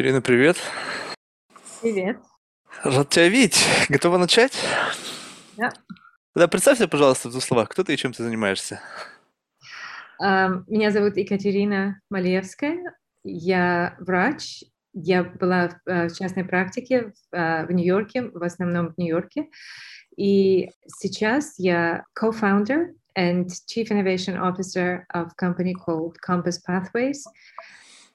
Катерина, 0.00 0.22
привет. 0.22 0.56
Привет. 1.82 2.16
Рад 2.82 3.10
тебя 3.10 3.28
видеть. 3.28 3.66
Готова 3.90 4.16
начать? 4.16 4.58
Да. 5.58 5.70
Тогда 6.32 6.48
представься, 6.48 6.88
пожалуйста, 6.88 7.28
в 7.28 7.32
двух 7.32 7.44
словах, 7.44 7.68
кто 7.68 7.84
ты 7.84 7.92
и 7.92 7.98
чем 7.98 8.14
ты 8.14 8.22
занимаешься. 8.22 8.80
Меня 10.18 10.90
зовут 10.90 11.18
Екатерина 11.18 12.00
Малевская. 12.08 12.78
Я 13.24 13.94
врач. 13.98 14.64
Я 14.94 15.22
была 15.22 15.68
в 15.68 15.90
э, 15.90 16.08
частной 16.08 16.46
практике 16.46 17.12
в 17.30 17.36
э, 17.36 17.66
Нью-Йорке, 17.68 18.30
в 18.30 18.42
основном 18.42 18.94
в 18.94 18.96
Нью-Йорке. 18.96 19.50
И 20.16 20.70
сейчас 20.86 21.58
я 21.58 22.06
co-founder 22.18 22.94
and 23.18 23.48
chief 23.68 23.90
innovation 23.90 24.38
officer 24.38 25.04
of 25.14 25.36
company 25.36 25.74
called 25.74 26.14
Compass 26.26 26.58
Pathways. 26.66 27.22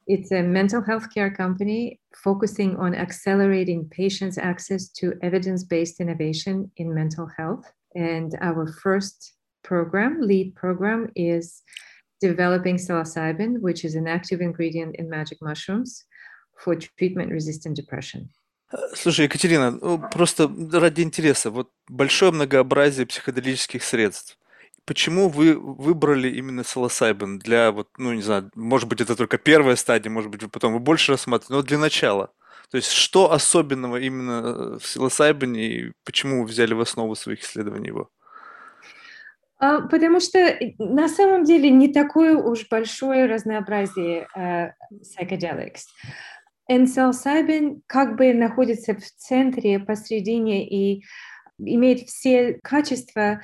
It's 0.07 0.33
a 0.33 0.43
mental 0.43 0.83
health 0.83 1.13
care 1.15 1.31
company 1.31 2.01
focusing 2.15 2.77
on 2.77 2.95
accelerating 2.95 3.89
patients' 3.91 4.39
access 4.39 4.89
to 4.99 5.15
evidence 5.23 5.63
based 5.65 6.01
innovation 6.01 6.71
in 6.77 6.95
mental 6.95 7.27
health. 7.37 7.65
And 7.95 8.37
our 8.41 8.67
first 8.67 9.35
program, 9.63 10.21
lead 10.21 10.55
program, 10.57 11.11
is 11.15 11.63
developing 12.21 12.77
psilocybin, 12.77 13.61
which 13.61 13.85
is 13.85 13.95
an 13.95 14.07
active 14.07 14.41
ingredient 14.41 14.97
in 14.97 15.09
magic 15.09 15.39
mushrooms 15.41 16.05
for 16.59 16.75
treatment 16.75 17.31
resistant 17.31 17.77
depression. 17.77 18.29
Слушай, 18.95 19.25
Екатерина, 19.25 19.73
ну, 19.73 19.99
просто 19.99 20.49
ради 20.73 21.03
интереса, 21.03 21.51
вот 21.51 21.71
большое 21.89 22.31
многообразие 22.31 23.05
психоделических 23.05 23.83
средств. 23.83 24.39
Почему 24.86 25.30
вы 25.30 25.58
выбрали 25.58 26.30
именно 26.30 26.62
пsilocybin 26.62 27.40
для 27.40 27.72
вот, 27.72 27.90
ну 27.98 28.14
не 28.14 28.22
знаю, 28.22 28.52
может 28.56 28.88
быть 28.88 29.02
это 29.02 29.16
только 29.16 29.38
первая 29.38 29.76
стадия, 29.76 30.12
может 30.12 30.30
быть 30.30 30.44
вы 30.44 30.50
потом 30.50 30.74
вы 30.74 30.80
больше 30.80 31.14
рассматриваете, 31.14 31.54
но 31.54 31.62
для 31.64 31.78
начала. 31.80 32.32
То 32.70 32.78
есть 32.78 32.92
что 32.92 33.32
особенного 33.32 33.98
именно 33.98 34.78
в 34.78 34.84
psilocybin 34.84 35.58
и 35.58 35.92
почему 36.04 36.42
вы 36.42 36.48
взяли 36.48 36.74
в 36.74 36.82
основу 36.82 37.16
своих 37.16 37.42
исследований 37.42 37.88
его? 37.88 38.10
А, 39.58 39.82
потому 39.82 40.20
что 40.20 40.58
на 40.78 41.08
самом 41.08 41.44
деле 41.44 41.70
не 41.70 41.92
такое 41.92 42.36
уж 42.36 42.68
большое 42.70 43.26
разнообразие 43.26 44.28
uh, 44.38 44.72
psychedelics. 44.92 45.86
Psilocybin 46.70 47.82
как 47.88 48.18
бы 48.18 48.34
находится 48.34 48.96
в 48.96 49.04
центре, 49.18 49.80
посредине 49.80 50.68
и 50.68 51.04
имеет 51.58 52.02
все 52.02 52.60
качества 52.64 53.42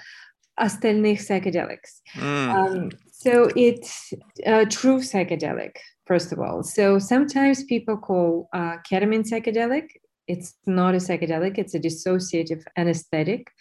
astellnic 0.61 1.19
psychedelics. 1.19 2.01
Mm. 2.15 2.55
Um, 2.55 2.89
so 3.11 3.49
it's 3.55 4.13
a 4.45 4.65
true 4.65 4.99
psychedelic, 4.99 5.75
first 6.05 6.31
of 6.31 6.39
all. 6.39 6.63
So 6.63 6.99
sometimes 6.99 7.63
people 7.63 7.97
call 7.97 8.49
uh, 8.53 8.77
ketamine 8.89 9.27
psychedelic. 9.29 9.87
It's 10.27 10.55
not 10.65 10.93
a 10.93 10.97
psychedelic, 10.97 11.57
it's 11.57 11.75
a 11.75 11.79
dissociative 11.79 12.63
anesthetic. 12.77 13.51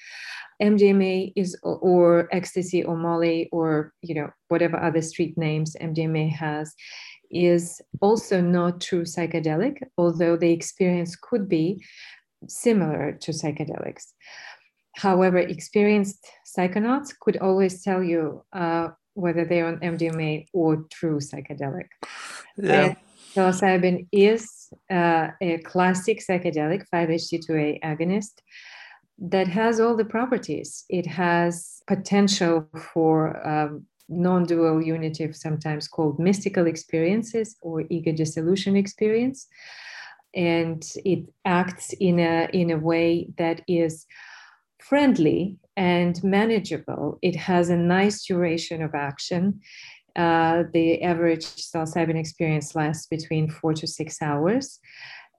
MDMA 0.63 1.33
is 1.37 1.59
or 1.63 2.29
ecstasy 2.33 2.85
or 2.85 2.97
Molly 2.97 3.49
or 3.51 3.95
you 4.03 4.15
know 4.15 4.29
whatever 4.49 4.79
other 4.79 5.01
street 5.01 5.39
names 5.39 5.75
MDMA 5.81 6.31
has 6.33 6.75
is 7.31 7.81
also 8.01 8.41
not 8.41 8.81
true 8.81 9.05
psychedelic, 9.05 9.79
although 9.97 10.37
the 10.37 10.53
experience 10.53 11.17
could 11.17 11.49
be 11.49 11.83
similar 12.49 13.13
to 13.21 13.33
psychedelics. 13.33 14.13
However, 14.97 15.39
experienced 15.39 16.27
psychonauts 16.45 17.15
could 17.21 17.37
always 17.39 17.83
tell 17.83 18.03
you 18.03 18.45
uh, 18.53 18.89
whether 19.15 19.45
they're 19.45 19.67
on 19.67 19.79
MDMA 19.79 20.47
or 20.53 20.85
true 20.91 21.19
psychedelic. 21.19 21.89
Yeah. 22.57 22.73
And 22.73 22.97
psilocybin 23.35 24.07
is 24.13 24.73
uh, 24.91 25.29
a 25.41 25.59
classic 25.59 26.21
psychedelic 26.27 26.85
5-HT2A 26.93 27.81
agonist 27.83 28.41
that 29.19 29.49
has 29.49 29.79
all 29.79 29.97
the 29.97 30.05
properties. 30.05 30.85
It 30.89 31.07
has 31.07 31.83
potential 31.87 32.67
for 32.93 33.47
um, 33.47 33.87
non-dual 34.09 34.83
unitive, 34.83 35.37
sometimes 35.37 35.87
called 35.87 36.19
mystical 36.19 36.67
experiences 36.67 37.57
or 37.63 37.85
ego 37.91 38.13
dissolution 38.13 38.77
experience, 38.77 39.47
and 40.35 40.85
it 41.05 41.29
acts 41.45 41.93
in 42.01 42.19
a 42.19 42.49
in 42.53 42.71
a 42.71 42.79
way 42.79 43.29
that 43.37 43.63
is 43.69 44.07
friendly 44.83 45.59
and 45.77 46.23
manageable. 46.23 47.19
It 47.23 47.37
has 47.37 47.71
a 47.71 47.77
nice 47.77 48.25
duration 48.25 48.83
of 48.83 48.95
action. 48.95 49.61
Uh, 50.17 50.65
the 50.73 51.03
average 51.03 51.45
psilocybin 51.45 52.19
experience 52.19 52.75
lasts 52.75 53.07
between 53.07 53.49
four 53.49 53.75
to 53.75 53.87
six 53.87 54.21
hours, 54.21 54.81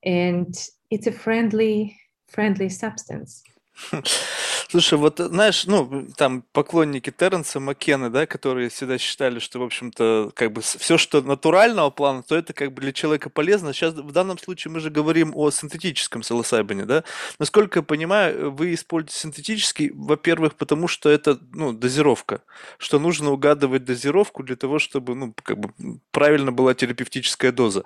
and 0.03 0.55
it's 0.89 1.07
a 1.07 1.11
friendly, 1.11 1.99
friendly 2.27 2.69
substance. 2.69 3.43
Слушай, 4.71 4.97
вот 4.97 5.19
знаешь, 5.19 5.65
ну, 5.65 6.07
там 6.15 6.45
поклонники 6.53 7.09
Терренса 7.09 7.59
Маккена, 7.59 8.09
да, 8.09 8.25
которые 8.25 8.69
всегда 8.69 8.97
считали, 8.97 9.39
что, 9.39 9.59
в 9.59 9.63
общем-то, 9.63 10.31
как 10.33 10.53
бы 10.53 10.61
все, 10.61 10.97
что 10.97 11.21
натурального 11.21 11.89
плана, 11.89 12.23
то 12.23 12.37
это 12.37 12.53
как 12.53 12.71
бы 12.71 12.81
для 12.81 12.93
человека 12.93 13.29
полезно. 13.29 13.73
Сейчас 13.73 13.93
в 13.93 14.13
данном 14.13 14.37
случае 14.37 14.71
мы 14.71 14.79
же 14.79 14.89
говорим 14.89 15.33
о 15.35 15.51
синтетическом 15.51 16.21
пsilocybin, 16.21 16.85
да. 16.85 17.03
Насколько 17.37 17.79
я 17.79 17.83
понимаю, 17.83 18.51
вы 18.53 18.73
используете 18.73 19.17
синтетический, 19.17 19.91
во-первых, 19.93 20.55
потому 20.55 20.87
что 20.87 21.09
это, 21.09 21.37
ну, 21.51 21.73
дозировка, 21.73 22.41
что 22.77 22.97
нужно 22.97 23.31
угадывать 23.31 23.83
дозировку 23.83 24.41
для 24.41 24.55
того, 24.55 24.79
чтобы, 24.79 25.15
ну, 25.15 25.33
как 25.43 25.59
бы 25.59 25.73
правильно 26.11 26.53
была 26.53 26.73
терапевтическая 26.73 27.51
доза. 27.51 27.83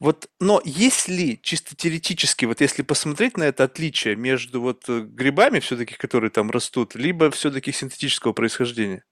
Вот, 0.00 0.28
но 0.40 0.60
если 0.64 1.38
чисто 1.42 1.76
теоретически, 1.76 2.44
вот 2.44 2.60
если 2.60 2.82
посмотреть 2.82 3.36
на 3.36 3.44
это 3.44 3.62
отличие 3.62 4.16
между 4.16 4.60
вот 4.60 4.84
э, 4.88 5.02
грибами 5.02 5.60
все-таки, 5.60 5.94
которые 5.94 6.23
которые 6.23 6.31
там 6.31 6.49
растут, 6.49 6.95
либо 6.95 7.29
все-таки 7.29 7.71
синтетического 7.71 8.33
происхождения? 8.33 9.03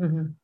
Mm-hmm. 0.00 0.34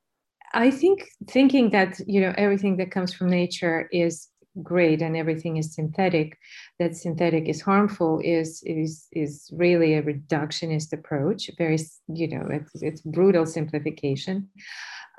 I 0.52 0.70
think 0.70 1.08
thinking 1.28 1.70
that 1.70 2.00
you 2.06 2.20
know 2.20 2.32
everything 2.36 2.76
that 2.78 2.90
comes 2.90 3.12
from 3.12 3.28
nature 3.28 3.88
is 3.90 4.28
great 4.62 5.02
and 5.02 5.16
everything 5.16 5.56
is 5.58 5.74
synthetic, 5.74 6.38
that 6.78 6.96
synthetic 6.96 7.48
is 7.48 7.60
harmful 7.60 8.20
is 8.24 8.62
is 8.64 9.06
is 9.12 9.50
really 9.52 9.94
a 9.94 10.02
reductionist 10.02 10.92
approach. 10.92 11.50
Very 11.58 11.78
you 12.08 12.28
know 12.28 12.46
it's, 12.50 12.82
it's 12.82 13.00
brutal 13.02 13.46
simplification. 13.46 14.48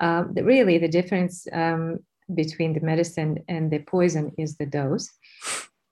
Um, 0.00 0.34
really, 0.34 0.78
the 0.78 0.88
difference 0.88 1.46
um, 1.52 1.98
between 2.34 2.72
the 2.72 2.80
medicine 2.80 3.38
and 3.48 3.70
the 3.70 3.80
poison 3.80 4.32
is 4.38 4.56
the 4.56 4.66
dose. 4.66 5.08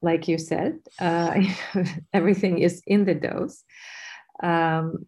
Like 0.02 0.28
you 0.28 0.38
said, 0.38 0.78
uh, 1.00 1.40
everything 2.12 2.58
is 2.58 2.82
in 2.86 3.04
the 3.04 3.14
dose. 3.14 3.64
Um, 4.41 5.05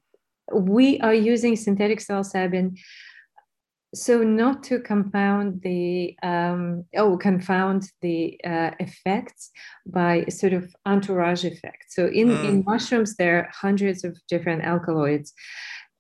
we 0.54 1.00
are 1.00 1.14
using 1.14 1.56
synthetic 1.56 2.00
psilocybin 2.00 2.78
so 3.96 4.24
not 4.24 4.64
to 4.64 4.80
compound 4.80 5.62
the 5.62 6.18
um, 6.24 6.84
oh 6.98 7.18
confound 7.18 7.92
the 8.02 8.40
uh, 8.44 8.72
effects 8.80 9.52
by 9.86 10.26
sort 10.26 10.54
of 10.54 10.74
entourage 10.86 11.46
effect 11.46 11.86
so 11.90 12.08
in, 12.08 12.30
mm. 12.30 12.46
in 12.46 12.64
mushrooms 12.66 13.16
there 13.16 13.38
are 13.38 13.50
hundreds 13.54 14.04
of 14.04 14.18
different 14.28 14.64
alkaloids 14.64 15.34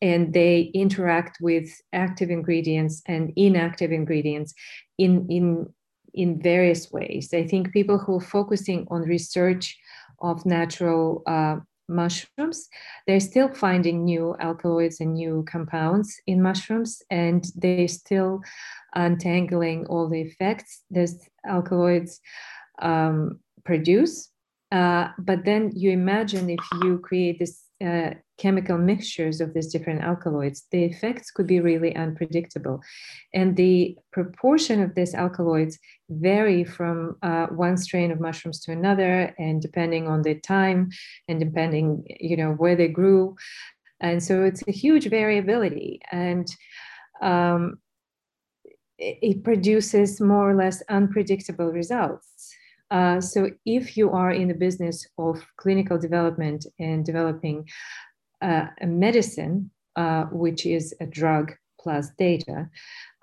and 0.02 0.34
they 0.34 0.72
interact 0.74 1.38
with 1.40 1.70
active 1.94 2.30
ingredients 2.30 3.02
and 3.06 3.32
inactive 3.36 3.92
ingredients 3.92 4.54
in 4.98 5.28
in 5.30 5.72
in 6.14 6.42
various 6.42 6.92
ways 6.92 7.30
i 7.34 7.46
think 7.46 7.72
people 7.72 8.00
who 8.00 8.18
are 8.18 8.22
focusing 8.22 8.88
on 8.90 9.02
research 9.02 9.78
of 10.20 10.46
natural 10.46 11.22
uh, 11.28 11.58
mushrooms. 11.88 12.68
They're 13.08 13.20
still 13.20 13.54
finding 13.54 14.06
new 14.06 14.36
alkaloids 14.40 15.00
and 15.00 15.14
new 15.14 15.46
compounds 15.48 16.16
in 16.28 16.42
mushrooms, 16.42 17.02
and 17.10 17.46
they're 17.56 17.88
still 17.88 18.42
untangling 18.96 19.86
all 19.88 20.10
the 20.10 20.22
effects 20.22 20.84
these 20.90 21.20
alkaloids 21.46 22.20
um, 22.82 23.40
produce. 23.64 24.30
Uh, 24.72 25.10
but 25.20 25.46
then 25.46 25.72
you 25.76 25.92
imagine 25.92 26.50
if 26.50 26.60
you 26.82 27.00
create 27.00 27.38
this 27.40 27.63
uh, 27.84 28.14
chemical 28.38 28.78
mixtures 28.78 29.42
of 29.42 29.54
these 29.54 29.72
different 29.72 30.02
alkaloids, 30.02 30.66
the 30.72 30.84
effects 30.84 31.32
could 31.32 31.48
be 31.48 31.60
really 31.60 31.96
unpredictable. 31.96 32.82
And 33.34 33.56
the 33.56 33.98
proportion 34.12 34.82
of 34.82 34.96
these 34.96 35.14
alkaloids 35.14 35.78
vary 36.10 36.64
from 36.64 37.18
uh, 37.22 37.48
one 37.48 37.78
strain 37.78 38.12
of 38.12 38.20
mushrooms 38.20 38.60
to 38.62 38.72
another, 38.72 39.34
and 39.38 39.62
depending 39.62 40.08
on 40.08 40.22
the 40.22 40.36
time 40.36 40.90
and 41.28 41.40
depending, 41.40 42.04
you 42.20 42.38
know, 42.38 42.54
where 42.54 42.76
they 42.76 42.88
grew. 42.88 43.36
And 44.00 44.22
so 44.22 44.44
it's 44.44 44.64
a 44.68 44.72
huge 44.72 45.10
variability. 45.10 46.02
And 46.12 46.48
um, 47.22 47.80
it 48.98 49.44
produces 49.44 50.22
more 50.22 50.50
or 50.50 50.56
less 50.56 50.82
unpredictable 50.90 51.72
results. 51.72 52.33
Uh, 52.92 53.20
so 53.20 53.50
if 53.66 53.98
you 53.98 54.12
are 54.12 54.32
in 54.32 54.48
the 54.48 54.54
business 54.54 55.08
of 55.18 55.44
clinical 55.58 55.98
development 55.98 56.66
and 56.80 57.06
developing 57.06 57.68
uh, 58.42 58.68
a 58.82 58.88
medicine, 58.88 59.72
uh, 59.96 60.26
which 60.26 60.66
is 60.66 60.94
a 61.00 61.06
drug 61.06 61.54
plus 61.80 62.10
data, 62.18 62.70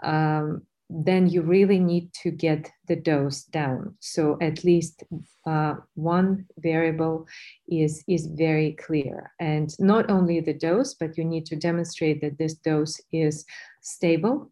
um, 0.03 0.63
then 0.91 1.29
you 1.29 1.43
really 1.43 1.79
need 1.79 2.13
to 2.13 2.31
get 2.31 2.69
the 2.89 2.97
dose 2.97 3.45
down. 3.45 3.95
So 4.01 4.37
at 4.41 4.65
least 4.65 5.05
uh, 5.47 5.75
one 5.95 6.47
variable 6.59 7.27
is, 7.69 8.03
is 8.09 8.27
very 8.27 8.73
clear. 8.73 9.31
And 9.39 9.73
not 9.79 10.11
only 10.11 10.41
the 10.41 10.55
dose, 10.55 10.95
but 10.95 11.17
you 11.17 11.25
need 11.25 11.47
to 11.47 11.57
demonstrate 11.57 12.21
that 12.23 12.39
this 12.39 12.55
dose 12.55 13.01
is 13.13 13.45
stable 13.81 14.51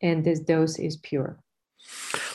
and 0.00 0.24
this 0.24 0.40
dose 0.40 0.78
is 0.78 0.96
pure. 0.98 1.40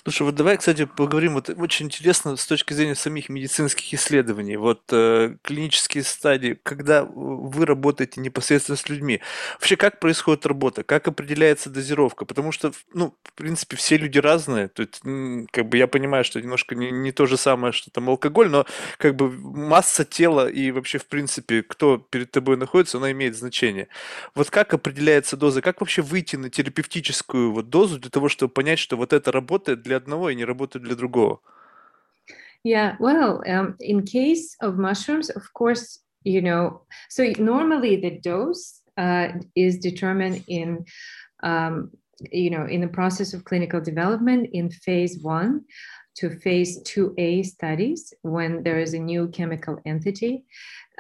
Слушай, 0.06 0.24
вот 0.24 0.36
давай, 0.36 0.58
кстати, 0.58 0.84
поговорим. 0.84 1.36
Вот 1.36 1.50
очень 1.50 1.86
интересно 1.86 2.36
с 2.36 2.46
точки 2.46 2.74
зрения 2.74 2.94
самих 2.94 3.30
медицинских 3.30 3.94
исследований. 3.94 4.58
Вот 4.58 4.82
э, 4.92 5.38
клинические 5.44 6.04
стадии, 6.04 6.60
когда 6.62 7.06
вы 7.06 7.66
работаете 7.66 8.20
непосредственно 8.20 8.76
с 8.76 8.90
людьми, 8.90 9.22
вообще 9.54 9.78
как 9.78 10.02
происходит 10.02 10.46
работа, 10.46 10.84
как 10.84 11.08
определяется 11.08 11.70
дозировка? 11.70 12.26
Потому 12.26 12.52
что, 12.52 12.74
ну, 12.94 13.16
в 13.24 13.32
принципе, 13.32 13.78
все 13.78 13.96
люди 13.96 14.18
разные. 14.20 14.68
То 14.68 14.82
есть, 14.82 15.00
как 15.52 15.70
бы 15.70 15.78
я 15.78 15.88
понимаю, 15.88 16.26
что 16.26 16.42
немножко 16.42 16.76
не, 16.76 16.92
не 16.92 17.14
то 17.14 17.26
же 17.26 17.38
самое, 17.38 17.72
что 17.72 17.90
там 17.90 18.10
алкоголь, 18.10 18.50
но 18.50 18.66
как 18.98 19.16
бы 19.16 19.32
масса 19.32 20.04
тела 20.04 20.50
и 20.50 20.72
вообще, 20.72 20.98
в 20.98 21.06
принципе, 21.08 21.64
кто 21.64 21.98
перед 21.98 22.30
тобой 22.30 22.58
находится, 22.58 22.98
она 22.98 23.10
имеет 23.14 23.38
значение. 23.38 23.88
Вот 24.36 24.50
как 24.50 24.74
определяется 24.74 25.38
доза? 25.38 25.62
Как 25.62 25.80
вообще 25.80 26.02
выйти 26.02 26.36
на 26.36 26.50
терапевтическую 26.50 27.54
вот 27.54 27.70
дозу 27.70 28.00
для 28.00 28.10
того, 28.10 28.28
чтобы 28.28 28.52
понять, 28.52 28.80
что 28.80 28.98
вот 28.98 29.14
это 29.14 29.32
работает 29.32 29.82
для 29.82 29.93
для 29.93 29.97
одного 29.97 30.31
и 30.31 30.35
не 30.35 30.45
работают 30.45 30.85
для 30.85 30.95
другого. 30.95 31.41
Yeah, 32.65 32.97
well, 32.99 33.41
um, 33.47 33.77
in 33.81 34.05
case 34.05 34.57
of 34.61 34.79
mushrooms, 34.79 35.31
of 35.31 35.45
course, 35.55 36.01
you 36.25 36.43
know, 36.43 36.83
so 37.09 37.25
normally 37.39 37.97
the 37.97 38.19
dose 38.21 38.83
uh, 38.97 39.29
is 39.55 39.79
determined 39.79 40.43
in, 40.49 40.85
um, 41.43 41.91
you 42.33 42.51
know, 42.51 42.67
in 42.67 42.81
the 42.81 42.89
process 42.89 43.33
of 43.33 43.45
clinical 43.45 43.81
development 43.81 44.51
in 44.53 44.71
phase 44.71 45.19
one 45.23 45.65
to 46.17 46.31
phase 46.31 46.83
2A 46.83 47.47
studies 47.47 48.13
when 48.23 48.65
there 48.65 48.81
is 48.81 48.93
a 48.93 48.99
new 48.99 49.29
chemical 49.29 49.79
entity. 49.87 50.45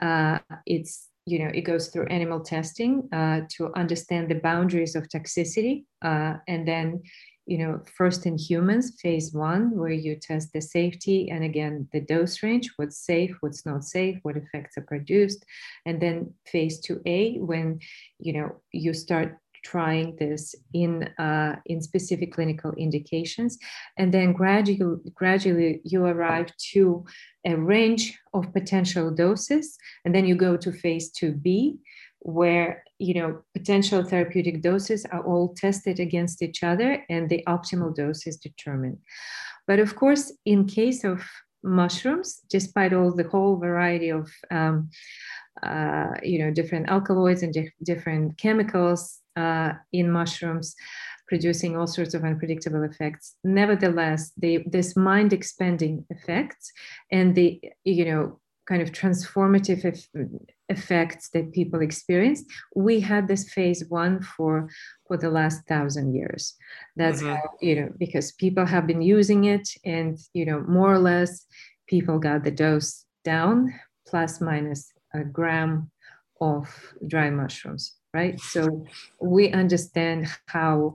Uh, 0.00 0.38
it's 0.64 1.08
you 1.26 1.38
know 1.38 1.50
it 1.52 1.62
goes 1.62 1.88
through 1.88 2.06
animal 2.06 2.40
testing 2.40 3.08
uh, 3.12 3.40
to 3.50 3.72
understand 3.74 4.30
the 4.30 4.36
boundaries 4.36 4.94
of 4.96 5.08
toxicity 5.08 5.84
uh, 6.02 6.34
and 6.46 6.66
then 6.66 7.02
you 7.45 7.57
know, 7.57 7.81
first 7.97 8.25
in 8.25 8.37
humans, 8.37 8.99
phase 9.01 9.33
one, 9.33 9.77
where 9.77 9.91
you 9.91 10.15
test 10.15 10.53
the 10.53 10.61
safety 10.61 11.29
and 11.29 11.43
again 11.43 11.87
the 11.91 12.01
dose 12.01 12.41
range, 12.41 12.71
what's 12.77 12.97
safe, 12.97 13.35
what's 13.41 13.65
not 13.65 13.83
safe, 13.83 14.17
what 14.23 14.37
effects 14.37 14.77
are 14.77 14.83
produced, 14.83 15.45
and 15.85 16.01
then 16.01 16.33
phase 16.45 16.79
two 16.79 17.01
A, 17.05 17.37
when 17.39 17.79
you 18.19 18.33
know 18.33 18.61
you 18.71 18.93
start 18.93 19.37
trying 19.63 20.15
this 20.17 20.55
in 20.73 21.03
uh, 21.17 21.55
in 21.65 21.81
specific 21.81 22.33
clinical 22.33 22.71
indications, 22.73 23.57
and 23.97 24.13
then 24.13 24.33
gradually 24.33 24.99
gradually 25.13 25.81
you 25.83 26.05
arrive 26.05 26.51
to 26.71 27.05
a 27.45 27.55
range 27.55 28.17
of 28.33 28.53
potential 28.53 29.11
doses, 29.11 29.77
and 30.05 30.13
then 30.13 30.25
you 30.25 30.35
go 30.35 30.55
to 30.55 30.71
phase 30.71 31.11
two 31.11 31.31
B, 31.31 31.77
where 32.23 32.83
you 32.99 33.13
know 33.13 33.41
potential 33.53 34.03
therapeutic 34.03 34.61
doses 34.61 35.05
are 35.11 35.23
all 35.25 35.53
tested 35.55 35.99
against 35.99 36.41
each 36.41 36.63
other 36.63 37.03
and 37.09 37.29
the 37.29 37.43
optimal 37.47 37.93
dose 37.95 38.25
is 38.25 38.37
determined. 38.37 38.97
But 39.67 39.79
of 39.79 39.95
course 39.95 40.31
in 40.45 40.65
case 40.65 41.03
of 41.03 41.23
mushrooms 41.63 42.41
despite 42.49 42.93
all 42.93 43.13
the 43.15 43.27
whole 43.27 43.57
variety 43.57 44.09
of 44.09 44.29
um, 44.51 44.89
uh, 45.61 46.11
you 46.23 46.39
know 46.39 46.51
different 46.51 46.89
alkaloids 46.89 47.43
and 47.43 47.53
di- 47.53 47.71
different 47.83 48.37
chemicals 48.37 49.19
uh, 49.35 49.73
in 49.91 50.11
mushrooms 50.11 50.75
producing 51.27 51.75
all 51.75 51.87
sorts 51.87 52.13
of 52.13 52.23
unpredictable 52.23 52.83
effects 52.83 53.35
nevertheless 53.43 54.31
they 54.37 54.57
this 54.67 54.95
mind 54.95 55.31
expanding 55.31 56.05
effects 56.09 56.71
and 57.11 57.35
the 57.35 57.61
you 57.83 58.05
know 58.05 58.39
kind 58.65 58.81
of 58.81 58.91
transformative 58.91 59.99
effects 60.69 61.29
that 61.29 61.51
people 61.51 61.81
experienced. 61.81 62.45
We 62.75 62.99
had 62.99 63.27
this 63.27 63.49
phase 63.49 63.85
one 63.89 64.21
for 64.21 64.69
for 65.07 65.17
the 65.17 65.29
last 65.29 65.65
thousand 65.67 66.15
years. 66.15 66.55
That's 66.95 67.21
mm-hmm. 67.21 67.35
how 67.35 67.43
you 67.61 67.75
know 67.75 67.89
because 67.97 68.31
people 68.33 68.65
have 68.65 68.87
been 68.87 69.01
using 69.01 69.45
it 69.45 69.67
and 69.85 70.17
you 70.33 70.45
know 70.45 70.61
more 70.61 70.93
or 70.93 70.99
less 70.99 71.45
people 71.87 72.19
got 72.19 72.43
the 72.43 72.51
dose 72.51 73.05
down 73.23 73.73
plus 74.07 74.41
minus 74.41 74.91
a 75.13 75.23
gram 75.23 75.91
of 76.41 76.93
dry 77.07 77.29
mushrooms 77.29 77.95
right? 78.13 78.39
So 78.39 78.85
we 79.19 79.51
understand 79.51 80.27
how 80.45 80.93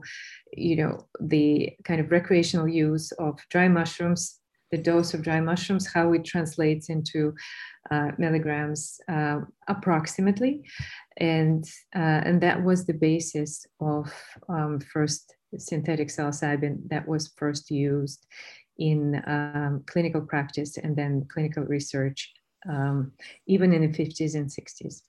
you 0.53 0.75
know 0.77 1.07
the 1.19 1.71
kind 1.83 1.99
of 1.99 2.11
recreational 2.11 2.67
use 2.67 3.11
of 3.13 3.39
dry 3.49 3.67
mushrooms 3.67 4.38
the 4.71 4.77
dose 4.77 5.13
of 5.13 5.23
dry 5.23 5.39
mushrooms, 5.39 5.87
how 5.87 6.13
it 6.13 6.25
translates 6.25 6.89
into 6.89 7.33
uh, 7.91 8.11
milligrams 8.17 8.99
uh, 9.07 9.39
approximately. 9.67 10.63
And, 11.17 11.65
uh, 11.95 12.21
and 12.25 12.41
that 12.41 12.63
was 12.63 12.85
the 12.85 12.93
basis 12.93 13.65
of 13.79 14.13
um, 14.47 14.79
first 14.79 15.35
synthetic 15.57 16.09
psilocybin 16.09 16.87
that 16.89 17.07
was 17.07 17.33
first 17.35 17.71
used 17.71 18.25
in 18.77 19.21
um, 19.27 19.83
clinical 19.87 20.21
practice 20.21 20.77
and 20.77 20.95
then 20.95 21.25
clinical 21.31 21.63
research, 21.63 22.31
um, 22.69 23.11
even 23.47 23.73
in 23.73 23.81
the 23.81 23.97
50s 23.97 24.35
and 24.35 24.49
60s. 24.49 25.01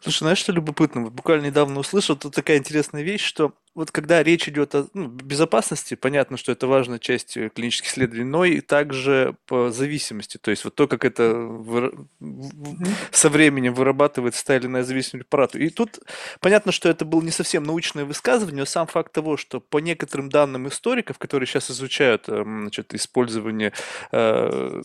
Слушай, 0.00 0.18
знаешь, 0.20 0.38
что 0.38 0.52
любопытно? 0.52 1.02
Вот 1.02 1.12
буквально 1.12 1.46
недавно 1.46 1.78
услышал, 1.78 2.16
тут 2.16 2.34
такая 2.34 2.56
интересная 2.56 3.02
вещь, 3.02 3.22
что 3.22 3.54
вот 3.74 3.90
когда 3.92 4.22
речь 4.22 4.48
идет 4.48 4.74
о 4.74 4.88
ну, 4.94 5.06
безопасности, 5.06 5.94
понятно, 5.94 6.36
что 6.36 6.50
это 6.52 6.66
важная 6.66 6.98
часть 6.98 7.36
э, 7.36 7.50
клинических 7.50 7.88
исследований, 7.90 8.24
но 8.24 8.44
и 8.44 8.60
также 8.60 9.36
по 9.46 9.70
зависимости, 9.70 10.38
то 10.38 10.50
есть 10.50 10.64
вот 10.64 10.74
то, 10.74 10.88
как 10.88 11.04
это 11.04 11.34
вы... 11.34 11.92
mm-hmm. 12.20 12.88
со 13.12 13.28
временем 13.28 13.74
вырабатывается 13.74 14.44
та 14.44 14.56
или 14.56 14.66
иная 14.66 14.82
зависимость 14.82 15.28
препарату. 15.28 15.58
И 15.58 15.68
тут 15.68 16.00
понятно, 16.40 16.72
что 16.72 16.88
это 16.88 17.04
было 17.04 17.22
не 17.22 17.30
совсем 17.30 17.62
научное 17.62 18.04
высказывание, 18.04 18.60
но 18.60 18.66
сам 18.66 18.86
факт 18.86 19.12
того, 19.12 19.36
что 19.36 19.60
по 19.60 19.78
некоторым 19.78 20.30
данным 20.30 20.66
историков, 20.66 21.18
которые 21.18 21.46
сейчас 21.46 21.70
изучают 21.70 22.28
эм, 22.28 22.62
значит, 22.62 22.92
использование 22.92 23.72
э, 24.10 24.82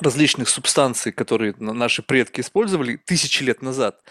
различных 0.00 0.48
субстанций, 0.48 1.12
которые 1.12 1.54
наши 1.58 2.02
предки 2.02 2.40
использовали 2.40 2.96
тысячи 2.96 3.42
лет 3.42 3.62
назад, 3.62 4.02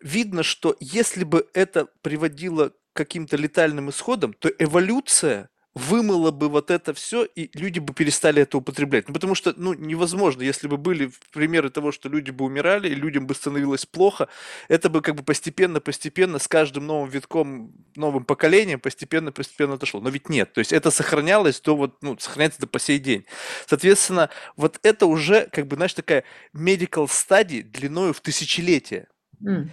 видно, 0.00 0.42
что 0.42 0.76
если 0.80 1.24
бы 1.24 1.48
это 1.54 1.86
приводило 2.02 2.70
к 2.70 2.74
каким-то 2.94 3.36
летальным 3.36 3.90
исходам, 3.90 4.32
то 4.32 4.48
эволюция 4.58 5.50
вымыло 5.74 6.30
бы 6.30 6.48
вот 6.48 6.70
это 6.70 6.92
все, 6.92 7.24
и 7.24 7.50
люди 7.58 7.78
бы 7.78 7.94
перестали 7.94 8.42
это 8.42 8.58
употреблять. 8.58 9.08
Ну, 9.08 9.14
потому 9.14 9.34
что, 9.34 9.54
ну, 9.56 9.74
невозможно, 9.74 10.42
если 10.42 10.66
бы 10.66 10.76
были 10.76 11.10
примеры 11.32 11.70
того, 11.70 11.92
что 11.92 12.08
люди 12.08 12.30
бы 12.30 12.44
умирали, 12.44 12.88
и 12.88 12.94
людям 12.94 13.26
бы 13.26 13.34
становилось 13.34 13.86
плохо, 13.86 14.28
это 14.68 14.88
бы 14.88 15.02
как 15.02 15.14
бы 15.14 15.22
постепенно-постепенно 15.22 16.38
с 16.38 16.48
каждым 16.48 16.86
новым 16.86 17.08
витком, 17.08 17.72
новым 17.96 18.24
поколением 18.24 18.80
постепенно-постепенно 18.80 19.74
отошло. 19.74 20.00
Но 20.00 20.10
ведь 20.10 20.28
нет. 20.28 20.52
То 20.52 20.60
есть 20.60 20.72
это 20.72 20.90
сохранялось 20.90 21.60
до 21.60 21.76
вот, 21.76 22.02
ну, 22.02 22.18
сохраняется 22.18 22.60
до 22.60 22.66
по 22.66 22.78
сей 22.78 22.98
день. 22.98 23.24
Соответственно, 23.66 24.30
вот 24.56 24.80
это 24.82 25.06
уже, 25.06 25.48
как 25.52 25.66
бы, 25.66 25.76
знаешь, 25.76 25.94
такая 25.94 26.24
medical 26.54 27.06
study 27.06 27.62
длиною 27.62 28.12
в 28.12 28.20
тысячелетие. 28.20 29.06
Mm. 29.44 29.68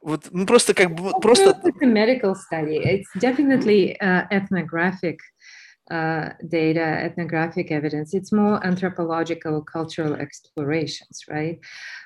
Вот, 0.00 0.28
ну, 0.30 0.46
просто 0.46 0.74
как 0.74 0.94
бы, 0.94 1.10
просто... 1.20 1.50
It's 1.64 1.82
a 1.82 1.86
medical 1.86 2.34
study. 2.34 2.78
It's 2.78 3.08
definitely 3.20 3.96
uh, 4.00 4.28
ethnographic 4.30 5.18
uh, 5.90 6.30
data, 6.48 6.80
ethnographic 6.80 7.70
evidence. 7.70 8.14
It's 8.14 8.32
more 8.32 8.64
anthropological, 8.66 9.62
cultural 9.62 10.14
explorations, 10.14 11.24
right? 11.28 11.58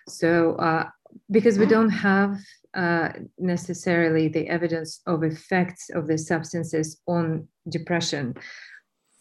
So, 0.08 0.54
uh, 0.56 0.88
because 1.30 1.58
we 1.58 1.66
don't 1.66 1.90
have 1.90 2.38
uh, 2.74 3.10
necessarily 3.38 4.28
the 4.28 4.48
evidence 4.48 5.00
of 5.06 5.24
effects 5.24 5.90
of 5.90 6.06
the 6.06 6.16
substances 6.16 7.00
on 7.06 7.48
depression 7.68 8.34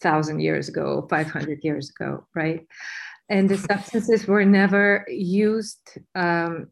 thousand 0.00 0.40
years 0.40 0.68
ago, 0.68 1.06
500 1.08 1.60
years 1.62 1.90
ago, 1.90 2.26
right? 2.34 2.66
And 3.28 3.48
the 3.48 3.56
substances 3.56 4.26
were 4.26 4.44
never 4.44 5.06
used 5.08 5.98
um, 6.14 6.68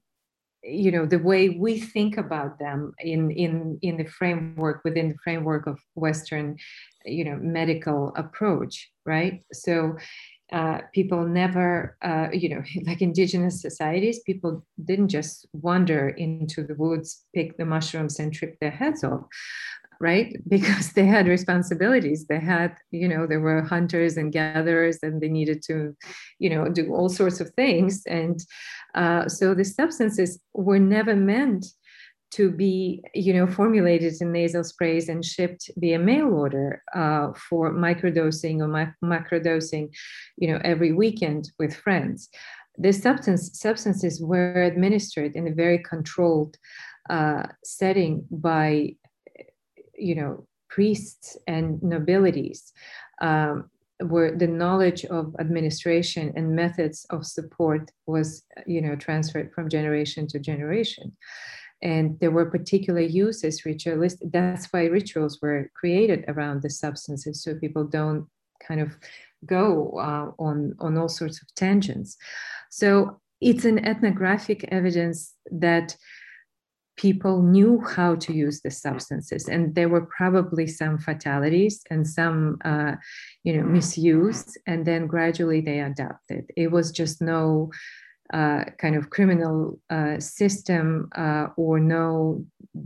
you 0.62 0.90
know 0.90 1.06
the 1.06 1.18
way 1.18 1.50
we 1.50 1.80
think 1.80 2.16
about 2.18 2.58
them 2.58 2.92
in 2.98 3.30
in 3.30 3.78
in 3.82 3.96
the 3.96 4.04
framework 4.04 4.82
within 4.84 5.08
the 5.08 5.18
framework 5.24 5.66
of 5.66 5.78
western 5.94 6.56
you 7.04 7.24
know 7.24 7.36
medical 7.40 8.12
approach 8.16 8.90
right? 9.06 9.42
So 9.52 9.96
uh, 10.52 10.80
people 10.92 11.26
never 11.26 11.96
uh, 12.02 12.28
you 12.32 12.48
know 12.48 12.62
like 12.86 13.02
indigenous 13.02 13.62
societies 13.62 14.20
people 14.20 14.64
didn't 14.84 15.08
just 15.08 15.46
wander 15.52 16.08
into 16.10 16.62
the 16.64 16.74
woods 16.74 17.24
pick 17.34 17.56
the 17.56 17.64
mushrooms 17.64 18.18
and 18.18 18.32
trip 18.32 18.56
their 18.60 18.70
heads 18.70 19.04
off 19.04 19.22
right? 20.00 20.36
Because 20.48 20.92
they 20.92 21.06
had 21.06 21.26
responsibilities. 21.26 22.26
They 22.26 22.40
had 22.40 22.76
you 22.90 23.08
know 23.08 23.26
there 23.26 23.40
were 23.40 23.62
hunters 23.62 24.16
and 24.16 24.32
gatherers 24.32 24.98
and 25.02 25.20
they 25.20 25.28
needed 25.28 25.62
to 25.64 25.94
you 26.38 26.50
know 26.50 26.68
do 26.68 26.92
all 26.94 27.08
sorts 27.08 27.40
of 27.40 27.50
things. 27.50 28.02
And 28.06 28.42
uh, 28.94 29.28
so 29.28 29.54
the 29.54 29.64
substances 29.64 30.40
were 30.54 30.80
never 30.80 31.14
meant 31.14 31.66
to 32.32 32.50
be, 32.50 33.02
you 33.12 33.32
know, 33.34 33.46
formulated 33.46 34.14
in 34.20 34.32
nasal 34.32 34.62
sprays 34.62 35.08
and 35.08 35.24
shipped 35.24 35.70
via 35.76 35.98
mail 35.98 36.32
order 36.32 36.82
uh, 36.94 37.32
for 37.32 37.72
microdosing 37.72 38.60
or 38.60 38.68
ma- 38.68 38.92
macrodosing, 39.02 39.92
you 40.36 40.48
know, 40.48 40.60
every 40.64 40.92
weekend 40.92 41.50
with 41.58 41.74
friends. 41.74 42.28
The 42.78 42.92
substance 42.92 43.58
substances 43.58 44.22
were 44.22 44.62
administered 44.62 45.34
in 45.34 45.48
a 45.48 45.52
very 45.52 45.78
controlled 45.78 46.56
uh, 47.10 47.44
setting 47.64 48.24
by, 48.30 48.94
you 50.00 50.14
know, 50.14 50.46
priests 50.68 51.36
and 51.46 51.82
nobilities. 51.82 52.72
Um, 53.20 53.70
where 54.00 54.34
the 54.34 54.46
knowledge 54.46 55.04
of 55.04 55.34
administration 55.38 56.32
and 56.34 56.56
methods 56.56 57.06
of 57.10 57.26
support 57.26 57.90
was 58.06 58.44
you 58.66 58.80
know 58.80 58.96
transferred 58.96 59.52
from 59.52 59.68
generation 59.68 60.26
to 60.26 60.38
generation 60.38 61.14
and 61.82 62.18
there 62.20 62.30
were 62.30 62.50
particular 62.50 63.00
uses 63.00 63.64
ritualistic 63.64 64.32
that's 64.32 64.66
why 64.72 64.84
rituals 64.84 65.38
were 65.42 65.70
created 65.74 66.24
around 66.28 66.62
the 66.62 66.70
substances 66.70 67.42
so 67.42 67.54
people 67.54 67.84
don't 67.84 68.26
kind 68.66 68.80
of 68.80 68.96
go 69.46 69.90
uh, 69.98 70.30
on 70.42 70.74
on 70.78 70.96
all 70.96 71.08
sorts 71.08 71.42
of 71.42 71.54
tangents 71.54 72.16
so 72.70 73.20
it's 73.40 73.64
an 73.64 73.84
ethnographic 73.86 74.64
evidence 74.70 75.34
that 75.50 75.96
people 77.00 77.40
knew 77.40 77.82
how 77.96 78.14
to 78.14 78.30
use 78.34 78.60
the 78.60 78.70
substances 78.70 79.48
and 79.48 79.74
there 79.74 79.88
were 79.88 80.06
probably 80.18 80.66
some 80.66 80.98
fatalities 80.98 81.80
and 81.90 82.06
some 82.06 82.58
uh, 82.62 82.92
you 83.42 83.54
know 83.56 83.66
misuse 83.66 84.44
and 84.66 84.84
then 84.84 85.06
gradually 85.06 85.62
they 85.62 85.80
adapted. 85.80 86.44
It 86.56 86.70
was 86.70 86.90
just 86.90 87.22
no 87.22 87.70
uh, 88.34 88.64
kind 88.78 88.96
of 88.96 89.08
criminal 89.08 89.80
uh, 89.88 90.20
system 90.20 91.08
uh, 91.16 91.46
or 91.56 91.80
no 91.80 92.44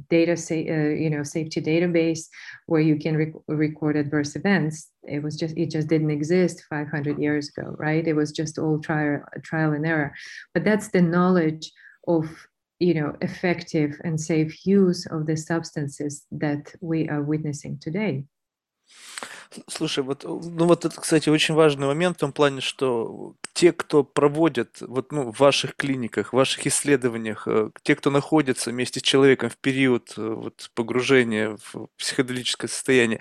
data 0.09 0.37
say, 0.37 0.61
uh, 0.69 0.95
you 1.03 1.11
know 1.11 1.25
safety 1.25 1.61
database 1.61 2.23
where 2.67 2.81
you 2.81 2.97
can 2.97 3.17
rec- 3.17 3.45
record 3.49 3.97
adverse 3.97 4.37
events. 4.37 4.91
It 5.03 5.25
was 5.25 5.35
just 5.37 5.57
it 5.57 5.71
just 5.73 5.89
didn't 5.89 6.13
exist 6.13 6.63
500 6.71 7.19
years 7.19 7.49
ago 7.49 7.75
right? 7.79 8.07
It 8.07 8.15
was 8.15 8.31
just 8.31 8.59
all 8.59 8.79
trial 8.79 9.25
trial 9.43 9.73
and 9.73 9.85
error. 9.85 10.15
But 10.55 10.65
that's 10.65 10.89
the 10.89 11.03
knowledge 11.03 11.73
of 12.07 12.47
you 12.85 12.95
know 12.95 13.17
effective 13.21 13.93
and 14.05 14.21
safe 14.21 14.67
use 14.67 15.07
of 15.07 15.27
the 15.27 15.37
substances 15.37 16.27
that 16.31 16.75
we 16.81 17.09
are 17.09 17.23
witnessing 17.23 17.79
today 17.79 18.25
Слушай, 19.69 20.03
вот, 20.03 20.25
ну 20.25 20.67
вот 20.67 20.85
это, 20.85 21.01
кстати, 21.01 21.29
очень 21.29 21.55
важный 21.55 21.87
момент 21.87 22.17
в 22.17 22.21
том 22.21 22.33
плане, 22.33 22.61
что 22.61 23.37
те, 23.53 23.73
кто 23.73 24.03
проводят 24.03 24.81
вот, 24.81 25.13
ну, 25.13 25.33
в 25.33 25.39
ваших 25.39 25.77
клиниках, 25.77 26.33
в 26.33 26.37
ваших 26.37 26.67
исследованиях, 26.67 27.47
э, 27.47 27.71
те, 27.83 27.95
кто 27.95 28.11
находится 28.11 28.71
вместе 28.71 28.99
с 28.99 29.03
человеком 29.05 29.51
в 29.51 29.57
период 29.57 30.13
э, 30.17 30.29
вот, 30.29 30.71
погружения 30.75 31.57
в 31.73 31.87
психоделическое 31.97 32.69
состояние, 32.69 33.21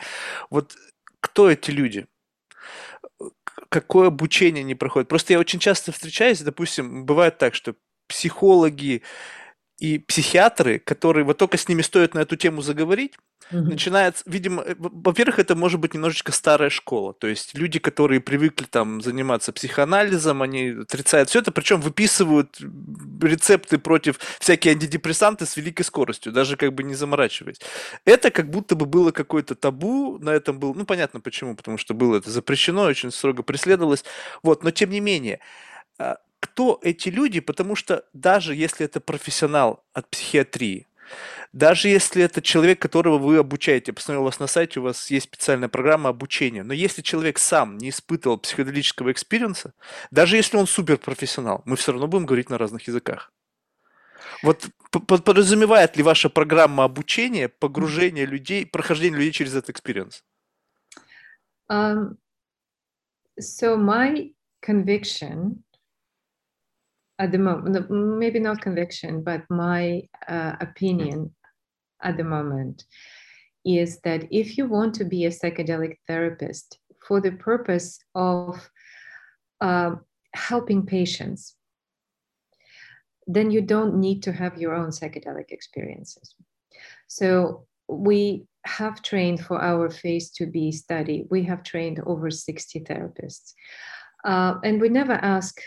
вот 0.50 0.76
кто 1.20 1.52
эти 1.52 1.70
люди? 1.70 2.08
Какое 3.70 4.08
обучение 4.08 4.62
они 4.62 4.76
проходят? 4.76 5.08
Просто 5.08 5.34
я 5.34 5.40
очень 5.40 5.60
часто 5.60 5.92
встречаюсь, 5.92 6.42
допустим, 6.42 7.06
бывает 7.06 7.38
так, 7.38 7.54
что 7.54 7.76
психологи 8.08 9.04
и 9.80 9.98
психиатры, 9.98 10.80
которые 10.80 11.26
вот 11.26 11.38
только 11.38 11.58
с 11.58 11.68
ними 11.68 11.82
стоит 11.82 12.14
на 12.14 12.20
эту 12.20 12.36
тему 12.36 12.62
заговорить, 12.62 13.16
mm-hmm. 13.52 13.62
начинается, 13.62 14.24
видимо, 14.28 14.62
э, 14.62 14.76
во-первых, 14.78 15.40
это 15.40 15.56
может 15.56 15.80
быть 15.80 15.94
немножечко 15.94 16.32
старая 16.32 16.70
школа, 16.70 17.14
то 17.14 17.28
есть 17.28 17.58
люди, 17.58 17.80
которые 17.80 18.22
привыкли 18.22 18.66
там 18.66 19.02
заниматься 19.02 19.52
психоанализом, 19.52 20.42
они 20.42 20.70
отрицают 20.70 21.30
все 21.30 21.40
это, 21.40 21.52
причем 21.52 21.82
выписывают 21.82 22.60
рецепты 23.22 23.78
против 23.80 24.20
всякие 24.40 24.74
антидепрессанты 24.74 25.46
с 25.46 25.58
великой 25.58 25.84
скоростью, 25.84 26.32
даже 26.32 26.56
как 26.56 26.74
бы 26.74 26.84
не 26.84 26.96
заморачиваясь. 26.96 27.60
Это 28.06 28.32
как 28.32 28.50
будто 28.50 28.76
бы 28.76 28.86
было 28.86 29.12
какое-то 29.12 29.56
табу, 29.56 30.20
на 30.20 30.30
этом 30.30 30.60
был, 30.60 30.76
ну 30.76 30.86
понятно 30.86 31.20
почему, 31.20 31.56
потому 31.56 31.78
что 31.78 31.94
было 31.94 32.18
это 32.18 32.30
запрещено, 32.30 32.84
очень 32.84 33.12
строго 33.12 33.42
преследовалось, 33.44 34.04
вот, 34.44 34.64
но 34.64 34.72
тем 34.72 34.92
не 34.92 35.00
менее, 35.00 35.40
а, 35.98 36.18
кто 36.44 36.78
эти 36.82 37.08
люди, 37.08 37.40
потому 37.40 37.74
что 37.74 38.04
даже 38.12 38.54
если 38.54 38.86
это 38.86 39.00
профессионал 39.00 39.86
от 39.94 40.10
психиатрии, 40.10 40.88
даже 41.54 41.88
если 41.88 42.22
это 42.22 42.42
человек, 42.42 42.82
которого 42.82 43.18
вы 43.18 43.38
обучаете, 43.38 43.92
я 43.92 43.94
посмотрел 43.94 44.24
у 44.24 44.26
вас 44.26 44.40
на 44.40 44.48
сайте, 44.48 44.82
у 44.82 44.84
вас 44.84 45.10
есть 45.10 45.28
специальная 45.28 45.70
программа 45.70 46.10
обучения, 46.10 46.64
но 46.64 46.74
если 46.74 47.02
человек 47.02 47.40
сам 47.40 47.78
не 47.78 47.92
испытывал 47.92 48.38
психоделического 48.40 49.14
экспириенса, 49.14 49.74
даже 50.12 50.36
если 50.36 50.58
он 50.58 50.68
суперпрофессионал, 50.68 51.62
мы 51.64 51.78
все 51.78 51.94
равно 51.94 52.08
будем 52.08 52.26
говорить 52.26 52.50
на 52.50 52.58
разных 52.58 52.88
языках. 52.88 53.32
Вот 54.42 54.68
подразумевает 54.92 55.96
ли 55.96 56.04
ваша 56.04 56.30
программа 56.30 56.84
обучения 56.84 57.48
погружение 57.48 58.26
людей, 58.26 58.66
прохождение 58.66 59.20
людей 59.20 59.32
через 59.32 59.56
этот 59.56 59.70
экспириенс? 59.70 60.26
Um, 61.72 62.18
so 63.40 63.78
my 63.78 64.34
conviction 64.62 65.64
at 67.20 67.32
the 67.32 67.38
moment, 67.38 67.90
maybe 67.92 68.40
not 68.40 68.62
conviction, 68.62 69.24
but 69.24 69.44
my 69.50 70.02
uh, 70.28 70.54
opinion 70.60 71.34
at 72.02 72.18
the 72.18 72.24
moment 72.24 72.86
is 73.66 74.00
that 74.02 74.26
if 74.32 74.58
you 74.58 74.68
want 74.68 74.94
to 74.96 75.06
be 75.06 75.26
a 75.26 75.30
psychedelic 75.30 75.98
therapist 76.08 76.80
for 77.08 77.22
the 77.22 77.32
purpose 77.32 78.00
of 78.16 78.70
uh, 79.62 79.96
helping 80.36 80.86
patients, 80.86 81.56
then 83.28 83.52
you 83.52 83.62
don't 83.62 83.96
need 83.96 84.24
to 84.24 84.32
have 84.32 84.58
your 84.58 84.74
own 84.74 84.90
psychedelic 84.90 85.50
experiences. 85.50 86.36
So 87.08 87.68
we 87.88 88.46
have 88.66 89.02
trained 89.02 89.42
for 89.42 89.62
our 89.62 89.90
phase 89.90 90.32
2B 90.32 90.74
study, 90.74 91.26
we 91.30 91.44
have 91.44 91.64
trained 91.64 92.02
over 92.06 92.30
60 92.32 92.80
therapists. 92.82 93.54
Uh, 94.26 94.56
and 94.64 94.80
we 94.80 94.90
never 94.90 95.14
ask 95.14 95.62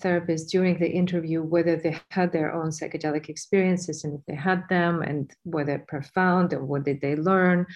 therapists 0.00 0.50
during 0.50 0.78
the 0.78 0.88
interview 0.88 1.42
whether 1.42 1.76
they 1.76 1.98
had 2.10 2.32
their 2.32 2.52
own 2.52 2.68
psychedelic 2.68 3.28
experiences 3.28 4.04
and 4.04 4.14
if 4.14 4.24
they 4.26 4.34
had 4.34 4.62
them 4.68 5.02
and 5.02 5.32
whether 5.44 5.78
profound 5.88 6.52
or 6.52 6.64
what 6.64 6.84
did 6.84 7.00
they 7.00 7.16
learn. 7.16 7.66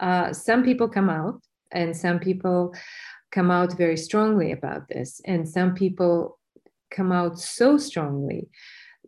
Uh, 0.00 0.32
some 0.32 0.62
people 0.62 0.88
come 0.88 1.08
out 1.08 1.40
and 1.72 1.96
some 1.96 2.18
people 2.18 2.74
come 3.32 3.50
out 3.50 3.76
very 3.76 3.96
strongly 3.96 4.52
about 4.52 4.88
this 4.88 5.20
and 5.24 5.48
some 5.48 5.74
people 5.74 6.38
come 6.90 7.12
out 7.12 7.38
so 7.38 7.76
strongly 7.76 8.48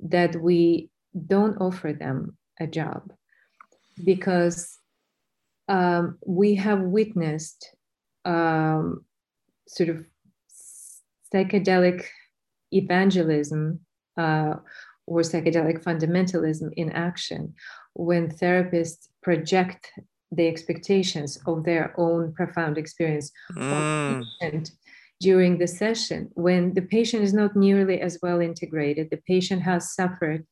that 0.01 0.35
we 0.37 0.91
don't 1.27 1.57
offer 1.59 1.93
them 1.93 2.37
a 2.61 2.67
job 2.67 3.13
because 4.05 4.79
um, 5.69 6.19
we 6.27 6.55
have 6.55 6.81
witnessed 6.81 7.75
um, 8.25 9.05
sort 9.67 9.89
of 9.89 10.05
psychedelic 11.33 12.05
evangelism 12.73 13.81
uh, 14.17 14.55
or 15.07 15.21
psychedelic 15.23 15.83
fundamentalism 15.83 16.71
in 16.77 16.91
action 16.93 17.55
when 17.95 18.29
therapists 18.29 19.09
project 19.23 19.91
the 20.31 20.47
expectations 20.47 21.39
of 21.47 21.65
their 21.65 21.95
own 21.99 22.33
profound 22.35 22.77
experience 22.77 23.33
mm. 23.53 24.23
during 25.21 25.57
the 25.59 25.67
session 25.67 26.29
when 26.35 26.75
the 26.75 26.83
patient 26.83 27.23
is 27.23 27.33
not 27.33 27.57
nearly 27.57 28.01
as 28.01 28.19
well 28.23 28.41
integrated 28.41 29.09
the 29.11 29.23
patient 29.27 29.63
has 29.63 29.95
suffered 29.95 30.47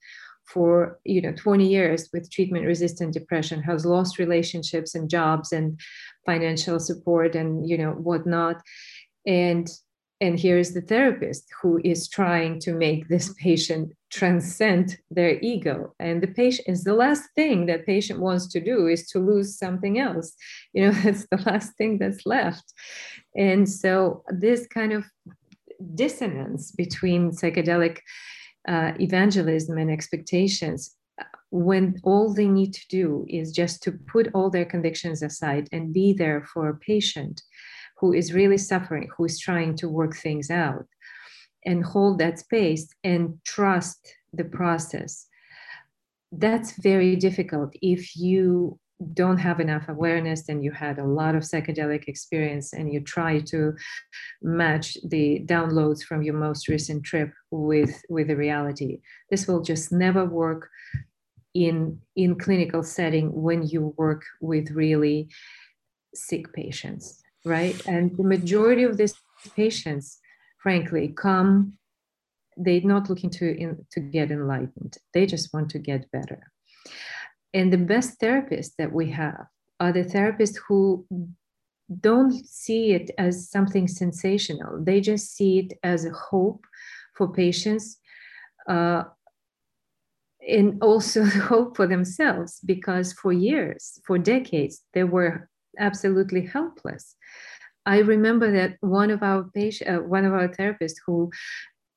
for 0.46 0.99
you 1.04 1.20
know 1.20 1.32
20 1.32 1.66
years 1.66 2.08
with 2.12 2.30
treatment 2.30 2.64
resistant 2.64 3.12
depression 3.12 3.62
has 3.62 3.85
lost 3.85 4.18
relationships 4.18 4.94
and 4.94 5.11
jobs 5.11 5.52
and 5.52 5.78
financial 6.25 6.80
support 6.80 7.35
and 7.35 7.68
you 7.68 7.76
know 7.76 7.90
whatnot 7.90 8.62
and 9.26 9.68
and 10.20 10.40
here's 10.40 10.73
the 10.73 10.80
therapist 10.80 11.44
who 11.61 11.80
is 11.85 12.08
trying 12.08 12.58
to 12.61 12.73
make 12.73 13.08
this 13.08 13.35
patient 13.42 13.92
transcend 14.11 14.96
their 15.11 15.38
ego. 15.40 15.94
And 15.99 16.23
the 16.23 16.28
patient 16.28 16.68
is 16.68 16.85
the 16.85 16.94
last 16.94 17.25
thing 17.35 17.66
that 17.66 17.87
patient 17.87 18.20
wants 18.20 18.46
to 18.49 18.61
do 18.61 18.87
is 18.87 19.08
to 19.08 19.18
lose 19.18 19.58
something 19.58 19.99
else. 19.99 20.35
You 20.73 20.87
know 20.87 20.92
that's 20.92 21.26
the 21.30 21.42
last 21.46 21.75
thing 21.76 21.99
that's 21.99 22.26
left. 22.26 22.73
And 23.35 23.68
so 23.68 24.25
this 24.28 24.66
kind 24.66 24.92
of 24.92 25.04
dissonance 25.94 26.73
between 26.73 27.30
psychedelic 27.30 27.99
uh, 28.68 28.92
evangelism 29.00 29.78
and 29.78 29.90
expectations 29.90 30.96
when 31.50 31.99
all 32.02 32.35
they 32.35 32.49
need 32.49 32.75
to 32.75 32.87
do 32.88 33.25
is 33.28 33.52
just 33.52 33.82
to 33.85 33.92
put 33.92 34.28
all 34.35 34.50
their 34.50 34.64
convictions 34.64 35.23
aside 35.23 35.68
and 35.73 35.92
be 35.92 36.12
there 36.12 36.44
for 36.52 36.68
a 36.68 36.76
patient 36.76 37.42
who 37.98 38.12
is 38.12 38.32
really 38.32 38.58
suffering, 38.58 39.08
who 39.16 39.24
is 39.24 39.38
trying 39.38 39.76
to 39.76 39.88
work 39.88 40.16
things 40.16 40.50
out, 40.50 40.86
and 41.64 41.84
hold 41.84 42.18
that 42.18 42.38
space 42.38 42.88
and 43.02 43.38
trust 43.44 44.14
the 44.32 44.44
process. 44.44 45.26
That's 46.32 46.72
very 46.80 47.16
difficult 47.16 47.72
if 47.80 48.16
you 48.16 48.78
don't 49.12 49.36
have 49.36 49.60
enough 49.60 49.88
awareness 49.88 50.48
and 50.48 50.64
you 50.64 50.72
had 50.72 50.98
a 50.98 51.04
lot 51.04 51.34
of 51.34 51.42
psychedelic 51.42 52.04
experience 52.08 52.72
and 52.72 52.92
you 52.92 53.00
try 53.00 53.38
to 53.40 53.74
match 54.40 54.96
the 55.08 55.42
downloads 55.44 56.02
from 56.02 56.22
your 56.22 56.34
most 56.34 56.66
recent 56.68 57.04
trip 57.04 57.30
with 57.50 58.02
with 58.08 58.28
the 58.28 58.36
reality 58.36 58.98
this 59.30 59.46
will 59.46 59.60
just 59.60 59.92
never 59.92 60.24
work 60.24 60.70
in 61.52 62.00
in 62.16 62.38
clinical 62.38 62.82
setting 62.82 63.30
when 63.32 63.66
you 63.66 63.94
work 63.98 64.24
with 64.40 64.70
really 64.70 65.28
sick 66.14 66.50
patients 66.54 67.22
right? 67.46 67.80
And 67.86 68.16
the 68.16 68.24
majority 68.24 68.82
of 68.82 68.96
these 68.96 69.14
patients 69.54 70.18
frankly 70.62 71.08
come 71.16 71.78
they're 72.56 72.80
not 72.80 73.10
looking 73.10 73.30
to 73.30 73.56
in, 73.56 73.84
to 73.92 74.00
get 74.00 74.30
enlightened. 74.30 74.96
They 75.12 75.26
just 75.26 75.52
want 75.52 75.70
to 75.70 75.78
get 75.78 76.10
better. 76.10 76.50
And 77.52 77.72
the 77.72 77.78
best 77.78 78.18
therapists 78.18 78.72
that 78.78 78.92
we 78.92 79.10
have 79.10 79.46
are 79.78 79.92
the 79.92 80.04
therapists 80.04 80.56
who 80.66 81.06
don't 82.00 82.32
see 82.46 82.92
it 82.92 83.10
as 83.18 83.50
something 83.50 83.86
sensational. 83.86 84.82
They 84.82 85.00
just 85.00 85.36
see 85.36 85.58
it 85.58 85.78
as 85.82 86.04
a 86.04 86.10
hope 86.10 86.64
for 87.14 87.32
patients 87.32 87.98
uh, 88.68 89.04
and 90.46 90.82
also 90.82 91.24
hope 91.52 91.76
for 91.76 91.86
themselves 91.86 92.60
because 92.64 93.12
for 93.12 93.32
years 93.32 94.00
for 94.06 94.18
decades 94.18 94.82
they 94.94 95.04
were 95.04 95.48
absolutely 95.78 96.47
helpless. 96.47 97.16
I 97.85 97.99
remember 97.99 98.50
that 98.52 98.76
one 98.80 99.11
of 99.11 99.23
our 99.23 99.42
uh, 99.87 99.97
one 99.99 100.25
of 100.25 100.33
our 100.33 100.49
therapists 100.49 100.97
who 101.06 101.30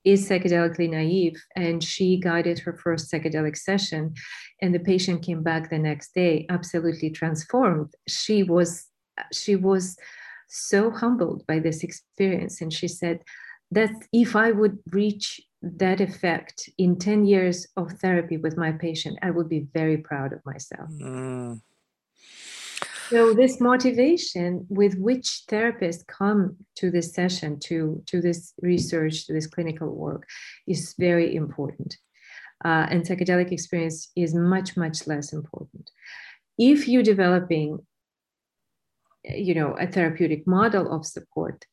is 0.06 0.30
psychedelically 0.30 0.90
naive 0.90 1.36
and 1.56 1.84
she 1.84 2.18
guided 2.18 2.60
her 2.60 2.74
first 2.74 3.12
psychedelic 3.12 3.58
session 3.58 4.14
and 4.62 4.74
the 4.74 4.80
patient 4.80 5.24
came 5.24 5.44
back 5.44 5.70
the 5.70 5.78
next 5.78 6.14
day 6.14 6.46
absolutely 6.50 7.10
transformed. 7.10 7.94
She 8.08 8.44
was 8.44 8.88
she 9.34 9.56
was 9.56 9.98
so 10.48 10.90
humbled 10.92 11.46
by 11.48 11.60
this 11.60 11.84
experience 11.84 12.62
and 12.62 12.74
she 12.74 12.88
said 12.88 13.20
that 13.70 13.92
if 14.12 14.36
i 14.36 14.50
would 14.52 14.80
reach 14.92 15.40
that 15.62 16.02
effect 16.02 16.70
in 16.78 16.98
10 16.98 17.26
years 17.26 17.68
of 17.78 17.92
therapy 18.02 18.38
with 18.38 18.58
my 18.58 18.72
patient 18.72 19.20
i 19.22 19.30
would 19.30 19.48
be 19.48 19.68
very 19.74 19.98
proud 19.98 20.34
of 20.34 20.40
myself. 20.46 20.90
Mm. 20.90 21.62
So 23.10 23.34
this 23.34 23.60
motivation 23.60 24.68
with 24.70 24.96
which 25.00 25.44
therapists 25.50 26.06
come 26.06 26.58
to 26.76 26.92
this 26.92 27.12
session, 27.12 27.60
to, 27.62 28.04
to 28.06 28.22
this 28.22 28.54
research, 28.62 29.26
to 29.26 29.34
this 29.34 29.48
clinical 29.48 29.96
work 29.96 30.28
is 30.68 30.94
very 31.00 31.36
important. 31.36 31.98
Uh, 32.64 32.86
and 32.92 33.04
psychedelic 33.04 33.52
experience 33.52 34.12
is 34.16 34.36
much, 34.36 34.78
much 34.78 35.08
less 35.08 35.34
important. 35.34 35.90
If 36.60 36.88
you're 36.88 37.02
developing, 37.02 37.80
you 39.24 39.56
know, 39.56 39.74
a 39.80 39.88
therapeutic 39.88 40.46
model 40.46 40.94
of 40.94 41.04
support, 41.04 41.66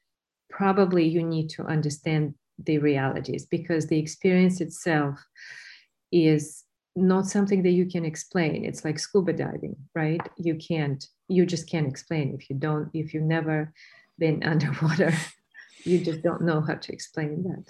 probably 0.49 1.07
you 1.07 1.23
need 1.23 1.50
to 1.50 1.64
understand 1.64 2.35
the 2.59 2.78
realities 2.78 3.45
because 3.45 3.88
the 3.88 3.99
experience 3.99 4.62
itself 4.62 5.23
is 6.11 6.64
not 6.97 7.26
something 7.26 7.62
that 7.62 7.73
you 7.73 7.87
can 7.87 8.05
explain. 8.05 8.65
It's 8.65 8.85
like 8.85 8.99
scuba 8.99 9.33
diving, 9.33 9.76
right? 9.95 10.21
You 10.38 10.55
can't 10.57 11.07
you 11.29 11.47
just 11.47 11.69
can't 11.69 11.88
explain 11.88 12.35
if 12.38 12.49
you 12.49 12.57
don't 12.57 12.88
if 12.95 13.12
you've 13.12 13.23
never 13.23 13.73
been 14.19 14.43
underwater 14.53 15.12
you 15.85 15.99
just 15.99 16.23
don't 16.23 16.43
know 16.43 16.61
how 16.61 16.75
to 16.75 16.93
explain 16.93 17.43
that 17.45 17.65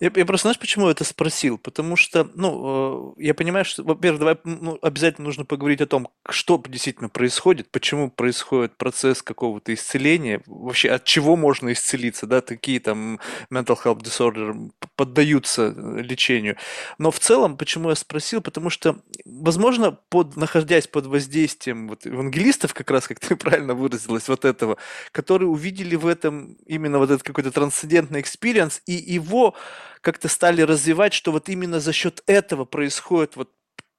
Я, 0.00 0.10
я 0.14 0.24
просто, 0.24 0.46
знаешь, 0.46 0.58
почему 0.58 0.88
это 0.88 1.04
спросил? 1.04 1.58
Потому 1.58 1.94
что, 1.94 2.26
ну, 2.34 3.14
э, 3.18 3.22
я 3.22 3.34
понимаю, 3.34 3.66
что, 3.66 3.82
во-первых, 3.82 4.18
давай 4.18 4.38
ну, 4.44 4.78
обязательно 4.80 5.26
нужно 5.26 5.44
поговорить 5.44 5.82
о 5.82 5.86
том, 5.86 6.08
что 6.26 6.62
действительно 6.66 7.10
происходит, 7.10 7.70
почему 7.70 8.10
происходит 8.10 8.78
процесс 8.78 9.22
какого-то 9.22 9.74
исцеления, 9.74 10.40
вообще 10.46 10.88
от 10.88 11.04
чего 11.04 11.36
можно 11.36 11.70
исцелиться, 11.72 12.26
да, 12.26 12.40
такие 12.40 12.80
там 12.80 13.20
mental 13.52 13.78
health 13.84 14.00
disorder 14.00 14.70
поддаются 14.96 15.74
э, 15.76 16.00
лечению. 16.00 16.56
Но 16.96 17.10
в 17.10 17.18
целом, 17.18 17.58
почему 17.58 17.90
я 17.90 17.94
спросил, 17.94 18.40
потому 18.40 18.70
что, 18.70 19.02
возможно, 19.26 19.92
под, 20.08 20.34
находясь 20.34 20.86
под 20.86 21.06
воздействием 21.06 21.88
вот 21.88 22.06
евангелистов, 22.06 22.72
как 22.72 22.90
раз, 22.90 23.06
как 23.06 23.20
ты 23.20 23.36
правильно 23.36 23.74
выразилась, 23.74 24.28
вот 24.28 24.46
этого, 24.46 24.78
которые 25.12 25.50
увидели 25.50 25.94
в 25.94 26.06
этом 26.06 26.56
именно 26.64 26.96
вот 26.98 27.10
этот 27.10 27.22
какой-то 27.22 27.50
трансцендентный 27.50 28.22
экспириенс, 28.22 28.80
и 28.86 28.94
его 28.94 29.54
как-то 30.00 30.28
стали 30.28 30.62
развивать, 30.62 31.12
что 31.12 31.32
вот 31.32 31.48
именно 31.48 31.80
за 31.80 31.92
счет 31.92 32.22
этого 32.26 32.64
происходит 32.64 33.36
вот 33.36 33.50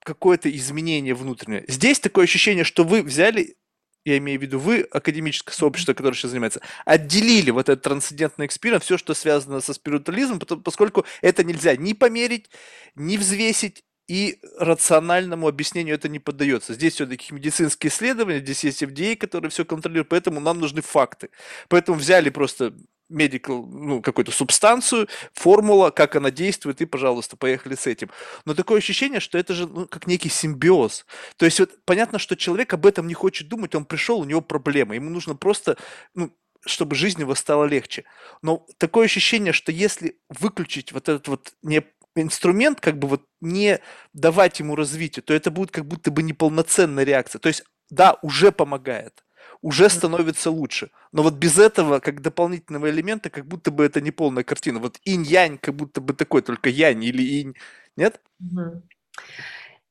какое-то 0.03 0.49
изменение 0.49 1.13
внутреннее. 1.13 1.65
Здесь 1.67 1.99
такое 1.99 2.25
ощущение, 2.25 2.63
что 2.63 2.83
вы 2.83 3.03
взяли, 3.03 3.55
я 4.03 4.17
имею 4.17 4.39
в 4.39 4.41
виду 4.41 4.59
вы, 4.59 4.81
академическое 4.81 5.53
сообщество, 5.53 5.93
которое 5.93 6.15
сейчас 6.15 6.31
занимается, 6.31 6.61
отделили 6.85 7.51
вот 7.51 7.69
этот 7.69 7.83
трансцендентный 7.83 8.47
экспириенс, 8.47 8.83
все, 8.83 8.97
что 8.97 9.13
связано 9.13 9.61
со 9.61 9.73
спиритуализмом, 9.73 10.39
поскольку 10.39 11.05
это 11.21 11.43
нельзя 11.43 11.75
ни 11.75 11.93
померить, 11.93 12.49
ни 12.95 13.17
взвесить, 13.17 13.83
и 14.11 14.39
рациональному 14.57 15.47
объяснению 15.47 15.95
это 15.95 16.09
не 16.09 16.19
поддается. 16.19 16.73
Здесь 16.73 16.95
все-таки 16.95 17.33
медицинские 17.33 17.89
исследования, 17.89 18.39
здесь 18.39 18.61
есть 18.65 18.83
FDA, 18.83 19.15
который 19.15 19.49
все 19.49 19.63
контролирует, 19.63 20.09
поэтому 20.09 20.41
нам 20.41 20.59
нужны 20.59 20.81
факты. 20.81 21.29
Поэтому 21.69 21.97
взяли 21.97 22.29
просто 22.29 22.73
medical, 23.11 23.65
ну, 23.65 24.01
какую-то 24.01 24.31
субстанцию, 24.31 25.07
формула, 25.33 25.91
как 25.91 26.15
она 26.15 26.31
действует, 26.31 26.81
и, 26.81 26.85
пожалуйста, 26.85 27.37
поехали 27.37 27.75
с 27.75 27.87
этим. 27.87 28.09
Но 28.45 28.53
такое 28.53 28.79
ощущение, 28.79 29.19
что 29.19 29.37
это 29.37 29.53
же 29.53 29.67
ну, 29.67 29.87
как 29.87 30.07
некий 30.07 30.29
симбиоз. 30.29 31.05
То 31.37 31.45
есть 31.45 31.59
вот 31.59 31.71
понятно, 31.85 32.19
что 32.19 32.35
человек 32.35 32.73
об 32.73 32.85
этом 32.85 33.07
не 33.07 33.13
хочет 33.13 33.47
думать, 33.47 33.75
он 33.75 33.85
пришел, 33.85 34.19
у 34.19 34.25
него 34.25 34.41
проблема, 34.41 34.95
ему 34.95 35.09
нужно 35.09 35.35
просто, 35.35 35.77
ну, 36.15 36.31
чтобы 36.65 36.95
жизнь 36.95 37.21
его 37.21 37.35
стала 37.35 37.65
легче. 37.65 38.03
Но 38.41 38.65
такое 38.77 39.05
ощущение, 39.05 39.53
что 39.53 39.71
если 39.71 40.17
выключить 40.29 40.91
вот 40.91 41.09
этот 41.09 41.27
вот 41.27 41.53
не 41.63 41.83
инструмент, 42.15 42.79
как 42.81 42.99
бы 42.99 43.07
вот 43.07 43.23
не 43.39 43.79
давать 44.13 44.59
ему 44.59 44.75
развития, 44.75 45.21
то 45.21 45.33
это 45.33 45.49
будет 45.49 45.71
как 45.71 45.85
будто 45.85 46.11
бы 46.11 46.23
неполноценная 46.23 47.03
реакция. 47.03 47.39
То 47.39 47.47
есть, 47.47 47.63
да, 47.89 48.17
уже 48.21 48.51
помогает, 48.51 49.23
уже 49.61 49.89
становится 49.89 50.51
лучше. 50.51 50.91
Но 51.11 51.23
вот 51.23 51.35
без 51.35 51.57
этого, 51.57 51.99
как 51.99 52.21
дополнительного 52.21 52.89
элемента, 52.89 53.29
как 53.29 53.45
будто 53.45 53.71
бы 53.71 53.85
это 53.85 54.01
не 54.01 54.11
полная 54.11 54.43
картина. 54.43 54.79
Вот 54.79 54.99
инь-янь, 55.05 55.57
как 55.57 55.75
будто 55.75 56.01
бы 56.01 56.13
такой, 56.13 56.41
только 56.41 56.69
янь 56.69 57.03
или 57.03 57.23
инь. 57.41 57.55
Нет? 57.95 58.21
Mm-hmm. 58.41 58.81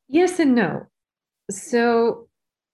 Yes 0.09 0.39
and 0.41 0.55
no. 0.55 0.87
So, 1.51 2.29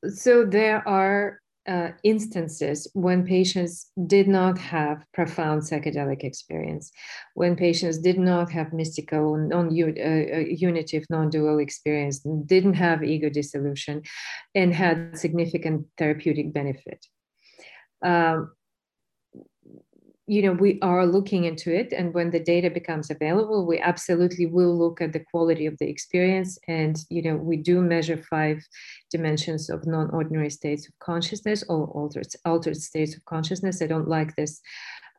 so 0.05 0.45
there 0.45 0.83
are 0.87 1.41
uh, 1.67 1.91
instances 2.03 2.89
when 2.95 3.27
patients 3.27 3.91
did 4.07 4.29
not 4.29 4.59
have 4.59 5.05
profound 5.13 5.63
psychedelic 5.63 6.23
experience, 6.23 6.93
when 7.35 7.57
patients 7.57 7.99
did 7.99 8.19
not 8.19 8.51
have 8.51 8.73
mystical, 8.73 9.37
non 9.37 9.67
uh, 9.69 10.39
unitive, 10.49 11.05
non 11.11 11.31
dual 11.31 11.59
experience, 11.59 12.21
didn't 12.47 12.75
have 12.75 13.03
ego 13.03 13.29
dissolution, 13.29 14.03
and 14.55 14.75
had 14.75 15.19
significant 15.19 15.87
therapeutic 15.99 16.53
benefit. 16.53 17.07
Um, 18.05 18.53
you 20.27 20.43
know 20.43 20.53
we 20.53 20.79
are 20.83 21.07
looking 21.07 21.45
into 21.45 21.73
it 21.73 21.93
and 21.93 22.13
when 22.13 22.31
the 22.31 22.41
data 22.41 22.69
becomes 22.69 23.11
available 23.11 23.65
we 23.65 23.79
absolutely 23.79 24.47
will 24.47 24.77
look 24.77 25.01
at 25.01 25.13
the 25.13 25.21
quality 25.21 25.67
of 25.67 25.79
the 25.79 25.89
experience. 25.89 26.59
And 26.69 26.99
you 27.11 27.23
know 27.23 27.37
we 27.37 27.57
do 27.57 27.81
measure 27.81 28.17
five 28.17 28.63
dimensions 29.11 29.71
of 29.71 29.87
non-ordinary 29.87 30.51
states 30.51 30.89
of 30.89 30.99
consciousness 30.99 31.63
or 31.69 31.87
altered 31.89 32.27
altered 32.45 32.77
states 32.77 33.17
of 33.17 33.25
consciousness. 33.25 33.83
I 33.83 33.87
don't 33.87 34.09
like 34.09 34.35
this 34.35 34.61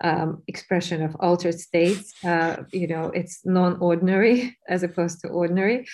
um, 0.02 0.44
expression 0.48 1.02
of 1.02 1.16
altered 1.20 1.60
states. 1.60 2.14
Uh, 2.24 2.64
you 2.72 2.88
know, 2.88 3.06
it's 3.14 3.46
non-ordinary 3.46 4.58
as 4.68 4.84
opposed 4.84 5.22
to 5.22 5.28
ordinary. 5.28 5.86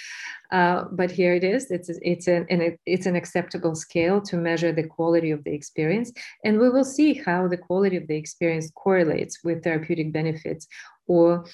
Uh, 0.51 0.85
but 0.91 1.09
here 1.09 1.33
it 1.33 1.43
is. 1.43 1.71
It's 1.71 1.89
it's 2.01 2.27
an, 2.27 2.45
an 2.49 2.77
it's 2.85 3.05
an 3.05 3.15
acceptable 3.15 3.75
scale 3.75 4.21
to 4.21 4.37
measure 4.37 4.71
the 4.71 4.83
quality 4.83 5.31
of 5.31 5.43
the 5.43 5.53
experience, 5.53 6.11
and 6.43 6.59
we 6.59 6.69
will 6.69 6.83
see 6.83 7.13
how 7.13 7.47
the 7.47 7.57
quality 7.57 7.97
of 7.97 8.07
the 8.07 8.15
experience 8.15 8.71
correlates 8.75 9.43
with 9.43 9.63
therapeutic 9.63 10.13
benefits 10.13 10.67
or 11.07 11.45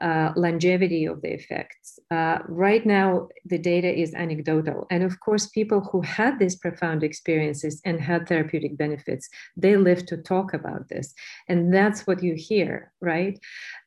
uh, 0.00 0.30
longevity 0.36 1.06
of 1.06 1.22
the 1.22 1.32
effects. 1.32 1.98
Uh, 2.10 2.38
right 2.48 2.84
now, 2.84 3.28
the 3.46 3.58
data 3.58 3.88
is 3.88 4.12
anecdotal. 4.14 4.86
And 4.90 5.02
of 5.02 5.20
course, 5.20 5.46
people 5.46 5.80
who 5.80 6.02
had 6.02 6.38
these 6.38 6.56
profound 6.56 7.02
experiences 7.02 7.80
and 7.84 8.00
had 8.00 8.28
therapeutic 8.28 8.76
benefits, 8.76 9.28
they 9.56 9.76
live 9.76 10.04
to 10.06 10.18
talk 10.18 10.52
about 10.52 10.88
this. 10.88 11.14
And 11.48 11.72
that's 11.72 12.06
what 12.06 12.22
you 12.22 12.34
hear, 12.34 12.92
right? 13.00 13.38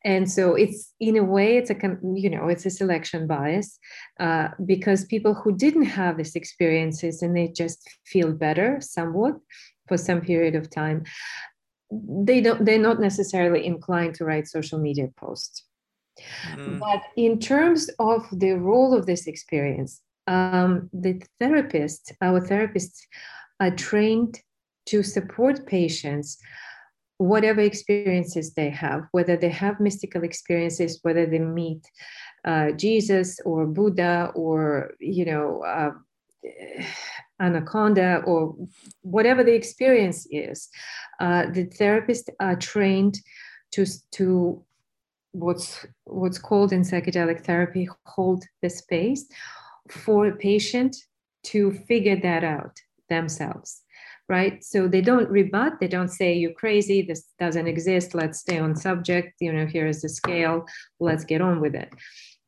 And 0.04 0.30
so 0.30 0.56
it's, 0.56 0.94
in 1.00 1.16
a 1.18 1.24
way, 1.24 1.58
it's 1.58 1.70
a, 1.70 1.76
you 2.16 2.30
know, 2.30 2.48
it's 2.48 2.66
a 2.66 2.72
selection 2.72 3.28
bias 3.28 3.78
uh, 4.20 4.50
because 4.66 5.06
people 5.06 5.36
who 5.36 5.56
didn't 5.56 5.86
have 5.86 6.18
these 6.18 6.36
experiences 6.36 7.22
and 7.22 7.38
they 7.38 7.50
just 7.50 7.88
feel 8.06 8.32
better 8.32 8.80
somewhat 8.82 9.36
for 9.88 9.98
some 9.98 10.22
period 10.22 10.56
of 10.56 10.72
time, 10.72 11.04
they 11.92 12.42
don't, 12.42 12.66
they're 12.66 12.78
not 12.80 13.00
necessarily 13.00 13.66
inclined 13.66 14.16
to 14.16 14.26
write 14.26 14.48
social 14.48 14.80
media 14.80 15.08
posts 15.16 15.66
Mm. 16.56 16.80
But 16.80 17.04
in 17.16 17.40
terms 17.40 17.90
of 18.00 18.28
the 18.32 18.54
role 18.54 18.94
of 18.94 19.06
this 19.06 19.28
experience, 19.28 20.02
um, 20.28 20.90
the 20.94 21.22
therapists, 21.42 22.12
our 22.22 22.40
therapists, 22.42 23.00
are 23.60 23.72
trained 23.72 24.40
to 24.86 25.04
support 25.04 25.66
patients 25.66 26.38
whatever 27.20 27.60
experiences 27.60 28.54
they 28.54 28.70
have, 28.70 29.04
whether 29.12 29.36
they 29.36 29.50
have 29.50 29.80
mystical 29.80 30.24
experiences, 30.24 31.00
whether 31.02 31.26
they 31.26 31.40
meet 31.40 31.86
uh, 32.46 32.72
Jesus 32.72 33.40
or 33.46 33.68
Buddha 33.68 34.32
or 34.36 34.94
you 35.00 35.26
know 35.26 35.62
uh, 35.64 35.92
anaconda 37.42 38.24
or 38.26 38.56
whatever 39.02 39.44
the 39.44 39.54
experience 39.54 40.28
is, 40.32 40.70
uh, 41.20 41.48
the 41.52 41.66
therapists 41.66 42.30
are 42.40 42.56
trained 42.56 43.20
to 43.72 43.86
to 44.12 44.64
what's 45.32 45.86
what's 46.06 46.38
called 46.40 46.74
in 46.74 46.82
psychedelic 46.82 47.46
therapy 47.46 47.88
hold 48.06 48.44
the 48.62 48.70
space 48.70 49.26
for 49.90 50.28
a 50.28 50.36
patient 50.36 50.96
to 51.44 51.72
figure 51.72 52.20
that 52.20 52.44
out 52.44 52.80
themselves 53.10 53.84
right? 54.30 54.64
So 54.64 54.88
they 54.88 55.02
don't 55.02 55.30
rebut 55.30 55.80
they 55.80 55.88
don't 55.88 56.10
say 56.10 56.34
you're 56.34 56.54
crazy 56.54 57.02
this 57.02 57.26
doesn't 57.40 57.68
exist 57.68 58.14
let's 58.14 58.40
stay 58.40 58.60
on 58.60 58.76
subject 58.76 59.34
you 59.42 59.52
know 59.52 59.66
here 59.66 59.88
is 59.88 60.04
the 60.04 60.10
scale 60.10 60.66
let's 61.00 61.26
get 61.26 61.42
on 61.42 61.60
with 61.60 61.76
it. 61.76 61.92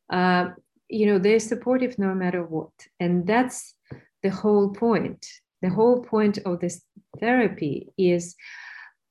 Uh, 0.09 0.49
you 0.87 1.07
know 1.07 1.17
they're 1.17 1.39
supportive 1.39 1.97
no 1.97 2.13
matter 2.13 2.43
what. 2.43 2.71
And 2.99 3.25
that's 3.25 3.73
the 4.23 4.29
whole 4.29 4.69
point. 4.69 5.25
The 5.61 5.69
whole 5.69 6.03
point 6.03 6.37
of 6.45 6.59
this 6.59 6.81
therapy 7.19 7.89
is 7.97 8.35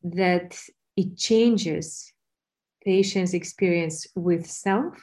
that 0.03 0.59
it 0.97 1.17
changes 1.17 2.13
patients 2.85 3.35
experience 3.35 4.07
with 4.15 4.47
self 4.47 4.97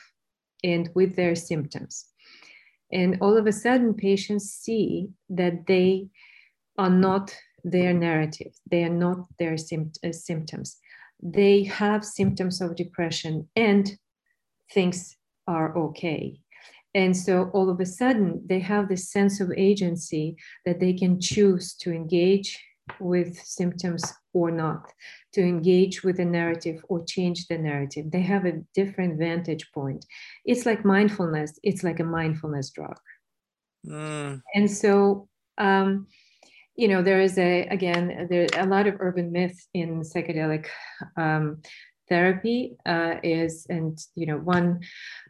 and 0.64 0.90
with 0.96 1.16
their 1.16 1.36
symptoms. 1.36 2.06
And 2.92 3.18
all 3.22 3.38
of 3.38 3.48
a 3.48 3.52
sudden 3.52 3.94
patients 3.94 4.52
see 4.52 5.10
that 5.30 5.68
they 5.68 6.08
are 6.78 6.90
not 6.90 7.36
their 7.64 7.94
narrative. 7.94 8.54
They 8.70 8.84
are 8.84 8.90
not 8.90 9.26
their 9.40 9.54
uh, 9.56 10.12
symptoms. 10.12 10.78
They 11.22 11.64
have 11.64 12.06
symptoms 12.06 12.62
of 12.62 12.76
depression 12.76 13.50
and 13.56 13.92
things 14.72 15.18
are 15.48 15.78
okay. 15.78 16.40
And 16.94 17.16
so 17.16 17.50
all 17.54 17.70
of 17.70 17.80
a 17.80 17.86
sudden 17.86 18.44
they 18.46 18.60
have 18.60 18.88
this 18.88 19.12
sense 19.12 19.40
of 19.40 19.52
agency 19.56 20.38
that 20.66 20.80
they 20.80 20.94
can 20.94 21.20
choose 21.20 21.76
to 21.76 21.92
engage 21.92 22.58
with 23.00 23.38
symptoms 23.38 24.04
or 24.38 24.52
not 24.52 24.94
to 25.34 25.42
engage 25.42 26.04
with 26.04 26.18
the 26.18 26.26
narrative 26.26 26.84
or 26.90 27.04
change 27.06 27.48
the 27.48 27.58
narrative. 27.58 28.06
They 28.12 28.22
have 28.34 28.46
a 28.46 28.62
different 28.74 29.18
vantage 29.20 29.66
point. 29.74 30.06
It's 30.46 30.66
like 30.66 30.86
mindfulness. 30.86 31.60
It's 31.64 31.84
like 31.84 32.00
a 32.00 32.12
mindfulness 32.20 32.70
drug. 32.72 32.98
Mm. 33.86 34.42
and 34.54 34.70
so 34.70 35.30
um, 35.58 36.08
you 36.76 36.88
know 36.88 37.02
there 37.02 37.22
is 37.22 37.38
a 37.38 37.64
again 37.68 38.28
there 38.30 38.48
a 38.58 38.66
lot 38.66 38.88
of 38.88 38.96
urban 39.00 39.32
myth 39.32 39.58
in 39.74 40.02
psychedelic 40.02 40.66
um, 41.16 41.62
therapy 42.10 42.78
uh, 42.86 43.16
is 43.24 43.66
and 43.70 43.98
you 44.16 44.26
know 44.26 44.38
one 44.38 44.82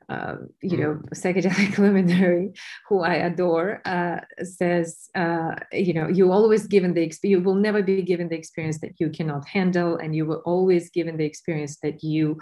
uh, 0.10 0.36
you 0.62 0.78
know 0.78 1.00
psychedelic 1.13 1.78
luminary 1.84 2.52
who 2.88 3.02
i 3.02 3.15
adore 3.15 3.82
uh, 3.86 4.20
says 4.43 5.10
uh, 5.15 5.56
you 5.74 5.93
know 5.93 6.08
you 6.08 6.32
always 6.32 6.65
given 6.67 6.93
the 6.93 7.02
experience, 7.02 7.38
you 7.38 7.43
will 7.43 7.56
never 7.56 7.84
be 7.84 8.02
given 8.02 8.30
the 8.30 8.36
experience 8.36 8.80
that 8.80 8.93
you 9.00 9.10
cannot 9.10 9.48
handle 9.48 9.98
and 9.98 10.15
you 10.15 10.26
will 10.26 10.41
always 10.46 10.89
given 10.89 11.17
the 11.17 11.26
experience 11.26 11.78
that 11.84 12.04
you 12.04 12.39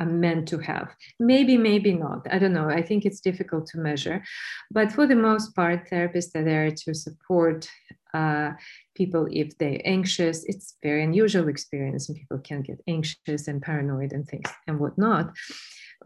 are 0.00 0.06
meant 0.06 0.48
to 0.48 0.58
have. 0.58 0.88
Maybe 1.20 1.56
maybe 1.56 1.92
not. 1.92 2.26
I 2.30 2.38
don't 2.38 2.52
know. 2.52 2.68
I 2.68 2.82
think 2.82 3.04
it's 3.04 3.20
difficult 3.20 3.66
to 3.68 3.78
measure. 3.78 4.24
But 4.70 4.90
for 4.90 5.06
the 5.06 5.14
most 5.14 5.54
part 5.54 5.88
therapists 5.88 6.34
are 6.34 6.44
there 6.44 6.70
to 6.70 6.94
support 6.94 7.68
uh, 8.14 8.52
people 8.94 9.26
if 9.30 9.58
they're 9.58 9.80
anxious 9.84 10.44
it's 10.44 10.76
very 10.82 11.02
unusual 11.02 11.48
experience 11.48 12.08
and 12.08 12.16
people 12.16 12.38
can 12.38 12.62
get 12.62 12.80
anxious 12.86 13.48
and 13.48 13.60
paranoid 13.60 14.12
and 14.12 14.26
things 14.26 14.48
and 14.66 14.78
whatnot. 14.78 15.34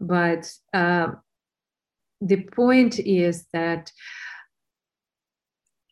But 0.01 0.51
uh, 0.73 1.11
the 2.21 2.41
point 2.43 2.99
is 2.99 3.45
that 3.53 3.91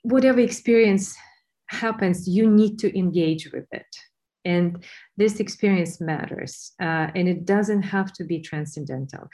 whatever 0.02 0.40
experience 0.40 1.16
happens 1.68 2.28
you 2.28 2.50
need 2.50 2.80
to 2.80 2.98
engage 2.98 3.52
with 3.52 3.66
it. 3.72 3.88
And 4.46 4.86
this 5.18 5.42
experience 5.42 6.00
matters 6.00 6.72
uh, 6.82 7.08
and 7.16 7.28
it 7.28 7.46
doesn't 7.46 7.84
have 7.84 8.14
to 8.14 8.24
be 8.24 8.40
transcendental. 8.40 9.28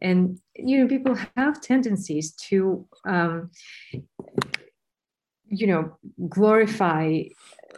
And 0.00 0.38
you 0.54 0.78
know 0.78 0.88
people 0.88 1.16
have 1.36 1.60
tendencies 1.60 2.32
to 2.48 2.86
um, 3.04 3.50
you 5.51 5.67
know 5.67 5.95
glorify 6.27 7.23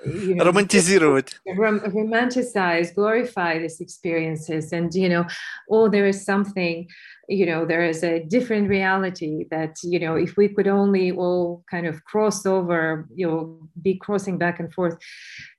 you 0.06 0.36
know, 0.36 0.46
романтизировать 0.46 1.36
rom- 1.58 1.82
romanticize 1.82 2.94
glorify 2.96 3.60
these 3.60 3.82
experiences 3.82 4.72
and 4.72 4.94
you 4.94 5.10
know 5.10 5.26
oh 5.70 5.90
there 5.90 6.08
is 6.08 6.24
something 6.24 6.88
you 7.28 7.46
know 7.46 7.66
there 7.66 7.84
is 7.84 8.04
a 8.04 8.24
different 8.24 8.70
reality 8.70 9.46
that 9.52 9.76
you 9.84 10.00
know 10.00 10.16
if 10.16 10.38
we 10.38 10.48
could 10.48 10.68
only 10.68 11.12
all 11.12 11.64
kind 11.70 11.86
of 11.86 12.04
cross 12.06 12.46
over 12.46 13.08
you 13.14 13.28
know 13.28 13.60
be 13.82 13.96
crossing 13.96 14.38
back 14.38 14.60
and 14.60 14.74
forth 14.74 14.98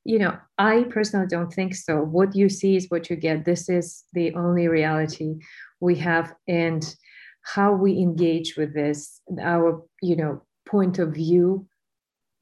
you 0.04 0.18
know 0.18 0.36
i 0.58 0.84
personally 0.84 1.26
don't 1.26 1.52
think 1.52 1.74
so 1.74 1.98
what 1.98 2.34
you 2.34 2.48
see 2.48 2.76
is 2.76 2.86
what 2.88 3.10
you 3.10 3.16
get 3.16 3.44
this 3.44 3.68
is 3.68 4.04
the 4.14 4.34
only 4.34 4.68
reality 4.68 5.34
we 5.80 5.94
have 5.94 6.34
and 6.48 6.96
how 7.42 7.72
we 7.72 7.92
engage 7.98 8.56
with 8.56 8.74
this 8.74 9.20
our 9.40 9.82
you 10.02 10.16
know 10.16 10.42
point 10.66 10.98
of 10.98 11.12
view 11.14 11.66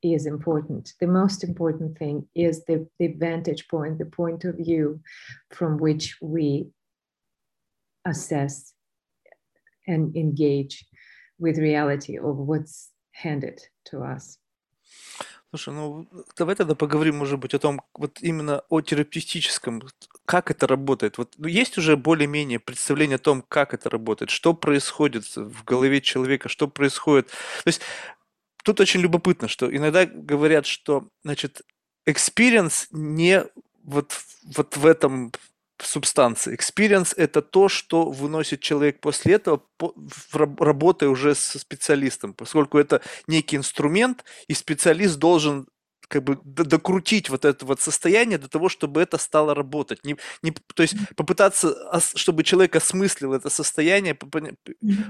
is 0.04 0.26
important. 0.26 0.94
The 1.00 1.08
most 1.08 1.44
important 1.44 1.98
thing 1.98 2.28
is 2.36 2.66
the, 2.66 2.88
the 3.00 3.08
vantage 3.18 3.68
point, 3.68 3.98
the 3.98 4.06
point 4.06 4.44
of 4.44 4.56
view 4.58 5.02
from 5.52 5.78
which 5.78 6.18
we 6.22 6.68
assess 8.06 8.74
and 9.88 10.16
engage 10.16 10.86
with 11.40 11.58
reality 11.58 12.18
of 12.18 12.38
what's 12.38 12.90
handed 13.12 13.62
to 13.86 14.04
us. 14.04 14.40
Слушай, 15.56 15.76
ну 15.76 16.08
давай 16.36 16.56
тогда 16.56 16.74
поговорим, 16.74 17.18
может 17.18 17.40
быть, 17.40 17.54
о 17.54 17.60
том, 17.60 17.82
вот 17.94 18.18
именно 18.22 18.64
о 18.70 18.82
терапевтическом, 18.82 19.84
как 20.26 20.50
это 20.50 20.66
работает. 20.66 21.20
Вот 21.20 21.36
ну, 21.38 21.48
есть 21.48 21.78
уже 21.78 21.96
более-менее 21.96 22.60
представление 22.60 23.18
о 23.18 23.20
том, 23.20 23.44
как 23.48 23.76
это 23.76 23.88
работает, 23.88 24.32
что 24.32 24.56
происходит 24.56 25.26
в 25.36 25.64
голове 25.64 26.02
человека, 26.02 26.50
что 26.50 26.68
происходит. 26.68 27.28
То 27.28 27.68
есть 27.68 27.82
тут 28.64 28.80
очень 28.80 29.02
любопытно, 29.02 29.48
что 29.48 29.74
иногда 29.74 30.06
говорят, 30.06 30.66
что, 30.66 31.08
значит, 31.24 31.62
experience 32.08 32.88
не 32.92 33.46
вот, 33.84 34.14
вот 34.56 34.78
в 34.78 34.86
этом 34.86 35.32
субстанции. 35.82 36.58
Experience– 36.58 37.14
это 37.18 37.42
то, 37.42 37.68
что 37.68 38.10
выносит 38.10 38.62
человек 38.62 39.00
после 39.02 39.36
этого, 39.36 39.64
работая 40.32 41.10
уже 41.10 41.36
со 41.36 41.60
специалистом, 41.60 42.34
поскольку 42.34 42.78
это 42.78 43.02
некий 43.28 43.58
инструмент, 43.58 44.24
и 44.48 44.54
специалист 44.54 45.18
должен 45.18 45.68
как 46.14 46.24
бы 46.24 46.40
докрутить 46.44 47.32
вот 47.32 47.44
это 47.44 47.66
вот 47.66 47.82
состояние 47.82 48.38
до 48.38 48.48
того, 48.48 48.70
чтобы 48.70 49.02
это 49.02 49.18
стало 49.18 49.56
работать. 49.56 50.06
Не, 50.06 50.16
не, 50.44 50.52
то 50.52 50.84
есть 50.84 50.96
попытаться, 51.16 51.76
чтобы 52.16 52.44
человек 52.44 52.76
осмыслил 52.76 53.34
это 53.34 53.50
состояние, 53.50 54.16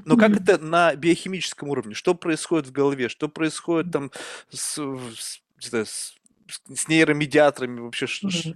но 0.05 0.15
как 0.15 0.31
это 0.39 0.57
на 0.59 0.95
биохимическом 0.95 1.67
уровне? 1.67 1.93
Что 1.93 2.15
происходит 2.15 2.67
в 2.67 2.71
голове? 2.71 3.09
Что 3.09 3.27
происходит 3.27 3.91
там 3.91 4.11
с, 4.49 4.79
с, 5.17 5.41
с, 5.59 6.87
нейромедиаторами 6.87 7.81
вообще? 7.81 8.07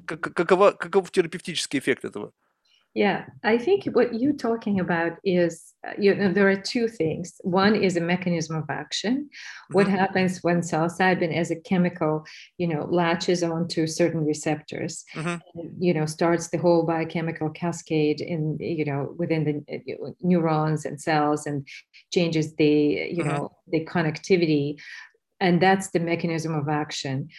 Как, 0.05 0.21
какова, 0.21 0.71
каков 0.71 1.11
терапевтический 1.11 1.79
эффект 1.79 2.05
этого? 2.05 2.31
Yeah, 2.97 3.25
I 3.43 3.59
think 3.59 3.85
what 3.97 4.19
you're 4.19 4.33
talking 4.33 4.79
about 4.79 5.19
is, 5.23 5.75
uh, 5.87 5.93
you 5.99 6.15
know, 6.15 6.33
there 6.33 6.49
are 6.49 6.55
two 6.55 6.87
things. 6.87 7.39
One 7.43 7.75
is 7.75 7.95
a 7.95 8.01
mechanism 8.01 8.55
of 8.55 8.67
action. 8.71 9.29
What 9.69 9.85
mm-hmm. 9.85 9.97
happens 9.97 10.39
when 10.41 10.61
psilocybin 10.61 11.31
as 11.31 11.51
a 11.51 11.61
chemical, 11.61 12.25
you 12.57 12.65
know, 12.65 12.87
latches 12.89 13.43
onto 13.43 13.85
certain 13.85 14.25
receptors, 14.25 15.05
mm-hmm. 15.13 15.35
and, 15.53 15.75
you 15.77 15.93
know, 15.93 16.07
starts 16.07 16.47
the 16.47 16.57
whole 16.57 16.87
biochemical 16.87 17.51
cascade 17.51 18.19
in, 18.19 18.57
you 18.59 18.85
know, 18.85 19.13
within 19.15 19.43
the 19.67 19.75
uh, 19.75 20.09
neurons 20.21 20.83
and 20.83 20.99
cells 20.99 21.45
and 21.45 21.67
changes 22.11 22.55
the, 22.55 22.65
you 22.65 23.23
mm-hmm. 23.23 23.29
know, 23.29 23.51
the 23.67 23.85
connectivity. 23.85 24.75
And 25.39 25.61
that's 25.61 25.91
the 25.91 25.99
mechanism 25.99 26.55
of 26.55 26.67
action. 26.67 27.29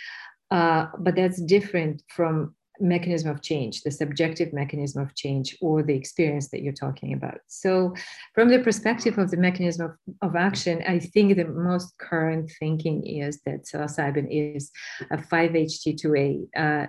Uh, 0.53 0.87
but 1.01 1.16
that's 1.16 1.42
different 1.42 2.05
from 2.07 2.55
mechanism 2.81 3.31
of 3.31 3.43
change, 3.43 3.83
the 3.83 3.91
subjective 3.91 4.53
mechanism 4.53 5.03
of 5.03 5.14
change, 5.14 5.57
or 5.61 5.83
the 5.83 5.95
experience 5.95 6.49
that 6.49 6.62
you're 6.62 6.73
talking 6.73 7.12
about. 7.12 7.38
So, 7.47 7.95
from 8.35 8.49
the 8.49 8.59
perspective 8.61 9.19
of 9.19 9.31
the 9.31 9.37
mechanism 9.37 9.87
of, 9.87 10.31
of 10.31 10.37
action, 10.37 10.83
I 10.87 10.99
think 10.99 11.37
the 11.37 11.47
most 11.47 11.97
current 11.99 12.51
thinking 12.59 13.07
is 13.07 13.41
that 13.47 13.64
psilocybin 13.64 14.29
is 14.31 14.71
a 15.11 15.17
5-HT2A 15.17 16.49
uh, 16.57 16.87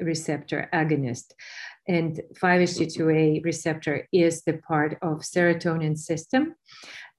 receptor 0.00 0.68
agonist. 0.72 1.32
And 1.86 2.20
5-HT2A 2.42 3.44
receptor 3.44 4.06
is 4.12 4.44
the 4.44 4.58
part 4.68 4.98
of 5.02 5.20
serotonin 5.20 5.96
system. 5.96 6.54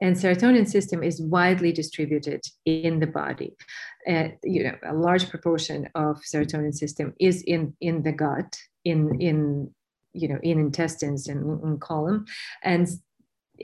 And 0.01 0.15
serotonin 0.15 0.67
system 0.67 1.03
is 1.03 1.21
widely 1.21 1.71
distributed 1.71 2.41
in 2.65 2.99
the 2.99 3.07
body. 3.07 3.55
Uh, 4.07 4.29
you 4.43 4.63
know, 4.63 4.75
a 4.83 4.93
large 4.93 5.29
proportion 5.29 5.89
of 5.95 6.21
serotonin 6.21 6.73
system 6.73 7.13
is 7.19 7.41
in 7.43 7.73
in 7.81 8.03
the 8.03 8.11
gut, 8.11 8.57
in 8.85 9.19
in 9.19 9.69
you 10.13 10.27
know 10.27 10.39
in 10.41 10.59
intestines 10.59 11.27
and 11.27 11.63
in 11.63 11.77
colon, 11.79 12.25
and 12.63 12.87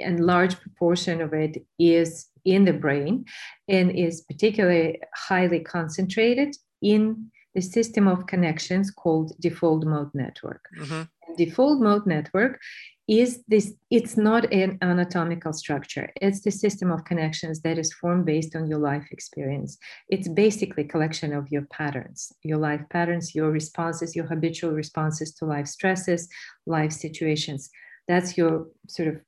and 0.02 0.26
large 0.26 0.60
proportion 0.60 1.22
of 1.22 1.34
it 1.34 1.66
is 1.80 2.28
in 2.44 2.66
the 2.66 2.74
brain 2.74 3.26
and 3.68 3.92
is 3.92 4.22
particularly 4.22 5.00
highly 5.16 5.60
concentrated 5.60 6.56
in 6.82 7.32
the 7.56 7.62
system 7.62 8.08
of 8.08 8.28
connections 8.28 8.92
called 8.92 9.34
default 9.40 9.86
mode 9.86 10.14
network. 10.14 10.66
Mm-hmm. 10.78 11.04
Default 11.38 11.82
mode 11.82 12.06
network 12.06 12.60
is 13.08 13.44
this 13.48 13.74
it's 13.92 14.18
not 14.18 14.52
an 14.52 14.80
anatomical 14.82 15.54
structure. 15.54 16.10
It's 16.22 16.42
the 16.42 16.52
system 16.52 16.92
of 16.92 17.06
connections 17.06 17.62
that 17.62 17.78
is 17.78 17.94
formed 17.94 18.26
based 18.26 18.56
on 18.56 18.68
your 18.68 18.80
life 18.80 19.06
experience. 19.12 19.78
It's 20.10 20.28
basically 20.28 20.86
collection 20.86 21.34
of 21.34 21.50
your 21.50 21.64
patterns 21.64 22.32
your 22.44 22.58
life 22.58 22.82
patterns 22.90 23.36
your 23.36 23.52
responses 23.52 24.16
your 24.16 24.26
habitual 24.26 24.72
responses 24.72 25.34
to 25.36 25.46
life 25.46 25.68
stresses 25.68 26.28
life 26.66 26.92
situations. 26.92 27.70
That's 28.08 28.38
your 28.38 28.68
sort 28.88 29.10
of 29.10 29.22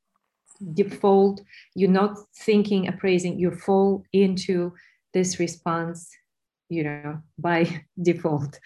default. 0.74 1.42
You're 1.76 1.92
not 1.92 2.18
thinking 2.36 2.88
appraising. 2.88 3.40
You 3.40 3.52
fall 3.52 4.04
into 4.12 4.74
this 5.14 5.40
response 5.40 6.10
you 6.70 6.84
know 6.84 7.22
by 7.38 7.84
default. 8.02 8.60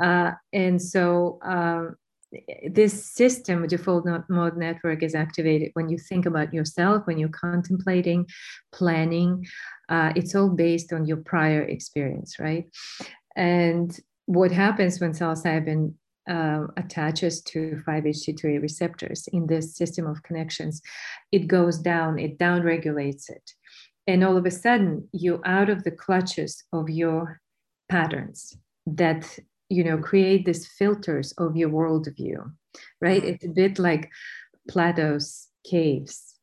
Uh, 0.00 0.32
and 0.52 0.80
so 0.80 1.38
um, 1.42 1.96
this 2.68 3.06
system 3.06 3.66
default 3.66 4.04
mode 4.28 4.56
network 4.56 5.02
is 5.02 5.14
activated 5.14 5.70
when 5.74 5.88
you 5.88 5.96
think 5.96 6.26
about 6.26 6.52
yourself 6.52 7.06
when 7.06 7.18
you're 7.18 7.28
contemplating 7.28 8.26
planning 8.72 9.46
uh, 9.88 10.12
it's 10.16 10.34
all 10.34 10.48
based 10.48 10.92
on 10.92 11.06
your 11.06 11.18
prior 11.18 11.62
experience 11.62 12.38
right 12.38 12.66
and 13.36 14.00
what 14.26 14.50
happens 14.50 15.00
when 15.00 15.12
psilocybin 15.12 15.94
uh, 16.28 16.66
attaches 16.76 17.40
to 17.42 17.80
5-HT2A 17.86 18.60
receptors 18.60 19.28
in 19.32 19.46
this 19.46 19.76
system 19.76 20.06
of 20.06 20.22
connections, 20.24 20.82
it 21.30 21.46
goes 21.46 21.78
down, 21.78 22.18
it 22.18 22.38
down 22.38 22.62
regulates 22.62 23.30
it. 23.30 23.52
And 24.06 24.24
all 24.24 24.36
of 24.36 24.46
a 24.46 24.50
sudden, 24.50 25.08
you're 25.12 25.46
out 25.46 25.70
of 25.70 25.84
the 25.84 25.90
clutches 25.90 26.64
of 26.72 26.88
your 26.88 27.40
patterns 27.88 28.56
that 28.86 29.38
you 29.68 29.84
know 29.84 29.98
create 29.98 30.44
these 30.44 30.66
filters 30.66 31.32
of 31.38 31.56
your 31.56 31.70
worldview 31.70 32.50
right? 33.00 33.22
Mm-hmm. 33.22 33.34
it's 33.34 33.44
a 33.44 33.48
bit 33.48 33.78
like 33.78 34.10
plato's 34.68 35.48
caves. 35.68 36.34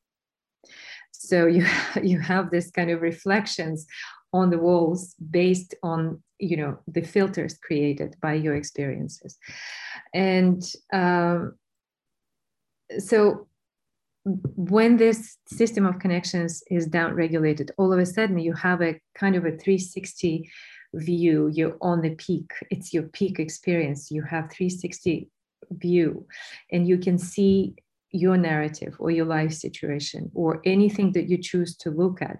So 1.12 1.46
you 1.46 1.66
you 2.04 2.20
have 2.20 2.52
this 2.52 2.72
kind 2.72 2.92
of 2.92 3.02
reflections 3.02 3.86
on 4.32 4.50
the 4.50 4.58
walls 4.58 5.16
based 5.16 5.76
on 5.84 6.22
you 6.40 6.58
know 6.58 6.78
the 6.88 7.02
filters 7.02 7.58
created 7.58 8.16
by 8.22 8.34
your 8.34 8.56
experiences. 8.56 9.38
And 10.14 10.64
um, 10.92 11.56
so 13.00 13.48
when 14.26 14.96
this 14.96 15.38
system 15.48 15.86
of 15.86 16.00
connections 16.00 16.64
is 16.72 16.88
down 16.88 17.14
regulated 17.14 17.72
all 17.78 17.92
of 17.92 18.00
a 18.00 18.06
sudden 18.06 18.40
you 18.40 18.54
have 18.54 18.82
a 18.82 18.98
kind 19.16 19.36
of 19.36 19.44
a 19.44 19.52
360 19.52 20.50
view 20.93 21.49
you're 21.53 21.77
on 21.82 22.01
the 22.01 22.15
peak. 22.15 22.51
It's 22.69 22.93
your 22.93 23.03
peak 23.03 23.39
experience. 23.39 24.12
You 24.12 24.21
have 24.23 24.51
360 24.51 25.29
view 25.71 26.25
and 26.71 26.88
you 26.88 26.97
can 26.97 27.17
see 27.17 27.75
your 28.12 28.38
narrative 28.38 28.95
or 28.99 29.10
your 29.10 29.25
life 29.25 29.51
situation 29.51 30.32
or 30.36 30.62
anything 30.65 31.12
that 31.13 31.27
you 31.29 31.38
choose 31.38 31.75
to 31.77 31.89
look 31.89 32.21
at 32.21 32.38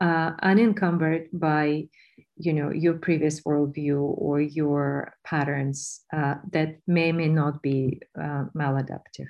uh, 0.00 0.32
unencumbered 0.42 1.28
by 1.32 1.88
you 2.36 2.52
know 2.52 2.70
your 2.70 2.94
previous 2.94 3.40
worldview 3.42 3.98
or 3.98 4.40
your 4.40 5.14
patterns 5.24 6.00
uh, 6.12 6.34
that 6.52 6.76
may 6.86 7.12
may 7.12 7.28
not 7.28 7.62
be 7.62 8.00
uh, 8.20 8.44
maladaptive. 8.54 9.28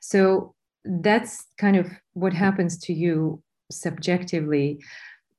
So 0.00 0.54
that's 0.84 1.46
kind 1.58 1.76
of 1.76 1.90
what 2.14 2.32
happens 2.32 2.78
to 2.78 2.92
you 2.92 3.42
subjectively 3.70 4.80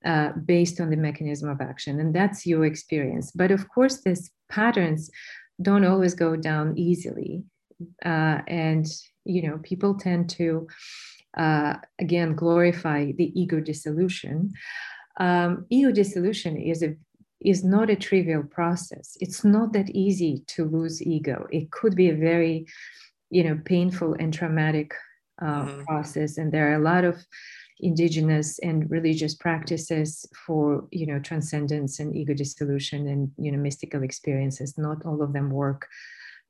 uh, 0.06 0.32
based 0.46 0.80
on 0.80 0.90
the 0.90 0.98
mechanism 0.98 1.50
of 1.50 1.62
action. 1.62 2.00
And 2.00 2.14
that's 2.14 2.46
your 2.46 2.66
experience. 2.66 3.32
But 3.32 3.52
of 3.52 3.68
course, 3.70 4.02
these 4.02 4.32
patterns 4.50 5.10
don't 5.62 5.86
always 5.86 6.14
go 6.14 6.36
down 6.36 6.78
easily. 6.78 7.44
Uh, 8.06 8.40
and, 8.48 8.86
you 9.26 9.42
know, 9.48 9.60
people 9.64 9.96
tend 9.96 10.30
to, 10.30 10.68
uh, 11.38 11.76
again, 12.00 12.36
glorify 12.36 13.12
the 13.12 13.32
ego 13.40 13.60
dissolution. 13.60 14.52
Um, 15.20 15.66
ego 15.70 15.92
dissolution 15.92 16.58
is 16.58 16.84
a 16.84 16.96
is 17.42 17.64
not 17.64 17.90
a 17.90 17.96
trivial 17.96 18.44
process. 18.44 19.16
It's 19.22 19.46
not 19.46 19.72
that 19.72 19.90
easy 19.92 20.44
to 20.48 20.66
lose 20.66 21.02
ego. 21.02 21.48
It 21.52 21.72
could 21.72 21.96
be 21.96 22.10
a 22.10 22.16
very, 22.16 22.68
you 23.30 23.46
know, 23.46 23.60
painful 23.64 24.16
and 24.20 24.34
traumatic 24.34 24.94
uh, 25.42 25.64
mm-hmm. 25.64 25.84
process, 25.84 26.38
and 26.38 26.52
there 26.52 26.70
are 26.70 26.76
a 26.76 26.84
lot 26.84 27.06
of 27.06 27.16
indigenous 27.80 28.60
and 28.60 28.90
religious 28.90 29.36
practices 29.36 30.26
for 30.46 30.88
you 30.92 31.06
know 31.06 31.20
transcendence 31.20 32.00
and 32.00 32.16
ego 32.16 32.34
dissolution 32.34 33.08
and 33.08 33.32
you 33.38 33.52
know 33.52 33.58
mystical 33.58 34.04
experiences. 34.04 34.78
Not 34.78 35.06
all 35.06 35.22
of 35.22 35.34
them 35.34 35.50
work 35.50 35.88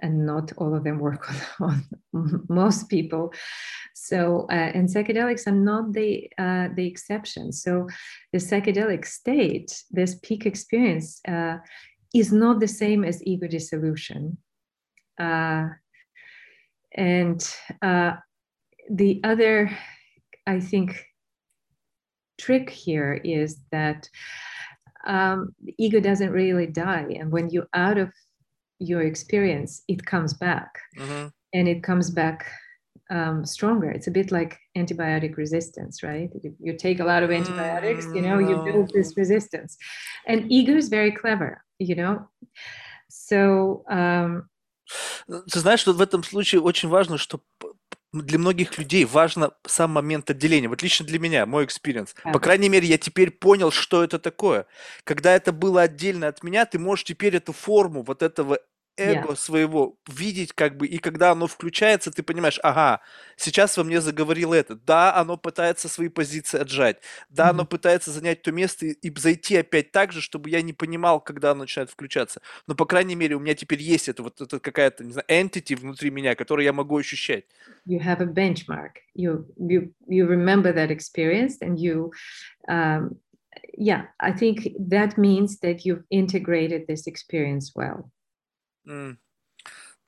and 0.02 0.26
not 0.26 0.54
all 0.58 0.74
of 0.76 0.84
them 0.84 1.00
work 1.00 1.30
on, 1.60 1.84
on 2.14 2.46
most 2.50 2.90
people. 2.90 3.34
So 3.94 4.48
uh, 4.50 4.72
and 4.74 4.88
psychedelics 4.88 5.48
are 5.48 5.52
not 5.52 5.94
the 5.94 6.30
uh, 6.38 6.70
the 6.76 6.88
exception. 6.88 7.52
So 7.52 7.88
the 8.34 8.40
psychedelic 8.40 9.06
state 9.06 9.84
this 9.92 10.16
peak 10.24 10.46
experience 10.46 11.22
uh, 11.28 11.58
is 12.14 12.32
not 12.32 12.60
the 12.60 12.68
same 12.68 13.04
as 13.04 13.24
ego 13.26 13.48
dissolution. 13.48 14.38
Uh, 15.20 15.68
and 16.96 17.56
uh, 17.82 18.14
the 18.90 19.22
other 19.24 19.70
i 20.48 20.60
think 20.60 21.06
trick 22.39 22.71
here 22.71 23.21
is 23.25 23.61
that 23.71 24.09
um, 25.07 25.55
the 25.63 25.75
ego 25.79 26.01
doesn't 26.01 26.31
really 26.31 26.67
die. 26.67 27.17
And 27.19 27.31
when 27.31 27.51
you're 27.51 27.69
out 27.75 27.99
of 27.99 28.11
your 28.79 29.03
experience, 29.03 29.83
it 29.89 30.05
comes 30.05 30.35
back. 30.35 30.79
Mm-hmm. 30.99 31.29
And 31.53 31.69
it 31.69 31.83
comes 31.83 32.11
back 32.11 32.51
um, 33.11 33.45
stronger. 33.45 33.91
It's 33.91 34.07
a 34.07 34.11
bit 34.11 34.33
like 34.33 34.59
antibiotic 34.77 35.37
resistance, 35.37 36.03
right? 36.03 36.31
You, 36.43 36.55
you 36.59 36.77
take 36.77 37.01
a 37.01 37.05
lot 37.05 37.23
of 37.23 37.31
antibiotics, 37.31 38.07
you 38.07 38.23
know, 38.23 38.39
you 38.39 38.57
build 38.65 38.91
this 38.93 39.17
resistance. 39.17 39.77
And 40.27 40.51
ego 40.51 40.75
is 40.75 40.89
very 40.89 41.13
clever, 41.13 41.63
you 41.79 41.95
know. 41.95 42.29
So 43.09 43.85
um, 43.89 44.49
Ты 45.51 45.61
знаешь, 45.61 45.81
что 45.81 45.93
в 45.93 46.01
этом 46.01 46.23
случае 46.23 46.61
очень 46.61 46.89
важно, 46.89 47.17
что 47.19 47.41
для 48.14 48.40
многих 48.40 48.78
людей 48.78 49.06
важно 49.06 49.52
сам 49.68 49.92
момент 49.92 50.30
отделения. 50.30 50.68
Вот 50.68 50.82
лично 50.82 51.06
для 51.06 51.20
меня, 51.20 51.46
мой 51.46 51.66
экспириенс. 51.66 52.16
По 52.24 52.40
крайней 52.40 52.70
мере, 52.70 52.88
я 52.88 52.98
теперь 52.98 53.32
понял, 53.32 53.72
что 53.72 54.04
это 54.04 54.20
такое. 54.20 54.66
Когда 55.04 55.36
это 55.36 55.52
было 55.52 55.84
отдельно 55.84 56.28
от 56.28 56.44
меня, 56.44 56.66
ты 56.66 56.80
можешь 56.80 57.06
теперь 57.06 57.36
эту 57.36 57.54
форму 57.54 58.04
вот 58.04 58.24
этого 58.24 58.60
эго 59.00 59.30
yeah. 59.30 59.36
своего 59.36 59.98
видеть 60.08 60.54
как 60.54 60.78
бы, 60.78 60.88
и 60.88 60.98
когда 60.98 61.32
оно 61.32 61.48
включается, 61.48 62.12
ты 62.12 62.24
понимаешь, 62.24 62.60
ага, 62.62 63.02
сейчас 63.38 63.78
во 63.78 63.84
мне 63.84 64.02
заговорил 64.02 64.54
это. 64.54 64.76
Да, 64.76 65.16
оно 65.16 65.38
пытается 65.38 65.88
свои 65.88 66.10
позиции 66.10 66.60
отжать. 66.60 66.98
Да, 67.30 67.46
mm-hmm. 67.46 67.50
оно 67.50 67.66
пытается 67.66 68.12
занять 68.12 68.42
то 68.42 68.52
место 68.52 68.86
и, 68.86 68.92
и 68.92 69.14
зайти 69.18 69.58
опять 69.58 69.92
так 69.92 70.12
же, 70.12 70.22
чтобы 70.22 70.50
я 70.50 70.62
не 70.62 70.74
понимал, 70.74 71.22
когда 71.22 71.52
оно 71.52 71.62
начинает 71.62 71.90
включаться. 71.90 72.42
Но, 72.68 72.76
по 72.76 72.86
крайней 72.86 73.16
мере, 73.16 73.36
у 73.36 73.40
меня 73.40 73.56
теперь 73.56 73.82
есть 73.82 74.10
это 74.10 74.24
вот 74.24 74.42
это 74.42 74.60
какая-то, 74.60 75.04
не 75.04 75.14
знаю, 75.14 75.26
entity 75.30 75.76
внутри 75.76 76.12
меня, 76.12 76.36
которую 76.36 76.66
я 76.66 76.74
могу 76.74 76.98
ощущать. 76.98 77.46
You 77.88 78.00
have 78.00 78.22
a 78.22 78.26
benchmark. 78.26 78.98
You, 79.16 79.46
you, 79.58 79.94
you 80.08 80.28
remember 80.28 80.74
that 80.74 80.92
experience 80.92 81.58
and 81.62 81.80
you 81.80 82.12
um, 82.68 83.18
yeah, 83.78 84.04
I 84.20 84.32
think 84.32 84.68
that 84.80 85.18
means 85.18 85.60
that 85.60 85.86
you've 85.86 86.04
integrated 86.10 86.88
this 86.88 87.08
experience 87.08 87.72
well. 87.76 88.12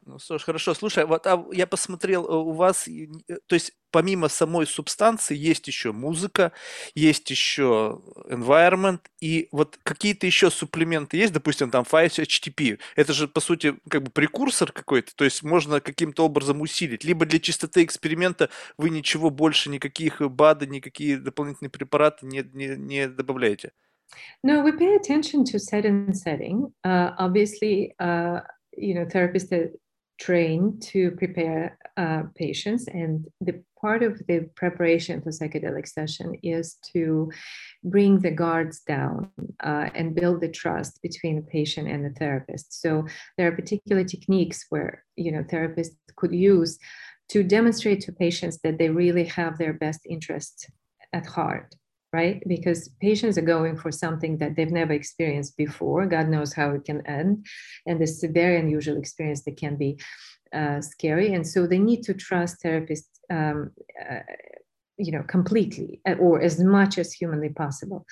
Ну 0.05 0.17
что 0.17 0.39
ж, 0.39 0.43
хорошо. 0.43 0.73
Слушай, 0.73 1.05
вот 1.05 1.27
а 1.27 1.45
я 1.51 1.67
посмотрел, 1.67 2.25
э, 2.25 2.33
у 2.33 2.53
вас, 2.53 2.87
э, 2.87 3.07
то 3.45 3.53
есть 3.53 3.73
помимо 3.91 4.29
самой 4.29 4.65
субстанции 4.65 5.37
есть 5.37 5.67
еще 5.67 5.91
музыка, 5.91 6.53
есть 6.95 7.29
еще 7.29 8.01
environment, 8.27 9.01
и 9.19 9.47
вот 9.51 9.77
какие-то 9.83 10.25
еще 10.25 10.49
суплементы 10.49 11.17
есть, 11.17 11.33
допустим, 11.33 11.69
там 11.69 11.83
5HTP. 11.83 12.79
Это 12.95 13.13
же, 13.13 13.27
по 13.27 13.41
сути, 13.41 13.75
как 13.89 14.01
бы 14.01 14.11
прекурсор 14.11 14.71
какой-то, 14.71 15.15
то 15.15 15.23
есть 15.23 15.43
можно 15.43 15.79
каким-то 15.81 16.25
образом 16.25 16.61
усилить. 16.61 17.03
Либо 17.03 17.27
для 17.27 17.39
чистоты 17.39 17.83
эксперимента 17.83 18.49
вы 18.77 18.89
ничего 18.89 19.29
больше, 19.29 19.69
никаких 19.69 20.19
БАДы, 20.19 20.65
никакие 20.65 21.17
дополнительные 21.17 21.69
препараты 21.69 22.25
не, 22.25 22.43
не, 22.53 22.75
не 22.75 23.07
добавляете. 23.07 23.71
No, 24.43 24.61
we 24.63 24.73
pay 24.73 24.95
attention 24.95 25.45
to 25.45 25.57
set 25.57 25.85
and 25.85 26.17
setting. 26.17 26.73
Uh, 26.83 27.11
obviously, 27.17 27.93
uh, 27.97 28.41
you 28.77 28.93
know, 28.93 29.05
therapists 29.05 29.51
are 29.51 29.71
trained 30.19 30.81
to 30.81 31.11
prepare 31.11 31.77
uh, 31.97 32.23
patients, 32.35 32.87
and 32.87 33.25
the 33.39 33.63
part 33.79 34.03
of 34.03 34.21
the 34.27 34.47
preparation 34.55 35.21
for 35.21 35.31
psychedelic 35.31 35.87
session 35.87 36.35
is 36.43 36.75
to 36.93 37.31
bring 37.83 38.19
the 38.19 38.29
guards 38.29 38.81
down 38.81 39.29
uh, 39.63 39.89
and 39.95 40.15
build 40.15 40.39
the 40.41 40.47
trust 40.47 41.01
between 41.01 41.35
the 41.35 41.41
patient 41.41 41.87
and 41.87 42.05
the 42.05 42.13
therapist. 42.19 42.79
So 42.81 43.07
there 43.37 43.47
are 43.47 43.55
particular 43.55 44.03
techniques 44.03 44.65
where 44.69 45.03
you 45.15 45.31
know 45.31 45.43
therapists 45.43 45.97
could 46.15 46.33
use 46.33 46.77
to 47.29 47.43
demonstrate 47.43 48.01
to 48.01 48.11
patients 48.11 48.59
that 48.63 48.77
they 48.77 48.89
really 48.89 49.25
have 49.25 49.57
their 49.57 49.73
best 49.73 50.01
interests 50.07 50.67
at 51.13 51.25
heart 51.25 51.75
right? 52.13 52.43
Because 52.47 52.89
patients 53.01 53.37
are 53.37 53.41
going 53.55 53.77
for 53.77 53.91
something 53.91 54.37
that 54.37 54.55
they've 54.55 54.71
never 54.71 54.93
experienced 54.93 55.55
before. 55.57 56.05
God 56.05 56.27
knows 56.27 56.53
how 56.53 56.71
it 56.71 56.83
can 56.85 57.05
end. 57.07 57.45
And 57.85 58.01
this 58.01 58.11
is 58.11 58.23
a 58.23 58.27
very 58.27 58.59
unusual 58.59 58.97
experience 58.97 59.43
that 59.43 59.57
can 59.57 59.77
be 59.77 59.97
uh, 60.53 60.81
scary. 60.81 61.33
And 61.33 61.47
so 61.47 61.65
they 61.65 61.79
need 61.79 62.03
to 62.03 62.13
trust 62.13 62.63
therapists 62.63 63.07
um, 63.29 63.71
uh, 64.09 64.19
you 65.01 65.11
know 65.11 65.23
completely 65.23 65.99
uh, 66.07 66.13
or 66.13 66.41
as 66.41 66.59
much 66.59 66.97
as 66.97 67.11
humanly 67.11 67.49
possible. 67.49 68.05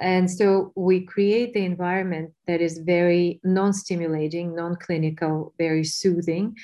And 0.00 0.30
so 0.30 0.72
we 0.76 1.04
create 1.04 1.54
the 1.54 1.64
environment 1.64 2.32
that 2.46 2.60
is 2.60 2.78
very 2.78 3.40
non-stimulating 3.42 4.54
non-clinical 4.54 5.54
very 5.58 5.84
soothing 5.84 6.54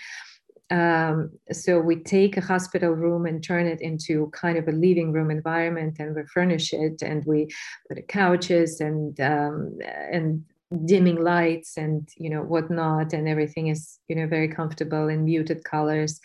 um, 0.74 1.30
so 1.52 1.78
we 1.78 1.96
take 2.02 2.36
a 2.36 2.40
hospital 2.40 2.90
room 2.90 3.26
and 3.26 3.44
turn 3.44 3.66
it 3.66 3.80
into 3.80 4.28
kind 4.32 4.58
of 4.58 4.66
a 4.66 4.72
living 4.72 5.12
room 5.12 5.30
environment 5.30 6.00
and 6.00 6.16
we 6.16 6.22
furnish 6.24 6.72
it 6.72 7.00
and 7.00 7.24
we 7.26 7.46
put 7.88 8.08
couches 8.08 8.80
and 8.80 9.20
um, 9.20 9.78
and 10.12 10.44
dimming 10.84 11.22
lights 11.22 11.76
and 11.76 12.08
you 12.16 12.28
know 12.28 12.42
whatnot. 12.42 13.12
And 13.12 13.28
everything 13.28 13.68
is 13.68 14.00
you 14.08 14.16
know 14.16 14.26
very 14.26 14.48
comfortable 14.48 15.06
in 15.06 15.24
muted 15.24 15.62
colors. 15.62 16.20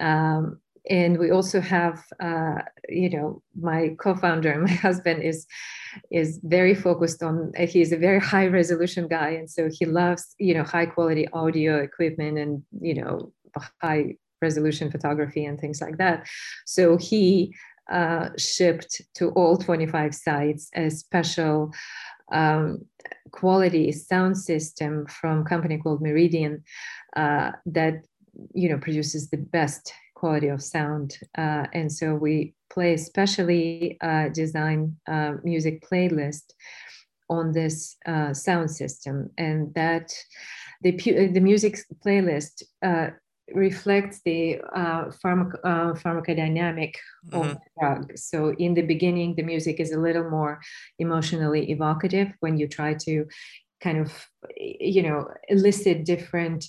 Um, 0.00 0.60
and 0.88 1.18
we 1.18 1.30
also 1.30 1.60
have 1.60 2.02
uh, 2.20 2.62
you 2.88 3.10
know 3.10 3.42
my 3.60 3.94
co-founder 4.00 4.50
and 4.50 4.62
my 4.70 4.78
husband 4.88 5.22
is 5.22 5.46
is 6.10 6.40
very 6.42 6.74
focused 6.74 7.22
on 7.22 7.52
he's 7.58 7.92
a 7.92 7.98
very 7.98 8.20
high 8.20 8.46
resolution 8.46 9.08
guy. 9.08 9.30
And 9.30 9.50
so 9.50 9.68
he 9.70 9.84
loves 9.84 10.34
you 10.38 10.54
know 10.54 10.64
high 10.64 10.86
quality 10.86 11.28
audio 11.34 11.82
equipment 11.82 12.38
and 12.38 12.62
you 12.80 12.94
know 12.94 13.33
high 13.82 14.14
resolution 14.42 14.90
photography 14.90 15.44
and 15.44 15.58
things 15.58 15.80
like 15.80 15.96
that 15.98 16.26
so 16.66 16.96
he 16.96 17.54
uh, 17.92 18.30
shipped 18.38 19.02
to 19.14 19.28
all 19.30 19.56
25 19.56 20.14
sites 20.14 20.70
a 20.74 20.90
special 20.90 21.72
um, 22.32 22.78
quality 23.30 23.92
sound 23.92 24.36
system 24.36 25.06
from 25.06 25.40
a 25.40 25.44
company 25.44 25.78
called 25.78 26.00
Meridian 26.00 26.62
uh, 27.16 27.52
that 27.66 28.04
you 28.54 28.68
know 28.68 28.78
produces 28.78 29.30
the 29.30 29.36
best 29.36 29.92
quality 30.14 30.48
of 30.48 30.62
sound. 30.62 31.18
Uh, 31.36 31.66
and 31.74 31.92
so 31.92 32.14
we 32.14 32.54
play 32.70 32.96
specially 32.96 33.98
uh, 34.00 34.28
designed 34.30 34.96
uh, 35.06 35.32
music 35.42 35.84
playlist 35.86 36.54
on 37.28 37.52
this 37.52 37.96
uh, 38.06 38.32
sound 38.32 38.70
system. 38.70 39.30
And 39.36 39.74
that 39.74 40.14
the, 40.82 40.92
the 40.92 41.40
music 41.40 41.78
playlist 42.04 42.62
reflects 43.52 44.20
the 44.24 44.60
uh, 44.74 45.04
pharmac- 45.24 45.60
pharmacodynamic 45.62 46.94
mm-hmm. 47.28 47.36
of 47.36 47.48
the 47.52 47.60
drug. 47.78 48.18
So 48.18 48.54
in 48.58 48.74
the 48.74 48.82
beginning, 48.82 49.34
the 49.34 49.42
music 49.42 49.80
is 49.80 49.92
a 49.92 50.00
little 50.00 50.30
more 50.30 50.60
emotionally 50.98 51.70
evocative 51.70 52.32
when 52.40 52.58
you 52.58 52.68
try 52.68 52.94
to 52.94 53.26
kind 53.82 53.98
of, 53.98 54.12
you 54.56 55.02
know, 55.02 55.28
elicit 55.48 56.04
different 56.04 56.64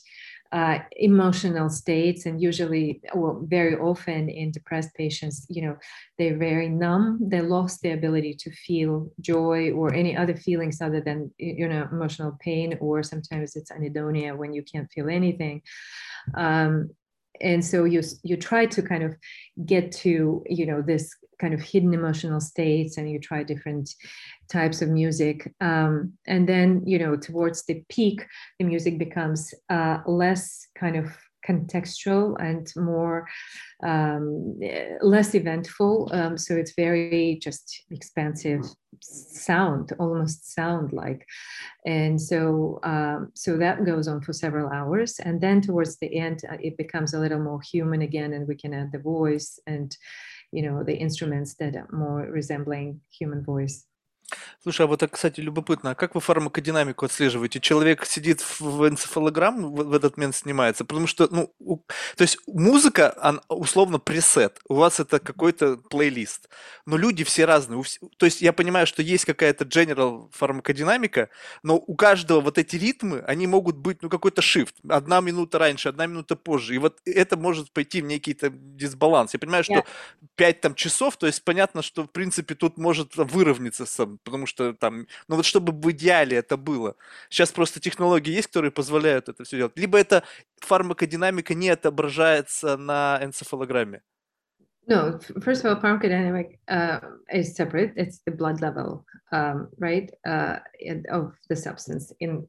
uh, 0.55 0.79
emotional 1.09 1.69
states 1.69 2.25
and 2.25 2.41
usually 2.41 3.01
well 3.13 3.43
very 3.57 3.75
often 3.75 4.29
in 4.29 4.51
depressed 4.51 4.91
patients 4.95 5.45
you 5.49 5.61
know 5.61 5.75
they're 6.17 6.37
very 6.37 6.69
numb. 6.69 7.19
They 7.21 7.41
lost 7.41 7.81
the 7.81 7.91
ability 7.91 8.35
to 8.35 8.51
feel 8.51 9.09
joy 9.19 9.71
or 9.71 9.93
any 9.93 10.15
other 10.15 10.35
feelings 10.35 10.81
other 10.81 11.01
than 11.01 11.31
you 11.37 11.67
know 11.67 11.87
emotional 11.91 12.37
pain 12.39 12.77
or 12.79 13.03
sometimes 13.03 13.55
it's 13.55 13.71
anhedonia 13.71 14.37
when 14.37 14.53
you 14.53 14.63
can't 14.63 14.91
feel 14.91 15.09
anything. 15.09 15.61
Um, 16.35 16.89
and 17.41 17.63
so 17.65 17.83
you 17.83 18.01
you 18.23 18.37
try 18.37 18.65
to 18.65 18.81
kind 18.81 19.03
of 19.03 19.15
get 19.65 19.91
to 19.91 20.43
you 20.47 20.65
know 20.65 20.81
this 20.81 21.13
kind 21.39 21.53
of 21.53 21.61
hidden 21.61 21.93
emotional 21.93 22.39
states 22.39 22.97
and 22.97 23.09
you 23.09 23.19
try 23.19 23.43
different 23.43 23.89
types 24.49 24.81
of 24.81 24.89
music 24.89 25.51
um, 25.61 26.13
and 26.27 26.47
then 26.47 26.81
you 26.85 26.99
know 26.99 27.15
towards 27.15 27.65
the 27.65 27.83
peak 27.89 28.25
the 28.59 28.65
music 28.65 28.97
becomes 28.97 29.53
uh, 29.69 29.99
less 30.05 30.67
kind 30.75 30.95
of 30.95 31.11
contextual 31.47 32.35
and 32.39 32.71
more 32.75 33.27
um, 33.83 34.59
less 35.01 35.35
eventful. 35.35 36.09
Um, 36.11 36.37
so 36.37 36.55
it's 36.55 36.73
very 36.75 37.39
just 37.41 37.83
expansive 37.91 38.61
sound, 39.01 39.91
almost 39.99 40.53
sound 40.53 40.93
like. 40.93 41.25
And 41.85 42.19
so 42.19 42.79
um, 42.83 43.31
so 43.33 43.57
that 43.57 43.85
goes 43.85 44.07
on 44.07 44.21
for 44.21 44.33
several 44.33 44.69
hours, 44.69 45.19
and 45.19 45.39
then 45.39 45.61
towards 45.61 45.97
the 45.97 46.17
end, 46.17 46.41
uh, 46.49 46.57
it 46.59 46.77
becomes 46.77 47.13
a 47.13 47.19
little 47.19 47.39
more 47.39 47.61
human 47.61 48.01
again, 48.01 48.33
and 48.33 48.47
we 48.47 48.55
can 48.55 48.73
add 48.73 48.91
the 48.91 48.99
voice 48.99 49.59
and 49.67 49.95
you 50.51 50.61
know 50.61 50.83
the 50.83 50.95
instruments 50.95 51.55
that 51.55 51.75
are 51.75 51.87
more 51.91 52.21
resembling 52.21 53.01
human 53.11 53.43
voice. 53.43 53.85
Слушай, 54.63 54.85
а 54.85 54.87
вот, 54.87 55.03
а, 55.03 55.07
кстати, 55.07 55.41
любопытно, 55.41 55.91
а 55.91 55.95
как 55.95 56.15
вы 56.15 56.21
фармакодинамику 56.21 57.05
отслеживаете? 57.05 57.59
Человек 57.59 58.05
сидит 58.05 58.43
в 58.59 58.87
энцефалограмм, 58.87 59.63
в, 59.63 59.83
в 59.83 59.93
этот 59.93 60.17
момент 60.17 60.35
снимается, 60.35 60.85
потому 60.85 61.07
что, 61.07 61.27
ну, 61.29 61.53
у, 61.59 61.77
то 61.77 62.21
есть 62.21 62.39
музыка, 62.47 63.13
она, 63.21 63.41
условно, 63.47 63.99
пресет, 63.99 64.59
у 64.67 64.75
вас 64.75 64.99
это 64.99 65.19
какой-то 65.19 65.77
плейлист, 65.77 66.49
но 66.85 66.97
люди 66.97 67.23
все 67.23 67.45
разные, 67.45 67.77
у, 67.77 67.83
то 68.17 68.25
есть 68.25 68.41
я 68.41 68.53
понимаю, 68.53 68.87
что 68.87 69.03
есть 69.03 69.25
какая-то 69.25 69.65
general 69.65 70.29
фармакодинамика, 70.31 71.29
но 71.61 71.75
у 71.75 71.95
каждого 71.95 72.41
вот 72.41 72.57
эти 72.57 72.75
ритмы, 72.75 73.19
они 73.27 73.45
могут 73.45 73.77
быть, 73.77 74.01
ну, 74.01 74.09
какой-то 74.09 74.41
shift, 74.41 74.73
одна 74.89 75.21
минута 75.21 75.59
раньше, 75.59 75.89
одна 75.89 76.07
минута 76.07 76.35
позже, 76.35 76.75
и 76.75 76.79
вот 76.79 76.99
это 77.05 77.37
может 77.37 77.71
пойти 77.71 78.01
в 78.01 78.05
некий-то 78.05 78.49
дисбаланс. 78.49 79.33
Я 79.33 79.39
понимаю, 79.39 79.63
что 79.63 79.83
yeah. 80.37 80.53
там 80.53 80.73
часов, 80.73 81.17
то 81.17 81.27
есть 81.27 81.43
понятно, 81.43 81.83
что, 81.83 82.03
в 82.03 82.09
принципе, 82.09 82.55
тут 82.55 82.77
может 82.77 83.15
выровняться 83.15 83.85
сам 83.85 84.14
потому 84.23 84.45
что 84.45 84.73
там, 84.73 85.07
ну 85.27 85.35
вот 85.35 85.45
чтобы 85.45 85.73
в 85.73 85.91
идеале 85.91 86.37
это 86.37 86.57
было. 86.57 86.95
Сейчас 87.29 87.51
просто 87.51 87.79
технологии 87.79 88.31
есть, 88.31 88.47
которые 88.47 88.71
позволяют 88.71 89.29
это 89.29 89.43
все 89.43 89.57
делать. 89.57 89.77
Либо 89.77 89.97
эта 89.97 90.23
фармакодинамика 90.61 91.53
не 91.53 91.69
отображается 91.69 92.77
на 92.77 93.19
энцефалограмме. 93.21 94.01
No, 94.87 95.19
first 95.39 95.65
of 95.65 95.71
all, 95.71 95.81
pharmacodynamic 95.81 96.59
uh, 96.67 96.99
is 97.33 97.55
separate. 97.55 97.93
It's 97.95 98.19
the 98.23 98.31
blood 98.31 98.61
level, 98.61 99.03
um, 99.31 99.67
right, 99.79 100.11
uh, 100.27 100.59
of 101.09 101.33
the 101.49 101.55
substance 101.55 102.13
in 102.19 102.47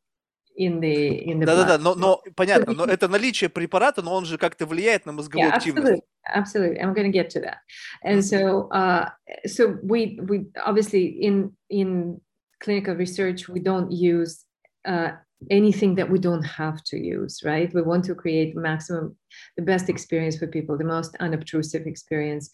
in 0.56 0.80
the 0.80 1.30
in 1.30 1.39
the 1.39 1.45
Да-да-да, 1.45 1.77
но, 1.77 1.95
но 1.95 2.21
понятно, 2.36 2.73
но 2.73 2.86
это 2.86 3.08
наличие 3.08 3.49
препарата, 3.49 4.01
но 4.01 4.13
он 4.13 4.25
же 4.25 4.38
как-то 4.38 4.65
влияет 4.65 5.06
на 5.06 5.12
мозговую 5.12 5.49
yeah, 5.49 5.56
активность. 5.56 6.04
Absolutely, 6.25 6.77
absolutely. 6.77 6.80
I'm 6.80 6.93
going 6.93 7.12
to 7.12 7.17
get 7.17 7.30
to 7.32 7.39
that. 7.41 7.60
And 8.04 8.23
so, 8.23 8.69
uh, 8.71 9.10
so 9.45 9.77
we 9.84 10.19
we 10.21 10.47
obviously 10.65 11.06
in 11.06 11.56
in 11.69 12.19
clinical 12.60 12.95
research 12.95 13.49
we 13.49 13.60
don't 13.60 13.91
use 13.91 14.45
uh, 14.86 15.12
anything 15.49 15.95
that 15.95 16.10
we 16.10 16.19
don't 16.19 16.43
have 16.43 16.84
to 16.84 16.97
use, 16.97 17.41
right? 17.43 17.73
We 17.73 17.82
want 17.82 18.06
to 18.06 18.15
create 18.15 18.56
maximum, 18.56 19.15
the 19.58 19.63
best 19.63 19.89
experience 19.89 20.38
for 20.38 20.47
people, 20.47 20.77
the 20.77 20.84
most 20.84 21.15
unobtrusive 21.19 21.88
experience. 21.88 22.49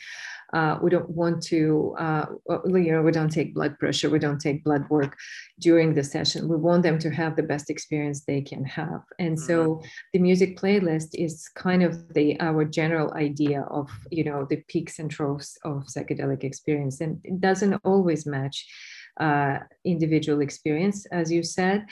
Uh, 0.52 0.78
we 0.82 0.90
don't 0.90 1.08
want 1.08 1.42
to, 1.42 1.94
uh, 1.98 2.26
you 2.66 2.92
know, 2.92 3.02
we 3.02 3.12
don't 3.12 3.32
take 3.32 3.54
blood 3.54 3.78
pressure, 3.78 4.10
we 4.10 4.18
don't 4.18 4.40
take 4.40 4.62
blood 4.64 4.84
work 4.90 5.16
during 5.60 5.94
the 5.94 6.04
session. 6.04 6.48
We 6.48 6.56
want 6.56 6.82
them 6.82 6.98
to 6.98 7.10
have 7.10 7.36
the 7.36 7.42
best 7.42 7.70
experience 7.70 8.24
they 8.24 8.42
can 8.42 8.64
have. 8.64 9.00
And 9.18 9.38
so 9.38 9.56
mm-hmm. 9.64 9.86
the 10.12 10.18
music 10.18 10.58
playlist 10.58 11.10
is 11.14 11.48
kind 11.54 11.82
of 11.82 12.12
the 12.14 12.38
our 12.40 12.64
general 12.64 13.12
idea 13.14 13.62
of, 13.62 13.90
you 14.10 14.24
know, 14.24 14.46
the 14.48 14.62
peaks 14.68 14.98
and 14.98 15.10
troughs 15.10 15.58
of 15.64 15.84
psychedelic 15.84 16.44
experience. 16.44 17.00
And 17.00 17.20
it 17.24 17.40
doesn't 17.40 17.80
always 17.84 18.26
match 18.26 18.66
uh, 19.20 19.58
individual 19.84 20.40
experience, 20.40 21.06
as 21.06 21.30
you 21.30 21.42
said. 21.42 21.86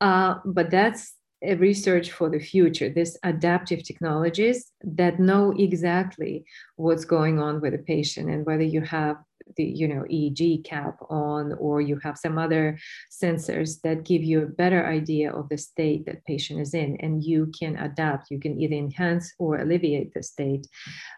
Uh, 0.00 0.36
but 0.44 0.70
that's 0.70 1.14
research 1.42 2.12
for 2.12 2.28
the 2.28 2.38
future, 2.38 2.88
this 2.88 3.16
adaptive 3.22 3.82
technologies 3.84 4.72
that 4.82 5.18
know 5.18 5.52
exactly 5.58 6.44
what's 6.76 7.04
going 7.04 7.38
on 7.38 7.60
with 7.60 7.72
the 7.72 7.78
patient 7.78 8.30
and 8.30 8.44
whether 8.46 8.62
you 8.62 8.82
have 8.82 9.16
the 9.56 9.64
you 9.64 9.88
know 9.88 10.04
EEG 10.10 10.64
cap 10.64 10.96
on 11.08 11.52
or 11.54 11.80
you 11.80 11.98
have 12.02 12.16
some 12.16 12.38
other 12.38 12.78
sensors 13.10 13.80
that 13.82 14.04
give 14.04 14.22
you 14.22 14.42
a 14.42 14.46
better 14.46 14.86
idea 14.86 15.32
of 15.32 15.48
the 15.48 15.58
state 15.58 16.06
that 16.06 16.24
patient 16.24 16.60
is 16.60 16.74
in 16.74 16.96
and 17.00 17.24
you 17.24 17.50
can 17.58 17.76
adapt. 17.76 18.30
You 18.30 18.38
can 18.38 18.60
either 18.60 18.76
enhance 18.76 19.32
or 19.38 19.58
alleviate 19.58 20.14
the 20.14 20.22
state 20.22 20.66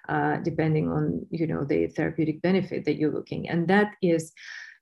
uh, 0.08 0.36
depending 0.38 0.90
on 0.90 1.26
you 1.30 1.46
know 1.46 1.64
the 1.64 1.88
therapeutic 1.88 2.42
benefit 2.42 2.84
that 2.84 2.96
you're 2.96 3.12
looking. 3.12 3.48
And 3.48 3.68
that 3.68 3.94
is 4.02 4.32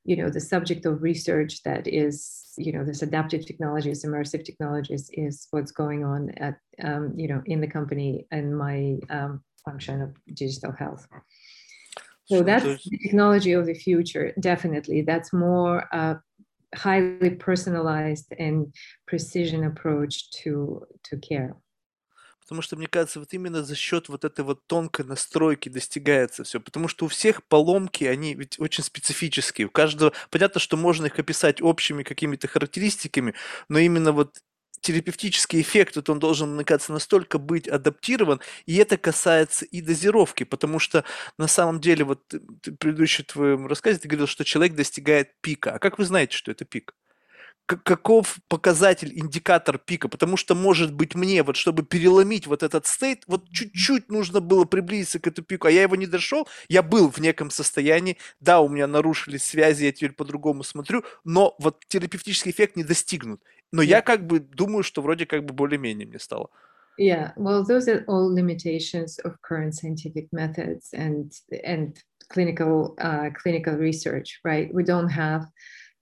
you 0.05 0.16
know 0.16 0.30
the 0.30 0.40
subject 0.40 0.86
of 0.86 1.03
research 1.03 1.62
that 1.62 1.86
is 1.86 2.53
you 2.57 2.72
know 2.72 2.84
this 2.84 3.03
adaptive 3.03 3.46
technologies 3.46 4.05
immersive 4.05 4.44
technologies 4.44 5.11
is 5.12 5.46
what's 5.51 5.72
going 5.72 6.05
on 6.05 6.30
at 6.38 6.57
um, 6.82 7.12
you 7.16 7.28
know 7.28 7.42
in 7.46 7.61
the 7.61 7.66
company 7.66 8.26
and 8.30 8.57
my 8.57 8.96
um, 9.11 9.42
function 9.64 10.01
of 10.01 10.14
digital 10.34 10.72
health. 10.72 11.07
So 12.26 12.42
that's 12.44 12.64
the 12.64 12.98
technology 12.98 13.53
of 13.53 13.66
the 13.66 13.74
future 13.74 14.32
definitely. 14.38 15.03
That's 15.03 15.32
more 15.32 15.88
uh, 15.92 16.14
highly 16.76 17.30
personalized 17.30 18.32
and 18.38 18.72
precision 19.07 19.64
approach 19.64 20.30
to 20.42 20.86
to 21.05 21.16
care 21.18 21.57
Потому 22.43 22.62
что, 22.62 22.76
мне 22.76 22.86
кажется, 22.88 23.20
вот 23.20 23.32
именно 23.32 23.62
за 23.62 23.74
счет 23.76 24.09
вот 24.09 24.24
этой 24.24 24.45
вот 24.45 24.66
тонкой 24.66 25.05
настройки 25.05 25.68
достигается 25.68 26.45
все. 26.45 26.61
Потому 26.61 26.88
что 26.88 27.05
у 27.05 27.09
всех 27.09 27.45
поломки, 27.45 28.05
они 28.05 28.34
ведь 28.34 28.59
очень 28.59 28.82
специфические. 28.84 29.68
У 29.68 29.70
каждого, 29.70 30.12
понятно, 30.30 30.61
что 30.61 30.76
можно 30.76 31.07
их 31.07 31.18
описать 31.18 31.62
общими 31.62 32.03
какими-то 32.03 32.49
характеристиками, 32.49 33.34
но 33.68 33.78
именно 33.78 34.12
вот 34.12 34.38
терапевтический 34.80 35.61
эффект, 35.61 35.97
вот 35.97 36.09
он 36.09 36.18
должен, 36.18 36.55
мне 36.55 36.64
кажется, 36.64 36.93
настолько 36.93 37.38
быть 37.38 37.68
адаптирован, 37.68 38.41
и 38.66 38.76
это 38.76 38.97
касается 38.97 39.64
и 39.66 39.80
дозировки, 39.82 40.45
потому 40.45 40.78
что 40.78 41.05
на 41.38 41.49
самом 41.49 41.80
деле, 41.80 42.05
вот 42.05 42.26
ты, 42.28 42.41
ты, 42.62 42.72
предыдущий 42.72 43.24
твоем 43.24 43.66
рассказе 43.66 43.99
ты 43.99 44.09
говорил, 44.09 44.26
что 44.26 44.45
человек 44.45 44.74
достигает 44.74 45.41
пика. 45.43 45.72
А 45.74 45.78
как 45.78 45.99
вы 45.99 46.05
знаете, 46.07 46.36
что 46.36 46.51
это 46.51 46.64
пик? 46.64 46.95
Каков 47.76 48.38
показатель, 48.48 49.12
индикатор 49.18 49.78
пика, 49.78 50.08
потому 50.08 50.36
что, 50.36 50.54
может 50.54 50.92
быть, 50.92 51.14
мне, 51.14 51.42
вот 51.42 51.56
чтобы 51.56 51.82
переломить 51.82 52.46
вот 52.46 52.62
этот 52.62 52.86
стейт, 52.86 53.24
вот 53.26 53.48
чуть-чуть 53.50 54.10
нужно 54.10 54.40
было 54.40 54.64
приблизиться 54.64 55.18
к 55.18 55.26
этому 55.26 55.46
пику, 55.46 55.68
а 55.68 55.70
я 55.70 55.82
его 55.82 55.96
не 55.96 56.06
дошел, 56.06 56.48
я 56.68 56.82
был 56.82 57.10
в 57.10 57.18
неком 57.18 57.50
состоянии, 57.50 58.16
да, 58.40 58.60
у 58.60 58.68
меня 58.68 58.86
нарушились 58.86 59.44
связи, 59.44 59.84
я 59.84 59.92
теперь 59.92 60.12
по-другому 60.12 60.62
смотрю, 60.62 61.04
но 61.24 61.54
вот 61.58 61.84
терапевтический 61.88 62.50
эффект 62.50 62.76
не 62.76 62.84
достигнут. 62.84 63.42
Но 63.72 63.82
yeah. 63.82 63.86
я 63.86 64.02
как 64.02 64.26
бы 64.26 64.40
думаю, 64.40 64.82
что 64.82 65.02
вроде 65.02 65.26
как 65.26 65.44
бы 65.44 65.54
более-менее 65.54 66.06
мне 66.06 66.18
стало. 66.18 66.50
Yeah, 66.98 67.32
well, 67.36 67.64
those 67.64 67.88
are 67.88 68.04
all 68.08 68.28
limitations 68.28 69.18
of 69.24 69.40
current 69.40 69.74
scientific 69.74 70.28
methods 70.32 70.92
and 70.92 71.32
and 71.64 71.96
clinical 72.28 72.94
uh, 72.98 73.30
clinical 73.32 73.74
research, 73.76 74.40
right? 74.44 74.68
We 74.74 74.82
don't 74.84 75.08
have 75.08 75.46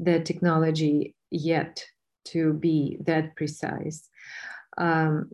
the 0.00 0.20
technology 0.20 1.14
yet 1.30 1.84
to 2.26 2.52
be 2.52 2.98
that 3.00 3.36
precise. 3.36 4.08
Um, 4.76 5.30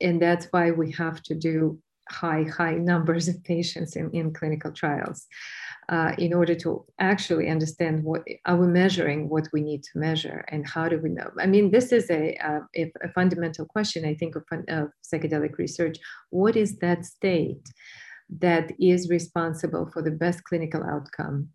and 0.00 0.20
that's 0.22 0.46
why 0.50 0.70
we 0.70 0.92
have 0.92 1.22
to 1.24 1.34
do 1.34 1.78
high, 2.10 2.44
high 2.44 2.74
numbers 2.74 3.28
of 3.28 3.42
patients 3.44 3.96
in, 3.96 4.10
in 4.12 4.32
clinical 4.32 4.72
trials 4.72 5.26
uh, 5.88 6.12
in 6.18 6.32
order 6.32 6.54
to 6.54 6.84
actually 6.98 7.48
understand 7.48 8.02
what 8.02 8.22
are 8.44 8.56
we 8.56 8.66
measuring, 8.66 9.28
what 9.28 9.48
we 9.52 9.60
need 9.60 9.82
to 9.82 9.98
measure, 9.98 10.44
and 10.48 10.66
how 10.66 10.88
do 10.88 10.98
we 10.98 11.08
know? 11.08 11.30
I 11.38 11.46
mean, 11.46 11.70
this 11.70 11.92
is 11.92 12.10
a, 12.10 12.36
a, 12.76 12.92
a 13.02 13.12
fundamental 13.14 13.66
question, 13.66 14.04
I 14.04 14.14
think, 14.14 14.36
of, 14.36 14.44
of 14.68 14.88
psychedelic 15.02 15.58
research. 15.58 15.98
What 16.30 16.56
is 16.56 16.78
that 16.78 17.04
state 17.04 17.66
that 18.40 18.72
is 18.78 19.08
responsible 19.08 19.90
for 19.92 20.02
the 20.02 20.10
best 20.10 20.44
clinical 20.44 20.82
outcome 20.84 21.48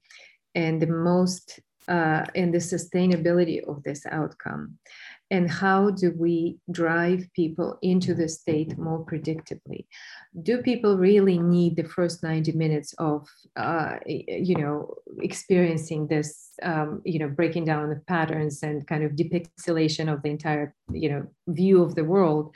and 0.55 0.81
the 0.81 0.87
most 0.87 1.59
uh, 1.87 2.25
and 2.35 2.53
the 2.53 2.59
sustainability 2.59 3.63
of 3.67 3.83
this 3.83 4.05
outcome? 4.05 4.77
And 5.31 5.49
how 5.49 5.89
do 5.89 6.13
we 6.15 6.59
drive 6.69 7.27
people 7.35 7.79
into 7.81 8.13
the 8.13 8.29
state 8.29 8.77
more 8.77 9.03
predictably? 9.03 9.87
Do 10.43 10.61
people 10.61 10.97
really 10.97 11.39
need 11.39 11.75
the 11.75 11.85
first 11.85 12.21
90 12.21 12.51
minutes 12.51 12.93
of 12.99 13.27
uh, 13.55 13.97
you 14.05 14.55
know 14.55 14.93
experiencing 15.21 16.07
this 16.07 16.49
um, 16.61 17.01
you 17.03 17.17
know 17.19 17.29
breaking 17.29 17.65
down 17.65 17.89
the 17.89 18.01
patterns 18.07 18.61
and 18.61 18.85
kind 18.85 19.03
of 19.03 19.13
depixelation 19.13 20.11
of 20.11 20.21
the 20.21 20.29
entire 20.29 20.75
you 20.91 21.09
know 21.09 21.25
view 21.47 21.81
of 21.81 21.95
the 21.95 22.03
world? 22.03 22.53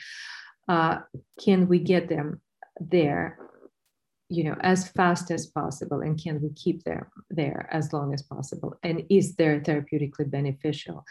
Uh, 0.67 0.99
can 1.43 1.67
we 1.67 1.79
get 1.79 2.09
them 2.09 2.41
there 2.79 3.39
you 4.29 4.43
know 4.43 4.55
as 4.61 4.89
fast 4.89 5.31
as 5.31 5.45
possible 5.45 6.01
and 6.01 6.21
can 6.21 6.41
we 6.41 6.49
keep 6.49 6.83
them 6.83 7.05
there 7.29 7.67
as 7.71 7.93
long 7.93 8.13
as 8.13 8.21
possible 8.21 8.77
and 8.83 9.03
is 9.09 9.35
there 9.35 9.59
therapeutically 9.59 10.29
beneficial 10.29 11.05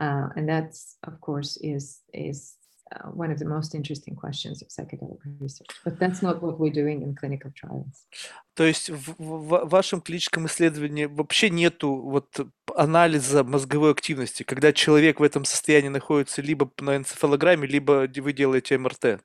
uh, 0.00 0.28
and 0.36 0.48
that's 0.48 0.96
of 1.04 1.20
course 1.20 1.58
is 1.58 2.00
is 2.12 2.56
uh, 2.92 3.08
one 3.08 3.30
of 3.30 3.38
the 3.38 3.46
most 3.46 3.74
interesting 3.74 4.14
questions 4.14 4.62
of 4.62 4.68
psychedelic 4.68 5.18
research. 5.40 5.68
But 5.84 5.98
that's 5.98 6.20
not 6.22 6.42
what 6.42 6.60
we're 6.60 6.72
doing 6.82 7.02
in 7.02 7.14
clinical 7.14 7.50
trials. 7.54 8.06
То 8.54 8.64
есть 8.64 8.90
в, 8.90 9.14
в 9.18 9.68
вашем 9.68 10.00
клиническом 10.02 10.46
исследовании 10.46 11.06
вообще 11.06 11.48
нету 11.48 11.94
вот 11.94 12.28
анализа 12.76 13.42
мозговой 13.42 13.90
активности, 13.90 14.42
когда 14.42 14.72
человек 14.72 15.18
в 15.18 15.22
этом 15.22 15.44
состоянии 15.44 15.88
находится 15.88 16.42
либо 16.42 16.70
на 16.78 16.96
энцефалограмме, 16.96 17.66
либо 17.66 18.06
вы 18.16 18.32
делаете 18.32 18.76
МРТ? 18.76 19.20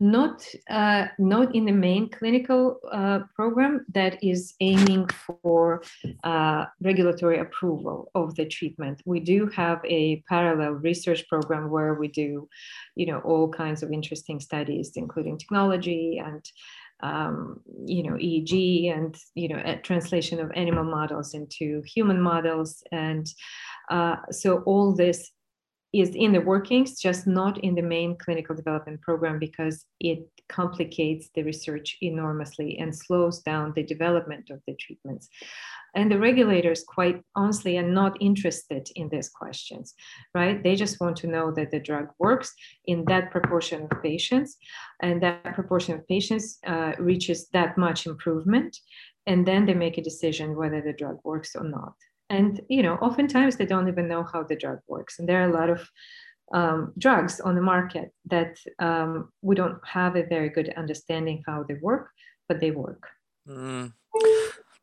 Not 0.00 0.46
uh, 0.70 1.06
not 1.18 1.54
in 1.54 1.64
the 1.64 1.72
main 1.72 2.08
clinical 2.08 2.80
uh, 2.92 3.20
program 3.34 3.84
that 3.94 4.22
is 4.22 4.54
aiming 4.60 5.08
for 5.08 5.82
uh, 6.24 6.66
regulatory 6.82 7.38
approval 7.38 8.10
of 8.14 8.34
the 8.36 8.46
treatment. 8.46 9.02
We 9.04 9.20
do 9.20 9.48
have 9.48 9.80
a 9.84 10.22
parallel 10.28 10.72
research 10.72 11.26
program 11.28 11.70
where 11.70 11.94
we 11.94 12.08
do, 12.08 12.48
you 12.94 13.06
know, 13.06 13.18
all 13.20 13.48
kinds 13.48 13.82
of 13.82 13.92
interesting 13.92 14.40
studies, 14.40 14.92
including 14.96 15.38
technology 15.38 16.20
and 16.24 16.44
um, 17.00 17.60
you 17.86 18.02
know 18.02 18.14
EEG 18.14 18.92
and 18.92 19.16
you 19.34 19.48
know 19.48 19.78
translation 19.82 20.40
of 20.40 20.50
animal 20.54 20.84
models 20.84 21.34
into 21.34 21.82
human 21.82 22.20
models, 22.20 22.82
and 22.90 23.26
uh, 23.90 24.16
so 24.30 24.62
all 24.62 24.94
this 24.94 25.30
is 25.92 26.10
in 26.10 26.32
the 26.32 26.40
workings, 26.40 27.00
just 27.00 27.26
not 27.26 27.58
in 27.64 27.74
the 27.74 27.82
main 27.82 28.16
clinical 28.18 28.54
development 28.54 29.00
program 29.00 29.38
because 29.38 29.86
it 30.00 30.28
complicates 30.48 31.30
the 31.34 31.42
research 31.42 31.96
enormously 32.02 32.78
and 32.78 32.94
slows 32.94 33.40
down 33.40 33.72
the 33.74 33.82
development 33.82 34.50
of 34.50 34.60
the 34.66 34.74
treatments. 34.74 35.28
And 35.94 36.12
the 36.12 36.18
regulators, 36.18 36.84
quite 36.84 37.22
honestly, 37.34 37.78
are 37.78 37.82
not 37.82 38.18
interested 38.20 38.88
in 38.94 39.08
these 39.08 39.30
questions, 39.30 39.94
right? 40.34 40.62
They 40.62 40.76
just 40.76 41.00
want 41.00 41.16
to 41.18 41.26
know 41.26 41.50
that 41.52 41.70
the 41.70 41.80
drug 41.80 42.08
works 42.18 42.52
in 42.84 43.04
that 43.06 43.30
proportion 43.30 43.88
of 43.90 44.02
patients, 44.02 44.58
and 45.02 45.22
that 45.22 45.54
proportion 45.54 45.94
of 45.94 46.06
patients 46.06 46.58
uh, 46.66 46.92
reaches 46.98 47.48
that 47.54 47.78
much 47.78 48.06
improvement. 48.06 48.76
And 49.26 49.46
then 49.46 49.64
they 49.66 49.74
make 49.74 49.98
a 49.98 50.02
decision 50.02 50.56
whether 50.56 50.82
the 50.82 50.92
drug 50.92 51.18
works 51.24 51.56
or 51.56 51.64
not 51.64 51.94
and 52.29 52.61
you 52.69 52.83
know 52.83 52.95
oftentimes 52.95 53.55
they 53.55 53.65
don't 53.65 53.87
even 53.87 54.07
know 54.07 54.23
how 54.23 54.43
the 54.43 54.55
drug 54.55 54.79
works 54.87 55.19
and 55.19 55.27
there 55.27 55.41
are 55.41 55.49
a 55.49 55.53
lot 55.53 55.69
of 55.69 55.81
um, 56.53 56.93
drugs 56.97 57.39
on 57.39 57.55
the 57.55 57.61
market 57.61 58.13
that 58.25 58.57
um, 58.79 59.29
we 59.41 59.55
don't 59.55 59.79
have 59.85 60.15
a 60.15 60.23
very 60.23 60.49
good 60.49 60.71
understanding 60.77 61.43
how 61.47 61.63
they 61.63 61.75
work 61.81 62.09
but 62.47 62.59
they 62.59 62.71
work 62.71 63.09
mm. 63.47 63.91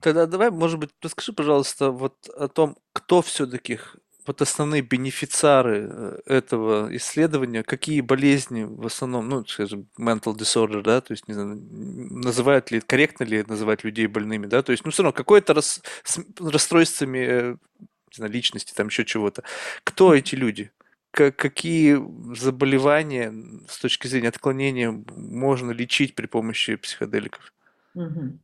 Тогда 0.01 0.27
давай, 0.27 0.51
может 0.51 0.79
быть, 0.79 0.91
расскажи, 1.03 1.33
пожалуйста, 1.35 1.91
вот 1.91 2.27
о 2.35 2.49
том, 2.49 2.77
кто 2.95 3.21
все-таки 3.21 3.79
вот 4.26 4.42
основные 4.42 4.82
бенефициары 4.82 5.88
э, 5.90 6.20
этого 6.26 6.96
исследования, 6.96 7.64
какие 7.64 8.02
болезни 8.02 8.64
в 8.64 8.86
основном, 8.86 9.30
ну, 9.30 9.46
скажем, 9.46 9.88
mental 10.00 10.36
disorder, 10.36 10.82
да, 10.82 11.02
то 11.02 11.14
есть, 11.14 11.28
не 11.28 11.34
знаю, 11.34 11.60
называют 11.72 12.72
ли, 12.72 12.82
корректно 12.82 13.24
ли 13.24 13.44
называть 13.48 13.84
людей 13.84 14.08
больными, 14.08 14.48
да, 14.48 14.62
то 14.62 14.72
есть, 14.72 14.86
ну, 14.86 14.92
все 14.92 15.04
равно, 15.04 15.14
какое-то 15.14 15.54
рас, 15.54 15.82
с 16.04 16.20
расстройствами, 16.40 17.18
э, 17.20 17.56
не 17.82 18.16
знаю, 18.16 18.32
личности, 18.32 18.74
там 18.74 18.88
еще 18.88 19.06
чего-то. 19.06 19.44
Кто 19.84 20.14
эти 20.14 20.36
люди? 20.36 20.72
какие 21.16 21.98
заболевания 22.36 23.34
с 23.70 23.80
точки 23.80 24.08
зрения 24.08 24.28
отклонения 24.28 24.92
можно 25.16 25.72
лечить 25.72 26.14
при 26.14 26.26
помощи 26.26 26.76
психоделиков? 26.76 27.54
Mm-hmm. 27.96 28.38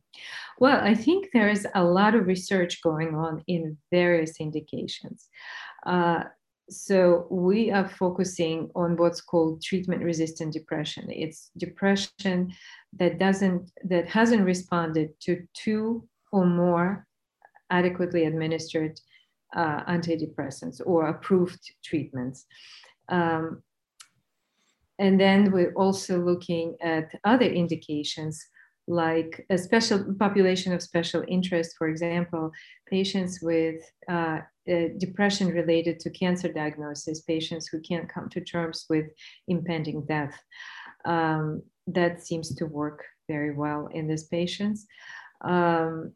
Well, 0.58 0.80
I 0.80 0.94
think 0.94 1.30
there 1.32 1.50
is 1.50 1.66
a 1.74 1.84
lot 1.84 2.14
of 2.14 2.26
research 2.26 2.80
going 2.82 3.14
on 3.14 3.42
in 3.46 3.76
various 3.90 4.40
indications. 4.40 5.28
Uh, 5.84 6.24
so 6.70 7.26
we 7.30 7.70
are 7.70 7.88
focusing 7.88 8.70
on 8.74 8.96
what's 8.96 9.20
called 9.20 9.62
treatment 9.62 10.02
resistant 10.02 10.52
depression. 10.52 11.06
It's 11.08 11.50
depression 11.58 12.52
that 12.98 13.18
doesn't 13.18 13.70
that 13.84 14.08
hasn't 14.08 14.44
responded 14.44 15.10
to 15.20 15.46
two 15.54 16.08
or 16.32 16.46
more 16.46 17.06
adequately 17.70 18.24
administered 18.24 18.98
uh, 19.56 19.82
antidepressants 19.84 20.80
or 20.84 21.08
approved 21.08 21.60
treatments. 21.84 22.46
Um, 23.08 23.62
and 24.98 25.20
then 25.20 25.50
we're 25.50 25.74
also 25.74 26.18
looking 26.18 26.76
at 26.80 27.12
other 27.24 27.46
indications 27.46 28.46
like 28.86 29.44
a 29.50 29.58
special 29.58 30.14
population 30.18 30.72
of 30.72 30.82
special 30.82 31.24
interest, 31.28 31.76
for 31.76 31.88
example, 31.88 32.50
patients 32.88 33.40
with 33.42 33.80
uh, 34.08 34.38
depression 34.97 35.47
related 35.47 35.99
to 36.01 36.09
cancer 36.09 36.51
diagnosis, 36.51 37.21
patients 37.21 37.67
who 37.67 37.79
can't 37.79 38.09
come 38.09 38.29
to 38.29 38.41
terms 38.41 38.85
with 38.89 39.05
impending 39.47 40.05
death. 40.05 40.35
Um, 41.05 41.61
that 41.87 42.21
seems 42.21 42.53
to 42.55 42.65
work 42.65 43.05
very 43.29 43.53
well 43.53 43.87
in 43.93 44.07
these 44.07 44.25
patients. 44.25 44.85
Um, 45.41 46.11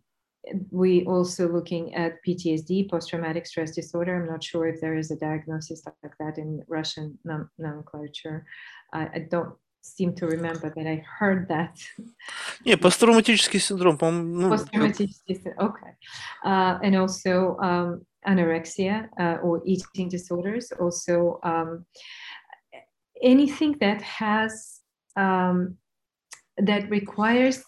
we 0.72 1.06
also 1.06 1.48
looking 1.48 1.94
at 1.94 2.18
PTSD, 2.28 2.90
post-traumatic 2.90 3.46
stress 3.46 3.72
disorder. 3.72 4.16
I'm 4.16 4.30
not 4.30 4.44
sure 4.44 4.68
if 4.68 4.82
there 4.82 4.98
is 4.98 5.12
a 5.12 5.16
diagnosis 5.16 5.84
like 5.86 6.14
that 6.20 6.38
in 6.38 6.64
Russian 6.68 7.18
nomenclature. 7.58 8.46
I, 8.92 9.02
I 9.14 9.28
don't 9.30 9.54
seem 9.82 10.14
to 10.16 10.28
remember 10.28 10.70
that 10.76 10.88
I 10.88 11.04
heard 11.20 11.48
that. 11.50 11.78
Не, 12.66 12.76
посттравматический 12.76 13.60
синдром, 13.60 13.98
по-моему. 13.98 14.50
Посттравматический 14.50 15.36
синдром, 15.36 15.70
okay. 15.70 15.96
Uh, 16.44 16.80
and 16.84 16.96
also 16.96 17.58
um, 17.58 18.06
anorexia 18.27 19.09
uh, 19.19 19.39
or 19.43 19.63
eating 19.65 20.09
disorders. 20.09 20.73
Also, 20.81 21.41
um, 21.43 21.85
anything 23.23 23.77
that 23.81 24.03
has 24.03 24.81
um, 25.17 25.77
that 26.59 26.89
requires 26.91 27.65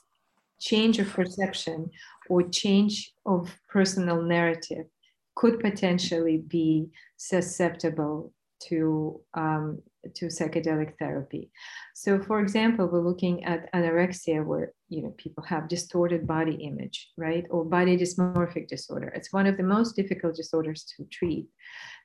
change 0.61 0.98
of 0.98 1.09
perception 1.09 1.90
or 2.28 2.42
change 2.42 3.12
of 3.24 3.54
personal 3.68 4.22
narrative 4.22 4.86
could 5.34 5.61
potentially 5.61 6.38
be 6.38 6.88
susceptible 7.16 8.32
to 8.61 9.20
um, 9.34 9.80
to 10.14 10.26
psychedelic 10.26 10.98
therapy. 10.98 11.50
So, 11.94 12.20
for 12.20 12.40
example, 12.40 12.86
we're 12.86 13.06
looking 13.06 13.44
at 13.44 13.72
anorexia, 13.72 14.44
where 14.44 14.72
you 14.88 15.02
know 15.02 15.14
people 15.16 15.44
have 15.44 15.68
distorted 15.68 16.26
body 16.26 16.54
image, 16.54 17.11
right, 17.16 17.44
or 17.50 17.64
body 17.64 17.96
dysmorphic 17.96 18.68
disorder. 18.68 19.09
It's 19.09 19.32
one 19.32 19.46
of 19.46 19.56
the 19.56 19.62
most 19.62 19.96
difficult 19.96 20.36
disorders 20.36 20.84
to 20.96 21.04
treat 21.04 21.46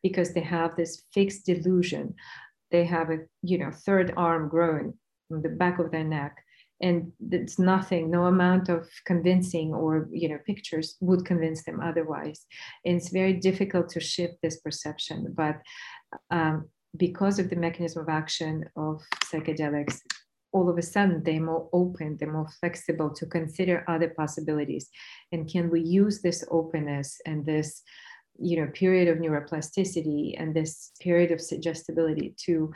because 0.02 0.34
they 0.34 0.42
have 0.42 0.76
this 0.76 1.04
fixed 1.14 1.46
delusion. 1.46 2.16
They 2.72 2.86
have 2.86 3.10
a 3.10 3.20
you 3.42 3.58
know 3.58 3.72
third 3.72 4.14
arm 4.18 4.50
growing 4.50 4.94
from 5.28 5.42
the 5.42 5.50
back 5.50 5.80
of 5.80 5.92
their 5.92 6.04
neck 6.04 6.44
and 6.84 7.12
it's 7.32 7.58
nothing 7.58 8.12
no 8.12 8.26
amount 8.26 8.68
of 8.70 8.90
convincing 9.06 9.74
or 9.74 10.08
you 10.12 10.28
know 10.28 10.38
pictures 10.46 10.96
would 11.00 11.26
convince 11.26 11.64
them 11.64 11.80
otherwise 11.80 12.46
and 12.86 12.98
it's 12.98 13.10
very 13.10 13.34
difficult 13.34 13.90
to 13.90 14.00
shift 14.00 14.36
this 14.42 14.60
perception 14.60 15.34
but 15.36 15.56
um, 16.30 16.68
because 16.98 17.40
of 17.40 17.50
the 17.50 17.56
mechanism 17.56 18.04
of 18.04 18.10
action 18.10 18.66
of 18.76 19.02
psychedelics 19.26 20.00
all 20.54 20.70
of 20.70 20.78
a 20.78 20.82
sudden 20.82 21.22
they're 21.24 21.42
more 21.42 21.68
open 21.74 22.16
they're 22.20 22.32
more 22.32 22.48
flexible 22.60 23.10
to 23.10 23.26
consider 23.26 23.84
other 23.88 24.10
possibilities. 24.10 24.90
And 25.32 25.52
can 25.52 25.70
we 25.70 25.82
use 25.82 26.22
this 26.22 26.46
openness 26.52 27.20
and 27.26 27.46
this 27.46 27.82
you 28.40 28.58
know 28.60 28.72
period 28.74 29.08
of 29.08 29.18
neuroplasticity 29.18 30.36
and 30.40 30.56
this 30.56 30.92
period 31.02 31.32
of 31.32 31.42
suggestibility 31.42 32.36
to 32.46 32.74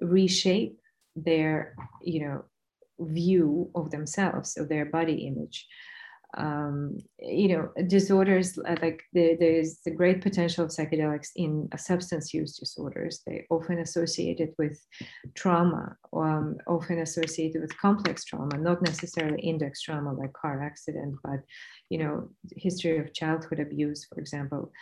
reshape 0.00 0.76
their 1.16 1.74
you 2.02 2.20
know 2.26 2.44
view 3.00 3.70
of 3.74 3.90
themselves 3.90 4.56
of 4.56 4.68
their 4.68 4.84
body 4.84 5.26
image 5.26 5.66
um, 6.36 6.98
you 7.18 7.48
know 7.48 7.68
disorders 7.86 8.58
uh, 8.58 8.76
like 8.82 9.02
the, 9.12 9.36
there's 9.38 9.80
the 9.84 9.90
great 9.90 10.20
potential 10.20 10.64
of 10.64 10.70
psychedelics 10.70 11.28
in 11.36 11.68
substance 11.76 12.32
use 12.32 12.56
disorders. 12.56 13.22
They 13.26 13.46
often 13.50 13.78
associated 13.78 14.50
with 14.58 14.78
trauma 15.34 15.96
um, 16.12 16.56
often 16.66 17.00
associated 17.00 17.60
with 17.62 17.78
complex 17.78 18.24
trauma 18.24 18.56
not 18.58 18.82
necessarily 18.82 19.40
index 19.40 19.82
trauma 19.82 20.12
like 20.12 20.32
car 20.32 20.62
accident 20.62 21.16
but 21.24 21.40
you 21.88 21.98
know 21.98 22.28
history 22.56 22.98
of 22.98 23.14
childhood 23.14 23.60
abuse 23.60 24.04
for 24.04 24.20
example. 24.20 24.72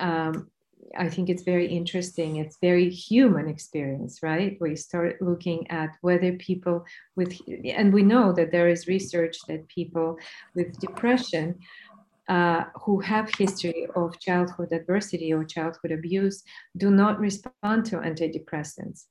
Um, 0.00 0.50
I 0.96 1.08
think 1.08 1.28
it's 1.28 1.42
very 1.42 1.66
interesting. 1.66 2.36
It's 2.36 2.58
very 2.60 2.88
human 2.88 3.48
experience, 3.48 4.22
right? 4.22 4.56
We 4.60 4.76
start 4.76 5.20
looking 5.20 5.68
at 5.70 5.90
whether 6.02 6.32
people 6.34 6.84
with, 7.16 7.36
and 7.64 7.92
we 7.92 8.02
know 8.02 8.32
that 8.32 8.52
there 8.52 8.68
is 8.68 8.86
research 8.86 9.36
that 9.48 9.68
people 9.68 10.16
with 10.54 10.78
depression 10.78 11.58
uh, 12.28 12.64
who 12.82 13.00
have 13.00 13.28
history 13.36 13.86
of 13.96 14.18
childhood 14.18 14.72
adversity 14.72 15.32
or 15.32 15.44
childhood 15.44 15.92
abuse 15.92 16.42
do 16.76 16.90
not 16.90 17.20
respond 17.20 17.84
to 17.86 17.96
antidepressants 17.96 19.06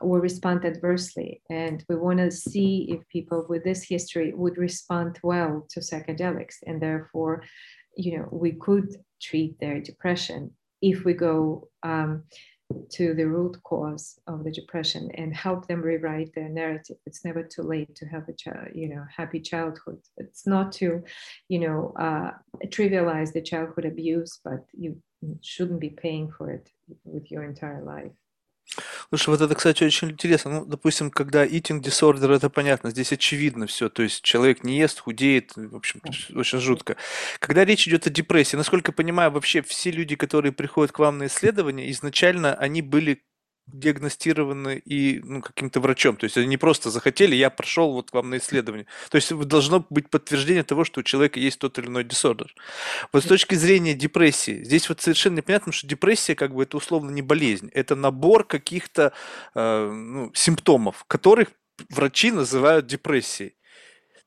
or 0.00 0.20
respond 0.20 0.64
adversely. 0.64 1.42
And 1.50 1.84
we 1.88 1.96
want 1.96 2.18
to 2.18 2.30
see 2.30 2.86
if 2.90 3.06
people 3.08 3.46
with 3.48 3.64
this 3.64 3.82
history 3.82 4.32
would 4.32 4.58
respond 4.58 5.18
well 5.22 5.66
to 5.70 5.80
psychedelics, 5.80 6.56
and 6.66 6.80
therefore, 6.80 7.42
you 7.96 8.18
know, 8.18 8.28
we 8.30 8.52
could 8.52 8.96
treat 9.20 9.58
their 9.60 9.80
depression 9.80 10.52
if 10.82 11.04
we 11.04 11.14
go 11.14 11.68
um, 11.82 12.24
to 12.90 13.14
the 13.14 13.26
root 13.26 13.56
cause 13.64 14.18
of 14.26 14.44
the 14.44 14.50
depression 14.50 15.10
and 15.14 15.34
help 15.34 15.66
them 15.66 15.82
rewrite 15.82 16.34
their 16.34 16.48
narrative. 16.48 16.96
It's 17.06 17.24
never 17.24 17.42
too 17.42 17.62
late 17.62 17.94
to 17.96 18.06
have 18.06 18.28
a 18.28 18.32
child 18.32 18.68
you 18.74 18.88
know 18.88 19.04
happy 19.14 19.40
childhood. 19.40 19.98
It's 20.16 20.46
not 20.46 20.72
to 20.72 21.02
you 21.48 21.60
know 21.60 21.92
uh, 21.98 22.32
trivialize 22.66 23.32
the 23.32 23.42
childhood 23.42 23.84
abuse 23.84 24.40
but 24.44 24.64
you 24.72 25.00
shouldn't 25.40 25.80
be 25.80 25.90
paying 25.90 26.30
for 26.36 26.50
it 26.50 26.68
with 27.04 27.30
your 27.30 27.44
entire 27.44 27.82
life 27.82 28.12
Слушай, 29.14 29.28
вот 29.28 29.42
это, 29.42 29.54
кстати, 29.54 29.84
очень 29.84 30.12
интересно. 30.12 30.50
Ну, 30.50 30.64
допустим, 30.64 31.10
когда 31.10 31.44
eating 31.44 31.82
disorder, 31.82 32.34
это 32.34 32.48
понятно, 32.48 32.88
здесь 32.88 33.12
очевидно 33.12 33.66
все. 33.66 33.90
То 33.90 34.02
есть 34.02 34.22
человек 34.22 34.64
не 34.64 34.78
ест, 34.78 35.00
худеет, 35.00 35.52
в 35.54 35.76
общем, 35.76 36.00
очень 36.34 36.60
жутко. 36.60 36.96
Когда 37.38 37.66
речь 37.66 37.86
идет 37.86 38.06
о 38.06 38.10
депрессии, 38.10 38.56
насколько 38.56 38.90
я 38.90 38.94
понимаю, 38.94 39.30
вообще 39.30 39.60
все 39.60 39.90
люди, 39.90 40.16
которые 40.16 40.52
приходят 40.52 40.92
к 40.92 40.98
вам 40.98 41.18
на 41.18 41.26
исследование, 41.26 41.90
изначально 41.90 42.54
они 42.54 42.80
были 42.80 43.22
диагностированы 43.66 44.78
и 44.78 45.20
ну, 45.24 45.40
каким-то 45.40 45.80
врачом. 45.80 46.16
То 46.16 46.24
есть 46.24 46.36
они 46.36 46.46
не 46.46 46.56
просто 46.56 46.90
захотели, 46.90 47.34
я 47.34 47.50
прошел 47.50 47.92
вот 47.92 48.10
к 48.10 48.14
вам 48.14 48.30
на 48.30 48.38
исследование. 48.38 48.86
То 49.10 49.16
есть 49.16 49.32
должно 49.32 49.86
быть 49.88 50.10
подтверждение 50.10 50.62
того, 50.64 50.84
что 50.84 51.00
у 51.00 51.02
человека 51.02 51.38
есть 51.38 51.58
тот 51.58 51.78
или 51.78 51.86
иной 51.86 52.04
диссордер. 52.04 52.54
Вот 53.12 53.24
с 53.24 53.26
точки 53.26 53.54
зрения 53.54 53.94
депрессии, 53.94 54.64
здесь 54.64 54.88
вот 54.88 55.00
совершенно 55.00 55.36
непонятно, 55.36 55.72
что 55.72 55.86
депрессия 55.86 56.34
как 56.34 56.54
бы 56.54 56.64
это 56.64 56.76
условно 56.76 57.10
не 57.10 57.22
болезнь, 57.22 57.70
это 57.72 57.94
набор 57.94 58.44
каких-то 58.44 59.12
э, 59.54 59.90
ну, 59.90 60.30
симптомов, 60.34 61.04
которых 61.06 61.48
врачи 61.88 62.30
называют 62.30 62.86
депрессией. 62.86 63.54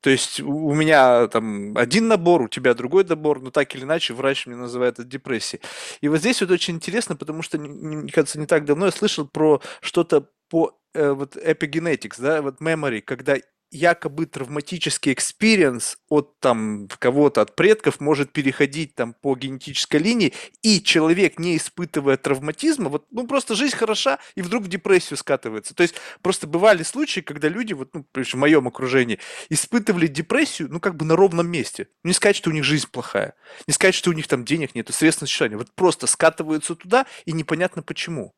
То 0.05 0.11
есть 0.11 0.39
у 0.39 0.71
меня 0.75 1.27
там 1.29 1.75
один 1.75 2.07
набор, 2.07 2.43
у 2.43 2.47
тебя 2.47 2.75
другой 2.75 3.05
набор, 3.05 3.41
но 3.41 3.49
так 3.49 3.73
или 3.73 3.85
иначе 3.85 4.13
врач 4.13 4.45
мне 4.45 4.55
называет 4.55 4.99
это 4.99 5.07
депрессией. 5.07 5.63
И 5.99 6.07
вот 6.09 6.19
здесь 6.19 6.41
вот 6.41 6.51
очень 6.51 6.75
интересно, 6.75 7.15
потому 7.15 7.41
что, 7.41 7.57
мне 7.57 8.11
кажется, 8.11 8.39
не 8.39 8.45
так 8.45 8.65
давно 8.65 8.85
я 8.85 8.91
слышал 8.91 9.27
про 9.27 9.63
что-то 9.81 10.29
по 10.47 10.77
э, 10.93 11.09
вот 11.09 11.35
epigenetics, 11.35 12.21
да, 12.21 12.43
вот 12.43 12.61
memory, 12.61 13.01
когда 13.01 13.37
якобы 13.71 14.25
травматический 14.25 15.13
экспириенс 15.13 15.97
от 16.09 16.39
там 16.39 16.87
кого-то, 16.99 17.41
от 17.41 17.55
предков 17.55 17.99
может 17.99 18.31
переходить 18.31 18.95
там 18.95 19.13
по 19.13 19.35
генетической 19.35 19.97
линии, 19.97 20.33
и 20.61 20.81
человек, 20.81 21.39
не 21.39 21.57
испытывая 21.57 22.17
травматизма, 22.17 22.89
вот, 22.89 23.05
ну, 23.11 23.27
просто 23.27 23.55
жизнь 23.55 23.75
хороша, 23.75 24.19
и 24.35 24.41
вдруг 24.41 24.63
в 24.63 24.67
депрессию 24.67 25.17
скатывается. 25.17 25.75
То 25.75 25.83
есть 25.83 25.95
просто 26.21 26.47
бывали 26.47 26.83
случаи, 26.83 27.21
когда 27.21 27.49
люди, 27.49 27.73
вот, 27.73 27.93
ну, 27.93 28.05
в 28.13 28.33
моем 28.35 28.67
окружении, 28.67 29.19
испытывали 29.49 30.07
депрессию, 30.07 30.69
ну, 30.71 30.79
как 30.79 30.95
бы 30.95 31.05
на 31.05 31.15
ровном 31.15 31.47
месте. 31.47 31.87
Не 32.03 32.13
сказать, 32.13 32.35
что 32.35 32.49
у 32.49 32.53
них 32.53 32.63
жизнь 32.63 32.87
плохая, 32.91 33.33
не 33.67 33.73
сказать, 33.73 33.95
что 33.95 34.09
у 34.09 34.13
них 34.13 34.27
там 34.27 34.45
денег 34.45 34.75
нет, 34.75 34.93
средств 34.93 35.21
на 35.21 35.27
существование. 35.27 35.57
Вот 35.57 35.71
просто 35.73 36.07
скатываются 36.07 36.75
туда, 36.75 37.05
и 37.25 37.31
непонятно 37.31 37.81
почему. 37.81 38.33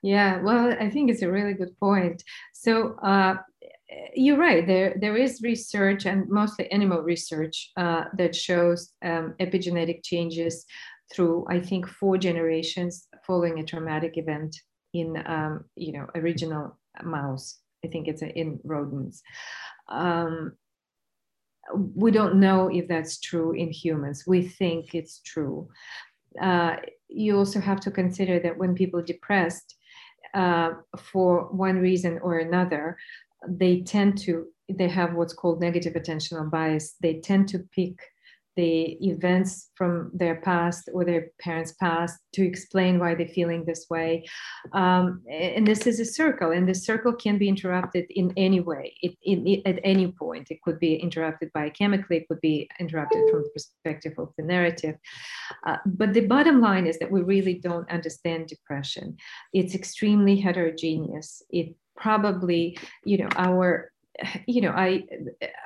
Yeah, 0.00 0.40
well, 0.42 0.68
I 0.78 0.90
think 0.90 1.10
it's 1.10 1.22
a 1.22 1.28
really 1.28 1.54
good 1.54 1.76
point. 1.80 2.22
So, 2.52 2.96
uh, 3.02 3.38
you're 4.14 4.36
right. 4.36 4.66
There, 4.66 4.94
there 5.00 5.16
is 5.16 5.40
research 5.42 6.06
and 6.06 6.28
mostly 6.28 6.70
animal 6.70 7.00
research 7.00 7.70
uh, 7.76 8.04
that 8.16 8.34
shows 8.34 8.92
um, 9.04 9.34
epigenetic 9.40 10.04
changes 10.04 10.66
through, 11.12 11.46
I 11.48 11.60
think, 11.60 11.88
four 11.88 12.18
generations 12.18 13.08
following 13.26 13.58
a 13.58 13.64
traumatic 13.64 14.18
event 14.18 14.56
in, 14.92 15.22
um, 15.26 15.64
you 15.74 15.92
know, 15.92 16.06
original 16.14 16.78
mouse. 17.02 17.60
I 17.84 17.88
think 17.88 18.08
it's 18.08 18.22
in 18.22 18.60
rodents. 18.64 19.22
Um, 19.88 20.52
we 21.74 22.10
don't 22.10 22.40
know 22.40 22.68
if 22.68 22.88
that's 22.88 23.20
true 23.20 23.52
in 23.52 23.70
humans. 23.70 24.24
We 24.26 24.42
think 24.42 24.94
it's 24.94 25.20
true. 25.20 25.68
Uh, 26.40 26.76
you 27.08 27.36
also 27.38 27.60
have 27.60 27.80
to 27.80 27.90
consider 27.90 28.38
that 28.40 28.58
when 28.58 28.74
people 28.74 29.00
are 29.00 29.04
depressed, 29.04 29.76
uh, 30.34 30.72
for 30.98 31.48
one 31.50 31.78
reason 31.78 32.18
or 32.22 32.38
another, 32.38 32.98
they 33.46 33.82
tend 33.82 34.18
to 34.18 34.46
they 34.68 34.88
have 34.88 35.14
what's 35.14 35.32
called 35.32 35.60
negative 35.60 35.94
attentional 35.94 36.50
bias. 36.50 36.94
They 37.00 37.20
tend 37.20 37.48
to 37.50 37.60
pick 37.74 37.98
the 38.58 38.98
events 39.06 39.70
from 39.76 40.10
their 40.12 40.40
past 40.40 40.90
or 40.92 41.04
their 41.04 41.28
parents 41.40 41.72
past 41.74 42.18
to 42.32 42.44
explain 42.44 42.98
why 42.98 43.14
they're 43.14 43.28
feeling 43.28 43.64
this 43.64 43.86
way. 43.88 44.24
Um, 44.72 45.22
and 45.30 45.64
this 45.64 45.86
is 45.86 46.00
a 46.00 46.04
circle 46.04 46.50
and 46.50 46.68
the 46.68 46.74
circle 46.74 47.12
can 47.12 47.38
be 47.38 47.48
interrupted 47.48 48.06
in 48.10 48.32
any 48.36 48.58
way. 48.58 48.96
It, 49.00 49.16
it, 49.22 49.62
at 49.64 49.78
any 49.84 50.10
point 50.10 50.48
it 50.50 50.60
could 50.62 50.80
be 50.80 50.96
interrupted 50.96 51.52
biochemically 51.56 52.16
it 52.22 52.28
could 52.28 52.40
be 52.40 52.68
interrupted 52.80 53.30
from 53.30 53.44
the 53.44 53.50
perspective 53.50 54.14
of 54.18 54.32
the 54.36 54.42
narrative. 54.42 54.96
Uh, 55.64 55.76
but 55.86 56.12
the 56.12 56.26
bottom 56.26 56.60
line 56.60 56.88
is 56.88 56.98
that 56.98 57.12
we 57.12 57.22
really 57.22 57.54
don't 57.54 57.88
understand 57.92 58.48
depression. 58.48 59.16
It's 59.52 59.76
extremely 59.76 60.34
heterogeneous. 60.34 61.42
It 61.50 61.76
probably 61.98 62.78
you 63.04 63.18
know 63.18 63.28
our 63.36 63.90
you 64.46 64.60
know 64.60 64.70
i 64.70 65.04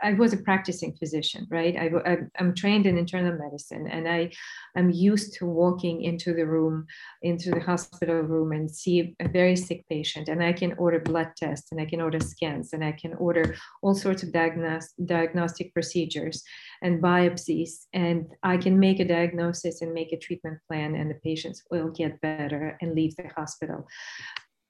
i 0.03 0.13
was 0.15 0.33
a 0.33 0.37
practicing 0.37 0.95
physician 0.97 1.47
right? 1.51 1.77
I, 1.77 2.17
i'm 2.39 2.55
trained 2.55 2.87
in 2.87 2.99
internal 2.99 3.37
medicine 3.39 3.89
and 3.89 4.09
i 4.09 4.31
i'm 4.77 4.91
used 4.91 5.35
to 5.39 5.47
walking 5.47 6.03
into 6.03 6.35
the 6.35 6.47
room 6.47 6.87
into 7.23 7.51
the 7.51 7.61
hospital 7.61 8.21
room 8.21 8.53
and 8.53 8.71
see 8.71 9.15
a 9.21 9.29
very 9.29 9.57
sick 9.57 9.85
patient 9.89 10.29
and 10.29 10.43
i 10.43 10.53
can 10.53 10.75
order 10.75 11.01
blood 11.01 11.31
tests 11.37 11.73
and 11.73 11.81
i 11.81 11.87
can 11.87 12.01
order 12.01 12.21
scans 12.21 12.73
and 12.73 12.85
i 12.85 12.93
can 12.93 13.15
order 13.15 13.55
all 13.83 13.95
sorts 13.95 14.23
of 14.23 14.31
diagnos- 14.31 14.93
diagnostic 15.07 15.73
procedures 15.73 16.43
and 16.83 17.03
biopsies 17.03 17.87
and 17.95 18.27
i 18.43 18.57
can 18.57 18.79
make 18.79 19.01
a 19.01 19.05
diagnosis 19.05 19.81
and 19.81 19.95
make 19.95 20.13
a 20.13 20.19
treatment 20.19 20.59
plan 20.69 20.95
and 20.95 21.11
the 21.11 21.21
patients 21.25 21.63
will 21.71 21.91
get 21.91 22.21
better 22.21 22.77
and 22.81 22.95
leave 22.95 23.17
the 23.17 23.29
hospital 23.35 23.87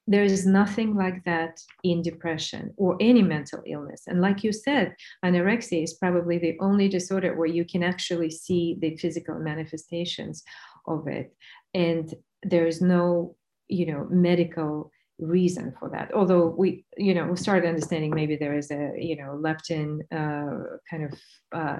there 0.07 0.23
is 0.23 0.45
nothing 0.45 0.95
like 0.95 1.23
that 1.23 1.59
in 1.83 2.01
depression 2.01 2.73
or 2.77 2.97
any 2.99 3.21
mental 3.21 3.61
illness. 3.65 4.03
And 4.07 4.21
like 4.21 4.43
you 4.43 4.51
said, 4.51 4.95
anorexia 5.23 5.83
is 5.83 5.93
probably 5.93 6.37
the 6.37 6.57
only 6.59 6.89
disorder 6.89 7.35
where 7.35 7.47
you 7.47 7.65
can 7.65 7.83
actually 7.83 8.29
see 8.29 8.77
the 8.79 8.97
physical 8.97 9.39
manifestations 9.39 10.43
of 10.87 11.07
it. 11.07 11.33
And 11.73 12.13
there 12.43 12.67
is 12.67 12.81
no, 12.81 13.35
you 13.69 13.85
know, 13.85 14.07
medical 14.09 14.91
reason 15.19 15.73
for 15.79 15.89
that. 15.89 16.13
Although 16.13 16.47
we, 16.47 16.85
you 16.97 17.13
know, 17.13 17.27
we 17.27 17.37
started 17.37 17.67
understanding 17.67 18.13
maybe 18.13 18.35
there 18.35 18.57
is 18.57 18.71
a, 18.71 18.91
you 18.97 19.15
know, 19.15 19.39
leptin 19.41 19.99
uh, 20.11 20.77
kind 20.89 21.05
of 21.05 21.13
uh, 21.55 21.79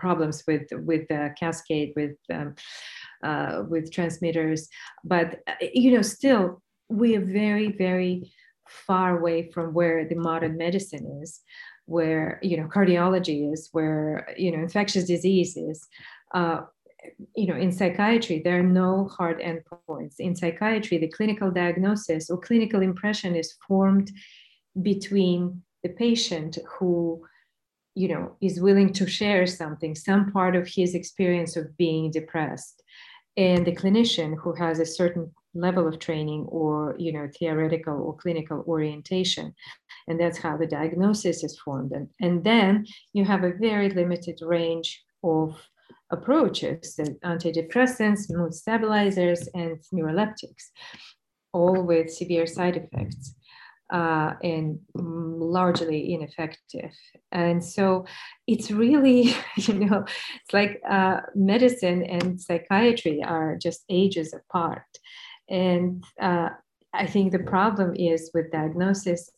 problems 0.00 0.42
with 0.46 0.66
with 0.72 1.06
the 1.08 1.34
cascade 1.38 1.92
with 1.96 2.16
um, 2.32 2.54
uh, 3.22 3.62
with 3.68 3.92
transmitters. 3.92 4.68
But 5.04 5.40
uh, 5.46 5.54
you 5.72 5.92
know 5.92 6.02
still 6.02 6.62
we 6.88 7.16
are 7.16 7.24
very 7.24 7.72
very 7.72 8.32
far 8.68 9.18
away 9.18 9.50
from 9.52 9.74
where 9.74 10.08
the 10.08 10.14
modern 10.14 10.56
medicine 10.56 11.20
is 11.22 11.40
where 11.86 12.38
you 12.42 12.56
know 12.56 12.68
cardiology 12.68 13.52
is 13.52 13.68
where 13.72 14.32
you 14.36 14.50
know 14.52 14.62
infectious 14.62 15.04
disease 15.04 15.56
is. 15.56 15.86
Uh, 16.34 16.60
you 17.34 17.46
know 17.46 17.56
in 17.56 17.72
psychiatry 17.72 18.42
there 18.44 18.60
are 18.60 18.74
no 18.84 19.08
hard 19.08 19.40
endpoints. 19.40 20.16
In 20.18 20.36
psychiatry 20.36 20.98
the 20.98 21.08
clinical 21.08 21.50
diagnosis 21.50 22.30
or 22.30 22.38
clinical 22.38 22.82
impression 22.82 23.34
is 23.34 23.54
formed 23.66 24.10
between 24.82 25.62
the 25.82 25.88
patient 25.88 26.58
who 26.78 27.22
you 27.94 28.08
know 28.08 28.36
is 28.40 28.60
willing 28.60 28.92
to 28.94 29.06
share 29.06 29.46
something 29.46 29.94
some 29.94 30.32
part 30.32 30.56
of 30.56 30.66
his 30.66 30.94
experience 30.94 31.56
of 31.56 31.76
being 31.76 32.10
depressed. 32.10 32.82
And 33.36 33.64
the 33.64 33.76
clinician 33.76 34.36
who 34.36 34.52
has 34.54 34.80
a 34.80 34.86
certain 34.86 35.32
level 35.54 35.88
of 35.88 35.98
training 35.98 36.46
or 36.48 36.94
you 36.98 37.12
know 37.12 37.28
theoretical 37.38 37.94
or 37.94 38.16
clinical 38.16 38.64
orientation. 38.66 39.54
And 40.08 40.18
that's 40.18 40.38
how 40.38 40.56
the 40.56 40.66
diagnosis 40.66 41.44
is 41.44 41.58
formed. 41.58 41.92
And, 41.92 42.08
and 42.20 42.42
then 42.42 42.86
you 43.12 43.24
have 43.24 43.44
a 43.44 43.52
very 43.52 43.90
limited 43.90 44.40
range 44.42 45.02
of 45.22 45.56
approaches 46.10 46.96
the 46.96 47.16
antidepressants 47.24 48.30
mood 48.30 48.54
stabilizers 48.54 49.48
and 49.54 49.78
neuroleptics 49.94 50.70
all 51.52 51.82
with 51.82 52.12
severe 52.12 52.46
side 52.46 52.76
effects 52.76 53.34
uh, 53.90 54.34
and 54.42 54.78
largely 54.94 56.14
ineffective. 56.14 56.92
And 57.32 57.64
so 57.64 58.06
it's 58.46 58.70
really, 58.70 59.34
you 59.56 59.74
know, 59.74 60.04
it's 60.06 60.52
like 60.52 60.80
uh, 60.88 61.20
medicine 61.34 62.02
and 62.04 62.40
psychiatry 62.40 63.22
are 63.22 63.56
just 63.56 63.84
ages 63.88 64.32
apart. 64.32 64.86
And 65.48 66.04
uh, 66.20 66.50
I 66.92 67.06
think 67.06 67.32
the 67.32 67.40
problem 67.40 67.94
is 67.96 68.30
with 68.32 68.52
diagnosis 68.52 69.30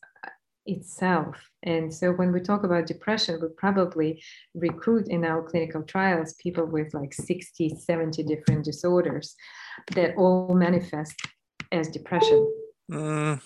itself. 0.67 1.37
And 1.63 1.93
so 1.93 2.13
when 2.13 2.33
we 2.33 2.41
talk 2.41 2.65
about 2.65 2.87
depression, 2.87 3.39
we 3.41 3.49
probably 3.57 4.23
recruit 4.55 5.09
in 5.09 5.25
our 5.25 5.43
clinical 5.43 5.83
trials 5.83 6.35
people 6.35 6.67
with 6.67 6.95
like 6.95 7.13
60, 7.13 7.77
70 7.77 8.23
different 8.25 8.65
disorders 8.65 9.35
that 9.95 10.17
all 10.17 10.55
manifest 10.55 11.15
as 11.73 11.89
depression. 11.89 12.53
Mm. 12.91 13.41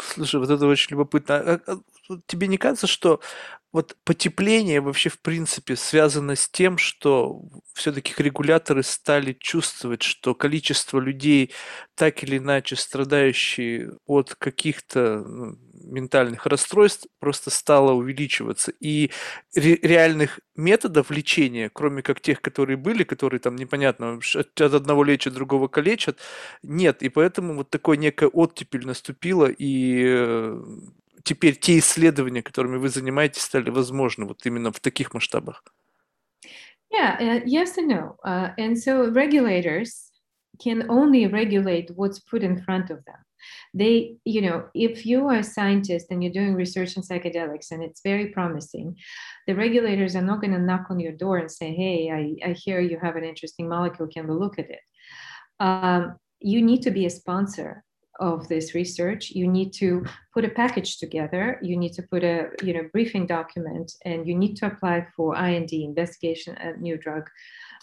Слушай, 0.00 0.40
вот 0.40 0.50
это 0.50 0.66
очень 0.66 0.92
любопытно. 0.92 1.60
Тебе 2.26 2.46
не 2.48 2.58
кажется, 2.58 2.86
что 2.86 3.20
вот 3.72 3.96
потепление 4.04 4.80
вообще 4.80 5.10
в 5.10 5.20
принципе 5.20 5.76
связано 5.76 6.34
с 6.36 6.48
тем, 6.48 6.78
что 6.78 7.42
все-таки 7.74 8.14
регуляторы 8.22 8.82
стали 8.82 9.34
чувствовать, 9.34 10.02
что 10.02 10.34
количество 10.34 10.98
людей, 10.98 11.52
так 11.94 12.22
или 12.24 12.38
иначе 12.38 12.76
страдающие 12.76 13.92
от 14.06 14.34
каких-то 14.34 15.18
ну, 15.26 15.58
ментальных 15.74 16.46
расстройств, 16.46 17.06
просто 17.18 17.50
стало 17.50 17.92
увеличиваться. 17.92 18.72
И 18.80 19.10
ре- 19.54 19.78
реальных 19.82 20.40
методов 20.54 21.10
лечения, 21.10 21.68
кроме 21.70 22.02
как 22.02 22.20
тех, 22.20 22.40
которые 22.40 22.78
были, 22.78 23.04
которые 23.04 23.40
там 23.40 23.56
непонятно, 23.56 24.18
от 24.34 24.60
одного 24.60 25.04
лечат, 25.04 25.34
другого 25.34 25.68
калечат, 25.68 26.18
нет. 26.62 27.02
И 27.02 27.08
поэтому 27.10 27.54
вот 27.56 27.70
такое 27.70 27.96
некая 27.98 28.28
оттепель 28.30 28.86
наступила, 28.86 29.46
и 29.46 30.02
э, 30.06 30.62
теперь 31.25 31.55
те 31.55 31.79
исследования, 31.79 32.41
которыми 32.41 32.77
вы 32.77 32.89
занимаетесь, 32.89 33.43
стали 33.43 33.69
возможны 33.69 34.25
вот 34.25 34.45
именно 34.45 34.71
в 34.71 34.79
таких 34.79 35.13
масштабах? 35.13 35.63
Yeah, 36.91 37.17
uh, 37.19 37.41
yes 37.45 37.77
and 37.77 37.87
no. 37.87 38.17
Uh, 38.23 38.49
and 38.57 38.77
so 38.77 39.09
regulators 39.11 40.11
can 40.61 40.89
only 40.89 41.25
regulate 41.25 41.89
what's 41.95 42.19
put 42.19 42.43
in 42.43 42.61
front 42.61 42.89
of 42.89 43.03
them. 43.05 43.15
They, 43.73 44.17
you 44.25 44.41
know, 44.41 44.65
if 44.75 45.05
you 45.05 45.27
are 45.27 45.37
a 45.37 45.43
scientist 45.43 46.07
and 46.11 46.21
you're 46.21 46.33
doing 46.33 46.53
research 46.53 46.95
in 46.95 47.01
psychedelics 47.01 47.71
and 47.71 47.81
it's 47.81 48.01
very 48.03 48.27
promising, 48.27 48.97
the 49.47 49.55
regulators 49.55 50.15
are 50.15 50.21
not 50.21 50.41
going 50.41 50.53
to 50.53 50.59
knock 50.59 50.87
on 50.89 50.99
your 50.99 51.13
door 51.13 51.37
and 51.37 51.49
say, 51.49 51.73
hey, 51.73 52.11
I, 52.11 52.49
I 52.49 52.53
hear 52.53 52.81
you 52.81 52.99
have 52.99 53.15
an 53.15 53.23
interesting 53.23 53.67
molecule, 53.67 54.07
can 54.07 54.27
we 54.27 54.35
look 54.35 54.59
at 54.59 54.69
it? 54.69 54.81
Um, 55.59 56.17
you 56.39 56.61
need 56.61 56.81
to 56.83 56.91
be 56.91 57.05
a 57.05 57.09
sponsor 57.09 57.83
of 58.20 58.48
this 58.48 58.74
research 58.74 59.30
you 59.30 59.46
need 59.46 59.72
to 59.72 60.04
put 60.32 60.44
a 60.44 60.48
package 60.48 60.98
together 60.98 61.58
you 61.62 61.76
need 61.76 61.92
to 61.92 62.02
put 62.02 62.24
a 62.24 62.48
you 62.62 62.72
know 62.72 62.88
briefing 62.92 63.26
document 63.26 63.92
and 64.04 64.26
you 64.26 64.34
need 64.34 64.54
to 64.56 64.66
apply 64.66 65.06
for 65.16 65.36
ind 65.36 65.72
investigation 65.72 66.56
a 66.56 66.76
new 66.76 66.96
drug 66.96 67.28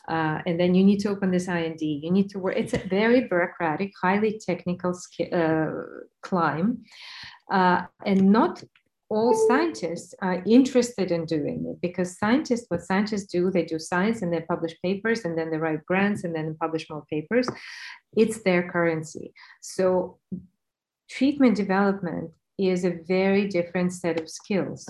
uh, 0.10 0.40
and 0.46 0.60
then 0.60 0.76
you 0.76 0.84
need 0.84 1.00
to 1.00 1.10
open 1.10 1.32
this 1.32 1.48
ind 1.48 1.82
you 1.82 2.12
need 2.12 2.30
to 2.30 2.40
work 2.40 2.56
it's 2.58 2.74
a 2.74 2.88
very 2.88 3.22
bureaucratic 3.28 3.92
highly 4.02 4.40
technical 4.46 4.94
uh, 5.32 5.68
climb 6.22 6.84
uh, 7.52 7.82
and 8.06 8.32
not 8.32 8.64
all 9.14 9.34
scientists 9.48 10.16
are 10.22 10.42
interested 10.46 11.12
in 11.12 11.26
doing 11.26 11.66
it 11.70 11.80
because 11.82 12.18
scientists, 12.18 12.66
what 12.70 12.82
scientists 12.82 13.26
do, 13.26 13.52
they 13.52 13.64
do 13.64 13.78
science 13.78 14.24
and 14.24 14.34
they 14.34 14.42
publish 14.42 14.74
papers 14.82 15.24
and 15.24 15.38
then 15.38 15.52
they 15.52 15.58
write 15.58 15.86
grants 15.86 16.24
and 16.24 16.34
then 16.36 16.58
publish 16.60 16.90
more 16.90 17.06
papers. 17.12 17.48
It's 18.18 18.42
their 18.42 18.64
currency. 18.72 19.34
So 19.62 20.18
treatment 21.10 21.56
development 21.56 22.32
is 22.58 22.84
a 22.86 22.98
very 23.08 23.48
different 23.48 23.94
set 23.94 24.20
of 24.20 24.30
skills 24.30 24.90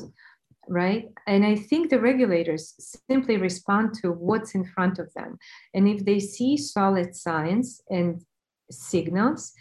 right 0.69 1.09
and 1.27 1.45
i 1.45 1.55
think 1.55 1.89
the 1.89 1.99
regulators 1.99 2.63
simply 3.09 3.35
respond 3.35 3.93
to 3.93 4.11
what's 4.11 4.55
in 4.55 4.63
front 4.63 4.97
of 4.97 5.11
them 5.13 5.37
and 5.73 5.89
if 5.89 6.05
they 6.05 6.19
see 6.19 6.55
solid 6.55 7.13
science 7.13 7.81
and 7.89 8.21
signals 8.71 9.53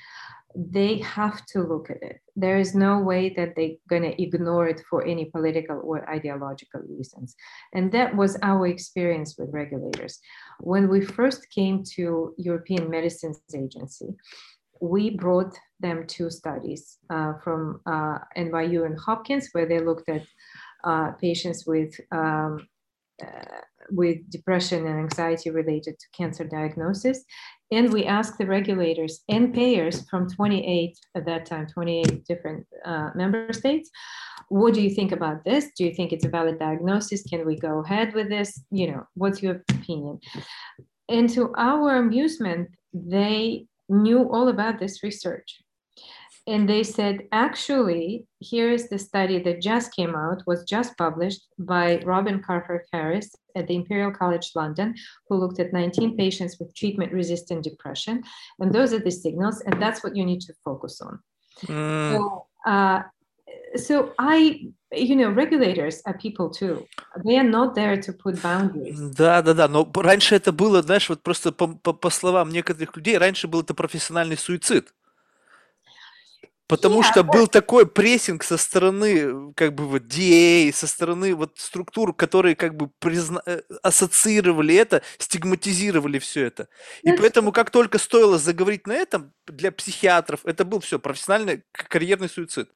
they 0.54 0.98
have 0.98 1.44
to 1.46 1.62
look 1.62 1.90
at 1.90 2.02
it. 2.02 2.20
There 2.36 2.58
is 2.58 2.74
no 2.74 2.98
way 3.00 3.30
that 3.36 3.54
they're 3.56 3.76
going 3.88 4.02
to 4.02 4.22
ignore 4.22 4.68
it 4.68 4.82
for 4.88 5.04
any 5.04 5.26
political 5.26 5.80
or 5.84 6.08
ideological 6.10 6.82
reasons. 6.88 7.34
And 7.72 7.92
that 7.92 8.16
was 8.16 8.38
our 8.42 8.66
experience 8.66 9.36
with 9.38 9.52
regulators. 9.52 10.18
When 10.60 10.88
we 10.88 11.00
first 11.04 11.50
came 11.50 11.82
to 11.94 12.34
European 12.36 12.90
Medicines 12.90 13.40
Agency, 13.54 14.14
we 14.80 15.10
brought 15.10 15.56
them 15.80 16.06
two 16.06 16.28
studies 16.30 16.98
uh, 17.08 17.34
from 17.44 17.80
uh, 17.86 18.18
NYU 18.36 18.84
and 18.84 18.98
Hopkins, 18.98 19.48
where 19.52 19.66
they 19.66 19.78
looked 19.78 20.08
at 20.08 20.22
uh, 20.84 21.12
patients 21.12 21.64
with 21.66 21.94
um, 22.10 22.66
uh, 23.22 23.60
with 23.90 24.18
depression 24.30 24.86
and 24.86 24.98
anxiety 24.98 25.50
related 25.50 25.98
to 25.98 26.06
cancer 26.16 26.44
diagnosis. 26.44 27.24
And 27.72 27.90
we 27.90 28.04
asked 28.04 28.36
the 28.36 28.46
regulators 28.46 29.24
and 29.30 29.54
payers 29.54 30.06
from 30.10 30.28
28, 30.28 30.98
at 31.14 31.24
that 31.24 31.46
time, 31.46 31.66
28 31.66 32.24
different 32.26 32.66
uh, 32.84 33.08
member 33.14 33.50
states, 33.54 33.90
what 34.50 34.74
do 34.74 34.82
you 34.82 34.90
think 34.90 35.12
about 35.12 35.42
this? 35.44 35.70
Do 35.74 35.84
you 35.84 35.94
think 35.94 36.12
it's 36.12 36.26
a 36.26 36.28
valid 36.28 36.58
diagnosis? 36.58 37.22
Can 37.22 37.46
we 37.46 37.56
go 37.56 37.78
ahead 37.78 38.12
with 38.12 38.28
this? 38.28 38.62
You 38.70 38.92
know, 38.92 39.06
what's 39.14 39.42
your 39.42 39.62
opinion? 39.70 40.20
And 41.08 41.30
to 41.30 41.54
our 41.56 41.96
amusement, 41.96 42.68
they 42.92 43.64
knew 43.88 44.30
all 44.30 44.48
about 44.48 44.78
this 44.78 45.02
research 45.02 45.62
and 46.46 46.68
they 46.68 46.82
said 46.82 47.28
actually 47.30 48.26
here 48.40 48.72
is 48.72 48.88
the 48.88 48.98
study 48.98 49.38
that 49.38 49.60
just 49.60 49.94
came 49.94 50.14
out 50.16 50.42
was 50.46 50.64
just 50.64 50.96
published 50.96 51.42
by 51.58 52.00
robin 52.04 52.42
carhart-harris 52.42 53.34
at 53.56 53.66
the 53.68 53.74
imperial 53.74 54.10
college 54.10 54.50
london 54.54 54.94
who 55.28 55.36
looked 55.36 55.60
at 55.60 55.72
19 55.72 56.16
patients 56.16 56.56
with 56.58 56.74
treatment 56.74 57.12
resistant 57.12 57.62
depression 57.62 58.22
and 58.58 58.72
those 58.72 58.92
are 58.92 58.98
the 58.98 59.10
signals 59.10 59.60
and 59.66 59.80
that's 59.80 60.02
what 60.02 60.16
you 60.16 60.24
need 60.24 60.40
to 60.40 60.52
focus 60.64 61.00
on. 61.00 61.20
Mm. 61.66 62.16
so, 62.16 62.46
uh, 62.66 63.02
so 63.76 64.12
i 64.18 64.66
you 64.92 65.16
know 65.16 65.30
regulators 65.30 66.02
are 66.06 66.16
people 66.18 66.50
too. 66.50 66.86
They 67.24 67.38
are 67.38 67.48
not 67.48 67.74
there 67.74 67.96
to 68.00 68.12
put 68.12 68.40
boundaries. 68.42 68.98
Да 69.16 69.42
да 69.42 69.54
да 69.54 69.68
но 69.68 69.90
раньше 69.94 70.34
это 70.34 70.52
было 70.52 70.82
знаешь 70.82 71.08
вот 71.08 71.22
просто 71.22 71.52
по, 71.52 71.68
по, 71.68 71.92
по 71.92 72.10
словам 72.10 72.50
некоторых 72.50 72.96
людей 72.96 73.16
раньше 73.16 73.48
был 73.48 73.60
это 73.62 73.74
профессиональный 73.74 74.36
суицид. 74.36 74.92
Потому 76.72 77.00
Yeah, 77.00 77.10
что 77.10 77.22
был 77.22 77.48
такой 77.48 77.86
прессинг 77.86 78.42
со 78.44 78.56
стороны, 78.56 79.52
как 79.54 79.74
бы 79.74 79.86
вот 79.86 80.04
DA, 80.04 80.72
со 80.72 80.86
стороны 80.86 81.34
вот 81.34 81.58
структур, 81.58 82.14
которые 82.14 82.56
как 82.56 82.74
бы 82.76 82.90
призна... 82.98 83.42
э, 83.44 83.60
ассоциировали 83.82 84.74
это, 84.74 85.02
стигматизировали 85.18 86.18
все 86.18 86.46
это. 86.46 86.68
И 87.02 87.10
that's 87.10 87.18
поэтому, 87.18 87.52
как 87.52 87.70
только 87.70 87.98
стоило 87.98 88.38
заговорить 88.38 88.86
на 88.86 88.94
этом, 88.94 89.34
для 89.46 89.70
психиатров 89.70 90.46
это 90.46 90.64
был 90.64 90.80
все, 90.80 90.98
профессиональный 90.98 91.62
карьерный 91.72 92.30
суицид. 92.30 92.70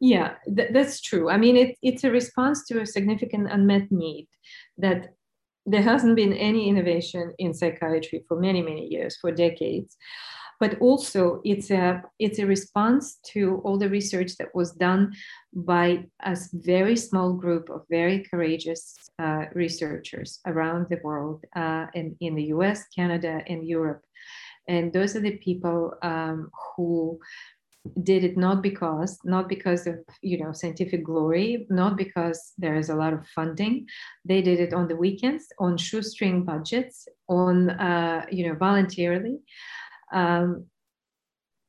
Yeah, 0.00 0.34
th- 0.44 0.70
that's 0.72 1.00
true. 1.00 1.30
I 1.30 1.38
mean, 1.38 1.56
it, 1.56 1.76
it's 1.80 2.04
a 2.04 2.10
response 2.10 2.64
to 2.68 2.82
a 2.82 2.86
significant 2.86 3.50
unmet 3.50 3.90
need 3.90 4.28
that 4.76 5.14
there 5.64 5.82
hasn't 5.82 6.14
been 6.14 6.34
any 6.34 6.68
innovation 6.68 7.32
in 7.38 7.54
psychiatry 7.54 8.22
for 8.28 8.38
many, 8.38 8.60
many 8.60 8.86
years, 8.86 9.16
for 9.16 9.32
decades. 9.32 9.96
But 10.60 10.78
also, 10.80 11.40
it's 11.44 11.70
a 11.70 12.02
it's 12.18 12.38
a 12.38 12.46
response 12.46 13.18
to 13.32 13.60
all 13.64 13.78
the 13.78 13.88
research 13.88 14.36
that 14.36 14.54
was 14.54 14.72
done 14.72 15.12
by 15.52 16.06
a 16.22 16.36
very 16.52 16.96
small 16.96 17.32
group 17.32 17.68
of 17.70 17.82
very 17.90 18.24
courageous 18.30 18.94
uh, 19.18 19.46
researchers 19.54 20.40
around 20.46 20.86
the 20.90 21.00
world, 21.02 21.44
uh, 21.56 21.86
in 21.94 22.16
in 22.20 22.34
the 22.34 22.44
U.S., 22.56 22.84
Canada, 22.94 23.42
and 23.46 23.66
Europe. 23.66 24.02
And 24.68 24.92
those 24.92 25.14
are 25.14 25.20
the 25.20 25.36
people 25.38 25.92
um, 26.02 26.50
who 26.76 27.20
did 28.02 28.24
it 28.24 28.36
not 28.36 28.62
because 28.62 29.18
not 29.24 29.48
because 29.48 29.86
of 29.86 29.96
you 30.22 30.38
know 30.38 30.52
scientific 30.52 31.04
glory 31.04 31.66
not 31.68 31.96
because 31.96 32.52
there 32.56 32.76
is 32.76 32.88
a 32.88 32.94
lot 32.94 33.12
of 33.12 33.26
funding 33.28 33.86
they 34.24 34.40
did 34.40 34.58
it 34.58 34.72
on 34.72 34.88
the 34.88 34.96
weekends 34.96 35.46
on 35.58 35.76
shoestring 35.76 36.44
budgets 36.44 37.06
on 37.28 37.70
uh, 37.70 38.24
you 38.30 38.48
know 38.48 38.54
voluntarily 38.54 39.36
um, 40.14 40.66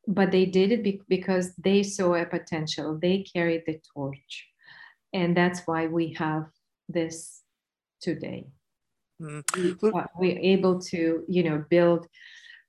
but 0.08 0.32
they 0.32 0.46
did 0.46 0.72
it 0.72 0.84
be- 0.84 1.02
because 1.10 1.56
they 1.56 1.84
saw 1.84 2.14
a 2.14 2.26
potential. 2.26 2.98
They 3.02 3.24
carried 3.24 3.64
the 3.66 3.82
torch. 3.94 4.48
And 5.14 5.36
that's 5.36 5.62
why 5.66 5.88
we 5.88 6.14
have 6.18 6.46
this 6.88 7.42
today. 8.02 8.46
М, 9.20 9.44
we, 9.58 9.76
uh, 9.84 10.06
we're 10.18 10.40
able 10.40 10.80
to 10.82 11.24
you 11.28 11.44
know 11.44 11.66
build 11.70 12.08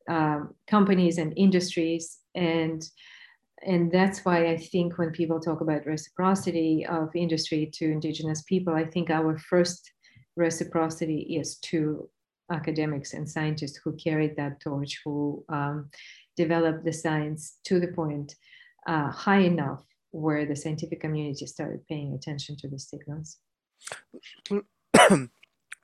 um, 0.08 0.54
companies 0.66 1.18
and 1.18 1.32
industries. 1.36 2.18
And 2.34 2.82
and 3.62 3.90
that's 3.90 4.24
why 4.24 4.48
i 4.48 4.56
think 4.56 4.98
when 4.98 5.10
people 5.10 5.40
talk 5.40 5.60
about 5.60 5.86
reciprocity 5.86 6.84
of 6.86 7.08
industry 7.14 7.70
to 7.72 7.90
indigenous 7.90 8.42
people 8.42 8.74
i 8.74 8.84
think 8.84 9.08
our 9.08 9.38
first 9.38 9.92
reciprocity 10.36 11.38
is 11.40 11.56
to 11.56 12.08
academics 12.50 13.12
and 13.14 13.28
scientists 13.28 13.78
who 13.82 13.92
carried 13.96 14.36
that 14.36 14.60
torch 14.60 15.00
who 15.04 15.44
um, 15.48 15.90
developed 16.36 16.84
the 16.84 16.92
science 16.92 17.58
to 17.64 17.80
the 17.80 17.88
point 17.88 18.34
uh, 18.86 19.10
high 19.10 19.40
enough 19.40 19.82
where 20.12 20.46
the 20.46 20.56
scientific 20.56 21.00
community 21.00 21.46
started 21.46 21.80
paying 21.88 22.14
attention 22.14 22.56
to 22.56 22.68
the 22.68 22.78
signals 22.78 23.38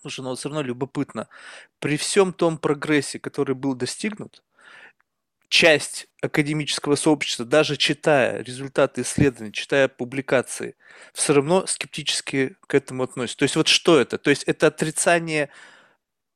Слушай, 0.03 0.23
ну 0.23 0.35
все 0.35 0.49
равно 0.49 0.63
любопытно. 0.63 1.29
При 1.79 1.97
всем 1.97 2.33
том 2.33 2.59
прогрессе, 2.59 3.21
который 3.21 3.55
был 3.55 3.77
достигнут, 3.77 4.43
часть 5.49 6.09
академического 6.23 6.97
сообщества, 6.97 7.45
даже 7.45 7.77
читая 7.77 8.43
результаты 8.43 9.03
исследований, 9.03 9.53
читая 9.53 9.87
публикации, 9.87 10.77
все 11.13 11.35
равно 11.35 11.67
скептически 11.67 12.57
к 12.67 12.75
этому 12.75 13.03
относится. 13.03 13.39
То 13.39 13.43
есть 13.45 13.57
вот 13.57 13.69
что 13.69 14.01
это? 14.01 14.17
То 14.17 14.31
есть 14.31 14.45
это 14.45 14.69
отрицание 14.69 15.51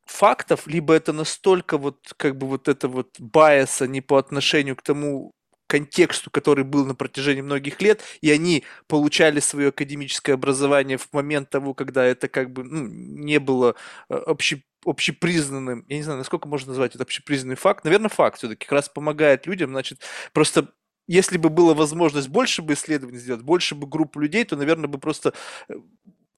фактов, 0.07 0.67
либо 0.67 0.95
это 0.95 1.13
настолько 1.13 1.79
вот 1.79 2.15
как 2.17 2.39
бы 2.39 2.47
вот 2.47 2.69
это 2.69 2.89
вот 2.89 3.17
байеса 3.19 3.87
не 3.87 4.01
по 4.01 4.19
отношению 4.19 4.77
к 4.77 4.83
тому 4.83 5.33
контексту, 5.67 6.31
который 6.31 6.65
был 6.65 6.87
на 6.87 6.95
протяжении 6.95 7.43
многих 7.43 7.83
лет, 7.83 8.01
и 8.21 8.31
они 8.31 8.65
получали 8.87 9.41
свое 9.41 9.69
академическое 9.69 10.37
образование 10.37 10.97
в 10.97 11.09
момент 11.13 11.51
того, 11.51 11.75
когда 11.75 12.05
это 12.05 12.29
как 12.29 12.53
бы 12.53 12.63
ну, 12.65 12.87
не 12.87 13.39
было 13.41 13.75
э, 14.09 14.15
обще- 14.15 14.63
общепризнанным, 14.85 15.85
я 15.89 15.97
не 15.97 16.03
знаю, 16.03 16.19
насколько 16.19 16.49
можно 16.49 16.69
назвать 16.69 16.95
это 16.95 17.03
общепризнанный 17.03 17.57
факт, 17.57 17.85
наверное, 17.85 18.09
факт 18.09 18.39
все-таки 18.39 18.65
как 18.65 18.73
раз 18.73 18.89
помогает 18.89 19.47
людям, 19.47 19.71
значит, 19.71 20.01
просто 20.33 20.69
если 21.09 21.39
бы 21.39 21.51
была 21.51 21.75
возможность 21.75 22.29
больше 22.29 22.63
бы 22.63 22.75
исследований 22.75 23.19
сделать, 23.19 23.43
больше 23.43 23.75
бы 23.75 23.87
групп 23.87 24.17
людей, 24.17 24.45
то, 24.45 24.57
наверное, 24.57 24.89
бы 24.89 24.99
просто 24.99 25.35
э, 25.69 25.75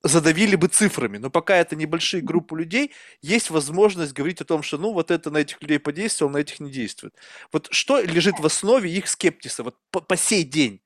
задавили 0.02 0.56
бы 0.56 0.68
цифрами. 0.68 1.18
Но 1.18 1.30
пока 1.30 1.56
это 1.56 1.76
небольшие 1.76 2.22
группы 2.22 2.58
людей, 2.58 2.92
есть 3.20 3.50
возможность 3.50 4.12
говорить 4.12 4.40
о 4.40 4.44
том, 4.44 4.62
что 4.62 4.78
ну 4.78 4.92
вот 4.92 5.10
это 5.10 5.30
на 5.30 5.38
этих 5.38 5.60
людей 5.62 5.78
подействовало, 5.78 6.32
на 6.32 6.38
этих 6.38 6.60
не 6.60 6.70
действует. 6.70 7.14
Вот 7.52 7.68
что 7.70 8.00
лежит 8.00 8.38
в 8.38 8.46
основе 8.46 8.90
их 8.90 9.08
скептиса 9.08 9.62
вот 9.62 9.76
по, 9.90 10.00
по 10.00 10.16
сей 10.16 10.44
день? 10.44 10.80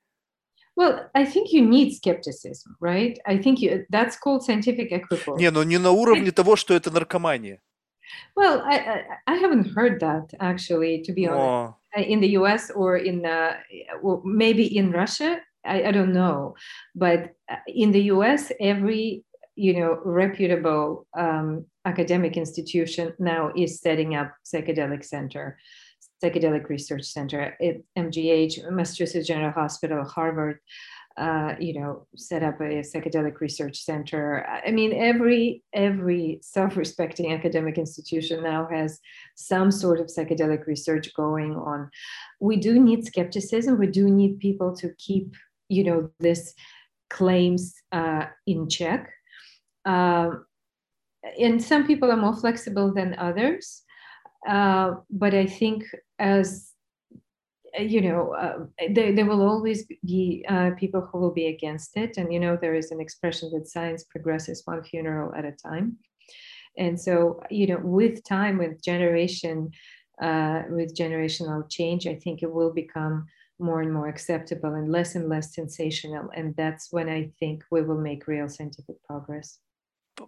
Well, 0.75 1.07
I 1.13 1.25
think 1.25 1.51
you 1.51 1.61
need 1.61 1.93
skepticism, 1.93 2.75
right? 2.79 3.19
I 3.27 3.37
think 3.37 3.59
you, 3.59 3.85
that's 3.91 4.17
called 4.17 4.41
scientific 4.41 4.91
equipoise. 4.91 5.37
Не, 5.37 5.51
ну 5.51 5.61
не 5.61 5.77
на 5.77 5.91
уровне 5.91 6.31
того, 6.31 6.55
что 6.55 6.73
это 6.73 6.89
наркомания. 6.89 7.61
Well, 8.35 8.61
I, 8.65 8.77
I 8.77 9.05
I 9.27 9.35
haven't 9.35 9.67
heard 9.75 9.99
that 9.99 10.33
actually, 10.39 11.03
to 11.03 11.13
be 11.13 11.27
honest, 11.27 11.77
Uh, 11.95 12.01
in 12.01 12.21
the 12.21 12.29
U.S. 12.39 12.71
or 12.73 12.97
in 12.97 13.23
uh, 13.23 13.53
maybe 14.23 14.65
in 14.65 14.91
Russia. 14.91 15.39
I, 15.65 15.83
I 15.85 15.91
don't 15.91 16.13
know, 16.13 16.55
but 16.95 17.33
uh, 17.49 17.55
in 17.67 17.91
the 17.91 18.03
U.S., 18.15 18.51
every 18.59 19.23
you 19.55 19.79
know 19.79 19.99
reputable 20.03 21.07
um, 21.17 21.65
academic 21.85 22.37
institution 22.37 23.13
now 23.19 23.51
is 23.55 23.81
setting 23.81 24.15
up 24.15 24.33
psychedelic 24.45 25.03
center, 25.05 25.57
psychedelic 26.23 26.69
research 26.69 27.03
center. 27.03 27.55
It, 27.59 27.85
MGH, 27.97 28.71
Massachusetts 28.71 29.27
General 29.27 29.51
Hospital, 29.51 30.03
Harvard, 30.03 30.59
uh, 31.17 31.53
you 31.59 31.79
know, 31.79 32.07
set 32.15 32.41
up 32.41 32.59
a 32.59 32.81
psychedelic 32.81 33.39
research 33.39 33.77
center. 33.77 34.45
I 34.65 34.71
mean, 34.71 34.93
every 34.93 35.63
every 35.71 36.39
self-respecting 36.41 37.31
academic 37.31 37.77
institution 37.77 38.41
now 38.41 38.67
has 38.71 38.99
some 39.35 39.69
sort 39.69 39.99
of 39.99 40.07
psychedelic 40.07 40.65
research 40.65 41.13
going 41.13 41.55
on. 41.55 41.89
We 42.39 42.57
do 42.57 42.79
need 42.79 43.05
skepticism. 43.05 43.77
We 43.77 43.87
do 43.87 44.09
need 44.09 44.39
people 44.39 44.75
to 44.77 44.93
keep, 44.97 45.35
you 45.73 45.83
know, 45.83 46.09
this 46.19 46.53
claims 47.09 47.73
uh, 47.91 48.25
in 48.45 48.69
check. 48.69 49.09
Um, 49.85 50.45
and 51.39 51.61
some 51.63 51.87
people 51.87 52.11
are 52.11 52.17
more 52.17 52.35
flexible 52.35 52.93
than 52.93 53.15
others. 53.17 53.83
Uh, 54.47 54.95
but 55.09 55.33
I 55.33 55.45
think 55.45 55.85
as 56.19 56.73
you 57.79 58.01
know, 58.01 58.33
uh, 58.33 58.65
there, 58.91 59.13
there 59.13 59.25
will 59.25 59.41
always 59.41 59.85
be 60.05 60.45
uh, 60.47 60.71
people 60.77 61.01
who 61.01 61.19
will 61.19 61.31
be 61.31 61.47
against 61.47 61.97
it. 61.97 62.17
And, 62.17 62.31
you 62.31 62.39
know, 62.39 62.57
there 62.59 62.75
is 62.75 62.91
an 62.91 63.01
expression 63.01 63.51
that 63.53 63.67
science 63.67 64.03
progresses 64.03 64.61
one 64.65 64.83
funeral 64.83 65.33
at 65.35 65.45
a 65.45 65.51
time. 65.51 65.97
And 66.77 66.99
so, 66.99 67.41
you 67.49 67.67
know, 67.67 67.79
with 67.83 68.23
time, 68.23 68.57
with 68.57 68.83
generation, 68.83 69.71
uh, 70.21 70.63
with 70.69 70.95
generational 70.95 71.69
change, 71.69 72.07
I 72.07 72.15
think 72.15 72.43
it 72.43 72.51
will 72.51 72.71
become 72.71 73.25
more 73.63 73.81
and 73.81 73.91
more 73.91 74.07
acceptable 74.07 74.73
and 74.75 74.89
less 74.89 75.15
and 75.15 75.27
less 75.29 75.53
sensational. 75.53 76.29
And 76.37 76.55
that's 76.55 76.91
when 76.91 77.07
I 77.09 77.31
think 77.39 77.63
we 77.71 77.81
will 77.81 78.01
make 78.09 78.27
real 78.27 78.49
scientific 78.49 78.97
progress. 79.07 79.59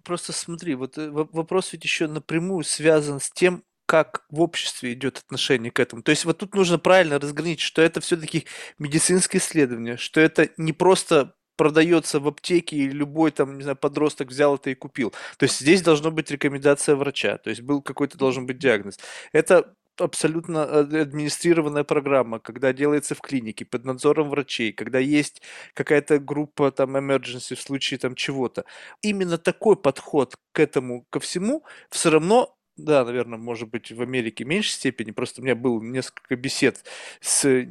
просто 0.03 0.33
смотри, 0.33 0.75
вот 0.75 0.97
э, 0.97 1.09
во- 1.09 1.29
вопрос 1.31 1.73
ведь 1.73 1.83
еще 1.83 2.07
напрямую 2.07 2.63
связан 2.63 3.19
с 3.19 3.29
тем, 3.29 3.63
как 3.85 4.25
в 4.29 4.41
обществе 4.41 4.93
идет 4.93 5.19
отношение 5.19 5.71
к 5.71 5.79
этому. 5.79 6.01
То 6.01 6.09
есть 6.09 6.25
вот 6.25 6.39
тут 6.39 6.55
нужно 6.55 6.79
правильно 6.79 7.19
разграничить, 7.19 7.61
что 7.61 7.81
это 7.81 8.01
все-таки 8.01 8.45
медицинское 8.79 9.37
исследование, 9.37 9.97
что 9.97 10.19
это 10.19 10.49
не 10.57 10.73
просто 10.73 11.35
продается 11.55 12.19
в 12.19 12.27
аптеке 12.27 12.75
и 12.75 12.89
любой 12.89 13.31
там, 13.31 13.57
не 13.57 13.63
знаю, 13.63 13.77
подросток 13.77 14.29
взял 14.29 14.55
это 14.55 14.71
и 14.71 14.75
купил. 14.75 15.13
То 15.37 15.43
есть 15.43 15.59
здесь 15.59 15.81
должна 15.81 16.09
быть 16.09 16.31
рекомендация 16.31 16.95
врача, 16.95 17.37
то 17.37 17.49
есть 17.49 17.61
был 17.61 17.81
какой-то 17.81 18.17
должен 18.17 18.45
быть 18.45 18.57
диагноз. 18.57 18.99
Это 19.31 19.75
абсолютно 19.97 20.59
э, 20.59 21.01
администрированная 21.01 21.83
программа, 21.83 22.39
когда 22.39 22.73
делается 22.73 23.15
в 23.15 23.21
клинике 23.21 23.65
под 23.65 23.85
надзором 23.85 24.29
врачей, 24.29 24.71
когда 24.71 24.99
есть 24.99 25.41
какая-то 25.73 26.19
группа 26.19 26.71
там 26.71 26.97
emergency 26.97 27.55
в 27.55 27.61
случае 27.61 27.97
там 27.97 28.15
чего-то. 28.15 28.65
Именно 29.01 29.37
такой 29.37 29.75
подход 29.75 30.35
к 30.51 30.59
этому, 30.59 31.05
ко 31.09 31.19
всему, 31.19 31.63
все 31.89 32.09
равно 32.09 32.55
да, 32.77 33.05
наверное, 33.05 33.39
может 33.39 33.69
быть, 33.69 33.91
в 33.91 34.01
Америке 34.01 34.43
в 34.43 34.47
меньшей 34.47 34.71
степени. 34.71 35.11
Просто 35.11 35.39
у 35.39 35.45
меня 35.45 35.55
было 35.55 35.81
несколько 35.81 36.35
бесед 36.35 36.83
с 37.21 37.65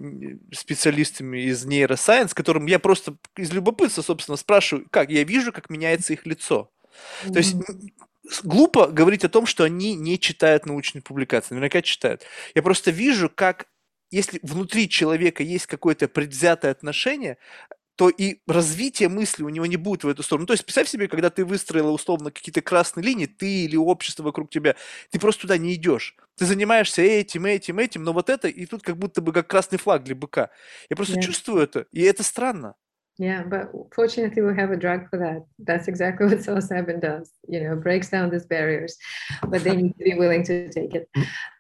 специалистами 0.51 1.43
из 1.43 1.65
нейросайенс, 1.67 2.33
которым 2.33 2.65
я 2.65 2.79
просто 2.79 3.17
из 3.37 3.53
любопытства, 3.53 4.01
собственно, 4.01 4.37
спрашиваю, 4.37 4.87
как 4.91 5.11
я 5.11 5.25
вижу, 5.25 5.53
как 5.53 5.69
меняется 5.69 6.15
их 6.15 6.25
лицо. 6.25 6.71
То 7.31 7.39
есть 7.39 7.57
глупо 8.43 8.87
говорить 8.89 9.25
о 9.25 9.29
том, 9.29 9.47
что 9.47 9.65
они 9.65 9.95
не 9.95 10.19
читают 10.19 10.67
научные 10.67 11.03
публикации. 11.03 11.55
Наверняка 11.55 11.83
читают. 11.83 12.23
Я 12.55 12.63
просто 12.63 12.91
вижу, 12.91 13.31
как 13.35 13.67
если 14.11 14.39
внутри 14.43 14.89
человека 14.89 15.43
есть 15.43 15.67
какое-то 15.67 16.09
предвзятое 16.09 16.71
отношение, 16.71 17.37
то 17.97 18.09
и 18.09 18.39
развитие 18.47 19.09
мысли 19.09 19.45
у 19.45 19.49
него 19.49 19.67
не 19.67 19.77
будет 19.77 20.05
в 20.05 20.09
эту 20.09 20.23
сторону. 20.23 20.43
Ну, 20.43 20.47
то 20.49 20.53
есть 20.55 20.65
представь 20.65 20.89
себе, 20.89 21.07
когда 21.07 21.31
ты 21.31 21.45
выстроила 21.45 21.91
условно 21.91 22.31
какие-то 22.31 22.61
красные 22.61 23.05
линии, 23.05 23.27
ты 23.27 23.65
или 23.65 23.77
общество 23.77 24.25
вокруг 24.25 24.51
тебя, 24.51 24.75
ты 25.11 25.21
просто 25.21 25.43
туда 25.43 25.59
не 25.59 25.75
идешь. 25.75 26.17
Ты 26.37 26.47
занимаешься 26.47 27.03
этим, 27.03 27.47
этим, 27.47 27.79
этим, 27.79 28.03
но 28.03 28.13
вот 28.13 28.31
это, 28.31 28.49
и 28.49 28.67
тут 28.67 28.83
как 28.83 28.97
будто 28.99 29.21
бы 29.21 29.33
как 29.33 29.47
красный 29.47 29.79
флаг 29.79 30.03
для 30.03 30.17
быка. 30.17 30.51
Я 30.91 30.97
просто 30.97 31.19
yeah. 31.19 31.23
чувствую 31.23 31.63
это, 31.63 31.87
и 31.93 32.03
это 32.03 32.25
странно. 32.25 32.75
Yeah, 33.17 33.45
but 33.45 33.71
fortunately, 33.95 34.43
we 34.43 34.57
have 34.57 34.73
a 34.73 34.77
drug 34.77 35.09
for 35.09 35.19
that. 35.21 35.45
That's 35.59 35.87
exactly 35.87 36.27
what 36.29 36.39
psilocybin 36.39 37.01
does. 37.01 37.31
You 37.49 37.61
know, 37.61 37.77
breaks 37.77 38.11
down 38.11 38.31
these 38.31 38.47
barriers, 38.47 38.97
but 39.49 39.63
they 39.63 39.77
need 39.77 39.97
to 39.99 40.05
be 40.05 40.15
willing 40.15 40.43
to 40.45 40.69
take 40.71 40.95
it. 40.95 41.09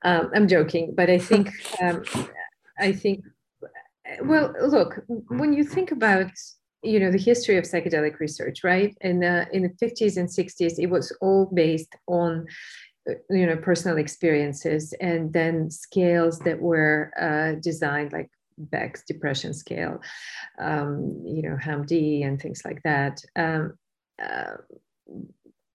Um, 0.03 0.31
I'm 0.35 0.49
joking, 0.49 0.95
but 0.97 1.09
I 1.11 1.19
think, 1.19 1.53
um, 1.81 2.03
I 2.79 2.93
think 2.93 3.25
well, 4.23 4.55
look, 4.61 5.05
when 5.29 5.53
you 5.53 5.65
think 5.65 5.93
about 5.93 6.31
you 6.83 7.01
know 7.01 7.11
the 7.11 7.19
history 7.19 7.57
of 7.57 7.65
psychedelic 7.65 8.19
research, 8.19 8.63
right? 8.63 8.95
In 9.01 9.21
the 9.21 9.47
in 9.53 9.63
the 9.63 9.87
50s 9.87 10.17
and 10.17 10.29
60s, 10.29 10.79
it 10.79 10.89
was 10.89 11.17
all 11.21 11.47
based 11.47 11.95
on 12.07 12.47
you 13.31 13.47
know 13.47 13.57
personal 13.57 13.99
experiences 13.99 14.95
and 15.01 15.33
then 15.33 15.71
scales 15.71 16.39
that 16.41 16.59
were 16.61 17.13
uh, 17.21 17.61
designed 17.61 18.13
like 18.13 18.31
Beck's 18.59 19.03
depression 19.05 19.55
scale, 19.55 20.01
um, 20.59 21.23
you 21.27 21.43
know, 21.43 21.57
HAM-D 21.57 22.23
and 22.23 22.41
things 22.41 22.63
like 22.65 22.83
that. 22.83 23.23
Um, 23.37 23.79
uh, 24.23 24.57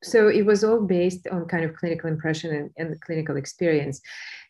so 0.02 0.30
it 0.30 0.46
was 0.46 0.64
all 0.64 0.82
based 0.82 1.28
on 1.28 1.46
kind 1.46 1.66
of 1.66 1.76
clinical 1.76 2.10
impression 2.10 2.56
and, 2.56 2.72
and 2.78 3.02
clinical 3.02 3.36
experience 3.36 4.02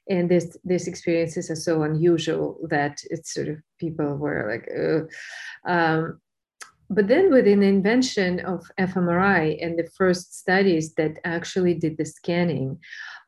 and 0.10 0.30
this 0.30 0.58
this 0.64 0.88
experiences 0.88 1.50
are 1.50 1.56
so 1.56 1.84
unusual 1.84 2.60
that 2.70 3.00
it's 3.10 3.34
sort 3.34 3.48
of 3.48 3.58
people 3.80 4.18
were 4.18 4.48
like 4.52 5.72
um, 5.72 6.20
but 6.90 7.08
then 7.08 7.32
with 7.32 7.46
the 7.46 7.52
invention 7.52 8.40
of 8.42 8.66
fMRI 8.80 9.64
and 9.64 9.78
the 9.78 9.90
first 9.96 10.38
studies 10.38 10.94
that 10.96 11.18
actually 11.24 11.74
did 11.74 11.98
the 11.98 12.06
scanning 12.06 12.78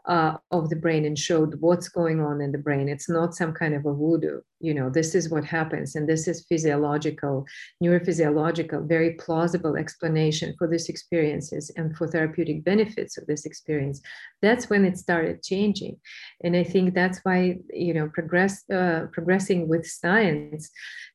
uh, 0.06 0.38
of 0.52 0.70
the 0.70 0.76
brain 0.76 1.06
and 1.06 1.18
showed 1.18 1.60
what's 1.60 1.88
going 1.88 2.20
on 2.20 2.42
in 2.42 2.52
the 2.52 2.58
brain. 2.58 2.90
It's 2.90 3.10
not 3.10 3.36
some 3.36 3.54
kind 3.54 3.76
of 3.76 3.86
a 3.86 3.94
voodoo. 3.94 4.42
You 4.60 4.74
know, 4.74 4.90
this 4.90 5.16
is 5.16 5.30
what 5.30 5.44
happens, 5.44 5.96
and 5.96 6.08
this 6.08 6.28
is 6.28 6.46
physiological, 6.48 7.46
neurophysiological, 7.84 8.88
very 8.88 9.14
plausible 9.14 9.76
explanation 9.76 10.54
for 10.58 10.68
these 10.68 10.88
experiences 10.88 11.72
and 11.76 11.96
for 11.98 12.08
therapeutic 12.08 12.64
benefits 12.64 13.18
of 13.18 13.26
this 13.26 13.46
experience. 13.46 14.02
That's 14.42 14.70
when 14.70 14.86
it 14.86 14.98
started 14.98 15.44
changing, 15.44 15.98
and 16.44 16.56
I 16.56 16.64
think 16.64 16.94
that's 16.94 17.20
why 17.24 17.58
you 17.74 17.94
know 17.94 18.10
progress 18.10 18.64
uh, 18.70 19.08
progressing 19.12 19.68
with 19.68 19.86
science 19.86 20.70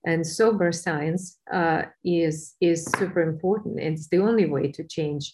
and 0.04 0.26
sober 0.26 0.72
science 0.72 1.38
uh, 1.52 1.82
is 2.04 2.54
is 2.60 2.84
super 2.98 3.22
important. 3.22 3.78
It's 3.78 4.08
the 4.08 4.18
only 4.18 4.46
way 4.46 4.72
to 4.72 4.84
change 4.84 5.32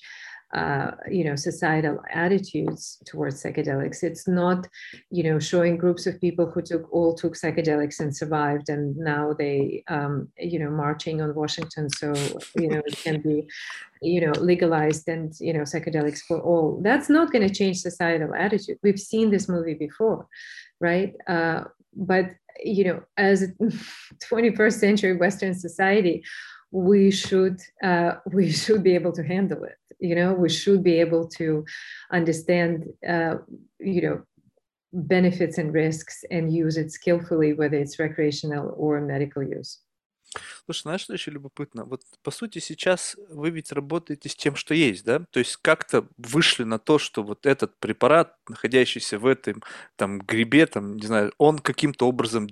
uh, 0.53 0.93
you 1.11 1.25
know 1.25 1.37
societal 1.37 2.03
attitudes 2.11 3.03
towards 3.07 3.43
psychedelics. 3.43 4.03
It's 4.03 4.27
not 4.29 4.69
you 5.11 5.23
know 5.23 5.39
showing 5.39 5.77
groups 5.77 6.07
of 6.07 6.21
people 6.21 6.47
who 6.51 6.63
took 6.63 6.93
all 6.93 7.15
took 7.15 7.35
psychedelics 7.35 8.01
and 8.01 8.15
survived 8.15 8.69
and 8.69 8.97
now 8.97 9.33
they 9.33 9.85
um, 9.89 10.29
you 10.39 10.59
know 10.59 10.71
marching 10.71 11.23
on 11.23 11.35
washington 11.35 11.89
so 11.91 12.13
you 12.57 12.69
know 12.69 12.83
it 12.87 12.97
can 12.97 13.21
be 13.21 13.47
you 14.03 14.21
know 14.21 14.33
legalized 14.33 15.09
and 15.09 15.35
you 15.41 15.53
know 15.53 15.63
psychedelics 15.63 16.21
for 16.21 16.41
all. 16.41 16.81
That's 16.83 17.09
not 17.09 17.33
going 17.33 17.47
to 17.47 17.55
change 17.55 17.79
societal 17.79 18.35
attitude. 18.35 18.79
We've 18.83 19.01
seen 19.01 19.31
this 19.31 19.49
movie 19.49 19.75
before 19.75 20.27
right? 20.81 21.15
Uh, 21.29 21.65
but 21.95 22.27
you 22.63 22.85
know 22.85 23.03
as 23.17 23.43
a 23.43 23.49
21st 24.31 24.79
century 24.79 25.17
western 25.17 25.55
society 25.55 26.23
we 26.71 27.11
should 27.11 27.61
uh, 27.83 28.13
we 28.33 28.51
should 28.51 28.83
be 28.83 28.95
able 28.95 29.13
to 29.13 29.23
handle 29.23 29.63
it 29.65 29.77
you 30.03 30.15
know 30.15 30.33
we 30.35 30.49
should 30.49 30.83
be 30.83 31.01
able 31.01 31.27
to 31.27 31.65
understand 32.11 32.85
uh, 33.09 33.37
you 33.79 34.03
know 34.03 34.21
benefits 34.93 35.57
and 35.59 35.73
risks 35.73 36.25
and 36.31 36.53
use 36.53 36.77
it 36.77 36.91
skillfully 36.91 37.55
whether 37.55 37.79
it's 37.79 37.99
recreational 37.99 38.75
or 38.77 39.01
medical 39.01 39.43
use 39.43 39.79
Слушай, 40.65 40.83
знаешь, 40.83 41.01
что 41.03 41.13
еще 41.13 41.31
любопытно? 41.31 41.85
Вот, 41.85 42.03
по 42.23 42.31
сути, 42.31 42.59
сейчас 42.59 43.17
вы 43.29 43.51
ведь 43.51 43.71
работаете 43.73 44.31
с 44.31 44.35
тем, 44.35 44.57
что 44.57 44.75
есть, 44.75 45.05
да? 45.05 45.27
То 45.31 45.41
есть 45.41 45.57
как-то 45.57 46.09
вышли 46.17 46.65
на 46.65 46.79
то, 46.79 46.99
что 46.99 47.23
вот 47.23 47.45
этот 47.45 47.79
препарат, 47.79 48.35
находящийся 48.49 49.19
в 49.19 49.27
этом 49.27 49.63
там 49.97 50.21
грибе, 50.21 50.67
там, 50.67 50.97
не 50.97 51.07
знаю, 51.07 51.33
он 51.37 51.59
каким-то 51.59 52.09
образом 52.09 52.49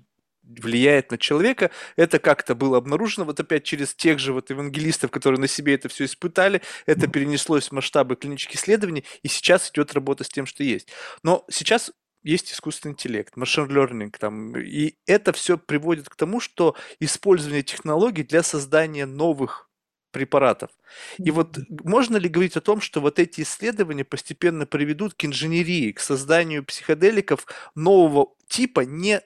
влияет 0.58 1.10
на 1.10 1.18
человека. 1.18 1.70
Это 1.96 2.18
как-то 2.18 2.54
было 2.54 2.78
обнаружено 2.78 3.24
вот 3.24 3.40
опять 3.40 3.64
через 3.64 3.94
тех 3.94 4.18
же 4.18 4.32
вот 4.32 4.50
евангелистов, 4.50 5.10
которые 5.10 5.40
на 5.40 5.48
себе 5.48 5.74
это 5.74 5.88
все 5.88 6.04
испытали. 6.04 6.62
Это 6.86 7.06
перенеслось 7.06 7.68
в 7.68 7.72
масштабы 7.72 8.16
клинических 8.16 8.56
исследований, 8.56 9.04
и 9.22 9.28
сейчас 9.28 9.70
идет 9.70 9.92
работа 9.94 10.24
с 10.24 10.28
тем, 10.28 10.46
что 10.46 10.64
есть. 10.64 10.88
Но 11.22 11.44
сейчас 11.50 11.92
есть 12.22 12.52
искусственный 12.52 12.92
интеллект, 12.92 13.36
машин 13.36 13.66
learning, 13.66 14.14
там, 14.18 14.56
и 14.58 14.96
это 15.06 15.32
все 15.32 15.56
приводит 15.56 16.08
к 16.08 16.16
тому, 16.16 16.40
что 16.40 16.76
использование 16.98 17.62
технологий 17.62 18.24
для 18.24 18.42
создания 18.42 19.06
новых 19.06 19.70
препаратов. 20.10 20.70
И 21.18 21.30
вот 21.30 21.56
можно 21.84 22.16
ли 22.16 22.28
говорить 22.28 22.56
о 22.56 22.60
том, 22.60 22.80
что 22.80 23.00
вот 23.00 23.18
эти 23.18 23.42
исследования 23.42 24.04
постепенно 24.04 24.66
приведут 24.66 25.14
к 25.14 25.24
инженерии, 25.24 25.92
к 25.92 26.00
созданию 26.00 26.64
психоделиков 26.64 27.46
нового 27.74 28.34
типа, 28.50 28.80
не 28.80 29.22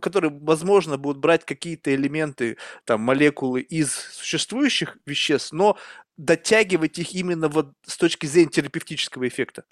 которые, 0.00 0.30
возможно, 0.30 0.98
будут 0.98 1.18
брать 1.18 1.44
какие-то 1.44 1.94
элементы, 1.94 2.56
там, 2.84 3.00
молекулы 3.02 3.60
из 3.60 3.92
существующих 3.92 4.98
веществ, 5.06 5.52
но 5.52 5.76
дотягивать 6.16 6.98
их 6.98 7.14
именно 7.14 7.48
вот 7.48 7.72
с 7.86 7.96
точки 7.96 8.26
зрения 8.26 8.50
терапевтического 8.50 9.28
эффекта. 9.28 9.64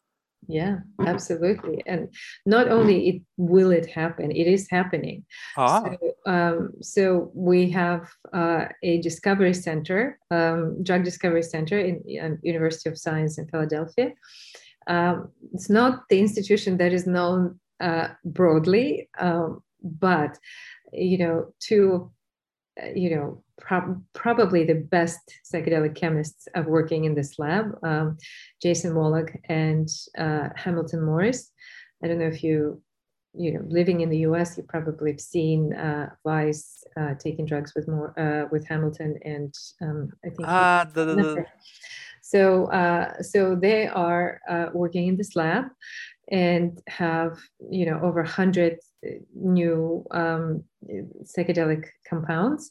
Yeah, 0.46 0.80
absolutely. 1.00 1.82
And 1.86 2.08
not 2.44 2.68
only 2.68 3.08
it 3.08 3.22
will 3.38 3.70
it 3.70 3.86
happen, 3.86 4.30
it 4.30 4.46
is 4.46 4.68
happening. 4.70 5.24
Ah. 5.56 5.82
So, 5.82 6.30
um, 6.30 6.70
so 6.82 7.30
we 7.34 7.70
have 7.70 8.10
uh, 8.32 8.66
a 8.82 9.00
discovery 9.00 9.54
center, 9.54 10.18
um, 10.30 10.82
drug 10.82 11.04
discovery 11.04 11.42
center 11.42 11.78
in, 11.78 12.02
in 12.06 12.38
University 12.42 12.90
of 12.90 12.98
Science 12.98 13.38
in 13.38 13.46
Philadelphia. 13.48 14.12
Um, 14.86 15.30
it's 15.54 15.70
not 15.70 16.02
the 16.10 16.20
institution 16.20 16.76
that 16.76 16.92
is 16.92 17.06
known 17.06 17.58
uh, 17.80 18.08
broadly, 18.24 19.08
um, 19.18 19.62
but 19.84 20.38
you 20.92 21.18
know 21.18 21.52
to 21.60 22.10
uh, 22.82 22.88
you 22.94 23.14
know 23.14 23.42
prob- 23.60 24.02
probably 24.14 24.64
the 24.64 24.74
best 24.74 25.20
psychedelic 25.44 25.94
chemists 25.94 26.48
of 26.54 26.66
working 26.66 27.04
in 27.04 27.14
this 27.14 27.38
lab 27.38 27.66
um, 27.84 28.16
jason 28.62 28.94
wallach 28.94 29.36
and 29.48 29.88
uh, 30.18 30.48
hamilton 30.56 31.02
morris 31.02 31.50
i 32.02 32.08
don't 32.08 32.18
know 32.18 32.26
if 32.26 32.42
you 32.42 32.80
you 33.36 33.52
know 33.52 33.64
living 33.68 34.00
in 34.00 34.08
the 34.08 34.18
us 34.18 34.56
you 34.56 34.62
probably 34.64 35.10
have 35.10 35.20
seen 35.20 35.74
uh, 35.74 36.08
Vice 36.24 36.84
uh, 36.96 37.14
taking 37.18 37.44
drugs 37.44 37.74
with 37.74 37.88
more 37.88 38.18
uh, 38.18 38.48
with 38.50 38.66
hamilton 38.66 39.18
and 39.24 39.54
um, 39.82 40.10
i 40.24 40.28
think 40.28 40.48
ah, 40.48 40.86
the, 40.92 41.04
the, 41.04 41.14
the. 41.14 41.46
so 42.22 42.66
uh, 42.66 43.20
so 43.22 43.54
they 43.54 43.86
are 43.88 44.40
uh, 44.48 44.66
working 44.72 45.08
in 45.08 45.16
this 45.16 45.36
lab 45.36 45.66
and 46.30 46.80
have 46.88 47.38
you 47.70 47.86
know 47.86 48.00
over 48.02 48.22
100 48.22 48.78
new 49.34 50.04
um, 50.10 50.64
psychedelic 51.24 51.86
compounds 52.08 52.70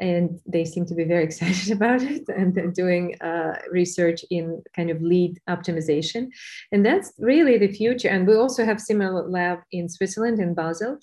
and 0.00 0.40
they 0.46 0.64
seem 0.64 0.84
to 0.86 0.94
be 0.94 1.04
very 1.04 1.24
excited 1.28 1.72
about 1.72 2.02
it 2.02 2.28
and 2.28 2.74
doing 2.74 3.14
uh, 3.20 3.54
research 3.70 4.24
in 4.30 4.62
kind 4.74 4.90
of 4.90 5.00
lead 5.00 5.38
optimization. 5.48 6.28
And 6.72 6.84
that's 6.84 7.12
really 7.18 7.58
the 7.58 7.72
future. 7.72 8.08
And 8.08 8.26
we 8.26 8.36
also 8.36 8.64
have 8.64 8.80
similar 8.80 9.28
lab 9.28 9.60
in 9.72 9.88
switzerland 9.88 10.40
in 10.40 10.54
basel. 10.54 10.98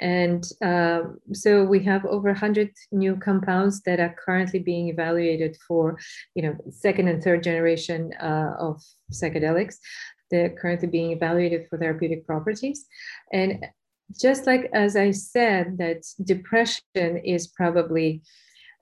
And 0.00 0.44
uh, 0.64 1.02
so 1.32 1.64
we 1.64 1.80
have 1.84 2.04
over 2.06 2.30
100 2.30 2.70
new 2.90 3.16
compounds 3.16 3.82
that 3.82 4.00
are 4.00 4.16
currently 4.24 4.58
being 4.58 4.88
evaluated 4.88 5.56
for 5.68 5.96
you 6.34 6.42
know 6.42 6.56
second 6.70 7.08
and 7.08 7.22
third 7.22 7.42
generation 7.44 8.12
uh, 8.20 8.54
of 8.58 8.82
psychedelics. 9.12 9.76
They're 10.30 10.48
currently 10.48 10.88
being 10.88 11.12
evaluated 11.12 11.68
for 11.68 11.78
therapeutic 11.78 12.26
properties. 12.26 12.86
And 13.32 13.64
just 14.20 14.46
like 14.46 14.70
as 14.72 14.96
I 14.96 15.10
said, 15.10 15.78
that 15.78 16.02
depression 16.24 17.18
is 17.24 17.48
probably 17.48 18.22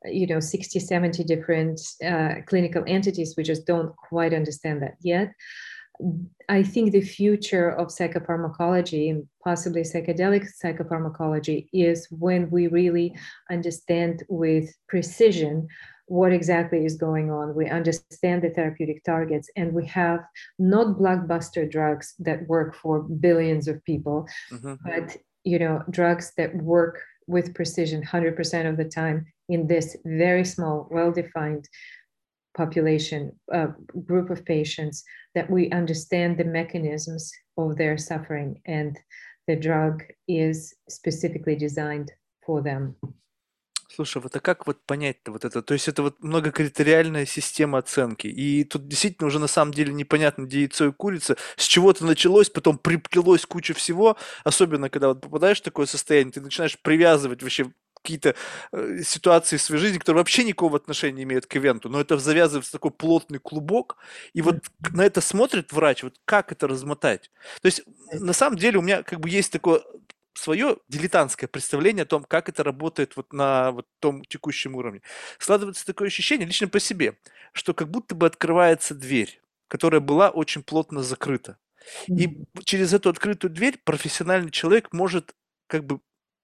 you 0.04 0.26
know 0.26 0.40
60 0.40 0.80
70 0.80 1.24
different 1.24 1.80
uh, 2.04 2.36
clinical 2.46 2.84
entities. 2.86 3.34
We 3.36 3.42
just 3.42 3.66
don't 3.66 3.94
quite 3.96 4.34
understand 4.34 4.82
that 4.82 4.96
yet. 5.02 5.32
I 6.48 6.62
think 6.62 6.92
the 6.92 7.02
future 7.02 7.70
of 7.70 7.88
psychopharmacology 7.88 9.10
and 9.10 9.28
possibly 9.44 9.82
psychedelic 9.82 10.46
psychopharmacology 10.62 11.68
is 11.72 12.08
when 12.10 12.50
we 12.50 12.68
really 12.68 13.14
understand 13.50 14.22
with 14.28 14.74
precision 14.88 15.68
what 16.10 16.32
exactly 16.32 16.84
is 16.84 16.96
going 16.96 17.30
on. 17.30 17.54
We 17.54 17.68
understand 17.68 18.42
the 18.42 18.50
therapeutic 18.50 19.04
targets, 19.04 19.48
and 19.54 19.72
we 19.72 19.86
have 19.86 20.20
not 20.58 20.98
blockbuster 20.98 21.70
drugs 21.70 22.14
that 22.18 22.48
work 22.48 22.74
for 22.74 23.02
billions 23.02 23.68
of 23.68 23.84
people, 23.84 24.26
mm-hmm. 24.52 24.74
but 24.84 25.16
you 25.44 25.58
know 25.60 25.84
drugs 25.88 26.32
that 26.36 26.54
work 26.56 27.00
with 27.28 27.54
precision 27.54 28.02
100% 28.02 28.68
of 28.68 28.76
the 28.76 28.84
time 28.84 29.24
in 29.48 29.68
this 29.68 29.96
very 30.04 30.44
small, 30.44 30.88
well 30.90 31.12
defined 31.12 31.68
population 32.56 33.30
uh, 33.54 33.68
group 34.04 34.30
of 34.30 34.44
patients 34.44 35.04
that 35.36 35.48
we 35.48 35.70
understand 35.70 36.36
the 36.36 36.44
mechanisms 36.44 37.30
of 37.56 37.76
their 37.76 37.96
suffering 37.96 38.60
and 38.66 38.98
the 39.46 39.54
drug 39.54 40.02
is 40.26 40.74
specifically 40.88 41.54
designed 41.54 42.10
for 42.44 42.62
them. 42.62 42.96
Слушай, 43.92 44.22
вот 44.22 44.36
а 44.36 44.40
как 44.40 44.68
вот 44.68 44.86
понять-то 44.86 45.32
вот 45.32 45.44
это? 45.44 45.62
То 45.62 45.74
есть 45.74 45.88
это 45.88 46.02
вот 46.02 46.22
многокритериальная 46.22 47.26
система 47.26 47.78
оценки. 47.78 48.28
И 48.28 48.62
тут 48.62 48.86
действительно 48.86 49.26
уже 49.26 49.40
на 49.40 49.48
самом 49.48 49.74
деле 49.74 49.92
непонятно, 49.92 50.44
где 50.44 50.60
яйцо 50.60 50.86
и 50.86 50.92
курица. 50.92 51.36
С 51.56 51.64
чего-то 51.64 52.04
началось, 52.06 52.50
потом 52.50 52.78
приплелось 52.78 53.44
куча 53.46 53.74
всего. 53.74 54.16
Особенно, 54.44 54.90
когда 54.90 55.08
вот 55.08 55.20
попадаешь 55.20 55.58
в 55.60 55.64
такое 55.64 55.86
состояние, 55.86 56.32
ты 56.32 56.40
начинаешь 56.40 56.78
привязывать 56.80 57.42
вообще 57.42 57.72
какие-то 58.02 58.36
э, 58.72 59.02
ситуации 59.04 59.56
в 59.56 59.62
своей 59.62 59.80
жизни, 59.80 59.98
которые 59.98 60.20
вообще 60.20 60.44
никакого 60.44 60.76
отношения 60.76 61.16
не 61.18 61.22
имеют 61.24 61.46
к 61.46 61.56
ивенту, 61.56 61.88
но 61.90 62.00
это 62.00 62.16
завязывается 62.16 62.70
в 62.70 62.72
такой 62.72 62.92
плотный 62.92 63.38
клубок, 63.40 63.98
и 64.32 64.40
вот 64.40 64.56
на 64.92 65.02
это 65.02 65.20
смотрит 65.20 65.70
врач, 65.72 66.02
вот 66.02 66.14
как 66.24 66.50
это 66.50 66.66
размотать. 66.66 67.30
То 67.60 67.66
есть 67.66 67.82
на 68.14 68.32
самом 68.32 68.56
деле 68.56 68.78
у 68.78 68.82
меня 68.82 69.02
как 69.02 69.20
бы 69.20 69.28
есть 69.28 69.52
такое 69.52 69.82
свое 70.34 70.78
дилетантское 70.88 71.48
представление 71.48 72.02
о 72.02 72.06
том, 72.06 72.24
как 72.24 72.48
это 72.48 72.62
работает 72.62 73.16
вот 73.16 73.32
на 73.32 73.72
вот 73.72 73.86
том 73.98 74.24
текущем 74.24 74.76
уровне. 74.76 75.02
Складывается 75.38 75.84
такое 75.84 76.08
ощущение, 76.08 76.46
лично 76.46 76.68
по 76.68 76.80
себе, 76.80 77.18
что 77.52 77.74
как 77.74 77.90
будто 77.90 78.14
бы 78.14 78.26
открывается 78.26 78.94
дверь, 78.94 79.40
которая 79.68 80.00
была 80.00 80.30
очень 80.30 80.62
плотно 80.62 81.02
закрыта. 81.02 81.58
И 82.08 82.44
через 82.64 82.92
эту 82.92 83.10
открытую 83.10 83.50
дверь 83.50 83.78
профессиональный 83.84 84.50
человек 84.50 84.92
может 84.92 85.34
как 85.66 85.84
бы 85.84 86.00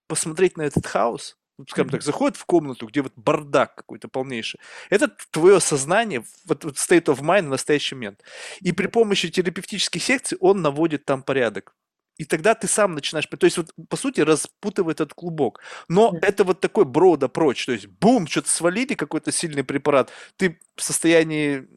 посмотреть 0.08 0.56
на 0.56 0.62
этот 0.62 0.86
хаос, 0.86 1.36
скажем 1.68 1.90
так, 1.90 2.02
заходит 2.02 2.36
в 2.36 2.44
комнату, 2.44 2.86
где 2.86 3.02
вот 3.02 3.12
бардак 3.16 3.74
какой-то 3.74 4.08
полнейший. 4.08 4.60
Это 4.90 5.10
твое 5.30 5.60
сознание, 5.60 6.24
вот, 6.44 6.64
вот 6.64 6.76
state 6.76 7.06
of 7.06 7.20
mind 7.20 7.46
в 7.46 7.50
настоящий 7.50 7.94
момент. 7.94 8.22
И 8.60 8.72
при 8.72 8.86
помощи 8.86 9.30
терапевтических 9.30 10.02
секций 10.02 10.38
он 10.40 10.62
наводит 10.62 11.04
там 11.04 11.22
порядок. 11.22 11.74
И 12.18 12.24
тогда 12.24 12.54
ты 12.54 12.66
сам 12.66 12.94
начинаешь, 12.94 13.26
то 13.26 13.44
есть 13.44 13.58
вот 13.58 13.72
по 13.88 13.96
сути 13.96 14.20
распутывает 14.20 15.00
этот 15.00 15.14
клубок. 15.14 15.60
Но 15.88 16.12
mm. 16.12 16.18
это 16.22 16.44
вот 16.44 16.60
такой 16.60 16.84
брода 16.84 17.28
прочь, 17.28 17.66
то 17.66 17.72
есть 17.72 17.86
бум, 17.86 18.26
что-то 18.26 18.48
свалили, 18.48 18.94
какой-то 18.94 19.32
сильный 19.32 19.64
препарат, 19.64 20.10
ты 20.36 20.58
в 20.76 20.82
состоянии, 20.82 21.68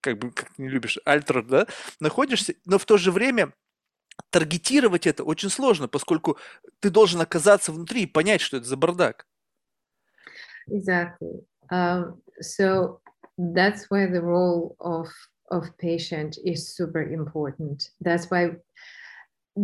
как 0.00 0.18
бы, 0.18 0.30
как 0.30 0.56
не 0.58 0.68
любишь, 0.68 0.98
альтер, 1.04 1.42
да, 1.42 1.66
находишься, 2.00 2.54
но 2.66 2.78
в 2.78 2.84
то 2.84 2.98
же 2.98 3.10
время 3.10 3.52
таргетировать 4.30 5.06
это 5.06 5.24
очень 5.24 5.50
сложно, 5.50 5.88
поскольку 5.88 6.38
ты 6.80 6.90
должен 6.90 7.20
оказаться 7.20 7.72
внутри 7.72 8.02
и 8.02 8.06
понять, 8.06 8.40
что 8.40 8.58
это 8.58 8.66
за 8.66 8.76
бардак. 8.76 9.26
Exactly. 10.70 11.44
Um, 11.70 12.20
so 12.40 13.00
that's 13.36 13.88
why 13.90 14.06
the 14.06 14.22
role 14.22 14.76
of 14.78 15.08
of 15.50 15.64
patient 15.78 16.36
is 16.44 16.74
super 16.76 17.02
important. 17.02 17.90
That's 18.00 18.30
why 18.30 18.56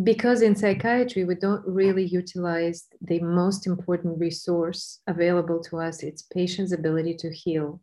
because 0.02 0.42
in 0.42 0.56
psychiatry 0.56 1.24
we 1.24 1.34
don't 1.34 1.64
really 1.66 2.04
utilize 2.04 2.86
the 3.00 3.20
most 3.20 3.66
important 3.66 4.18
resource 4.18 5.00
available 5.06 5.60
to 5.62 5.78
us 5.78 6.02
it's 6.02 6.22
patient's 6.22 6.72
ability 6.72 7.14
to 7.14 7.32
heal 7.32 7.80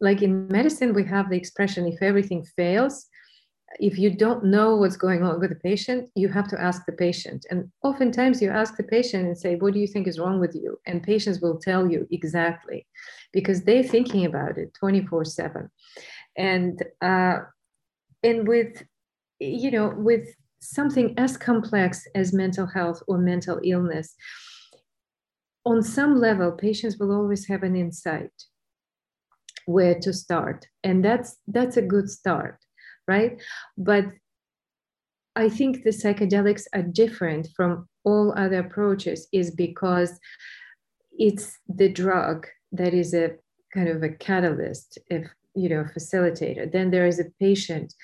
like 0.00 0.22
in 0.22 0.48
medicine 0.48 0.94
we 0.94 1.04
have 1.04 1.30
the 1.30 1.36
expression 1.36 1.86
if 1.86 2.02
everything 2.02 2.44
fails 2.56 3.06
if 3.78 3.98
you 3.98 4.10
don't 4.10 4.44
know 4.44 4.76
what's 4.76 4.96
going 4.96 5.22
on 5.22 5.40
with 5.40 5.50
the 5.50 5.56
patient, 5.56 6.08
you 6.14 6.28
have 6.28 6.48
to 6.48 6.60
ask 6.60 6.86
the 6.86 6.92
patient. 6.92 7.44
And 7.50 7.70
oftentimes 7.82 8.40
you 8.40 8.50
ask 8.50 8.76
the 8.76 8.82
patient 8.82 9.26
and 9.26 9.36
say, 9.36 9.56
What 9.56 9.74
do 9.74 9.78
you 9.78 9.86
think 9.86 10.08
is 10.08 10.18
wrong 10.18 10.40
with 10.40 10.54
you? 10.54 10.78
And 10.86 11.02
patients 11.02 11.40
will 11.40 11.58
tell 11.58 11.86
you 11.86 12.06
exactly 12.10 12.86
because 13.32 13.62
they're 13.62 13.82
thinking 13.82 14.24
about 14.24 14.56
it 14.56 14.72
24 14.74 15.24
7. 15.26 15.70
And 16.36 16.82
uh, 17.02 17.40
and 18.22 18.48
with 18.48 18.82
you 19.38 19.70
know, 19.70 19.92
with 19.96 20.34
something 20.60 21.14
as 21.18 21.36
complex 21.36 22.06
as 22.14 22.32
mental 22.32 22.66
health 22.66 23.02
or 23.06 23.18
mental 23.18 23.60
illness, 23.64 24.14
on 25.64 25.82
some 25.82 26.16
level, 26.16 26.52
patients 26.52 26.98
will 26.98 27.12
always 27.12 27.46
have 27.46 27.62
an 27.62 27.76
insight 27.76 28.32
where 29.66 29.98
to 30.00 30.12
start. 30.12 30.66
And 30.82 31.04
that's 31.04 31.36
that's 31.46 31.76
a 31.76 31.82
good 31.82 32.08
start 32.08 32.58
right? 33.08 33.40
But 33.76 34.04
I 35.34 35.48
think 35.48 35.82
the 35.82 35.90
psychedelics 35.90 36.64
are 36.74 36.82
different 36.82 37.48
from 37.56 37.88
all 38.04 38.32
other 38.36 38.60
approaches 38.60 39.26
is 39.32 39.50
because 39.50 40.20
it's 41.12 41.58
the 41.68 41.88
drug 41.88 42.46
that 42.70 42.94
is 42.94 43.14
a 43.14 43.32
kind 43.74 43.88
of 43.88 44.02
a 44.02 44.10
catalyst, 44.10 44.98
if 45.08 45.26
you 45.54 45.68
know, 45.68 45.84
facilitator. 45.84 46.70
Then 46.70 46.90
there 46.90 47.06
is 47.06 47.18
a 47.18 47.30
patient 47.40 47.94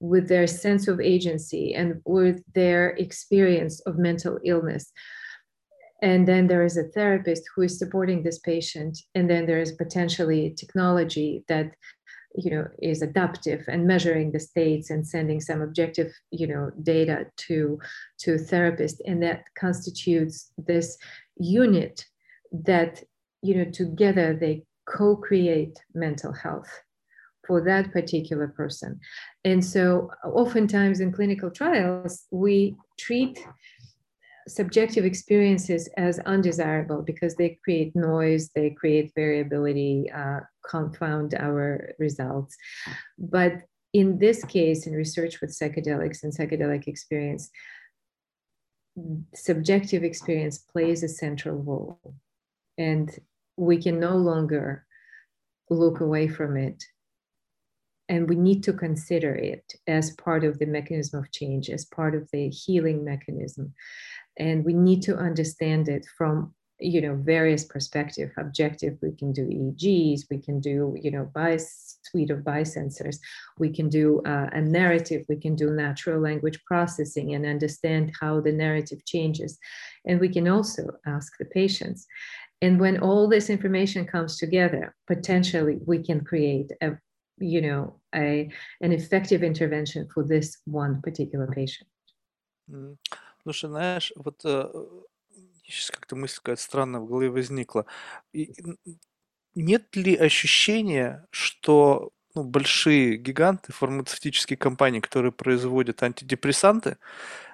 with 0.00 0.28
their 0.28 0.46
sense 0.46 0.88
of 0.88 1.00
agency 1.00 1.74
and 1.74 2.00
with 2.04 2.42
their 2.54 2.90
experience 2.90 3.80
of 3.80 3.98
mental 3.98 4.38
illness. 4.44 4.92
And 6.02 6.28
then 6.28 6.46
there 6.48 6.64
is 6.64 6.76
a 6.76 6.84
therapist 6.84 7.44
who 7.54 7.62
is 7.62 7.78
supporting 7.78 8.22
this 8.22 8.38
patient. 8.38 8.98
And 9.14 9.30
then 9.30 9.46
there 9.46 9.60
is 9.60 9.72
potentially 9.72 10.54
technology 10.56 11.44
that 11.48 11.74
you 12.34 12.50
know 12.50 12.66
is 12.82 13.02
adaptive 13.02 13.64
and 13.68 13.86
measuring 13.86 14.32
the 14.32 14.40
states 14.40 14.90
and 14.90 15.06
sending 15.06 15.40
some 15.40 15.62
objective 15.62 16.12
you 16.30 16.46
know 16.46 16.70
data 16.82 17.26
to 17.36 17.78
to 18.18 18.38
therapist 18.38 19.00
and 19.06 19.22
that 19.22 19.44
constitutes 19.56 20.50
this 20.58 20.98
unit 21.36 22.04
that 22.52 23.02
you 23.42 23.54
know 23.54 23.70
together 23.70 24.34
they 24.34 24.64
co-create 24.88 25.78
mental 25.94 26.32
health 26.32 26.68
for 27.46 27.60
that 27.62 27.92
particular 27.92 28.48
person 28.48 28.98
and 29.44 29.64
so 29.64 30.10
oftentimes 30.24 31.00
in 31.00 31.12
clinical 31.12 31.50
trials 31.50 32.26
we 32.30 32.76
treat 32.98 33.38
subjective 34.46 35.04
experiences 35.04 35.88
as 35.96 36.18
undesirable 36.20 37.02
because 37.02 37.34
they 37.36 37.58
create 37.64 37.94
noise, 37.96 38.50
they 38.54 38.70
create 38.70 39.12
variability, 39.14 40.10
uh, 40.10 40.40
confound 40.68 41.34
our 41.34 41.94
results. 41.98 42.56
But 43.18 43.62
in 43.92 44.18
this 44.18 44.44
case, 44.44 44.86
in 44.86 44.92
research 44.92 45.40
with 45.40 45.50
psychedelics 45.50 46.22
and 46.24 46.36
psychedelic 46.36 46.88
experience, 46.88 47.50
subjective 49.34 50.04
experience 50.04 50.58
plays 50.58 51.02
a 51.02 51.08
central 51.08 51.56
role. 51.56 52.14
And 52.76 53.10
we 53.56 53.80
can 53.80 54.00
no 54.00 54.16
longer 54.16 54.84
look 55.70 56.00
away 56.00 56.28
from 56.28 56.56
it. 56.56 56.84
And 58.08 58.28
we 58.28 58.36
need 58.36 58.62
to 58.64 58.72
consider 58.72 59.34
it 59.34 59.72
as 59.86 60.14
part 60.16 60.44
of 60.44 60.58
the 60.58 60.66
mechanism 60.66 61.20
of 61.20 61.32
change, 61.32 61.70
as 61.70 61.86
part 61.86 62.14
of 62.14 62.28
the 62.32 62.48
healing 62.50 63.04
mechanism. 63.04 63.72
And 64.38 64.64
we 64.64 64.74
need 64.74 65.02
to 65.02 65.16
understand 65.16 65.88
it 65.88 66.06
from 66.18 66.54
you 66.80 67.00
know 67.00 67.14
various 67.14 67.64
perspective. 67.64 68.30
Objective 68.36 68.98
we 69.00 69.12
can 69.12 69.32
do 69.32 69.46
EEGs 69.46 70.22
we 70.30 70.38
can 70.38 70.60
do 70.60 70.96
you 71.00 71.10
know 71.10 71.30
by 71.34 71.58
suite 71.58 72.30
of 72.30 72.40
biosensors 72.40 73.18
we 73.58 73.70
can 73.70 73.88
do 73.88 74.20
uh, 74.26 74.48
a 74.52 74.60
narrative 74.60 75.24
we 75.28 75.36
can 75.36 75.54
do 75.54 75.70
natural 75.70 76.20
language 76.20 76.60
processing 76.66 77.34
and 77.34 77.46
understand 77.46 78.12
how 78.20 78.40
the 78.40 78.52
narrative 78.52 79.04
changes. 79.06 79.58
And 80.04 80.20
we 80.20 80.28
can 80.28 80.48
also 80.48 80.90
ask 81.06 81.32
the 81.38 81.46
patients. 81.46 82.06
And 82.60 82.80
when 82.80 82.98
all 82.98 83.28
this 83.28 83.50
information 83.50 84.04
comes 84.04 84.36
together 84.36 84.94
potentially 85.06 85.78
we 85.86 86.02
can 86.02 86.24
create 86.24 86.70
a 86.82 86.92
you 87.38 87.60
know 87.60 88.00
a 88.14 88.50
an 88.80 88.92
effective 88.92 89.42
intervention 89.42 90.08
for 90.08 90.24
this 90.24 90.58
one 90.66 91.00
particular 91.02 91.46
patient. 91.46 91.88
Слушай, 93.42 93.68
знаешь, 93.68 94.12
вот 94.16 94.40
э, 94.44 94.70
сейчас 95.64 95.90
как-то 95.90 96.16
мысль 96.16 96.36
какая-то 96.36 96.62
странная 96.62 97.00
в 97.00 97.06
голове 97.06 97.30
возникла. 97.30 97.86
Нет 99.54 99.96
ли 99.96 100.16
ощущения, 100.16 101.26
что 101.30 102.10
ну, 102.34 102.42
большие 102.42 103.16
гиганты, 103.16 103.72
фармацевтические 103.72 104.56
компании, 104.56 105.00
которые 105.00 105.30
производят 105.30 106.02
антидепрессанты, 106.02 106.96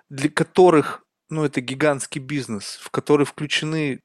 для 0.08 0.30
которых 0.30 1.04
ну, 1.28 1.44
это 1.44 1.60
гигантский 1.60 2.20
бизнес, 2.20 2.78
в 2.80 2.90
который 2.90 3.26
включены 3.26 4.00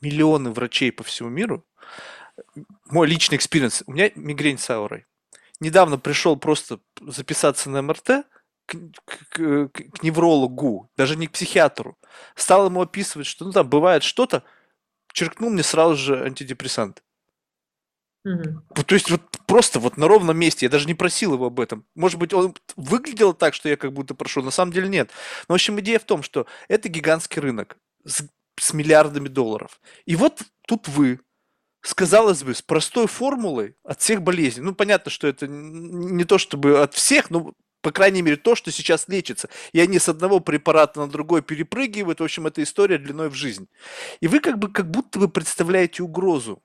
миллионы 0.00 0.50
врачей 0.50 0.90
по 0.90 1.04
всему 1.04 1.28
миру, 1.28 1.64
мой 2.90 3.06
личный 3.06 3.36
экспириенс, 3.36 3.82
у 3.86 3.92
меня 3.92 4.10
мигрень 4.14 4.58
с 4.58 4.68
аурой. 4.70 5.06
Недавно 5.60 5.98
пришел 5.98 6.36
просто 6.36 6.80
записаться 7.00 7.70
на 7.70 7.82
МРТ, 7.82 8.26
к, 8.66 8.76
к, 9.04 9.68
к 9.68 10.02
неврологу, 10.02 10.90
даже 10.96 11.16
не 11.16 11.26
к 11.26 11.32
психиатру. 11.32 11.98
Стал 12.34 12.66
ему 12.66 12.80
описывать, 12.80 13.26
что 13.26 13.44
ну 13.44 13.52
там 13.52 13.68
бывает 13.68 14.02
что-то, 14.02 14.44
черкнул 15.12 15.50
мне 15.50 15.62
сразу 15.62 15.96
же 15.96 16.24
антидепрессант. 16.24 17.02
Mm-hmm. 18.26 18.84
То 18.84 18.94
есть 18.94 19.10
вот 19.10 19.22
просто 19.46 19.80
вот 19.80 19.96
на 19.96 20.06
ровном 20.06 20.38
месте, 20.38 20.66
я 20.66 20.70
даже 20.70 20.86
не 20.86 20.94
просил 20.94 21.34
его 21.34 21.46
об 21.46 21.58
этом. 21.58 21.84
Может 21.96 22.18
быть, 22.18 22.32
он 22.32 22.54
выглядел 22.76 23.34
так, 23.34 23.52
что 23.54 23.68
я 23.68 23.76
как 23.76 23.92
будто 23.92 24.14
прошу, 24.14 24.42
на 24.42 24.52
самом 24.52 24.72
деле 24.72 24.88
нет. 24.88 25.10
Но, 25.48 25.54
в 25.54 25.56
общем, 25.56 25.78
идея 25.80 25.98
в 25.98 26.04
том, 26.04 26.22
что 26.22 26.46
это 26.68 26.88
гигантский 26.88 27.40
рынок 27.40 27.76
с 28.04 28.24
с 28.58 28.72
миллиардами 28.72 29.28
долларов. 29.28 29.80
И 30.04 30.16
вот 30.16 30.42
тут 30.66 30.88
вы, 30.88 31.20
сказалось 31.82 32.42
бы, 32.42 32.54
с 32.54 32.62
простой 32.62 33.06
формулой 33.06 33.76
от 33.84 34.00
всех 34.00 34.22
болезней. 34.22 34.62
Ну, 34.62 34.74
понятно, 34.74 35.10
что 35.10 35.26
это 35.26 35.46
не 35.48 36.24
то 36.24 36.38
чтобы 36.38 36.80
от 36.80 36.94
всех, 36.94 37.30
но 37.30 37.54
по 37.82 37.90
крайней 37.90 38.22
мере, 38.22 38.36
то, 38.36 38.54
что 38.54 38.70
сейчас 38.70 39.08
лечится. 39.08 39.48
И 39.72 39.80
они 39.80 39.98
с 39.98 40.08
одного 40.08 40.38
препарата 40.38 41.00
на 41.00 41.08
другой 41.08 41.42
перепрыгивают. 41.42 42.20
В 42.20 42.24
общем, 42.24 42.46
это 42.46 42.62
история 42.62 42.96
длиной 42.96 43.28
в 43.28 43.34
жизнь. 43.34 43.68
И 44.20 44.28
вы 44.28 44.38
как 44.38 44.58
бы 44.58 44.68
как 44.68 44.88
будто 44.88 45.18
вы 45.18 45.28
представляете 45.28 46.04
угрозу. 46.04 46.62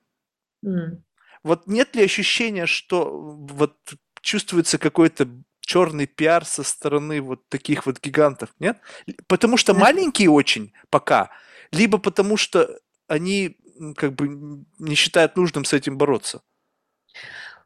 Mm. 0.64 1.02
Вот 1.42 1.66
нет 1.66 1.96
ли 1.96 2.04
ощущения, 2.04 2.66
что 2.66 3.10
вот 3.20 3.76
чувствуется 4.20 4.78
какой-то 4.78 5.28
черный 5.60 6.06
пиар 6.06 6.44
со 6.44 6.62
стороны 6.62 7.20
вот 7.20 7.48
таких 7.48 7.86
вот 7.86 8.00
гигантов, 8.00 8.50
нет? 8.58 8.78
Потому 9.26 9.56
что 9.56 9.74
маленькие 9.74 10.30
очень 10.30 10.72
пока, 10.88 11.30
либо 11.72 11.98
потому 11.98 12.36
что 12.36 12.78
они 13.06 13.56
как 13.96 14.14
бы 14.14 14.64
не 14.78 14.94
считают 14.94 15.36
нужным 15.36 15.64
с 15.64 15.72
этим 15.72 15.98
бороться. 15.98 16.42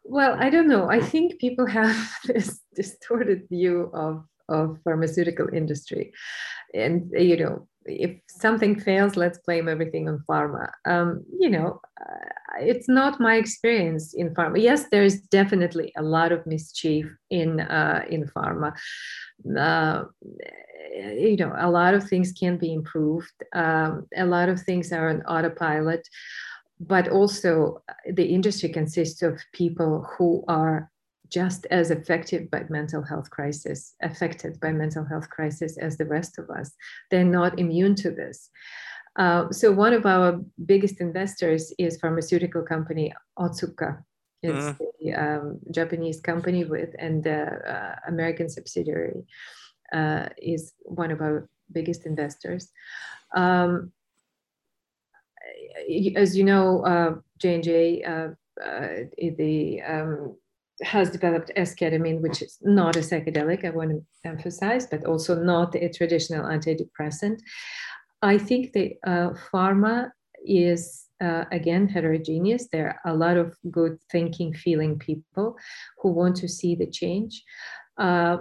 Well, 0.05 0.35
I 0.39 0.51
don't 0.51 0.67
know. 0.67 0.89
I 0.89 1.01
think 1.01 1.39
people 1.39 1.67
have 1.67 1.97
this 2.27 2.61
distorted 2.75 3.49
view 3.49 3.91
of 3.93 4.25
of 4.49 4.79
pharmaceutical 4.85 5.49
industry, 5.53 6.13
and 6.75 7.11
you 7.13 7.37
know, 7.37 7.69
if 7.87 8.19
something 8.29 8.79
fails, 8.79 9.17
let's 9.17 9.39
blame 9.39 9.69
everything 9.69 10.09
on 10.09 10.25
pharma. 10.29 10.71
Um, 10.85 11.25
you 11.39 11.51
know, 11.51 11.81
uh, 12.01 12.59
it's 12.61 12.89
not 12.89 13.21
my 13.21 13.37
experience 13.37 14.15
in 14.15 14.35
pharma. 14.35 14.61
Yes, 14.61 14.87
there's 14.91 15.21
definitely 15.21 15.93
a 15.97 16.03
lot 16.03 16.33
of 16.33 16.47
mischief 16.47 17.07
in 17.31 17.61
uh, 17.61 18.05
in 18.09 18.25
pharma. 18.27 18.75
Uh, 19.59 20.05
you 20.95 21.37
know, 21.37 21.55
a 21.59 21.71
lot 21.71 21.95
of 21.95 22.09
things 22.09 22.33
can 22.33 22.59
be 22.59 22.73
improved. 22.73 23.33
Um, 23.55 24.07
a 24.17 24.27
lot 24.27 24.49
of 24.49 24.61
things 24.61 24.93
are 24.93 25.09
on 25.09 25.23
autopilot 25.23 26.07
but 26.81 27.09
also 27.09 27.81
uh, 27.89 27.93
the 28.13 28.25
industry 28.25 28.69
consists 28.69 29.23
of 29.23 29.41
people 29.53 30.05
who 30.19 30.45
are 30.49 30.91
just 31.33 31.67
as 31.71 31.91
affected 31.91 32.51
by 32.51 32.65
mental 32.69 33.03
health 33.03 33.31
crisis 33.31 33.95
affected 34.03 34.61
by 34.61 34.71
mental 34.71 35.05
health 35.05 35.29
crisis 35.31 35.79
as 35.79 35.97
the 35.97 36.05
rest 36.05 36.39
of 36.39 36.51
us. 36.51 36.75
They're 37.11 37.25
not 37.25 37.59
immune 37.59 37.95
to 37.97 38.11
this. 38.11 38.51
Uh, 39.19 39.51
so 39.51 39.73
one 39.73 39.95
of 39.95 40.05
our 40.07 40.41
biggest 40.67 41.01
investors 41.01 41.73
is 41.79 41.99
pharmaceutical 41.99 42.63
company 42.63 43.13
otsuka. 43.39 44.05
It's 44.43 44.67
mm. 44.67 44.79
the 45.01 45.15
um, 45.15 45.59
japanese 45.71 46.21
company 46.21 46.65
with 46.65 46.91
and 46.99 47.23
the 47.23 47.41
uh, 47.75 47.95
american 48.09 48.49
subsidiary 48.49 49.23
uh, 49.93 50.27
is 50.37 50.73
one 50.81 51.13
of 51.13 51.21
our 51.21 51.49
biggest 51.71 52.07
investors. 52.07 52.71
Um, 53.37 53.93
as 56.17 56.37
you 56.37 56.45
know, 56.45 56.85
uh, 56.85 57.15
J&J, 57.39 58.05
uh, 58.05 58.29
uh, 58.63 58.89
the 59.19 59.83
um, 59.83 60.37
has 60.83 61.11
developed 61.11 61.51
esketamine, 61.57 62.21
which 62.21 62.43
is 62.43 62.59
not 62.63 62.97
a 62.97 63.01
psychedelic, 63.01 63.65
I 63.65 63.71
want 63.71 63.91
to 63.91 64.03
emphasize, 64.25 64.87
but 64.87 65.05
also 65.05 65.35
not 65.35 65.75
a 65.75 65.89
traditional 65.89 66.45
antidepressant. 66.45 67.41
I 68.23 68.39
think 68.39 68.73
the 68.73 68.95
uh, 69.07 69.31
pharma 69.53 70.11
is, 70.45 71.07
uh, 71.21 71.45
again, 71.53 71.89
heterogeneous. 71.89 72.69
There 72.73 73.01
are 73.05 73.13
a 73.13 73.17
lot 73.17 73.37
of 73.37 73.57
good 73.71 73.99
thinking, 74.11 74.55
feeling 74.55 74.99
people 74.99 75.57
who 75.99 76.11
want 76.11 76.37
to 76.37 76.49
see 76.49 76.75
the 76.75 76.87
change. 76.87 77.43
Uh, 77.99 78.39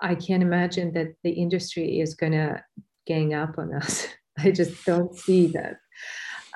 I 0.00 0.14
can't 0.16 0.42
imagine 0.42 0.92
that 0.94 1.14
the 1.22 1.30
industry 1.30 2.00
is 2.00 2.14
going 2.14 2.32
to 2.32 2.62
gang 3.06 3.34
up 3.34 3.58
on 3.58 3.72
us. 3.74 4.08
I 4.38 4.50
just 4.50 4.84
don't 4.84 5.14
see 5.14 5.46
that 5.48 5.76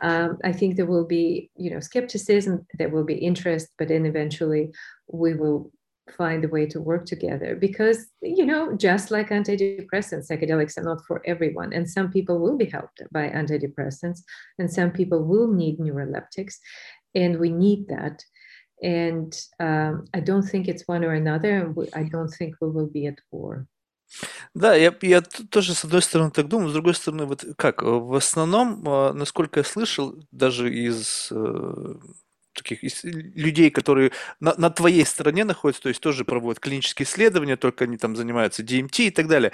um, 0.06 0.38
I 0.44 0.52
think 0.52 0.76
there 0.76 0.86
will 0.86 1.04
be, 1.04 1.50
you 1.56 1.68
know, 1.68 1.80
skepticism, 1.80 2.64
there 2.78 2.90
will 2.90 3.02
be 3.02 3.14
interest, 3.14 3.70
but 3.76 3.88
then 3.88 4.06
eventually 4.06 4.70
we 5.08 5.34
will 5.34 5.72
find 6.16 6.44
a 6.44 6.48
way 6.48 6.64
to 6.64 6.80
work 6.80 7.04
together 7.04 7.56
because 7.56 8.06
you 8.22 8.46
know 8.46 8.76
just 8.76 9.10
like 9.10 9.30
antidepressants 9.30 10.30
psychedelics 10.30 10.78
are 10.78 10.84
not 10.84 11.04
for 11.08 11.20
everyone. 11.26 11.72
And 11.72 11.90
some 11.90 12.12
people 12.12 12.38
will 12.38 12.56
be 12.56 12.66
helped 12.66 13.02
by 13.10 13.28
antidepressants 13.28 14.20
and 14.60 14.72
some 14.72 14.92
people 14.92 15.24
will 15.24 15.52
need 15.52 15.80
neuroleptics 15.80 16.54
and 17.16 17.40
we 17.40 17.50
need 17.50 17.88
that. 17.88 18.22
And 18.82 19.32
um, 19.58 20.04
i 20.14 20.20
don't 20.20 20.48
think 20.50 20.68
it's 20.68 20.86
one 20.86 21.02
or 21.02 21.14
another 21.14 21.52
and 21.58 21.88
i 21.94 22.04
don't 22.14 22.32
think 22.38 22.54
we 22.60 22.68
will 22.70 22.90
be 22.98 23.06
at 23.06 23.18
war 23.32 23.66
Да, 24.54 24.74
я, 24.74 24.94
я 25.02 25.20
тоже 25.20 25.74
с 25.74 25.84
одной 25.84 26.02
стороны 26.02 26.30
так 26.30 26.48
думаю, 26.48 26.70
с 26.70 26.72
другой 26.72 26.94
стороны, 26.94 27.26
вот 27.26 27.44
как, 27.56 27.82
э, 27.82 27.86
в 27.86 28.14
основном, 28.14 28.82
а, 28.86 29.12
насколько 29.12 29.60
я 29.60 29.64
слышал, 29.64 30.16
даже 30.30 30.72
из 30.72 31.28
э, 31.30 31.94
таких 32.54 32.82
из 32.82 33.04
людей, 33.04 33.70
которые 33.70 34.12
на, 34.40 34.54
на 34.56 34.70
твоей 34.70 35.04
стороне 35.04 35.44
находятся, 35.44 35.82
то 35.82 35.88
есть 35.90 36.00
тоже 36.00 36.24
проводят 36.24 36.60
клинические 36.60 37.06
исследования, 37.06 37.56
только 37.56 37.84
они 37.84 37.98
там 37.98 38.16
занимаются 38.16 38.62
DMT 38.62 39.04
и 39.04 39.10
так 39.10 39.28
далее. 39.28 39.52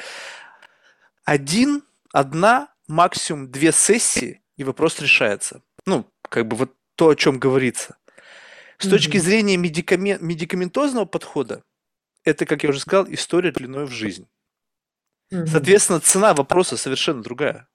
Один, 1.25 1.83
одна, 2.13 2.69
максимум 2.87 3.51
две 3.51 3.73
сессии, 3.73 4.43
и 4.57 4.65
вопрос 4.65 5.01
решается. 5.01 5.63
Ну, 5.87 6.07
как 6.29 6.47
бы 6.47 6.57
вот 6.57 6.73
то, 6.95 7.09
о 7.09 7.15
чем 7.15 7.39
говорится. 7.39 7.97
С 8.79 8.89
точки 8.89 9.19
зрения 9.19 9.57
медикамен, 9.57 10.19
медикаментозного 10.21 11.05
подхода, 11.05 11.63
это, 12.25 12.47
как 12.47 12.65
я 12.65 12.71
уже 12.71 12.81
сказал, 12.81 13.07
история 13.09 13.53
длиной 13.53 13.87
в 13.87 13.91
жизнь. 13.91 14.27
Mm-hmm. 15.32 15.48
Соответственно, 15.48 16.00
цена 16.00 16.34
вопроса 16.34 16.78
совершенно 16.78 17.22
другая. 17.22 17.68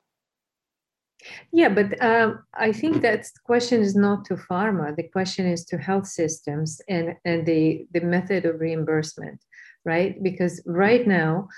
Yeah, 1.53 1.69
but 1.69 2.03
um, 2.03 2.45
I 2.55 2.73
think 2.73 3.03
that 3.03 3.23
the 3.23 3.41
question 3.45 3.81
is 3.81 3.95
not 3.95 4.25
to 4.27 4.37
pharma. 4.37 4.97
The 4.97 5.09
question 5.09 5.47
is 5.47 5.65
to 5.67 5.79
health 5.79 6.07
systems 6.07 6.81
and, 6.89 7.17
and 7.25 7.47
the, 7.47 7.87
the 7.93 8.01
method 8.01 8.45
of 8.45 8.61
reimbursement, 8.61 9.41
right? 9.85 10.21
Because 10.21 10.63
right 10.67 11.07
now, 11.07 11.49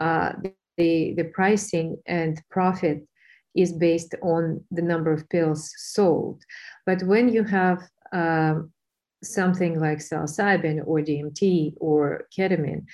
uh, 0.00 0.32
the, 0.76 1.14
the 1.16 1.30
pricing 1.34 1.98
and 2.06 2.42
profit 2.50 3.06
is 3.54 3.72
based 3.72 4.14
on 4.22 4.64
the 4.70 4.82
number 4.82 5.12
of 5.12 5.28
pills 5.28 5.72
sold. 5.76 6.42
But 6.86 7.02
when 7.02 7.28
you 7.28 7.44
have 7.44 7.82
um, 8.12 8.72
something 9.22 9.78
like 9.78 9.98
psilocybin 9.98 10.82
or 10.86 11.00
DMT 11.00 11.74
or 11.78 12.26
ketamine, 12.36 12.86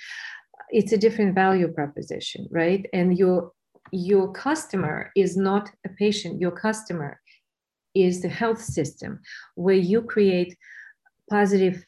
it's 0.74 0.92
a 0.92 0.98
different 0.98 1.34
value 1.36 1.68
proposition, 1.68 2.48
right? 2.50 2.84
And 2.92 3.16
your 3.16 3.52
your 3.92 4.32
customer 4.32 5.12
is 5.14 5.36
not 5.36 5.70
a 5.86 5.88
patient. 5.90 6.40
Your 6.40 6.50
customer 6.50 7.20
is 7.94 8.20
the 8.20 8.28
health 8.28 8.60
system 8.60 9.20
where 9.54 9.76
you 9.76 10.02
create 10.02 10.56
positive 11.30 11.84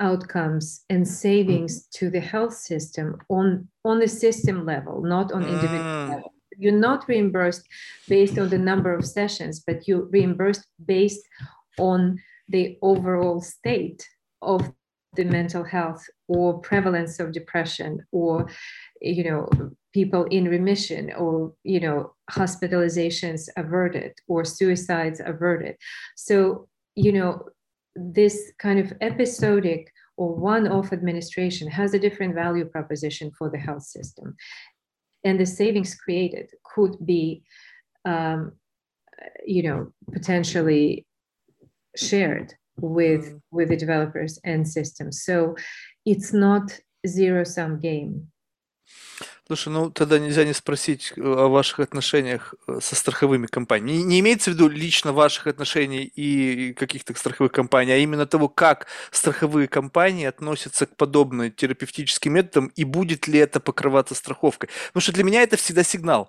outcomes 0.00 0.84
and 0.88 1.06
savings 1.06 1.72
mm-hmm. 1.74 1.98
to 1.98 2.10
the 2.10 2.20
health 2.20 2.54
system 2.54 3.16
on 3.28 3.68
on 3.84 3.98
the 3.98 4.06
system 4.06 4.64
level 4.64 5.02
not 5.02 5.32
on 5.32 5.42
individual 5.42 5.80
mm. 5.80 6.08
level 6.10 6.32
you're 6.56 6.80
not 6.88 7.08
reimbursed 7.08 7.66
based 8.06 8.38
on 8.38 8.48
the 8.48 8.58
number 8.70 8.94
of 8.94 9.04
sessions 9.04 9.60
but 9.66 9.88
you're 9.88 10.06
reimbursed 10.16 10.64
based 10.86 11.24
on 11.78 12.16
the 12.48 12.78
overall 12.80 13.40
state 13.40 14.08
of 14.40 14.72
the 15.18 15.24
mental 15.24 15.64
health 15.64 16.02
or 16.28 16.60
prevalence 16.60 17.18
of 17.18 17.32
depression 17.32 18.06
or 18.12 18.48
you 19.02 19.24
know 19.24 19.48
people 19.92 20.24
in 20.36 20.44
remission 20.48 21.12
or 21.14 21.52
you 21.64 21.80
know 21.80 22.14
hospitalizations 22.30 23.48
averted 23.56 24.12
or 24.28 24.44
suicides 24.44 25.20
averted. 25.32 25.74
So 26.16 26.68
you 26.94 27.12
know 27.12 27.48
this 27.96 28.52
kind 28.60 28.78
of 28.78 28.92
episodic 29.00 29.92
or 30.16 30.36
one-off 30.36 30.92
administration 30.92 31.68
has 31.68 31.94
a 31.94 31.98
different 31.98 32.34
value 32.34 32.64
proposition 32.64 33.32
for 33.36 33.50
the 33.50 33.58
health 33.58 33.82
system. 33.82 34.36
And 35.24 35.38
the 35.38 35.46
savings 35.46 35.96
created 35.96 36.48
could 36.72 36.94
be 37.04 37.42
um, 38.04 38.52
you 39.44 39.64
know 39.64 39.92
potentially 40.12 41.06
shared 41.96 42.54
with 42.80 43.32
mm. 43.32 43.40
with 43.50 43.68
the 43.68 43.76
developers 43.76 44.38
and 44.44 44.66
systems. 44.66 45.22
So 45.24 45.56
it's 46.04 46.32
not 46.32 46.80
zero 47.06 47.44
sum 47.44 47.80
game. 47.80 48.30
Слушай, 49.48 49.70
ну 49.70 49.90
тогда 49.90 50.18
нельзя 50.18 50.44
не 50.44 50.52
спросить 50.52 51.14
э, 51.16 51.22
о 51.22 51.48
ваших 51.48 51.80
отношениях 51.80 52.54
э, 52.66 52.80
со 52.82 52.94
страховыми 52.94 53.46
компаниями. 53.46 53.96
Не, 53.96 54.04
не 54.04 54.20
имеется 54.20 54.50
в 54.50 54.54
виду 54.54 54.68
лично 54.68 55.14
ваших 55.14 55.46
отношений 55.46 56.04
и 56.04 56.74
каких-то 56.74 57.14
страховых 57.14 57.50
компаний, 57.50 57.92
а 57.92 57.96
именно 57.96 58.26
того, 58.26 58.50
как 58.50 58.88
страховые 59.10 59.66
компании 59.66 60.26
относятся 60.26 60.84
к 60.84 60.96
подобным 60.96 61.50
терапевтическим 61.50 62.34
методам 62.34 62.66
и 62.76 62.84
будет 62.84 63.26
ли 63.26 63.38
это 63.38 63.58
покрываться 63.58 64.14
страховкой. 64.14 64.68
Потому 64.88 65.00
что 65.00 65.12
для 65.12 65.24
меня 65.24 65.42
это 65.42 65.56
всегда 65.56 65.82
сигнал. 65.82 66.28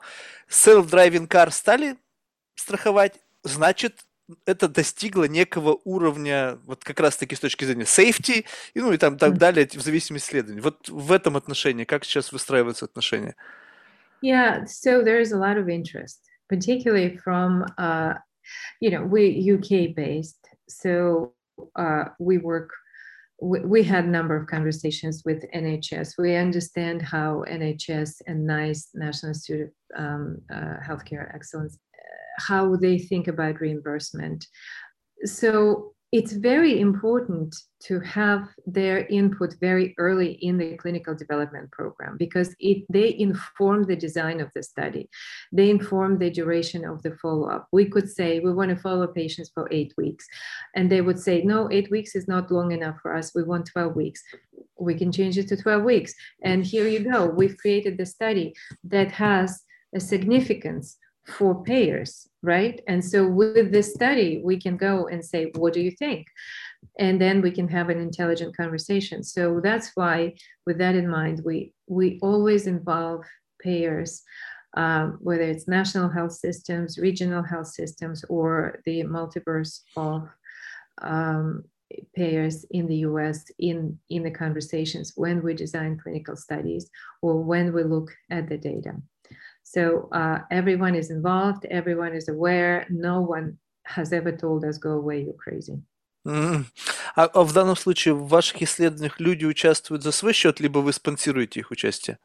Self-driving 0.49 1.27
car 1.27 1.51
стали 1.51 1.97
страховать, 2.55 3.15
значит, 3.43 4.05
это 4.45 4.67
достигло 4.67 5.25
некого 5.25 5.79
уровня, 5.83 6.57
вот 6.65 6.83
как 6.83 6.99
раз-таки 6.99 7.35
с 7.35 7.39
точки 7.39 7.65
зрения 7.65 7.83
safety, 7.83 8.45
и, 8.73 8.79
ну 8.79 8.91
и 8.91 8.97
там 8.97 9.17
так 9.17 9.37
далее, 9.37 9.67
в 9.67 9.81
зависимости 9.81 10.27
исследований. 10.27 10.61
Вот 10.61 10.89
в 10.89 11.11
этом 11.11 11.37
отношении, 11.37 11.85
как 11.85 12.05
сейчас 12.05 12.31
выстраиваются 12.31 12.85
отношения? 12.85 13.35
Yeah, 14.21 14.65
so 14.65 15.01
there 15.01 15.21
is 15.21 15.31
a 15.31 15.37
lot 15.37 15.57
of 15.57 15.69
interest. 15.69 16.19
particularly 16.49 17.15
from, 17.15 17.65
uh, 17.77 18.15
you 18.81 18.89
know, 18.89 19.03
we 19.03 19.53
UK 19.53 19.95
based. 19.95 20.49
So 20.67 21.33
uh, 21.75 22.05
we 22.19 22.39
work 22.39 22.71
we, 23.41 23.61
we 23.61 23.83
had 23.83 24.03
a 24.03 24.09
number 24.09 24.35
of 24.35 24.47
conversations 24.47 25.23
with 25.23 25.45
NHS. 25.55 26.15
We 26.17 26.35
understand 26.35 27.01
how 27.01 27.45
NHS 27.47 28.21
and 28.27 28.45
NICE, 28.45 28.89
National 28.95 29.29
Institute 29.29 29.71
of 29.95 30.03
um, 30.03 30.41
uh, 30.51 30.75
Healthcare 30.85 31.33
Excellence, 31.33 31.77
uh, 31.88 31.88
how 32.39 32.75
they 32.75 32.97
think 32.97 33.27
about 33.27 33.61
reimbursement. 33.61 34.45
So 35.25 35.93
it's 36.11 36.31
very 36.31 36.79
important 36.79 37.55
to 37.83 37.99
have 37.99 38.47
their 38.65 39.05
input 39.07 39.53
very 39.61 39.93
early 39.99 40.31
in 40.41 40.57
the 40.57 40.75
clinical 40.77 41.13
development 41.13 41.71
program 41.71 42.17
because 42.17 42.55
it, 42.59 42.83
they 42.89 43.15
inform 43.19 43.83
the 43.83 43.95
design 43.95 44.41
of 44.41 44.49
the 44.55 44.63
study. 44.63 45.07
They 45.51 45.69
inform 45.69 46.17
the 46.17 46.31
duration 46.31 46.83
of 46.83 47.03
the 47.03 47.15
follow-up. 47.21 47.67
We 47.71 47.85
could 47.85 48.09
say 48.09 48.39
we 48.39 48.51
want 48.51 48.69
to 48.69 48.75
follow 48.75 49.05
patients 49.05 49.51
for 49.53 49.71
eight 49.71 49.93
weeks. 49.97 50.25
And 50.75 50.91
they 50.91 51.01
would 51.01 51.19
say, 51.19 51.43
no, 51.43 51.69
eight 51.71 51.91
weeks 51.91 52.15
is 52.15 52.27
not 52.27 52.49
long 52.49 52.71
enough 52.71 52.97
for 53.03 53.15
us. 53.15 53.35
We 53.35 53.43
want 53.43 53.67
12 53.67 53.95
weeks. 53.95 54.23
We 54.79 54.95
can 54.95 55.11
change 55.11 55.37
it 55.37 55.47
to 55.49 55.57
12 55.57 55.83
weeks. 55.83 56.13
And 56.43 56.65
here 56.65 56.87
you 56.87 57.01
go. 57.01 57.27
We've 57.27 57.57
created 57.57 57.99
the 57.99 58.07
study 58.07 58.55
that 58.83 59.11
has 59.11 59.61
a 59.93 59.99
significance 59.99 60.97
for 61.25 61.63
payers, 61.63 62.27
right? 62.41 62.81
And 62.87 63.03
so 63.03 63.27
with 63.27 63.71
this 63.71 63.93
study, 63.93 64.41
we 64.43 64.59
can 64.59 64.77
go 64.77 65.07
and 65.07 65.23
say, 65.23 65.51
what 65.55 65.73
do 65.73 65.81
you 65.81 65.91
think? 65.91 66.27
And 66.97 67.19
then 67.19 67.41
we 67.41 67.51
can 67.51 67.67
have 67.67 67.89
an 67.89 67.99
intelligent 67.99 68.55
conversation. 68.55 69.23
So 69.23 69.59
that's 69.61 69.91
why, 69.95 70.35
with 70.65 70.77
that 70.79 70.95
in 70.95 71.07
mind, 71.07 71.41
we 71.45 71.73
we 71.87 72.19
always 72.21 72.67
involve 72.67 73.25
payers, 73.61 74.23
um, 74.77 75.17
whether 75.21 75.43
it's 75.43 75.67
national 75.67 76.09
health 76.09 76.33
systems, 76.33 76.97
regional 76.97 77.43
health 77.43 77.67
systems, 77.67 78.23
or 78.29 78.79
the 78.85 79.03
multiverse 79.03 79.81
of 79.97 80.29
um, 81.01 81.63
payers 82.15 82.65
in 82.71 82.87
the 82.87 82.97
US 82.97 83.45
in, 83.57 83.97
in 84.09 84.23
the 84.23 84.31
conversations 84.31 85.13
when 85.15 85.41
we 85.41 85.53
design 85.53 85.99
clinical 86.01 86.35
studies 86.35 86.89
or 87.21 87.41
when 87.41 87.73
we 87.73 87.83
look 87.83 88.11
at 88.29 88.47
the 88.47 88.57
data. 88.57 88.95
So 89.68 90.08
uh, 90.12 90.40
everyone 90.50 90.94
is 90.94 91.10
involved, 91.10 91.64
everyone 91.70 92.14
is 92.14 92.28
aware, 92.28 92.86
no 92.90 93.20
one 93.20 93.58
has 93.84 94.12
ever 94.12 94.32
told 94.32 94.64
us, 94.64 94.78
go 94.78 94.92
away, 94.92 95.22
you're 95.24 95.34
crazy. 95.34 95.82
Mm. 96.26 96.64
А, 97.16 97.24
а 97.26 97.42
в 97.44 97.52
данном 97.52 97.76
случае 97.76 98.14
в 98.14 98.28
ваших 98.28 98.62
исследованиях 98.62 99.20
люди 99.20 99.44
участвуют 99.44 100.02
за 100.02 100.12
свой 100.12 100.32
счет, 100.32 100.58
либо 100.60 100.78
вы 100.78 100.92
спонсируете 100.92 101.60
их 101.60 101.70
участие? 101.70 102.18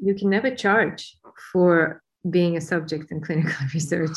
You 0.00 0.14
can 0.14 0.28
never 0.28 0.54
charge 0.54 1.16
for 1.52 2.02
being 2.28 2.56
a 2.56 2.60
subject 2.60 3.10
in 3.10 3.20
clinical 3.20 3.54
research. 3.74 4.16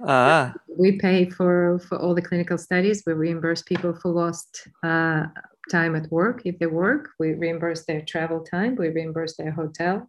А, 0.00 0.54
We 0.78 0.98
pay 0.98 1.28
for, 1.28 1.78
for 1.80 1.98
all 1.98 2.14
the 2.14 2.22
clinical 2.22 2.58
studies. 2.58 3.02
We 3.06 3.12
reimburse 3.14 3.62
people 3.62 3.94
for 3.94 4.10
lost 4.10 4.68
uh, 4.82 5.26
time 5.70 5.94
at 5.94 6.10
work 6.10 6.42
if 6.44 6.58
they 6.58 6.66
work. 6.66 7.10
We 7.18 7.34
reimburse 7.34 7.84
their 7.84 8.02
travel 8.02 8.40
time. 8.40 8.74
We 8.76 8.88
reimburse 8.88 9.36
their 9.36 9.52
hotel. 9.52 10.08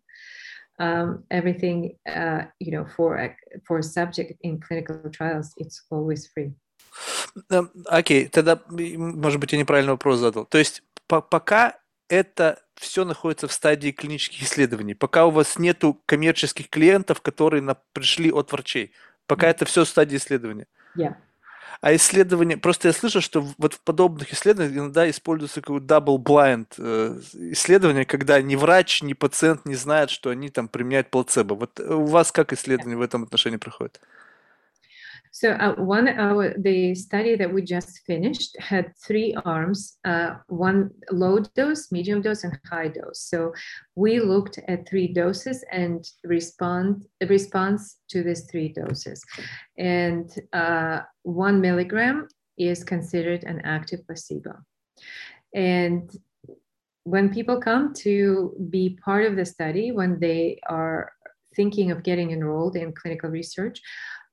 Um, 0.79 1.25
everything 1.31 1.97
uh, 2.07 2.45
you 2.61 2.73
know 2.73 2.85
for 2.97 3.35
for 3.67 3.79
a 3.79 3.83
subject 3.83 4.33
in 4.43 4.61
clinical 4.61 4.97
trials 5.11 5.53
it's 5.57 5.83
always 5.91 6.27
free. 6.33 6.53
Окей 7.87 8.25
okay, 8.25 8.29
тогда 8.29 8.61
может 8.69 9.41
быть 9.41 9.53
я 9.53 9.59
неправильный 9.59 9.93
вопрос 9.93 10.19
задал. 10.19 10.47
То 10.47 10.59
есть 10.59 10.83
по 11.07 11.21
пока 11.21 11.79
это 12.09 12.61
все 12.75 13.05
находится 13.05 13.49
в 13.49 13.53
стадии 13.53 13.91
клинических 13.91 14.43
исследований 14.43 14.95
пока 14.95 15.27
у 15.27 15.31
вас 15.31 15.59
нету 15.59 16.01
коммерческих 16.07 16.71
клиентов 16.71 17.21
которые 17.21 17.61
на, 17.61 17.77
пришли 17.93 18.33
от 18.33 18.51
врачей 18.53 18.93
пока 19.27 19.49
это 19.49 19.65
все 19.65 19.85
в 19.85 19.89
стадии 19.89 20.17
исследования? 20.17 20.67
Yeah. 20.97 21.17
А 21.81 21.95
исследования, 21.95 22.57
просто 22.57 22.89
я 22.89 22.95
слышу, 22.95 23.21
что 23.21 23.47
вот 23.59 23.75
в 23.75 23.81
подобных 23.81 24.33
исследованиях 24.33 24.77
иногда 24.77 25.09
используется 25.09 25.61
какое 25.61 25.81
double-blind 25.81 26.67
э, 26.79 27.21
исследование, 27.53 28.05
когда 28.05 28.41
ни 28.43 28.57
врач, 28.57 29.03
ни 29.03 29.13
пациент 29.13 29.65
не 29.65 29.77
знают, 29.77 30.11
что 30.11 30.31
они 30.31 30.49
там 30.49 30.69
применяют 30.69 31.11
плацебо. 31.11 31.55
Вот 31.55 31.79
у 31.81 32.05
вас 32.05 32.33
как 32.33 32.53
исследование 32.53 32.97
в 32.97 33.03
этом 33.03 33.23
отношении 33.23 33.59
проходит? 33.59 34.01
So 35.39 35.53
uh, 35.53 35.77
one, 35.77 36.09
uh, 36.09 36.55
the 36.59 36.97
study 36.97 37.37
that 37.37 37.55
we 37.55 37.63
just 37.63 38.01
finished 38.05 38.57
had 38.59 38.93
three 39.07 39.37
arms, 39.45 39.99
uh, 40.05 40.39
one 40.49 40.91
low 41.13 41.39
dose, 41.55 41.93
medium 41.93 42.23
dose, 42.23 42.43
and 42.43 42.59
high 42.69 42.89
dose. 42.89 43.21
So 43.21 43.53
we 43.95 44.19
looked 44.19 44.59
at 44.67 44.89
three 44.89 45.07
doses 45.07 45.65
and 45.71 46.05
respond 46.25 47.05
response 47.29 47.99
to 48.09 48.25
these 48.25 48.47
three 48.51 48.71
doses. 48.71 49.25
And 49.77 50.29
uh, 50.53 51.03
one 51.23 51.61
milligram 51.61 52.27
is 52.57 52.83
considered 52.83 53.45
an 53.45 53.61
active 53.63 54.05
placebo. 54.07 54.57
And 55.55 56.11
when 57.05 57.33
people 57.33 57.61
come 57.61 57.95
to 57.99 58.57
be 58.71 58.99
part 59.05 59.25
of 59.25 59.37
the 59.37 59.47
study, 59.47 59.93
when 59.93 60.19
they 60.19 60.59
are 60.69 61.13
thinking 61.55 61.93
of 61.93 62.03
getting 62.03 62.33
enrolled 62.33 62.77
in 62.77 62.93
clinical 62.93 63.31
research, 63.31 63.81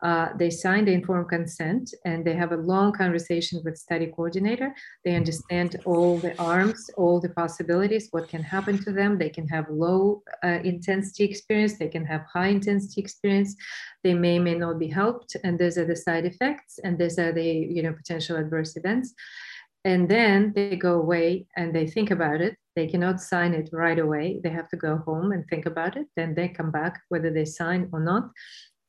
uh, 0.02 0.30
they 0.38 0.50
sign 0.50 0.86
the 0.86 0.92
informed 0.92 1.30
consent 1.30 1.94
and 2.04 2.26
they 2.26 2.34
have 2.34 2.52
a 2.52 2.58
long 2.58 2.92
conversation 2.92 3.62
with 3.64 3.78
study 3.78 4.08
coordinator. 4.08 4.74
They 5.04 5.16
understand 5.16 5.78
all 5.86 6.18
the 6.18 6.38
arms, 6.38 6.90
all 6.98 7.22
the 7.22 7.30
possibilities, 7.30 8.10
what 8.12 8.28
can 8.28 8.44
happen 8.44 8.78
to 8.84 8.92
them. 8.92 9.18
They 9.18 9.30
can 9.30 9.48
have 9.48 9.66
low 9.70 10.22
uh, 10.44 10.60
intensity 10.64 11.24
experience, 11.24 11.78
they 11.78 11.88
can 11.88 12.06
have 12.06 12.26
high 12.32 12.48
intensity 12.48 13.02
experience. 13.02 13.56
They 14.04 14.14
may 14.14 14.38
may 14.38 14.56
not 14.56 14.80
be 14.80 14.88
helped, 14.88 15.36
and 15.44 15.58
these 15.58 15.78
are 15.78 15.86
the 15.86 15.96
side 15.96 16.26
effects, 16.26 16.80
and 16.84 17.00
these 17.00 17.18
are 17.18 17.32
the 17.32 17.50
you 17.76 17.82
know 17.82 17.94
potential 17.94 18.38
adverse 18.38 18.76
events. 18.76 19.14
And 19.86 20.10
then 20.10 20.52
they 20.56 20.76
go 20.76 21.00
away 21.00 21.46
and 21.56 21.74
they 21.74 21.86
think 21.86 22.10
about 22.10 22.42
it. 22.42 22.56
They 22.76 22.88
cannot 22.88 23.22
sign 23.22 23.54
it 23.54 23.70
right 23.72 24.00
away. 24.00 24.40
They 24.44 24.50
have 24.50 24.68
to 24.70 24.78
go 24.78 24.98
home 24.98 25.32
and 25.32 25.48
think 25.48 25.68
about 25.68 25.96
it. 25.96 26.08
Then 26.16 26.34
they 26.34 26.48
come 26.50 26.72
back, 26.72 27.02
whether 27.10 27.32
they 27.32 27.46
sign 27.46 27.90
or 27.94 28.00
not 28.00 28.32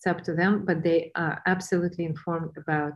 it's 0.07 0.17
up 0.17 0.25
to 0.25 0.35
them, 0.35 0.65
but 0.65 0.83
they 0.83 1.11
are 1.15 1.43
absolutely 1.47 2.05
informed 2.05 2.57
about, 2.57 2.95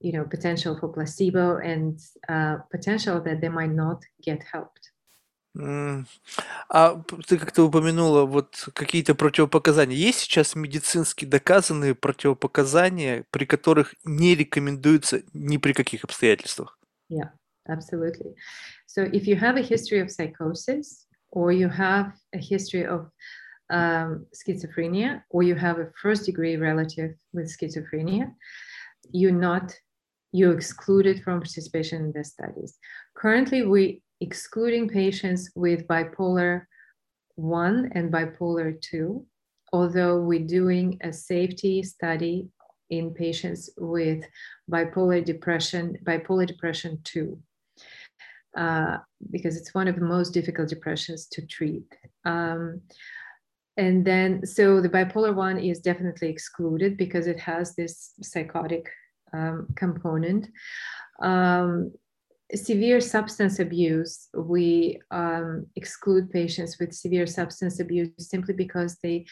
you 0.00 0.12
know, 0.12 0.24
potential 0.24 0.76
for 0.78 0.88
placebo 0.88 1.58
and 1.58 1.98
uh, 2.28 2.56
potential 2.70 3.20
that 3.20 3.40
they 3.40 3.48
might 3.48 3.72
not 3.72 4.02
get 4.22 4.42
helped. 4.52 4.90
Mm. 5.54 6.06
А 6.70 7.02
ты 7.28 7.36
как-то 7.36 7.64
упомянула 7.64 8.24
вот 8.24 8.70
какие-то 8.72 9.14
противопоказания. 9.14 9.94
Есть 9.94 10.20
сейчас 10.20 10.54
медицински 10.54 11.26
доказанные 11.26 11.94
противопоказания, 11.94 13.26
при 13.30 13.44
которых 13.44 13.94
не 14.02 14.34
рекомендуется 14.34 15.22
ни 15.34 15.58
при 15.58 15.74
каких 15.74 16.04
обстоятельствах? 16.04 16.78
Yeah, 17.10 17.32
absolutely. 17.68 18.34
So 18.86 19.02
if 19.02 19.26
you 19.26 19.36
have 19.36 19.58
a 19.58 19.62
history 19.62 20.00
of 20.00 20.10
psychosis 20.10 21.06
or 21.30 21.52
you 21.52 21.68
have 21.68 22.12
a 22.32 22.38
history 22.38 22.86
of 22.86 23.10
um, 23.72 24.26
schizophrenia 24.34 25.22
or 25.30 25.42
you 25.42 25.54
have 25.54 25.78
a 25.78 25.90
first 26.00 26.26
degree 26.26 26.56
relative 26.56 27.14
with 27.32 27.50
schizophrenia, 27.50 28.30
you're 29.10 29.32
not, 29.32 29.74
you're 30.30 30.54
excluded 30.54 31.22
from 31.22 31.40
participation 31.40 32.04
in 32.04 32.12
the 32.12 32.22
studies. 32.22 32.78
Currently, 33.16 33.62
we're 33.62 33.96
excluding 34.20 34.88
patients 34.88 35.50
with 35.56 35.88
bipolar 35.88 36.66
1 37.36 37.92
and 37.94 38.12
bipolar 38.12 38.80
2, 38.80 39.26
although 39.72 40.20
we're 40.20 40.46
doing 40.46 40.98
a 41.02 41.12
safety 41.12 41.82
study 41.82 42.48
in 42.90 43.14
patients 43.14 43.70
with 43.78 44.22
bipolar 44.70 45.24
depression, 45.24 45.96
bipolar 46.04 46.46
depression 46.46 47.00
2. 47.04 47.38
Uh, 48.54 48.98
because 49.30 49.56
it's 49.56 49.72
one 49.72 49.88
of 49.88 49.94
the 49.94 50.04
most 50.04 50.34
difficult 50.34 50.68
depressions 50.68 51.26
to 51.26 51.40
treat. 51.46 51.84
Um, 52.26 52.82
and 53.82 54.04
then 54.04 54.46
so 54.46 54.80
the 54.80 54.94
bipolar 54.96 55.34
one 55.34 55.58
is 55.58 55.80
definitely 55.80 56.28
excluded 56.28 56.96
because 56.96 57.26
it 57.26 57.40
has 57.40 57.74
this 57.74 58.14
psychotic 58.22 58.84
um, 59.32 59.66
component. 59.76 60.48
Um, 61.20 61.92
severe 62.54 63.00
substance 63.00 63.58
abuse 63.58 64.28
we 64.34 65.00
um, 65.10 65.66
exclude 65.74 66.30
patients 66.30 66.78
with 66.78 66.92
severe 66.92 67.26
substance 67.26 67.80
abuse 67.80 68.10
simply 68.18 68.54
because 68.54 68.98
they 69.02 69.24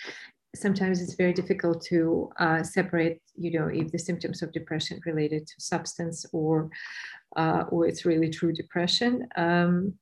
sometimes 0.56 1.00
it's 1.00 1.14
very 1.14 1.34
difficult 1.40 1.78
to 1.92 2.28
uh, 2.44 2.62
separate 2.62 3.20
you 3.36 3.52
know 3.56 3.68
if 3.80 3.92
the 3.92 3.98
symptoms 4.08 4.42
of 4.42 4.52
depression 4.52 4.98
related 5.06 5.46
to 5.46 5.54
substance 5.58 6.26
or 6.32 6.70
uh, 7.36 7.62
or 7.70 7.86
it's 7.86 8.04
really 8.04 8.30
true 8.30 8.52
depression. 8.52 9.12
Um, 9.36 9.94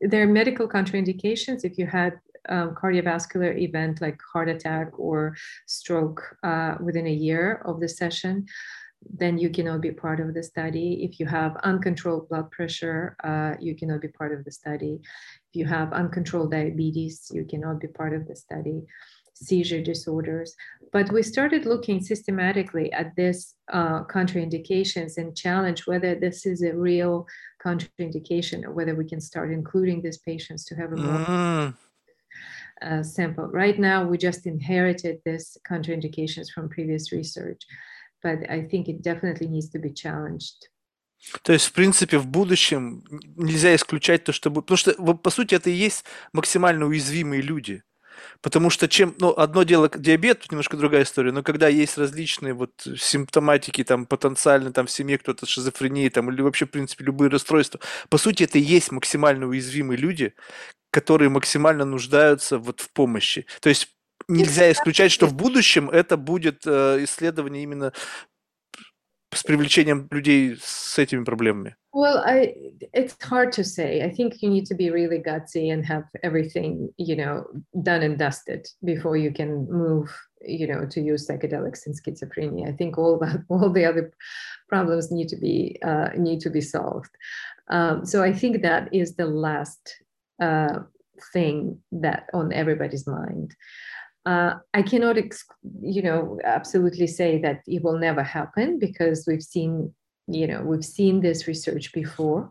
there 0.00 0.22
are 0.24 0.38
medical 0.42 0.66
contraindications 0.68 1.64
if 1.64 1.78
you 1.78 1.86
had 1.86 2.14
um, 2.48 2.74
cardiovascular 2.74 3.56
event 3.58 4.00
like 4.00 4.18
heart 4.32 4.48
attack 4.48 4.98
or 4.98 5.36
stroke 5.66 6.36
uh, 6.42 6.74
within 6.80 7.06
a 7.06 7.12
year 7.12 7.62
of 7.64 7.80
the 7.80 7.88
session, 7.88 8.46
then 9.18 9.38
you 9.38 9.50
cannot 9.50 9.80
be 9.80 9.90
part 9.90 10.20
of 10.20 10.32
the 10.34 10.42
study. 10.42 11.04
If 11.04 11.18
you 11.18 11.26
have 11.26 11.56
uncontrolled 11.64 12.28
blood 12.28 12.50
pressure, 12.50 13.16
uh, 13.24 13.54
you 13.60 13.74
cannot 13.74 14.00
be 14.00 14.08
part 14.08 14.32
of 14.32 14.44
the 14.44 14.52
study. 14.52 15.00
If 15.50 15.56
you 15.56 15.66
have 15.66 15.92
uncontrolled 15.92 16.52
diabetes, 16.52 17.30
you 17.32 17.44
cannot 17.44 17.80
be 17.80 17.88
part 17.88 18.14
of 18.14 18.26
the 18.28 18.36
study. 18.36 18.84
seizure 19.34 19.82
disorders. 19.82 20.54
But 20.92 21.10
we 21.10 21.22
started 21.22 21.66
looking 21.66 22.02
systematically 22.02 22.92
at 22.92 23.16
this 23.16 23.54
uh, 23.72 24.04
contraindications 24.04 25.16
and 25.16 25.36
challenge 25.36 25.86
whether 25.86 26.14
this 26.14 26.46
is 26.46 26.62
a 26.62 26.76
real 26.76 27.26
contraindication 27.64 28.64
or 28.64 28.72
whether 28.72 28.94
we 28.94 29.08
can 29.08 29.20
start 29.20 29.52
including 29.52 30.02
these 30.02 30.18
patients 30.18 30.64
to 30.66 30.74
have 30.74 30.92
a 30.92 30.96
uh, 32.82 33.02
sample. 33.02 33.46
Right 33.46 33.78
now, 33.78 34.04
we 34.04 34.18
just 34.18 34.46
inherited 34.46 35.20
this 35.24 35.56
contraindications 35.68 36.50
from 36.54 36.68
previous 36.68 37.12
research, 37.12 37.62
but 38.22 38.38
I 38.50 38.66
think 38.68 38.88
it 38.88 39.02
definitely 39.02 39.48
needs 39.48 39.70
to 39.70 39.78
be 39.78 39.92
challenged. 39.92 40.68
То 41.42 41.52
есть, 41.52 41.66
в 41.66 41.72
принципе, 41.72 42.18
в 42.18 42.26
будущем 42.26 43.04
нельзя 43.36 43.74
исключать 43.76 44.24
то, 44.24 44.32
что 44.32 44.50
будет... 44.50 44.66
Потому 44.66 44.76
что, 44.76 45.14
по 45.14 45.30
сути, 45.30 45.54
это 45.54 45.70
и 45.70 45.74
есть 45.74 46.04
максимально 46.32 46.86
уязвимые 46.86 47.42
люди. 47.42 47.82
Потому 48.40 48.70
что 48.70 48.88
чем... 48.88 49.14
Ну, 49.20 49.30
одно 49.30 49.62
дело 49.62 49.88
диабет, 49.88 50.50
немножко 50.50 50.76
другая 50.76 51.04
история, 51.04 51.30
но 51.30 51.44
когда 51.44 51.68
есть 51.68 51.96
различные 51.96 52.54
вот 52.54 52.72
симптоматики, 52.98 53.84
там, 53.84 54.06
потенциально, 54.06 54.72
там, 54.72 54.86
в 54.86 54.90
семье 54.90 55.16
кто-то 55.16 55.46
с 55.46 55.48
шизофренией, 55.48 56.10
там, 56.10 56.28
или 56.28 56.42
вообще, 56.42 56.66
в 56.66 56.70
принципе, 56.70 57.04
любые 57.04 57.30
расстройства, 57.30 57.78
по 58.08 58.18
сути, 58.18 58.42
это 58.42 58.58
и 58.58 58.62
есть 58.62 58.90
максимально 58.90 59.46
уязвимые 59.46 59.98
люди, 59.98 60.34
которые 60.92 61.30
максимально 61.30 61.84
нуждаются 61.84 62.58
вот 62.58 62.80
в 62.80 62.92
помощи. 62.92 63.46
То 63.60 63.70
есть 63.70 63.88
нельзя 64.28 64.70
исключать, 64.70 65.10
что 65.10 65.26
в 65.26 65.34
будущем 65.34 65.90
это 65.90 66.16
будет 66.16 66.62
э, 66.66 67.02
исследование 67.02 67.64
именно 67.64 67.92
с 69.34 69.42
привлечением 69.42 70.06
людей 70.10 70.56
с 70.62 70.98
этими 70.98 71.24
проблемами. 71.24 71.74
Well, 71.94 72.22
I 72.24 72.54
it's 72.94 73.16
hard 73.22 73.52
to 73.52 73.64
say. 73.64 74.02
I 74.02 74.10
think 74.10 74.42
you 74.42 74.50
need 74.50 74.66
to 74.66 74.74
be 74.74 74.90
really 74.90 75.18
gutsy 75.18 75.72
and 75.72 75.84
have 75.84 76.04
everything, 76.22 76.90
you 76.98 77.16
know, 77.16 77.46
done 77.82 78.02
and 78.02 78.18
dusted 78.18 78.66
before 78.84 79.16
you 79.16 79.32
can 79.32 79.66
move, 79.70 80.10
you 80.40 80.66
know, 80.66 80.86
to 80.86 81.00
use 81.00 81.26
psychedelics 81.26 81.86
in 81.86 81.94
schizophrenia. 81.94 82.68
I 82.68 82.72
think 82.72 82.98
all 82.98 83.18
that 83.20 83.44
all 83.48 83.70
the 83.70 83.86
other 83.86 84.12
problems 84.68 85.10
need 85.10 85.28
to 85.28 85.36
be 85.36 85.78
uh, 85.82 86.10
need 86.16 86.40
to 86.40 86.50
be 86.50 86.60
solved. 86.60 87.10
Um, 87.68 88.04
so 88.04 88.22
I 88.22 88.32
think 88.32 88.62
that 88.62 88.92
is 88.92 89.16
the 89.16 89.26
last 89.26 90.02
uh, 90.42 90.78
thing 91.32 91.78
that 91.92 92.20
on 92.34 92.52
everybody's 92.52 93.06
mind. 93.06 93.54
Uh, 94.24 94.54
I 94.72 94.82
cannot, 94.82 95.18
ex- 95.18 95.44
you 95.80 96.02
know, 96.02 96.38
absolutely 96.44 97.06
say 97.06 97.40
that 97.42 97.62
it 97.66 97.82
will 97.82 97.98
never 97.98 98.22
happen 98.22 98.78
because 98.78 99.24
we've 99.26 99.42
seen, 99.42 99.92
you 100.28 100.46
know, 100.46 100.62
we've 100.62 100.84
seen 100.84 101.20
this 101.20 101.48
research 101.48 101.92
before, 101.92 102.50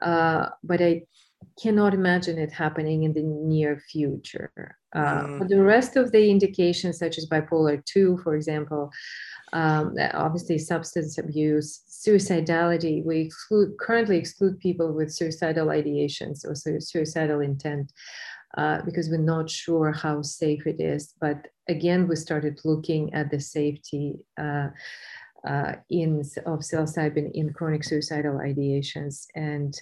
uh, 0.00 0.46
but 0.64 0.80
I 0.80 1.02
cannot 1.60 1.94
imagine 1.94 2.38
it 2.38 2.52
happening 2.52 3.04
in 3.04 3.12
the 3.14 3.22
near 3.22 3.80
future. 3.92 4.76
Uh, 4.94 5.22
Mm. 5.24 5.38
For 5.38 5.48
the 5.48 5.62
rest 5.62 5.96
of 5.96 6.12
the 6.12 6.30
indications, 6.30 6.98
such 6.98 7.18
as 7.18 7.28
bipolar 7.28 7.82
2, 7.84 8.18
for 8.22 8.34
example, 8.36 8.90
um, 9.52 9.94
obviously 10.14 10.58
substance 10.58 11.18
abuse, 11.18 11.82
suicidality, 11.88 13.04
we 13.04 13.20
exclude, 13.20 13.78
currently 13.78 14.16
exclude 14.18 14.58
people 14.58 14.92
with 14.92 15.12
suicidal 15.12 15.68
ideations 15.68 16.44
or 16.46 16.54
su- 16.54 16.80
suicidal 16.80 17.40
intent 17.40 17.92
uh, 18.56 18.82
because 18.84 19.08
we're 19.08 19.18
not 19.18 19.48
sure 19.48 19.92
how 19.92 20.22
safe 20.22 20.66
it 20.66 20.80
is. 20.80 21.14
But 21.20 21.48
again, 21.68 22.08
we 22.08 22.16
started 22.16 22.60
looking 22.64 23.12
at 23.14 23.30
the 23.30 23.40
safety 23.40 24.16
uh, 24.38 24.68
uh, 25.46 25.74
in 25.90 26.20
of 26.46 26.60
psilocybin 26.60 27.32
in 27.32 27.52
chronic 27.52 27.82
suicidal 27.84 28.34
ideations, 28.34 29.26
and 29.34 29.74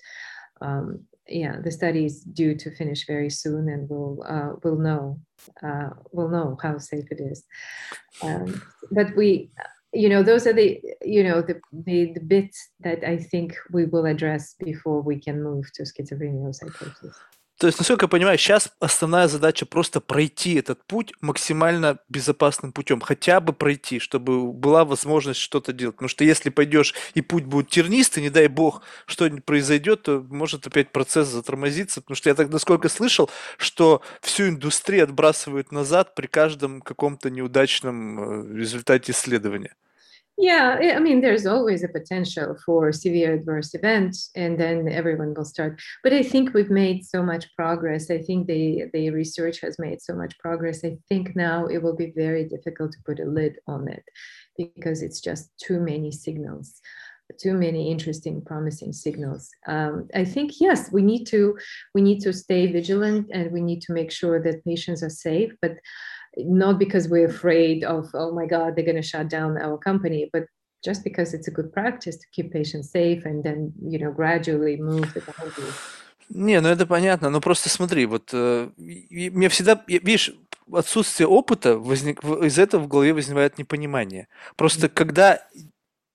um, 0.63 1.01
yeah, 1.31 1.61
the 1.63 1.71
study 1.71 2.05
is 2.05 2.21
due 2.21 2.55
to 2.57 2.71
finish 2.71 3.07
very 3.07 3.31
soon, 3.31 3.69
and 3.69 3.89
we'll 3.89 4.23
uh, 4.27 4.53
we'll 4.63 4.79
know 4.79 5.21
uh, 5.63 5.91
we'll 6.13 6.29
know 6.29 6.59
how 6.63 6.79
safe 6.79 7.07
it 7.11 7.21
is. 7.21 7.45
Um, 8.23 8.63
but 8.91 9.17
we. 9.17 9.51
You 9.93 10.09
know, 10.09 10.23
those 10.23 10.47
are 10.47 10.53
the 10.53 10.81
you 11.03 11.25
know 11.25 11.43
the, 11.43 11.61
the 11.73 12.13
the 12.13 12.21
bits 12.21 12.69
that 12.79 13.03
I 13.03 13.17
think 13.17 13.57
we 13.73 13.87
will 13.87 14.07
address 14.07 14.55
before 14.65 15.01
we 15.01 15.19
can 15.19 15.43
move 15.43 15.65
to 15.75 15.83
schizophrenia 15.83 16.55
psychosis. 16.55 17.19
То 17.61 17.67
есть, 17.67 17.79
насколько 17.79 18.05
я 18.05 18.09
понимаю, 18.09 18.39
сейчас 18.39 18.73
основная 18.81 19.29
задача 19.29 19.67
просто 19.67 20.01
пройти 20.01 20.55
этот 20.55 20.83
путь 20.87 21.13
максимально 21.21 21.99
безопасным 22.09 22.73
путем, 22.73 23.03
хотя 23.03 23.39
бы 23.39 23.53
пройти, 23.53 23.99
чтобы 23.99 24.51
была 24.51 24.87
возможность 24.87 25.41
что-то 25.41 25.75
делать. 25.75 25.97
Потому 25.97 26.09
что 26.09 26.25
если 26.25 26.49
пойдешь 26.49 26.95
и 27.13 27.21
путь 27.21 27.45
будет 27.45 27.69
тернистый, 27.69 28.23
не 28.23 28.31
дай 28.31 28.49
бог, 28.49 28.81
что-нибудь 29.05 29.45
произойдет, 29.45 30.05
то 30.05 30.25
может 30.31 30.67
опять 30.67 30.91
процесс 30.91 31.29
затормозиться. 31.29 32.01
Потому 32.01 32.17
что 32.17 32.31
я 32.31 32.35
так 32.35 32.49
насколько 32.49 32.89
слышал, 32.89 33.29
что 33.59 34.01
всю 34.23 34.49
индустрию 34.49 35.05
отбрасывают 35.05 35.71
назад 35.71 36.15
при 36.15 36.29
каждом 36.29 36.81
каком-то 36.81 37.29
неудачном 37.29 38.55
э, 38.55 38.59
результате 38.59 39.13
исследования. 39.13 39.75
Yeah, 40.41 40.95
I 40.97 41.01
mean, 41.01 41.21
there's 41.21 41.45
always 41.45 41.85
a 41.85 41.89
potential 41.89 42.57
for 42.65 42.93
severe 42.93 43.35
adverse 43.35 43.75
events, 43.75 44.31
and 44.35 44.59
then 44.59 44.89
everyone 44.89 45.35
will 45.35 45.45
start. 45.45 45.79
But 46.03 46.15
I 46.15 46.23
think 46.23 46.55
we've 46.55 46.71
made 46.71 47.05
so 47.05 47.23
much 47.23 47.55
progress. 47.55 48.11
I 48.11 48.23
think 48.23 48.47
the 48.47 48.85
the 48.95 49.11
research 49.11 49.61
has 49.61 49.79
made 49.79 50.01
so 50.01 50.15
much 50.15 50.39
progress. 50.39 50.83
I 50.83 50.97
think 51.11 51.37
now 51.37 51.67
it 51.67 51.83
will 51.83 51.95
be 51.95 52.15
very 52.17 52.45
difficult 52.49 52.93
to 52.93 52.99
put 53.05 53.21
a 53.21 53.27
lid 53.27 53.59
on 53.67 53.87
it 53.89 54.05
because 54.57 55.03
it's 55.03 55.21
just 55.21 55.51
too 55.59 55.79
many 55.79 56.11
signals, 56.11 56.81
too 57.39 57.53
many 57.53 57.91
interesting, 57.91 58.41
promising 58.41 58.95
signals. 58.95 59.51
Um, 59.67 60.09
I 60.15 60.25
think 60.25 60.59
yes, 60.59 60.91
we 60.91 61.03
need 61.03 61.27
to 61.27 61.59
we 61.95 62.01
need 62.01 62.21
to 62.21 62.33
stay 62.33 62.73
vigilant, 62.73 63.29
and 63.31 63.53
we 63.53 63.61
need 63.61 63.83
to 63.83 63.93
make 63.93 64.11
sure 64.11 64.43
that 64.43 64.65
patients 64.65 65.03
are 65.03 65.11
safe, 65.11 65.53
but 65.61 65.73
not 66.37 66.79
because 66.79 67.09
we're 67.09 67.27
afraid 67.27 67.85
of 67.85 68.11
oh 68.15 68.33
my 68.33 68.47
god 68.47 68.75
they're 68.75 68.85
going 68.85 68.97
to 68.97 69.03
shut 69.03 69.29
down 69.29 69.59
our 69.59 69.79
company 69.79 70.29
but 70.33 70.45
just 70.83 71.05
because 71.05 71.35
it's 71.35 71.49
a 71.49 71.51
good 71.51 71.73
practice 71.73 72.17
to 72.17 72.27
keep 72.33 72.53
patients 72.53 72.91
safe 72.91 73.25
and 73.25 73.43
then 73.45 73.73
you 73.83 73.99
know 73.99 74.13
gradually 74.13 74.77
move 74.77 75.13
the 75.15 75.21
boundaries 75.21 75.75
Не, 76.33 76.61
ну 76.61 76.69
это 76.69 76.87
понятно, 76.87 77.29
но 77.29 77.41
просто 77.41 77.69
смотри, 77.69 78.07
вот 78.07 78.31
э, 78.33 78.71
мне 78.77 79.49
всегда, 79.49 79.83
видишь, 79.89 80.33
отсутствие 80.73 81.27
опыта, 81.27 81.77
возник, 81.77 82.23
из 82.23 82.57
этого 82.57 82.83
в 82.83 82.87
голове 82.87 83.13
возникает 83.13 83.59
непонимание. 83.59 84.29
Просто 84.55 84.89
когда 84.89 85.45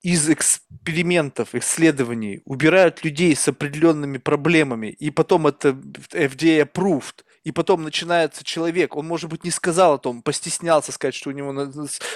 из 0.02 0.30
экспериментов, 0.30 1.56
исследований 1.56 2.42
убирают 2.46 3.04
людей 3.04 3.36
с 3.36 3.48
определенными 3.48 4.18
проблемами, 4.18 4.88
и 4.88 5.10
потом 5.10 5.48
это 5.48 5.70
FDA 5.70 6.62
approved, 6.62 7.26
и 7.46 7.52
потом 7.52 7.84
начинается 7.84 8.44
человек, 8.44 8.96
он, 8.96 9.08
может 9.08 9.30
быть, 9.30 9.44
не 9.44 9.52
сказал 9.52 9.94
о 9.94 9.98
том, 10.00 10.24
постеснялся 10.24 10.92
сказать, 10.92 11.14
что 11.14 11.30
у 11.30 11.32
него 11.32 11.68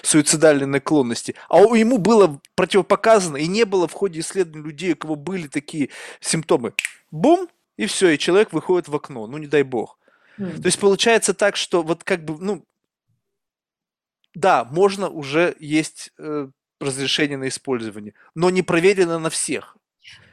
суицидальные 0.01 0.65
наклонности, 0.65 1.35
а 1.49 1.59
ему 1.77 1.99
было 1.99 2.41
противопоказано, 2.55 3.37
и 3.37 3.47
не 3.47 3.63
было 3.63 3.87
в 3.87 3.93
ходе 3.93 4.19
исследований 4.19 4.65
людей, 4.65 4.93
у 4.93 4.97
кого 4.97 5.15
были 5.15 5.47
такие 5.47 5.89
симптомы. 6.19 6.73
Бум, 7.11 7.47
и 7.77 7.85
все, 7.85 8.09
и 8.09 8.17
человек 8.17 8.51
выходит 8.53 8.87
в 8.87 8.95
окно, 8.95 9.27
ну 9.27 9.37
не 9.37 9.45
дай 9.45 9.61
бог. 9.61 9.99
Hmm. 10.39 10.59
То 10.59 10.65
есть 10.65 10.79
получается 10.79 11.35
так, 11.35 11.55
что 11.55 11.83
вот 11.83 12.03
как 12.03 12.25
бы, 12.25 12.35
ну, 12.43 12.65
да, 14.33 14.65
можно 14.65 15.09
уже 15.09 15.55
есть 15.59 16.11
э, 16.17 16.47
разрешение 16.79 17.37
на 17.37 17.49
использование, 17.49 18.15
но 18.33 18.49
не 18.49 18.63
проверено 18.63 19.19
на 19.19 19.29
всех. 19.29 19.77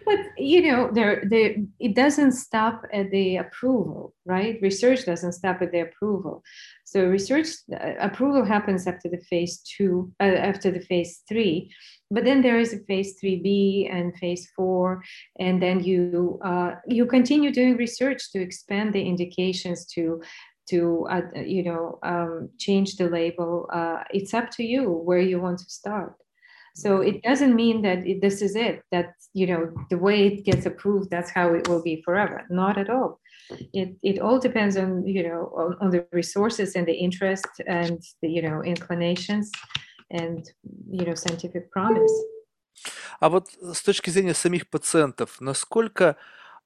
But 0.06 0.20
you 0.38 0.62
know 0.62 0.90
there 0.92 1.24
there 1.28 1.56
it 1.78 1.94
doesn't 1.94 2.32
stop 2.32 2.84
at 2.92 3.10
the 3.10 3.36
approval 3.36 4.14
right? 4.26 4.58
Research 4.60 5.06
doesn't 5.06 5.32
stop 5.32 5.62
at 5.62 5.70
the 5.72 5.80
approval. 5.80 6.42
So 6.84 7.04
research 7.04 7.46
uh, 7.72 7.94
approval 8.00 8.44
happens 8.44 8.86
after 8.86 9.08
the 9.08 9.20
phase 9.30 9.60
two 9.60 10.12
uh, 10.20 10.24
after 10.24 10.70
the 10.70 10.80
phase 10.80 11.22
three. 11.28 11.72
But 12.10 12.24
then 12.24 12.42
there 12.42 12.58
is 12.58 12.72
a 12.72 12.78
phase 12.80 13.18
3b 13.20 13.92
and 13.92 14.16
phase 14.18 14.48
4 14.54 15.02
and 15.40 15.60
then 15.60 15.82
you 15.82 16.38
uh, 16.44 16.72
you 16.86 17.06
continue 17.06 17.50
doing 17.52 17.76
research 17.76 18.30
to 18.32 18.40
expand 18.40 18.92
the 18.92 19.02
indications 19.02 19.86
to 19.94 20.20
to 20.70 21.06
uh, 21.10 21.22
you 21.40 21.62
know 21.62 21.98
um, 22.02 22.50
change 22.58 22.96
the 22.96 23.08
label. 23.08 23.68
Uh, 23.72 24.02
it's 24.10 24.34
up 24.34 24.50
to 24.50 24.64
you 24.64 24.90
where 24.90 25.20
you 25.20 25.40
want 25.40 25.58
to 25.58 25.70
start 25.70 26.14
so 26.75 27.01
it 27.01 27.21
doesn't 27.21 27.55
mean 27.55 27.81
that 27.81 27.99
it, 28.05 28.21
this 28.21 28.41
is 28.41 28.55
it 28.55 28.81
that 28.91 29.13
you 29.33 29.45
know 29.45 29.71
the 29.89 29.97
way 29.97 30.27
it 30.27 30.45
gets 30.45 30.65
approved 30.65 31.09
that's 31.09 31.29
how 31.29 31.53
it 31.53 31.67
will 31.67 31.81
be 31.81 32.01
forever 32.03 32.45
not 32.49 32.77
at 32.77 32.89
all 32.89 33.19
it 33.73 33.95
it 34.03 34.19
all 34.19 34.39
depends 34.39 34.77
on 34.77 35.05
you 35.05 35.23
know 35.23 35.51
on, 35.55 35.75
on 35.81 35.89
the 35.89 36.05
resources 36.11 36.75
and 36.75 36.87
the 36.87 36.93
interest 36.93 37.47
and 37.67 37.99
the 38.21 38.29
you 38.29 38.41
know 38.41 38.61
inclinations 38.63 39.51
and 40.11 40.49
you 40.89 41.05
know 41.05 41.15
scientific 41.15 41.69
promise 41.71 42.13
А 43.19 43.29
вот 43.29 43.49
с 43.61 43.83
точки 43.83 44.09
зрения 44.09 44.33
самих 44.33 44.67
пациентов, 44.69 45.39
насколько, 45.39 46.17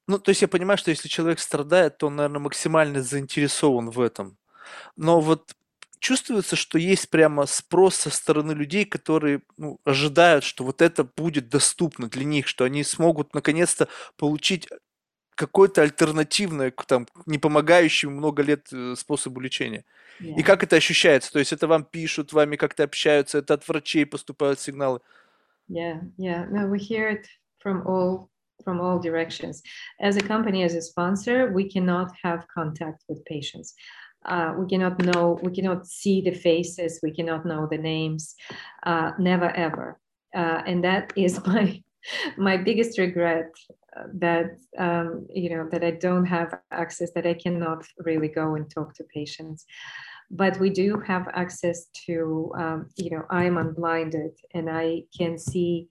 ну, 0.06 0.18
то 0.18 0.30
есть 0.30 0.42
я 0.42 0.48
понимаю, 0.48 0.78
что 0.78 0.90
если 0.90 1.08
человек 1.08 1.38
страдает, 1.38 1.98
то 1.98 2.06
он, 2.06 2.16
наверное, 2.16 2.40
максимально 2.40 3.02
заинтересован 3.02 3.90
в 3.90 4.00
этом. 4.00 4.38
Но 4.96 5.20
вот 5.20 5.52
чувствуется, 6.01 6.55
что 6.57 6.77
есть 6.77 7.09
прямо 7.09 7.45
спрос 7.45 7.95
со 7.95 8.09
стороны 8.09 8.51
людей, 8.51 8.85
которые 8.85 9.41
ну, 9.57 9.79
ожидают, 9.85 10.43
что 10.43 10.65
вот 10.65 10.81
это 10.81 11.03
будет 11.05 11.47
доступно 11.47 12.09
для 12.09 12.25
них, 12.25 12.47
что 12.47 12.65
они 12.65 12.83
смогут 12.83 13.33
наконец-то 13.33 13.87
получить 14.17 14.67
какой-то 15.35 15.83
альтернативный, 15.83 16.73
там, 16.87 17.07
не 17.25 17.37
помогающий 17.37 18.09
много 18.09 18.43
лет 18.43 18.67
э, 18.73 18.95
способу 18.97 19.39
лечения. 19.39 19.85
Yeah. 20.19 20.35
И 20.35 20.43
как 20.43 20.63
это 20.63 20.75
ощущается? 20.75 21.31
То 21.31 21.39
есть 21.39 21.53
это 21.53 21.67
вам 21.67 21.83
пишут, 21.83 22.33
вами 22.33 22.57
как-то 22.57 22.83
общаются, 22.83 23.37
это 23.37 23.53
от 23.53 23.67
врачей 23.67 24.05
поступают 24.05 24.59
сигналы? 24.59 24.99
Yeah, 25.69 26.01
yeah. 26.17 26.49
No, 26.51 26.67
we 26.67 26.79
hear 26.79 27.09
it 27.09 27.25
from 27.63 27.87
all 27.87 28.29
from 28.63 28.79
all 28.79 28.99
directions. 28.99 29.63
As 29.99 30.17
a 30.17 30.21
company, 30.21 30.63
as 30.63 30.75
a 30.75 30.81
sponsor, 30.81 31.51
we 31.51 31.67
cannot 31.67 32.11
have 32.23 32.45
contact 32.53 33.03
with 33.07 33.23
patients. 33.25 33.73
Uh, 34.25 34.53
we 34.57 34.67
cannot 34.67 34.99
know, 34.99 35.39
we 35.41 35.51
cannot 35.51 35.87
see 35.87 36.21
the 36.21 36.33
faces, 36.33 36.99
we 37.01 37.11
cannot 37.11 37.45
know 37.45 37.67
the 37.69 37.77
names, 37.77 38.35
uh, 38.85 39.11
never 39.19 39.49
ever. 39.51 39.99
Uh, 40.35 40.61
and 40.65 40.83
that 40.83 41.11
is 41.15 41.45
my 41.45 41.81
my 42.37 42.57
biggest 42.57 42.97
regret 42.97 43.51
uh, 43.97 44.03
that 44.13 44.57
um, 44.77 45.27
you 45.33 45.49
know 45.49 45.67
that 45.71 45.83
I 45.83 45.91
don't 45.91 46.25
have 46.25 46.59
access, 46.71 47.11
that 47.13 47.25
I 47.25 47.33
cannot 47.33 47.85
really 47.99 48.27
go 48.27 48.55
and 48.55 48.69
talk 48.69 48.93
to 48.95 49.03
patients. 49.13 49.65
But 50.31 50.59
we 50.59 50.69
do 50.69 50.97
have 51.05 51.27
access 51.33 51.87
to, 52.05 52.51
um, 52.57 52.89
you 52.95 53.09
know, 53.09 53.25
I'm 53.29 53.57
unblinded 53.57 54.31
and 54.53 54.69
I 54.69 55.03
can 55.17 55.37
see 55.37 55.89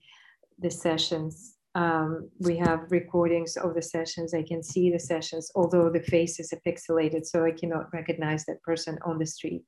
the 0.57 0.71
sessions 0.71 1.50
um, 1.73 2.29
we 2.39 2.57
have 2.57 2.91
recordings 2.91 3.55
of 3.55 3.75
the 3.75 3.81
sessions. 3.81 4.33
I 4.33 4.43
can 4.43 4.61
see 4.61 4.91
the 4.91 4.99
sessions, 4.99 5.49
although 5.55 5.89
the 5.89 6.03
face 6.03 6.39
is 6.39 6.53
pixelated, 6.65 7.25
so 7.25 7.45
I 7.45 7.51
cannot 7.51 7.93
recognize 7.93 8.45
that 8.45 8.61
person 8.61 8.97
on 9.05 9.17
the 9.17 9.25
street. 9.25 9.63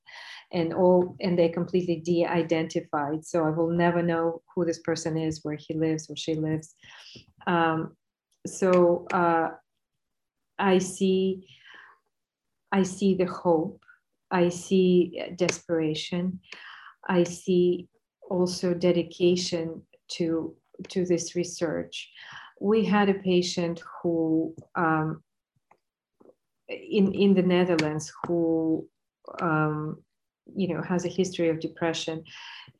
And 0.52 0.74
all 0.74 1.16
and 1.22 1.40
they 1.40 1.50
completely 1.50 2.02
de-identified, 2.02 3.26
so 3.26 3.46
I 3.46 3.50
will 3.52 3.70
never 3.70 4.02
know 4.02 4.42
who 4.54 4.66
this 4.66 4.80
person 4.80 5.18
is, 5.18 5.40
where 5.44 5.58
he 5.58 5.74
lives 5.74 6.10
or 6.10 6.18
she 6.18 6.36
lives. 6.36 6.76
Um, 7.48 7.96
so 8.46 9.08
uh, 9.14 9.52
I 10.60 10.80
see, 10.80 11.48
I 12.72 12.84
see 12.84 13.16
the 13.16 13.26
hope. 13.26 13.82
I 14.30 14.50
see 14.50 15.22
desperation. 15.38 16.42
I 17.08 17.24
see 17.24 17.88
also 18.30 18.74
dedication 18.74 19.84
to 20.14 20.56
to 20.90 21.06
this 21.06 21.36
research. 21.36 22.10
We 22.60 22.86
had 22.86 23.10
a 23.10 23.16
patient 23.16 23.82
who, 24.02 24.56
um, 24.76 25.24
in 26.70 27.14
in 27.14 27.34
the 27.34 27.44
Netherlands, 27.44 28.12
who 28.26 28.88
um, 29.42 30.02
you 30.56 30.68
know 30.74 30.82
has 30.82 31.06
a 31.06 31.10
history 31.10 31.50
of 31.50 31.60
depression, 31.60 32.24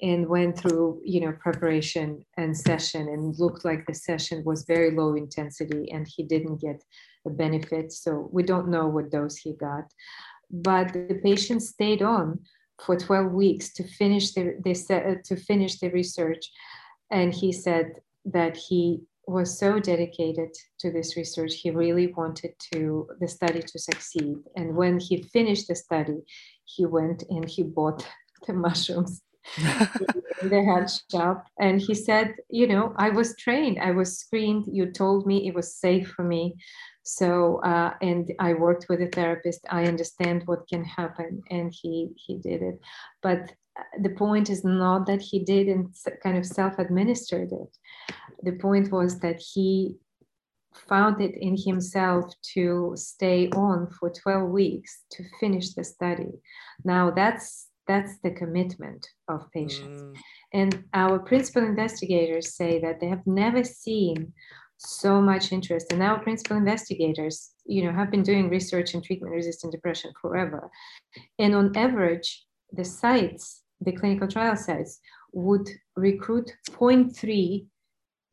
and 0.02 0.28
went 0.28 0.58
through 0.58 1.02
you 1.04 1.22
know 1.22 1.34
preparation 1.34 2.26
and 2.38 2.58
session, 2.58 3.10
and 3.10 3.38
looked 3.40 3.66
like 3.66 3.86
the 3.86 3.94
session 3.94 4.44
was 4.46 4.64
very 4.66 4.92
low 4.92 5.16
intensity, 5.16 5.92
and 5.92 6.08
he 6.08 6.24
didn't 6.24 6.62
get 6.62 6.84
a 7.26 7.30
benefit. 7.30 7.92
So 7.92 8.30
we 8.32 8.44
don't 8.44 8.70
know 8.70 8.88
what 8.88 9.12
dose 9.12 9.38
he 9.38 9.54
got, 9.54 9.86
but 10.50 10.94
the 10.94 11.20
patient 11.24 11.62
stayed 11.62 12.02
on 12.02 12.40
for 12.86 12.98
12 12.98 13.32
weeks 13.32 13.74
to 13.74 13.88
finish 13.88 14.34
the, 14.34 14.56
the 14.64 15.22
to 15.26 15.36
finish 15.36 15.80
the 15.80 15.90
research 15.90 16.50
and 17.14 17.34
he 17.34 17.52
said 17.52 18.02
that 18.26 18.58
he 18.58 19.04
was 19.28 19.58
so 19.58 19.80
dedicated 19.80 20.50
to 20.80 20.92
this 20.92 21.16
research 21.16 21.54
he 21.54 21.72
really 21.72 22.08
wanted 22.08 22.54
to 22.74 23.08
the 23.22 23.28
study 23.28 23.62
to 23.62 23.80
succeed. 23.80 24.36
And 24.58 24.76
when 24.76 25.00
he 25.00 25.24
finished 25.38 25.70
the 25.70 25.76
study 25.76 26.20
he 26.66 26.86
went 26.86 27.24
and 27.30 27.48
he 27.48 27.64
bought 27.64 28.06
the 28.48 28.54
mushrooms 28.54 29.22
in 30.42 30.50
the 30.50 30.64
head 30.64 30.90
shop. 31.12 31.46
And 31.60 31.80
he 31.80 31.94
said 31.94 32.36
you 32.50 32.68
know 32.68 32.94
i 32.98 33.10
was 33.10 33.38
trained. 33.38 33.80
I 33.80 33.92
was 33.92 34.18
screened. 34.18 34.66
You 34.68 34.92
told 34.92 35.26
me 35.26 35.48
it 35.48 35.56
was 35.56 35.78
safe 35.78 36.10
for 36.10 36.24
me. 36.24 36.56
So 37.04 37.62
uh, 37.64 37.94
and 38.02 38.32
i 38.40 38.54
worked 38.54 38.88
with 38.90 39.02
a 39.02 39.08
therapist. 39.08 39.62
I 39.70 39.86
understand 39.86 40.44
what 40.46 40.68
can 40.68 40.84
happen. 40.84 41.42
And 41.50 41.72
he 41.72 42.10
he 42.16 42.40
did 42.40 42.62
it. 42.62 42.80
But 43.22 43.54
the 44.02 44.10
point 44.10 44.50
is 44.50 44.64
not 44.64 45.06
that 45.08 45.22
he 45.22 45.40
didn't 45.40 45.98
kind 46.22 46.38
of 46.38 46.46
self-administered 46.46 47.52
it. 47.52 47.78
The 48.44 48.54
point 48.54 48.92
was 48.92 49.20
that 49.20 49.42
he 49.54 49.98
found 50.74 51.22
it 51.22 51.36
in 51.36 51.56
himself 51.58 52.34
to 52.54 52.94
stay 52.96 53.50
on 53.50 53.90
for 54.00 54.10
12 54.10 54.50
weeks 54.50 55.04
to 55.12 55.24
finish 55.40 55.74
the 55.74 55.84
study. 55.84 56.32
Now 56.84 57.12
that's 57.12 57.70
that's 57.86 58.18
the 58.24 58.32
commitment 58.32 59.06
of 59.28 59.52
patients. 59.52 60.02
Mm. 60.02 60.16
and 60.54 60.84
our 60.94 61.20
principal 61.20 61.64
investigators 61.64 62.56
say 62.56 62.80
that 62.80 63.02
they 63.02 63.08
have 63.08 63.28
never 63.28 63.62
seen 63.64 64.32
so 64.78 65.22
much 65.22 65.52
interest. 65.52 65.92
And 65.92 66.02
our 66.02 66.20
principal 66.20 66.58
investigators 66.58 67.52
you 67.66 67.84
know 67.84 67.92
have 67.92 68.12
been 68.12 68.24
doing 68.24 68.50
research 68.50 68.94
in 68.94 69.02
treatment 69.02 69.34
resistant 69.34 69.72
depression 69.74 70.12
forever. 70.22 70.70
And 71.40 71.56
on 71.56 71.76
average 71.76 72.46
the 72.72 72.86
sites 72.86 73.63
the 73.84 73.92
clinical 73.92 74.28
trial 74.28 74.56
sites 74.56 75.00
would 75.32 75.68
recruit 75.96 76.52
0.3 76.70 77.66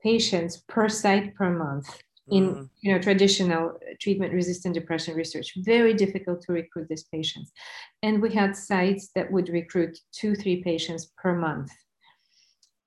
patients 0.03 0.63
per 0.69 0.89
site 0.89 1.35
per 1.35 1.51
month 1.51 2.03
in 2.31 2.55
mm. 2.55 2.69
you 2.81 2.93
know 2.93 3.01
traditional 3.01 3.73
treatment 4.01 4.33
resistant 4.33 4.75
depression 4.75 5.15
research. 5.15 5.53
Very 5.59 5.95
difficult 5.95 6.43
to 6.43 6.53
recruit 6.53 6.89
these 6.89 7.05
patients. 7.05 7.51
And 8.03 8.23
we 8.23 8.33
had 8.33 8.57
sites 8.57 9.11
that 9.15 9.31
would 9.31 9.49
recruit 9.49 9.99
two 10.13 10.35
three 10.35 10.63
patients 10.63 11.13
per 11.17 11.35
month. 11.35 11.71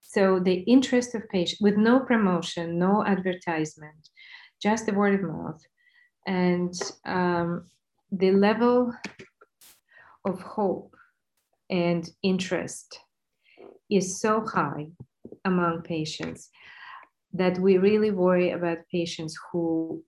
So 0.01 0.39
the 0.39 0.59
interest 0.75 1.15
of 1.15 1.27
patients 1.29 1.61
with 1.61 1.75
no 1.75 1.99
promotion 1.99 2.77
no 2.77 3.03
advertisement 3.05 4.09
just 4.63 4.85
the 4.85 4.93
word 4.93 5.15
of 5.15 5.21
mouth 5.21 5.61
and 6.25 6.73
um, 7.05 7.65
the 8.11 8.31
level 8.31 8.93
of 10.25 10.41
hope 10.41 10.95
and 11.73 12.07
interest 12.21 12.99
is 13.89 14.21
so 14.21 14.45
high 14.45 14.85
among 15.43 15.81
patients 15.81 16.49
that 17.33 17.57
we 17.57 17.79
really 17.79 18.11
worry 18.11 18.51
about 18.51 18.77
patients 18.91 19.35
who 19.51 20.03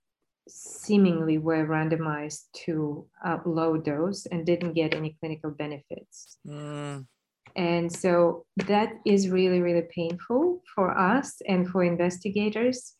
seemingly 0.47 1.39
were 1.39 1.65
randomized 1.65 2.43
to 2.53 3.07
a 3.25 3.39
low 3.47 3.77
dose 3.77 4.27
and 4.27 4.45
didn't 4.45 4.73
get 4.73 4.93
any 4.93 5.17
clinical 5.19 5.49
benefits. 5.49 6.37
Mm. 6.47 7.07
And 7.55 7.91
so 7.91 8.45
that 8.67 8.93
is 9.03 9.29
really, 9.29 9.59
really 9.59 9.87
painful 9.89 10.61
for 10.75 10.95
us 10.95 11.41
and 11.47 11.67
for 11.67 11.83
investigators, 11.83 12.93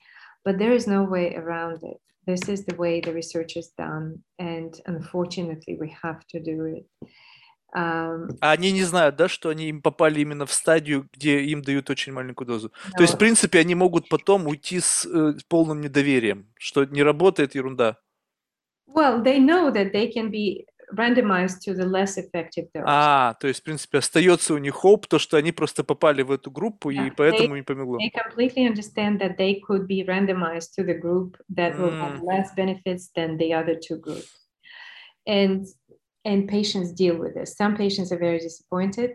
but 0.44 0.58
there 0.58 0.74
is 0.74 0.88
no 0.88 1.04
way 1.04 1.36
around 1.36 1.84
it. 1.84 1.98
This 2.26 2.50
is 2.50 2.66
the 2.66 2.76
way 2.76 3.00
the 3.00 3.14
research 3.14 3.56
is 3.56 3.70
done, 3.78 4.24
and 4.40 4.74
unfortunately, 4.88 5.78
we 5.80 5.96
have 6.02 6.26
to 6.30 6.40
do 6.40 6.66
it. 6.66 7.10
А 7.74 8.28
они 8.40 8.72
не 8.72 8.84
знают, 8.84 9.18
да, 9.18 9.28
что 9.28 9.50
они 9.50 9.68
им 9.68 9.82
попали 9.82 10.22
именно 10.22 10.46
в 10.46 10.54
стадию, 10.54 11.10
где 11.14 11.42
им 11.42 11.62
дают 11.62 11.90
очень 11.90 12.14
маленькую 12.14 12.48
дозу. 12.48 12.72
То 12.96 13.02
есть, 13.02 13.16
в 13.16 13.18
принципе, 13.18 13.60
они 13.60 13.76
могут 13.76 14.08
потом 14.08 14.48
уйти 14.48 14.80
с, 14.80 15.06
э, 15.06 15.40
с 15.40 15.44
полным 15.44 15.82
недоверием, 15.82 16.48
что 16.58 16.86
не 16.86 17.04
работает 17.04 17.56
ерунда. 17.56 17.98
Well, 18.88 19.22
they 19.22 19.40
know 19.40 19.72
that 19.72 19.92
they 19.92 20.10
can 20.10 20.30
be 20.30 20.66
randomized 20.94 21.62
to 21.64 21.74
the 21.74 21.86
less 21.86 22.18
effective 22.18 22.72
dose. 22.74 22.84
А, 22.86 23.34
то 23.40 23.48
есть, 23.48 23.62
в 23.62 23.64
принципе, 23.64 23.98
остается 23.98 24.54
у 24.54 24.58
них 24.58 24.84
hope, 24.84 25.06
то, 25.10 25.20
что 25.20 25.38
они 25.38 25.52
просто 25.52 25.84
попали 25.84 26.22
в 26.22 26.32
эту 26.32 26.52
группу, 26.52 26.92
yeah, 26.92 27.08
и 27.08 27.12
поэтому 27.12 27.56
they, 27.56 27.60
не 27.60 27.64
помогло. 27.64 27.98
They 27.98 28.12
completely 28.12 28.68
understand 28.68 29.20
that 29.20 29.38
they 29.38 29.60
could 29.68 29.88
be 29.88 30.06
randomized 30.06 30.74
to 30.78 30.86
the 30.86 30.98
group 30.98 31.36
that 31.50 31.76
mm. 31.76 31.80
will 31.80 31.92
have 31.92 32.22
less 32.22 32.54
benefits 32.56 33.10
than 33.16 33.38
the 33.38 33.54
other 33.54 33.76
two 33.76 33.98
groups. 33.98 34.46
And 35.28 35.66
and 36.25 36.49
patients 36.49 36.93
deal 36.93 37.17
with 37.17 37.35
this. 37.35 37.57
Some 37.57 37.77
patients 37.77 38.13
are 38.13 38.19
very 38.19 38.39
disappointed, 38.39 39.13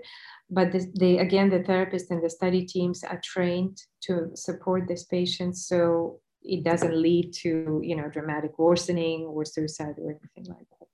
but 0.49 0.71
the, 0.71 0.91
they 0.97 1.17
again 1.19 1.49
the 1.49 1.59
therapists 1.59 2.09
and 2.09 2.23
the 2.23 2.29
study 2.29 2.65
teams 2.65 3.03
are 3.03 3.19
trained 3.23 3.81
to 4.01 4.31
support 4.35 4.87
these 4.87 5.05
patients 5.05 5.67
so 5.67 6.19
it 6.41 6.63
doesn't 6.63 6.95
lead 6.95 7.33
to 7.33 7.81
you 7.83 7.95
know 7.95 8.09
dramatic 8.09 8.57
worsening 8.59 9.21
or 9.23 9.45
suicide 9.45 9.95
or 9.97 10.11
anything 10.11 10.45
like 10.53 10.67
that. 10.79 10.87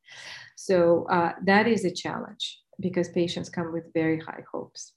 So 0.55 1.05
uh, 1.09 1.33
that 1.45 1.67
is 1.67 1.85
a 1.85 1.91
challenge 1.91 2.59
because 2.79 3.09
patients 3.09 3.49
come 3.49 3.71
with 3.71 3.93
very 3.93 4.19
high 4.19 4.43
hopes. 4.51 4.93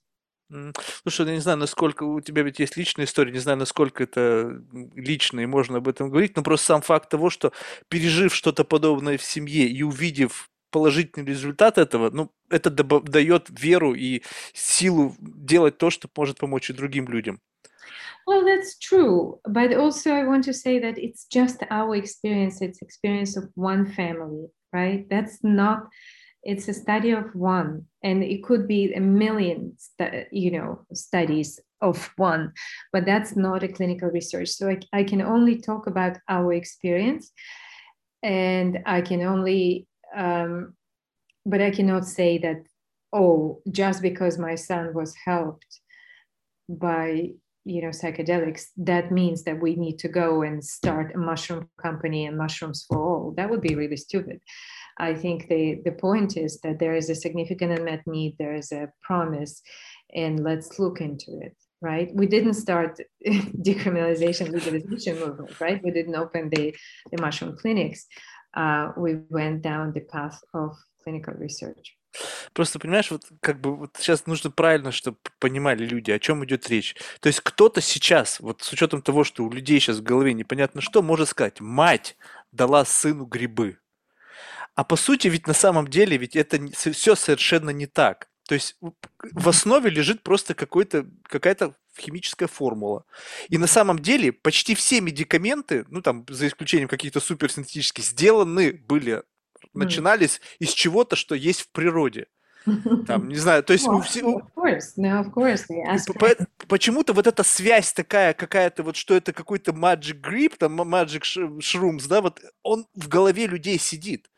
Слушай, 1.03 1.25
я 1.25 1.33
не 1.33 1.39
знаю, 1.39 1.57
насколько 1.57 2.03
у 2.03 2.21
тебя 2.21 2.43
ведь 2.43 2.59
есть 2.59 2.77
личная 2.77 3.05
история, 3.05 3.31
не 3.31 3.39
знаю, 3.39 3.57
насколько 3.57 4.03
это 4.03 4.61
лично 4.95 5.39
и 5.39 5.47
можно 5.47 5.79
об 5.79 5.87
этом 5.87 6.09
говорить, 6.09 6.35
но 6.35 6.43
просто 6.43 6.67
сам 6.67 6.81
факт 6.81 7.09
того, 7.09 7.31
что 7.31 7.51
пережив 7.87 8.33
что-то 8.33 8.63
подобное 8.63 9.17
в 9.17 9.23
семье 9.23 9.67
и 9.67 9.81
увидев 9.81 10.51
положительный 10.70 11.26
результат 11.26 11.78
этого, 11.78 12.10
ну, 12.10 12.30
это 12.48 12.70
дает 12.70 13.48
веру 13.50 13.94
и 13.94 14.22
силу 14.52 15.14
делать 15.20 15.78
то, 15.78 15.90
что 15.90 16.08
может 16.16 16.38
помочь 16.38 16.70
и 16.70 16.72
другим 16.72 17.08
людям. 17.08 17.40
Well, 18.26 18.44
that's 18.44 18.78
true. 18.78 19.40
But 19.44 19.74
also, 19.74 20.12
I 20.12 20.24
want 20.24 20.44
to 20.44 20.52
say 20.52 20.78
that 20.78 20.98
it's 20.98 21.26
just 21.26 21.64
our 21.70 21.96
experience. 21.96 22.60
It's 22.60 22.80
experience 22.82 23.36
of 23.36 23.50
one 23.56 23.86
family, 23.86 24.46
right? 24.72 25.08
That's 25.08 25.42
not 25.42 25.88
it's 26.42 26.68
a 26.68 26.74
study 26.74 27.10
of 27.10 27.34
one 27.34 27.84
and 28.02 28.22
it 28.22 28.42
could 28.42 28.66
be 28.66 28.92
a 28.94 29.00
million 29.00 29.76
you 30.30 30.50
know 30.50 30.80
studies 30.92 31.60
of 31.82 32.10
one 32.16 32.52
but 32.92 33.04
that's 33.04 33.36
not 33.36 33.62
a 33.62 33.68
clinical 33.68 34.08
research 34.08 34.48
so 34.48 34.68
I, 34.68 34.78
I 34.92 35.04
can 35.04 35.20
only 35.20 35.60
talk 35.60 35.86
about 35.86 36.16
our 36.28 36.52
experience 36.52 37.30
and 38.22 38.78
i 38.86 39.00
can 39.00 39.22
only 39.22 39.86
um, 40.14 40.74
but 41.46 41.60
i 41.60 41.70
cannot 41.70 42.06
say 42.06 42.38
that 42.38 42.62
oh 43.12 43.60
just 43.70 44.02
because 44.02 44.38
my 44.38 44.54
son 44.54 44.92
was 44.94 45.14
helped 45.24 45.80
by 46.68 47.30
you 47.64 47.82
know 47.82 47.88
psychedelics 47.88 48.66
that 48.76 49.12
means 49.12 49.44
that 49.44 49.60
we 49.60 49.76
need 49.76 49.98
to 49.98 50.08
go 50.08 50.42
and 50.42 50.64
start 50.64 51.14
a 51.14 51.18
mushroom 51.18 51.68
company 51.80 52.26
and 52.26 52.36
mushrooms 52.36 52.84
for 52.88 52.98
all. 52.98 53.34
That 53.36 53.50
would 53.50 53.60
be 53.60 53.74
really 53.74 53.96
stupid. 53.96 54.40
I 54.98 55.14
think 55.14 55.48
the 55.48 55.80
the 55.84 55.92
point 55.92 56.36
is 56.36 56.60
that 56.60 56.78
there 56.78 56.94
is 56.94 57.10
a 57.10 57.14
significant 57.14 57.78
unmet 57.78 58.06
need 58.06 58.36
there 58.38 58.54
is 58.54 58.72
a 58.72 58.90
promise 59.02 59.62
and 60.14 60.42
let's 60.42 60.78
look 60.78 61.00
into 61.00 61.38
it 61.40 61.56
right? 61.82 62.14
We 62.14 62.26
didn't 62.26 62.54
start 62.54 63.00
decriminalization 63.26 64.50
legalization 64.50 65.18
movement 65.18 65.60
right? 65.60 65.82
We 65.84 65.90
didn't 65.90 66.16
open 66.16 66.50
the 66.50 66.74
the 67.12 67.20
mushroom 67.20 67.56
clinics 67.56 68.06
uh, 68.56 68.92
we 68.96 69.20
went 69.30 69.62
down 69.62 69.92
the 69.92 70.00
path 70.00 70.42
of 70.52 70.76
clinical 71.02 71.34
research 71.38 71.96
Просто, 72.52 72.78
понимаешь, 72.78 73.10
вот 73.10 73.22
как 73.40 73.60
бы 73.60 73.76
вот 73.76 73.96
сейчас 73.98 74.26
нужно 74.26 74.50
правильно, 74.50 74.90
чтобы 74.90 75.18
понимали 75.38 75.84
люди, 75.84 76.10
о 76.10 76.18
чем 76.18 76.44
идет 76.44 76.68
речь. 76.68 76.96
То 77.20 77.28
есть 77.28 77.40
кто-то 77.40 77.80
сейчас, 77.80 78.40
вот 78.40 78.62
с 78.62 78.72
учетом 78.72 79.02
того, 79.02 79.22
что 79.22 79.44
у 79.44 79.50
людей 79.50 79.78
сейчас 79.78 79.98
в 79.98 80.02
голове 80.02 80.34
непонятно 80.34 80.80
что, 80.80 81.02
может 81.02 81.28
сказать, 81.28 81.60
мать 81.60 82.16
дала 82.50 82.84
сыну 82.84 83.26
грибы. 83.26 83.78
А 84.74 84.84
по 84.84 84.96
сути, 84.96 85.28
ведь 85.28 85.46
на 85.46 85.54
самом 85.54 85.88
деле, 85.88 86.16
ведь 86.16 86.36
это 86.36 86.58
все 86.72 87.14
совершенно 87.14 87.70
не 87.70 87.86
так. 87.86 88.28
То 88.48 88.54
есть 88.54 88.76
в 89.22 89.48
основе 89.48 89.90
лежит 89.90 90.22
просто 90.22 90.54
какой-то, 90.54 91.06
какая-то 91.22 91.76
химическая 91.98 92.48
формула. 92.48 93.04
И 93.48 93.58
на 93.58 93.66
самом 93.66 93.98
деле 93.98 94.32
почти 94.32 94.74
все 94.74 95.00
медикаменты, 95.00 95.84
ну 95.88 96.02
там 96.02 96.24
за 96.28 96.48
исключением 96.48 96.88
каких-то 96.88 97.20
суперсинтетических, 97.20 98.04
сделаны 98.04 98.72
были 98.72 99.22
начинались 99.74 100.40
из 100.58 100.70
чего-то, 100.72 101.16
что 101.16 101.34
есть 101.34 101.62
в 101.62 101.70
природе. 101.70 102.26
Там, 103.06 103.28
не 103.28 103.36
знаю, 103.36 103.62
то 103.62 103.72
есть 103.72 103.86
well. 103.86 104.02
No. 104.96 106.46
Почему-то 106.68 107.14
вот 107.14 107.26
эта 107.26 107.42
связь 107.42 107.92
такая 107.92 108.34
какая-то, 108.34 108.82
вот 108.82 108.96
что 108.96 109.14
это 109.14 109.32
какой-то 109.32 109.72
magic 109.72 110.20
grip, 110.20 110.56
там 110.58 110.78
magic 110.82 111.22
shrooms, 111.60 112.06
да, 112.06 112.20
вот 112.20 112.40
он 112.62 112.86
в 112.94 113.08
голове 113.08 113.46
людей 113.46 113.78
сидит. 113.78 114.30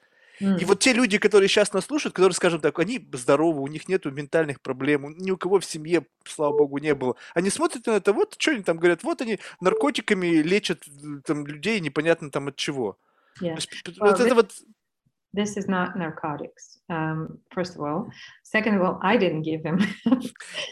Mm. 0.43 0.60
И 0.60 0.64
вот 0.64 0.81
те 0.81 0.93
люди, 0.93 1.19
которые 1.19 1.48
сейчас 1.48 1.73
нас 1.73 1.85
слушают, 1.85 2.14
которые, 2.14 2.35
скажем 2.35 2.60
так, 2.60 2.77
они 2.81 3.09
здоровы, 3.12 3.62
у 3.62 3.69
них 3.69 3.89
нет 3.89 4.05
ментальных 4.06 4.60
проблем, 4.60 5.14
ни 5.16 5.31
у 5.31 5.36
кого 5.36 5.60
в 5.60 5.64
семье, 5.64 6.05
слава 6.24 6.59
богу, 6.59 6.78
не 6.78 6.94
было. 6.94 7.14
Они 7.35 7.48
смотрят 7.48 7.86
на 7.86 7.93
это, 7.93 8.12
вот 8.12 8.35
что 8.39 8.51
они 8.51 8.62
там 8.64 8.78
говорят, 8.78 9.05
вот 9.05 9.20
они 9.23 9.39
наркотиками 9.60 10.43
лечат 10.43 10.85
там 11.24 11.47
людей 11.47 11.78
непонятно 11.78 12.31
там 12.31 12.48
от 12.48 12.56
чего. 12.56 12.98
Yeah. 13.40 13.55
Есть, 13.55 13.70
well, 13.86 14.10
вот 14.10 14.20
это 14.20 14.35
вот 14.35 14.52
this 15.35 15.56
is 15.56 15.69
not 15.69 15.97
narcotics, 15.97 16.81
um, 16.90 17.39
first 17.55 17.77
of 17.77 17.81
all. 17.81 18.10
Second 18.43 18.74
of 18.74 18.82
all, 18.82 18.98
I 19.01 19.16
didn't 19.16 19.43
give 19.43 19.62
him. 19.62 19.81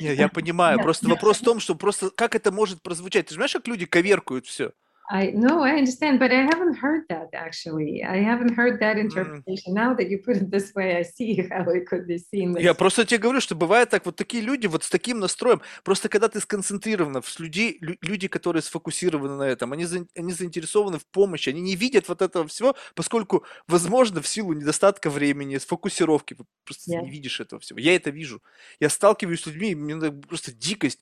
Не, 0.00 0.14
я 0.14 0.28
понимаю, 0.28 0.78
просто 0.82 1.08
вопрос 1.08 1.38
в 1.38 1.44
том, 1.44 1.60
что 1.60 1.76
просто 1.76 2.10
как 2.10 2.34
это 2.34 2.50
может 2.50 2.82
прозвучать? 2.82 3.28
Ты 3.28 3.34
знаешь, 3.34 3.52
как 3.52 3.68
люди 3.68 3.86
коверкуют 3.86 4.46
все? 4.46 4.72
I 5.12 5.32
no, 5.34 5.62
I 5.62 5.72
understand, 5.72 6.20
but 6.20 6.30
I 6.30 6.42
haven't 6.42 6.76
heard 6.76 7.02
that 7.08 7.30
actually. 7.34 8.04
I 8.04 8.18
haven't 8.18 8.54
heard 8.54 8.78
that 8.78 8.96
interpretation. 8.96 9.72
Mm. 9.72 9.74
Now 9.74 9.94
that 9.94 10.08
you 10.08 10.18
put 10.18 10.36
it 10.36 10.50
this 10.50 10.72
way, 10.72 10.98
I 10.98 11.02
see 11.02 11.34
how 11.50 11.68
it 11.68 11.86
could 11.86 12.06
be 12.06 12.18
seen. 12.18 12.56
Я 12.60 12.74
просто 12.74 13.04
тебе 13.04 13.18
говорю, 13.18 13.40
что 13.40 13.56
бывает 13.56 13.90
так, 13.90 14.06
вот 14.06 14.14
такие 14.14 14.40
люди 14.40 14.68
вот 14.68 14.84
с 14.84 14.88
таким 14.88 15.18
настроем. 15.18 15.62
Просто 15.82 16.08
когда 16.08 16.28
ты 16.28 16.38
сконцентрирован, 16.38 17.22
с 17.24 17.40
людей, 17.40 17.78
люди, 17.80 18.28
которые 18.28 18.62
сфокусированы 18.62 19.34
на 19.34 19.42
этом, 19.42 19.72
они, 19.72 19.84
они 20.14 20.32
заинтересованы 20.32 21.00
в 21.00 21.06
помощи, 21.06 21.48
они 21.48 21.60
не 21.60 21.74
видят 21.74 22.08
вот 22.08 22.22
этого 22.22 22.46
всего, 22.46 22.76
поскольку, 22.94 23.44
возможно, 23.66 24.22
в 24.22 24.28
силу 24.28 24.52
недостатка 24.52 25.10
времени, 25.10 25.58
сфокусировки, 25.58 26.36
просто 26.64 26.92
yeah. 26.92 27.02
не 27.02 27.10
видишь 27.10 27.40
этого 27.40 27.60
всего. 27.60 27.80
Я 27.80 27.96
это 27.96 28.10
вижу. 28.10 28.42
Я 28.78 28.88
сталкиваюсь 28.88 29.42
с 29.42 29.46
людьми, 29.46 29.74
мне 29.74 30.12
просто 30.12 30.52
дикость 30.52 31.00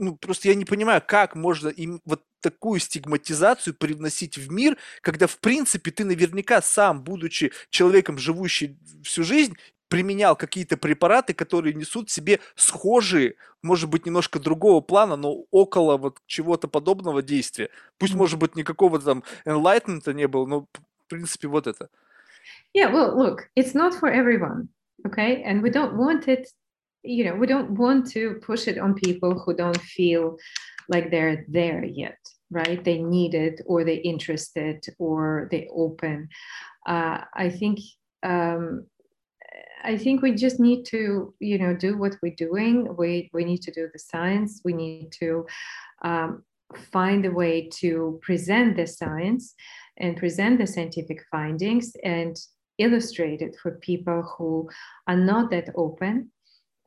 ну, 0.00 0.16
просто 0.16 0.48
я 0.48 0.54
не 0.54 0.64
понимаю, 0.64 1.02
как 1.06 1.36
можно 1.36 1.68
им 1.68 2.00
вот 2.04 2.22
такую 2.40 2.80
стигматизацию 2.80 3.74
привносить 3.74 4.38
в 4.38 4.50
мир, 4.50 4.76
когда, 5.02 5.26
в 5.26 5.38
принципе, 5.38 5.90
ты 5.90 6.04
наверняка 6.04 6.62
сам, 6.62 7.02
будучи 7.04 7.52
человеком, 7.68 8.18
живущий 8.18 8.78
всю 9.04 9.22
жизнь, 9.22 9.56
применял 9.88 10.36
какие-то 10.36 10.76
препараты, 10.76 11.34
которые 11.34 11.74
несут 11.74 12.08
в 12.08 12.12
себе 12.12 12.40
схожие, 12.54 13.34
может 13.62 13.90
быть, 13.90 14.06
немножко 14.06 14.38
другого 14.38 14.80
плана, 14.80 15.16
но 15.16 15.44
около 15.50 15.96
вот 15.96 16.18
чего-то 16.26 16.68
подобного 16.68 17.22
действия. 17.22 17.68
Пусть, 17.98 18.14
может 18.14 18.38
быть, 18.38 18.56
никакого 18.56 19.00
там 19.00 19.22
enlightenment 19.44 20.12
не 20.14 20.28
было, 20.28 20.46
но, 20.46 20.60
в 20.60 21.08
принципе, 21.08 21.48
вот 21.48 21.66
это. 21.66 21.90
Yeah, 22.72 22.90
well, 22.90 23.14
look, 23.16 23.50
it's 23.56 23.74
not 23.74 23.92
for 24.00 24.08
everyone, 24.08 24.68
okay? 25.06 25.42
And 25.44 25.60
we 25.60 25.70
don't 25.70 25.94
want 25.96 26.26
it 26.28 26.46
you 27.02 27.24
know 27.24 27.34
we 27.34 27.46
don't 27.46 27.72
want 27.72 28.10
to 28.10 28.34
push 28.42 28.68
it 28.68 28.78
on 28.78 28.94
people 28.94 29.38
who 29.38 29.54
don't 29.54 29.80
feel 29.80 30.36
like 30.88 31.10
they're 31.10 31.44
there 31.48 31.84
yet 31.84 32.18
right? 32.50 32.84
They 32.84 32.98
need 32.98 33.34
it 33.34 33.60
or 33.66 33.84
they're 33.84 34.00
interested 34.02 34.84
or 34.98 35.48
they 35.50 35.68
open. 35.72 36.28
Uh, 36.86 37.20
i 37.34 37.48
think 37.48 37.78
um, 38.22 38.86
i 39.84 39.96
think 39.96 40.22
we 40.22 40.32
just 40.32 40.58
need 40.58 40.84
to 40.86 41.34
you 41.40 41.58
know 41.58 41.74
do 41.74 41.96
what 41.96 42.16
we're 42.22 42.34
doing. 42.34 42.96
We 42.96 43.30
we 43.34 43.44
need 43.44 43.62
to 43.62 43.72
do 43.72 43.88
the 43.92 43.98
science. 43.98 44.62
We 44.64 44.72
need 44.72 45.12
to 45.20 45.46
um, 46.02 46.42
find 46.92 47.26
a 47.26 47.30
way 47.30 47.68
to 47.80 48.18
present 48.22 48.76
the 48.76 48.86
science 48.86 49.54
and 49.98 50.16
present 50.16 50.58
the 50.58 50.66
scientific 50.66 51.20
findings 51.30 51.92
and 52.02 52.34
illustrate 52.78 53.42
it 53.42 53.56
for 53.62 53.72
people 53.72 54.22
who 54.22 54.70
are 55.06 55.16
not 55.16 55.50
that 55.50 55.68
open 55.76 56.30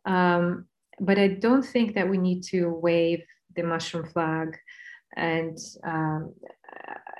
um, 0.04 0.66
but 1.00 1.18
I 1.18 1.28
don't 1.28 1.64
think 1.64 1.94
that 1.94 2.08
we 2.08 2.18
need 2.18 2.42
to 2.44 2.70
wave 2.70 3.22
the 3.54 3.62
mushroom 3.62 4.06
flag 4.06 4.56
and 5.16 5.58
um, 5.84 6.34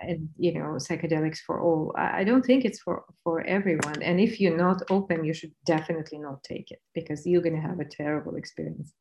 and 0.03 0.29
you 0.37 0.53
know 0.55 0.79
psychedelics 0.79 1.39
for 1.39 1.61
all. 1.61 1.95
I 1.97 2.25
don't 2.25 2.45
think 2.45 2.65
it's 2.65 2.81
for 2.81 3.05
for 3.25 3.43
everyone. 3.43 4.03
And 4.03 4.21
if 4.21 4.41
you're 4.41 4.57
not 4.57 4.83
open, 4.91 5.25
you 5.25 5.35
should 5.35 5.53
definitely 5.65 6.19
not 6.19 6.43
take 6.45 6.71
it 6.71 6.81
because 6.95 7.27
you're 7.27 7.43
going 7.43 7.57
to 7.61 7.69
have 7.69 7.81
a 7.81 7.85
terrible 7.85 8.37
experience. 8.37 8.95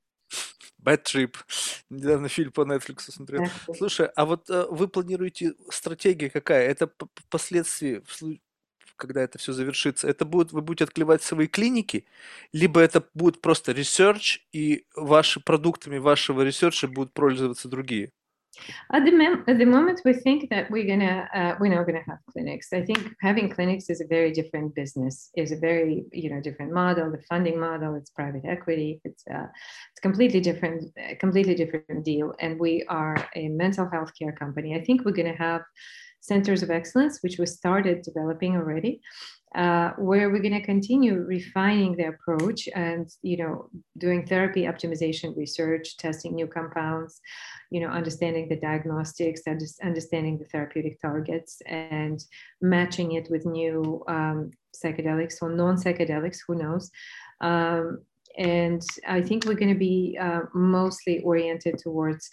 Bad 0.80 1.04
Trip. 1.04 1.36
Недавно 1.90 2.30
фильм 2.30 2.52
по 2.52 2.62
Netflix 2.62 3.12
смотрел. 3.12 3.46
Слушай, 3.76 4.10
а 4.16 4.26
вот 4.26 4.50
э, 4.50 4.68
вы 4.70 4.88
планируете 4.88 5.54
стратегия 5.70 6.30
какая? 6.30 6.68
Это 6.68 6.90
впоследствии, 7.16 8.02
когда 8.97 9.23
это 9.23 9.39
все 9.39 9.53
завершится, 9.53 10.09
это 10.09 10.25
будет, 10.25 10.53
вы 10.53 10.63
будете 10.63 10.85
открывать 10.85 11.23
свои 11.23 11.47
клиники, 11.47 12.05
либо 12.53 12.81
это 12.81 13.05
будет 13.15 13.41
просто 13.41 13.73
research, 13.73 14.41
и 14.53 14.87
ваши 14.97 15.41
продуктами 15.41 15.99
вашего 15.99 16.43
ресерча 16.43 16.89
будут 16.89 17.13
пользоваться 17.13 17.69
другие? 17.69 18.11
At 18.93 19.05
the, 19.05 19.45
at 19.49 19.59
the 19.59 19.65
moment, 19.65 20.03
we 20.05 20.13
think 20.13 20.51
that 20.51 20.71
we're 20.71 20.87
gonna 20.87 21.29
uh, 21.35 21.55
we're 21.59 21.75
not 21.75 21.87
gonna 21.87 22.05
have 22.07 22.19
clinics. 22.31 22.73
I 22.73 22.83
think 22.83 23.15
having 23.21 23.49
clinics 23.49 23.89
is 23.89 24.01
a 24.01 24.07
very 24.07 24.31
different 24.31 24.75
business. 24.75 25.31
is 25.37 25.53
a 25.53 25.57
very 25.57 26.05
you 26.13 26.31
know 26.31 26.41
different 26.41 26.73
model. 26.73 27.11
The 27.11 27.23
funding 27.29 27.59
model, 27.59 27.95
it's 27.95 28.11
private 28.11 28.45
equity. 28.45 29.01
It's 29.05 29.25
uh, 29.27 29.47
it's 29.91 30.01
completely 30.01 30.41
different, 30.41 30.95
completely 31.19 31.55
different 31.55 32.05
deal. 32.05 32.35
And 32.41 32.61
we 32.61 32.85
are 32.89 33.17
a 33.35 33.49
mental 33.49 33.89
health 33.89 34.13
care 34.19 34.33
company. 34.33 34.77
I 34.77 34.85
think 34.85 35.05
we're 35.05 35.13
gonna 35.13 35.37
have 35.37 35.63
centers 36.23 36.63
of 36.63 36.71
excellence, 36.71 37.19
which 37.21 37.39
we 37.39 37.47
started 37.47 38.03
developing 38.03 38.57
already, 38.57 39.01
uh, 39.55 39.91
where 39.99 40.31
we're 40.31 40.41
going 40.41 40.59
to 40.59 40.65
continue 40.65 41.15
refining 41.15 41.95
the 41.97 42.09
approach 42.09 42.69
and 42.75 43.11
you 43.21 43.37
know 43.37 43.69
doing 43.99 44.25
therapy 44.27 44.63
optimization 44.63 45.37
research 45.37 45.99
testing 45.99 46.35
new 46.35 46.47
compounds 46.47 47.21
you 47.71 47.79
know 47.79 47.89
understanding 47.89 48.49
the 48.49 48.57
diagnostics 48.57 49.43
understanding 49.83 50.39
the 50.39 50.47
therapeutic 50.47 50.99
targets 51.03 51.61
and 51.67 52.25
matching 52.63 53.13
it 53.13 53.29
with 53.31 53.45
new 53.45 54.03
um, 54.09 54.51
psychedelics 54.83 55.37
or 55.43 55.51
non-psychedelics 55.51 56.39
who 56.47 56.55
knows? 56.55 56.91
Um, 57.43 57.99
and 58.39 58.83
i 59.07 59.21
think 59.21 59.45
we're 59.45 59.63
going 59.63 59.75
to 59.75 59.79
be 59.79 60.17
uh, 60.19 60.41
mostly 60.55 61.21
oriented 61.21 61.77
towards 61.77 62.31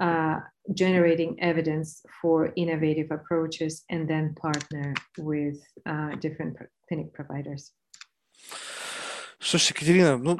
uh, 0.00 0.40
generating 0.74 1.38
evidence 1.40 2.02
for 2.20 2.52
innovative 2.56 3.10
approaches 3.10 3.84
and 3.90 4.08
then 4.08 4.34
partner 4.34 4.94
with 5.18 5.58
uh, 5.86 6.14
different 6.20 6.56
clinic 6.88 7.12
providers. 7.12 7.72
Слушай, 9.38 9.72
Екатерина, 9.72 10.16
ну, 10.18 10.38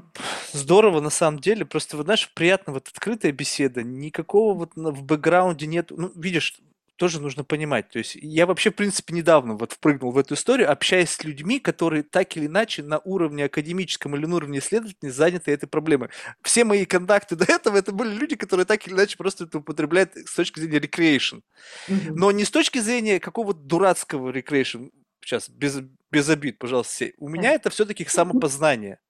здорово 0.52 1.00
на 1.00 1.10
самом 1.10 1.40
деле. 1.40 1.64
Просто, 1.64 1.96
вот, 1.96 2.04
знаешь, 2.04 2.32
приятно 2.34 2.72
вот 2.72 2.86
открытая 2.86 3.32
беседа. 3.32 3.82
Никакого 3.82 4.54
вот 4.54 4.76
в 4.76 5.02
бэкграунде 5.02 5.66
нет. 5.66 5.90
Ну, 5.90 6.12
видишь, 6.14 6.60
тоже 7.02 7.20
нужно 7.20 7.42
понимать. 7.42 7.88
То 7.88 7.98
есть 7.98 8.14
я 8.14 8.46
вообще, 8.46 8.70
в 8.70 8.76
принципе, 8.76 9.12
недавно 9.12 9.54
вот 9.54 9.72
впрыгнул 9.72 10.12
в 10.12 10.18
эту 10.18 10.34
историю, 10.34 10.70
общаясь 10.70 11.10
с 11.10 11.24
людьми, 11.24 11.58
которые 11.58 12.04
так 12.04 12.36
или 12.36 12.46
иначе 12.46 12.84
на 12.84 13.00
уровне 13.00 13.46
академическом 13.46 14.14
или 14.14 14.24
на 14.24 14.36
уровне 14.36 14.60
исследователей 14.60 15.10
заняты 15.10 15.50
этой 15.50 15.66
проблемой. 15.66 16.10
Все 16.42 16.62
мои 16.62 16.84
контакты 16.84 17.34
до 17.42 17.44
этого, 17.44 17.76
это 17.76 17.90
были 17.90 18.14
люди, 18.14 18.36
которые 18.36 18.66
так 18.66 18.86
или 18.86 18.94
иначе 18.94 19.16
просто 19.16 19.46
это 19.46 19.58
употребляют 19.58 20.14
с 20.14 20.32
точки 20.32 20.60
зрения 20.60 20.78
recreation. 20.78 21.40
Mm-hmm. 21.88 22.12
Но 22.14 22.30
не 22.30 22.44
с 22.44 22.52
точки 22.52 22.78
зрения 22.78 23.18
какого-то 23.18 23.58
дурацкого 23.58 24.30
recreation. 24.30 24.92
Сейчас, 25.24 25.48
без, 25.48 25.80
без 26.12 26.28
обид, 26.28 26.60
пожалуйста, 26.60 26.92
все. 26.94 27.14
У 27.18 27.28
меня 27.28 27.50
это 27.50 27.68
все-таки 27.70 28.04
самопознание. 28.04 29.00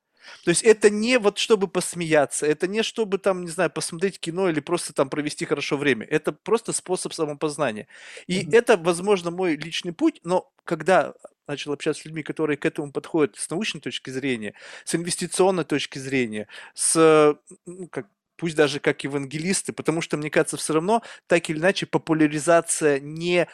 То 0.44 0.50
есть 0.50 0.62
это 0.62 0.90
не 0.90 1.18
вот 1.18 1.38
чтобы 1.38 1.68
посмеяться, 1.68 2.46
это 2.46 2.66
не 2.66 2.82
чтобы 2.82 3.18
там, 3.18 3.42
не 3.42 3.50
знаю, 3.50 3.70
посмотреть 3.70 4.18
кино 4.18 4.48
или 4.48 4.60
просто 4.60 4.92
там 4.92 5.08
провести 5.08 5.44
хорошо 5.44 5.76
время. 5.76 6.06
Это 6.06 6.32
просто 6.32 6.72
способ 6.72 7.12
самопознания. 7.12 7.86
И 8.26 8.40
mm-hmm. 8.40 8.56
это, 8.56 8.76
возможно, 8.76 9.30
мой 9.30 9.56
личный 9.56 9.92
путь, 9.92 10.20
но 10.24 10.52
когда 10.64 11.14
начал 11.46 11.72
общаться 11.72 12.02
с 12.02 12.04
людьми, 12.04 12.22
которые 12.22 12.56
к 12.56 12.64
этому 12.64 12.92
подходят 12.92 13.36
с 13.36 13.50
научной 13.50 13.80
точки 13.80 14.10
зрения, 14.10 14.54
с 14.84 14.94
инвестиционной 14.94 15.64
точки 15.64 15.98
зрения, 15.98 16.48
с, 16.74 17.36
ну, 17.66 17.88
как, 17.88 18.06
пусть 18.36 18.56
даже 18.56 18.80
как 18.80 19.04
евангелисты, 19.04 19.72
потому 19.72 20.00
что, 20.00 20.16
мне 20.16 20.30
кажется, 20.30 20.56
все 20.56 20.74
равно 20.74 21.02
так 21.26 21.50
или 21.50 21.58
иначе 21.58 21.86
популяризация 21.86 23.00
не 23.00 23.48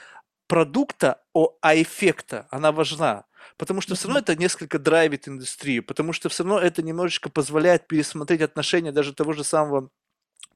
продукта, 0.47 1.23
а 1.61 1.77
эффекта, 1.77 2.47
она 2.51 2.73
важна. 2.73 3.25
Потому 3.57 3.81
что 3.81 3.95
все 3.95 4.09
равно 4.09 4.21
это 4.21 4.37
несколько 4.37 4.79
драйвит 4.79 5.29
индустрию, 5.29 5.83
потому 5.83 6.13
что 6.13 6.29
все 6.29 6.45
равно 6.45 6.61
это 6.61 6.83
немножечко 6.83 7.31
позволяет 7.31 7.87
пересмотреть 7.87 8.43
отношения 8.43 8.93
даже 8.93 9.15
того 9.15 9.33
же 9.33 9.45
самого 9.45 9.91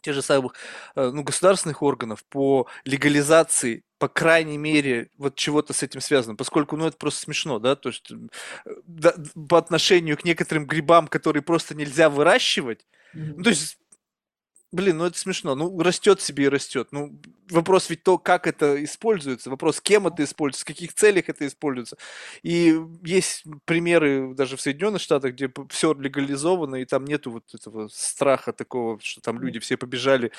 тех 0.03 0.15
же 0.15 0.23
самых 0.23 0.55
э, 0.97 1.11
ну, 1.11 1.23
государственных 1.23 1.83
органов 1.83 2.25
по 2.25 2.67
легализации, 2.85 3.85
по 3.99 4.09
крайней 4.09 4.59
мере, 4.59 5.11
вот 5.17 5.37
чего-то 5.37 5.73
с 5.73 5.83
этим 5.83 6.01
связано, 6.01 6.35
поскольку, 6.35 6.77
ну, 6.77 6.87
это 6.87 6.97
просто 6.97 7.23
смешно, 7.23 7.59
да, 7.59 7.77
то 7.77 7.89
есть 7.89 8.11
э, 8.11 8.71
да, 8.85 9.15
по 9.49 9.59
отношению 9.59 10.19
к 10.19 10.25
некоторым 10.25 10.67
грибам, 10.67 11.07
которые 11.07 11.43
просто 11.43 11.75
нельзя 11.75 12.11
выращивать, 12.11 12.85
mm-hmm. 13.15 13.35
ну, 13.37 13.43
то 13.45 13.51
есть 13.51 13.79
Блин, 14.73 14.97
ну 14.97 15.05
это 15.05 15.19
смешно. 15.19 15.55
Ну, 15.55 15.79
растет 15.83 16.23
себе 16.23 16.45
и 16.45 16.49
растет. 16.49 16.89
Ну, 16.93 17.21
вопрос 17.51 17.91
ведь 17.91 18.05
то, 18.05 18.17
как 18.17 18.47
это 18.47 18.83
используется. 18.83 19.51
Вопрос, 19.51 19.83
кем 19.83 20.07
это 20.07 20.25
используется, 20.25 20.65
в 20.65 20.67
каких 20.67 20.95
целях 20.95 21.29
это 21.29 21.47
используется. 21.47 21.99
И 22.43 22.81
есть 23.05 23.45
примеры 23.67 24.33
даже 24.35 24.57
в 24.57 24.63
Соединенных 24.63 25.03
Штатах, 25.03 25.35
где 25.35 25.53
все 25.69 25.93
легализовано, 25.93 26.77
и 26.77 26.87
там 26.87 27.05
нету 27.05 27.31
вот 27.33 27.45
этого 27.55 27.89
страха 27.89 28.55
такого, 28.55 28.99
что 29.03 29.21
там 29.21 29.43
люди 29.43 29.59
все 29.59 29.77
побежали 29.77 30.33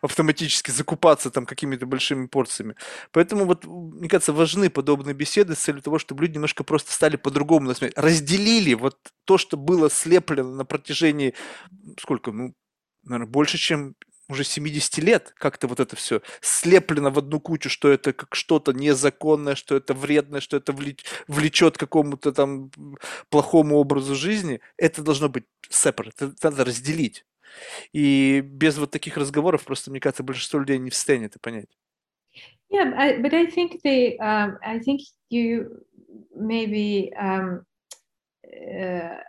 автоматически 0.00 0.70
закупаться 0.70 1.30
там 1.30 1.44
какими-то 1.44 1.84
большими 1.84 2.28
порциями. 2.28 2.76
Поэтому 3.12 3.44
вот, 3.44 3.66
мне 3.66 4.08
кажется, 4.08 4.32
важны 4.32 4.70
подобные 4.70 5.14
беседы 5.14 5.54
с 5.54 5.58
целью 5.58 5.82
того, 5.82 5.98
чтобы 5.98 6.22
люди 6.22 6.36
немножко 6.36 6.64
просто 6.64 6.92
стали 6.92 7.16
по-другому 7.16 7.68
насмотреть. 7.68 7.98
Разделили 7.98 8.72
вот 8.72 8.96
то, 9.26 9.36
что 9.36 9.58
было 9.58 9.90
слеплено 9.90 10.54
на 10.54 10.64
протяжении, 10.64 11.34
сколько, 12.00 12.32
ну, 12.32 12.54
наверное, 13.08 13.30
больше, 13.30 13.58
чем 13.58 13.94
уже 14.28 14.44
70 14.44 14.98
лет 14.98 15.32
как-то 15.36 15.66
вот 15.66 15.80
это 15.80 15.96
все 15.96 16.20
слеплено 16.40 17.10
в 17.10 17.18
одну 17.18 17.40
кучу, 17.40 17.70
что 17.70 17.90
это 17.90 18.12
как 18.12 18.34
что-то 18.34 18.72
незаконное, 18.72 19.54
что 19.54 19.76
это 19.76 19.94
вредное, 19.94 20.40
что 20.40 20.58
это 20.58 20.74
влечет 21.26 21.76
к 21.76 21.80
какому-то 21.80 22.32
там 22.32 22.70
плохому 23.30 23.76
образу 23.76 24.14
жизни, 24.14 24.60
это 24.76 25.02
должно 25.02 25.28
быть 25.28 25.44
separate, 25.70 26.12
это 26.18 26.50
надо 26.50 26.64
разделить. 26.64 27.24
И 27.92 28.42
без 28.44 28.76
вот 28.76 28.90
таких 28.90 29.16
разговоров 29.16 29.64
просто, 29.64 29.90
мне 29.90 30.00
кажется, 30.00 30.22
большинство 30.22 30.60
людей 30.60 30.78
не 30.78 30.90
в 30.90 30.94
состоянии 30.94 31.26
это 31.26 31.38
понять. 31.38 31.68
Yeah, 32.70 32.92
I, 32.94 33.22
but 33.22 33.32
I 33.32 33.46
think 33.46 33.80
they, 33.82 34.18
um, 34.18 34.58
I 34.62 34.78
think 34.78 35.00
you 35.30 35.86
maybe 36.36 37.10
um, 37.18 37.64
uh, 38.44 39.22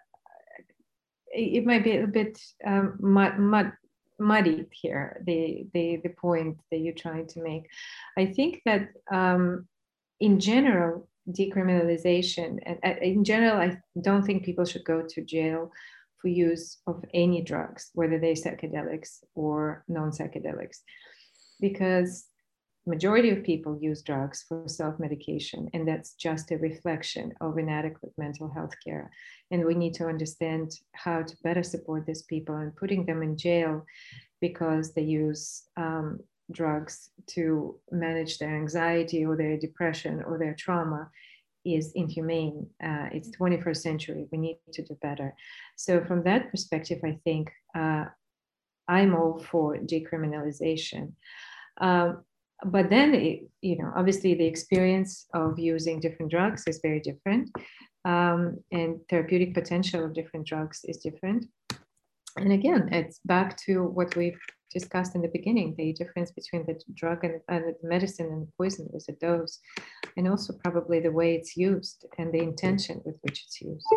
it 1.31 1.65
might 1.65 1.83
be 1.83 1.97
a 1.97 2.07
bit 2.07 2.39
um, 2.65 2.97
mud, 2.99 3.37
mud, 3.39 3.71
muddied 4.19 4.67
here 4.71 5.21
the, 5.25 5.65
the 5.73 5.97
the 6.03 6.09
point 6.09 6.59
that 6.71 6.79
you're 6.79 6.93
trying 6.93 7.27
to 7.27 7.41
make. 7.41 7.69
I 8.17 8.25
think 8.25 8.61
that 8.65 8.89
um, 9.11 9.67
in 10.19 10.39
general 10.39 11.07
decriminalization 11.31 12.59
and 12.65 12.79
uh, 12.83 12.99
in 13.01 13.23
general 13.23 13.57
i 13.57 13.77
don't 14.01 14.23
think 14.23 14.43
people 14.43 14.65
should 14.65 14.83
go 14.83 15.03
to 15.07 15.21
jail 15.21 15.71
for 16.19 16.27
use 16.27 16.79
of 16.87 17.03
any 17.13 17.41
drugs 17.41 17.91
whether 17.93 18.19
they're 18.19 18.33
psychedelics 18.33 19.19
or 19.35 19.83
non-psychedelics 19.87 20.77
because 21.59 22.25
majority 22.89 23.29
of 23.29 23.43
people 23.43 23.77
use 23.79 24.01
drugs 24.01 24.43
for 24.47 24.67
self-medication 24.67 25.69
and 25.73 25.87
that's 25.87 26.13
just 26.13 26.51
a 26.51 26.57
reflection 26.57 27.31
of 27.39 27.57
inadequate 27.57 28.11
mental 28.17 28.49
health 28.49 28.73
care 28.85 29.09
and 29.51 29.63
we 29.63 29.75
need 29.75 29.93
to 29.93 30.07
understand 30.07 30.71
how 30.93 31.21
to 31.21 31.35
better 31.43 31.63
support 31.63 32.05
these 32.05 32.23
people 32.23 32.55
and 32.55 32.75
putting 32.75 33.05
them 33.05 33.21
in 33.21 33.37
jail 33.37 33.85
because 34.41 34.93
they 34.93 35.03
use 35.03 35.63
um, 35.77 36.19
drugs 36.51 37.11
to 37.27 37.79
manage 37.91 38.37
their 38.37 38.55
anxiety 38.55 39.25
or 39.25 39.35
their 39.37 39.57
depression 39.57 40.23
or 40.23 40.37
their 40.37 40.55
trauma 40.55 41.09
is 41.65 41.91
inhumane. 41.93 42.67
Uh, 42.83 43.07
it's 43.11 43.29
21st 43.37 43.77
century. 43.77 44.27
We 44.31 44.37
need 44.37 44.59
to 44.73 44.83
do 44.83 44.97
better. 45.01 45.35
So, 45.75 46.03
from 46.03 46.23
that 46.23 46.49
perspective, 46.51 46.99
I 47.03 47.19
think 47.23 47.51
uh, 47.75 48.05
I'm 48.87 49.15
all 49.15 49.39
for 49.39 49.77
decriminalization. 49.77 51.13
Um, 51.79 52.23
but 52.65 52.89
then, 52.89 53.15
it, 53.15 53.49
you 53.61 53.77
know, 53.77 53.91
obviously 53.95 54.33
the 54.33 54.45
experience 54.45 55.27
of 55.33 55.57
using 55.57 55.99
different 55.99 56.31
drugs 56.31 56.63
is 56.67 56.79
very 56.83 56.99
different 56.99 57.49
um, 58.05 58.57
and 58.71 58.99
therapeutic 59.09 59.53
potential 59.53 60.05
of 60.05 60.13
different 60.13 60.45
drugs 60.45 60.81
is 60.85 60.97
different. 60.97 61.45
And 62.37 62.51
again, 62.51 62.89
it's 62.91 63.19
back 63.25 63.57
to 63.65 63.83
what 63.83 64.15
we've 64.15 64.39
discussed 64.71 65.15
in 65.15 65.21
the 65.21 65.29
beginning 65.29 65.73
the 65.77 65.93
difference 65.93 66.31
between 66.31 66.65
the 66.65 66.79
drug 66.93 67.23
and, 67.23 67.41
and 67.47 67.63
the 67.81 67.87
medicine 67.87 68.27
and 68.27 68.43
the 68.43 68.51
poison 68.57 68.87
is 68.93 69.07
a 69.09 69.13
dose, 69.13 69.59
and 70.15 70.27
also 70.27 70.53
probably 70.63 70.99
the 70.99 71.11
way 71.11 71.35
it's 71.35 71.57
used 71.57 72.05
and 72.17 72.31
the 72.31 72.39
intention 72.39 73.01
with 73.05 73.15
which 73.21 73.43
it's 73.45 73.61
used. 73.61 73.87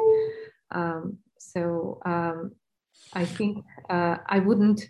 Um, 0.71 1.19
so 1.39 2.01
um, 2.07 2.53
I 3.13 3.25
think 3.25 3.65
uh, 3.91 4.17
I 4.27 4.39
wouldn't 4.39 4.89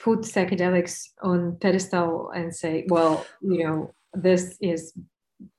put 0.00 0.20
psychedelics 0.20 1.08
on 1.22 1.56
pedestal 1.56 2.30
and 2.30 2.54
say, 2.54 2.84
well, 2.88 3.26
you 3.40 3.64
know, 3.64 3.94
this 4.14 4.56
is 4.60 4.92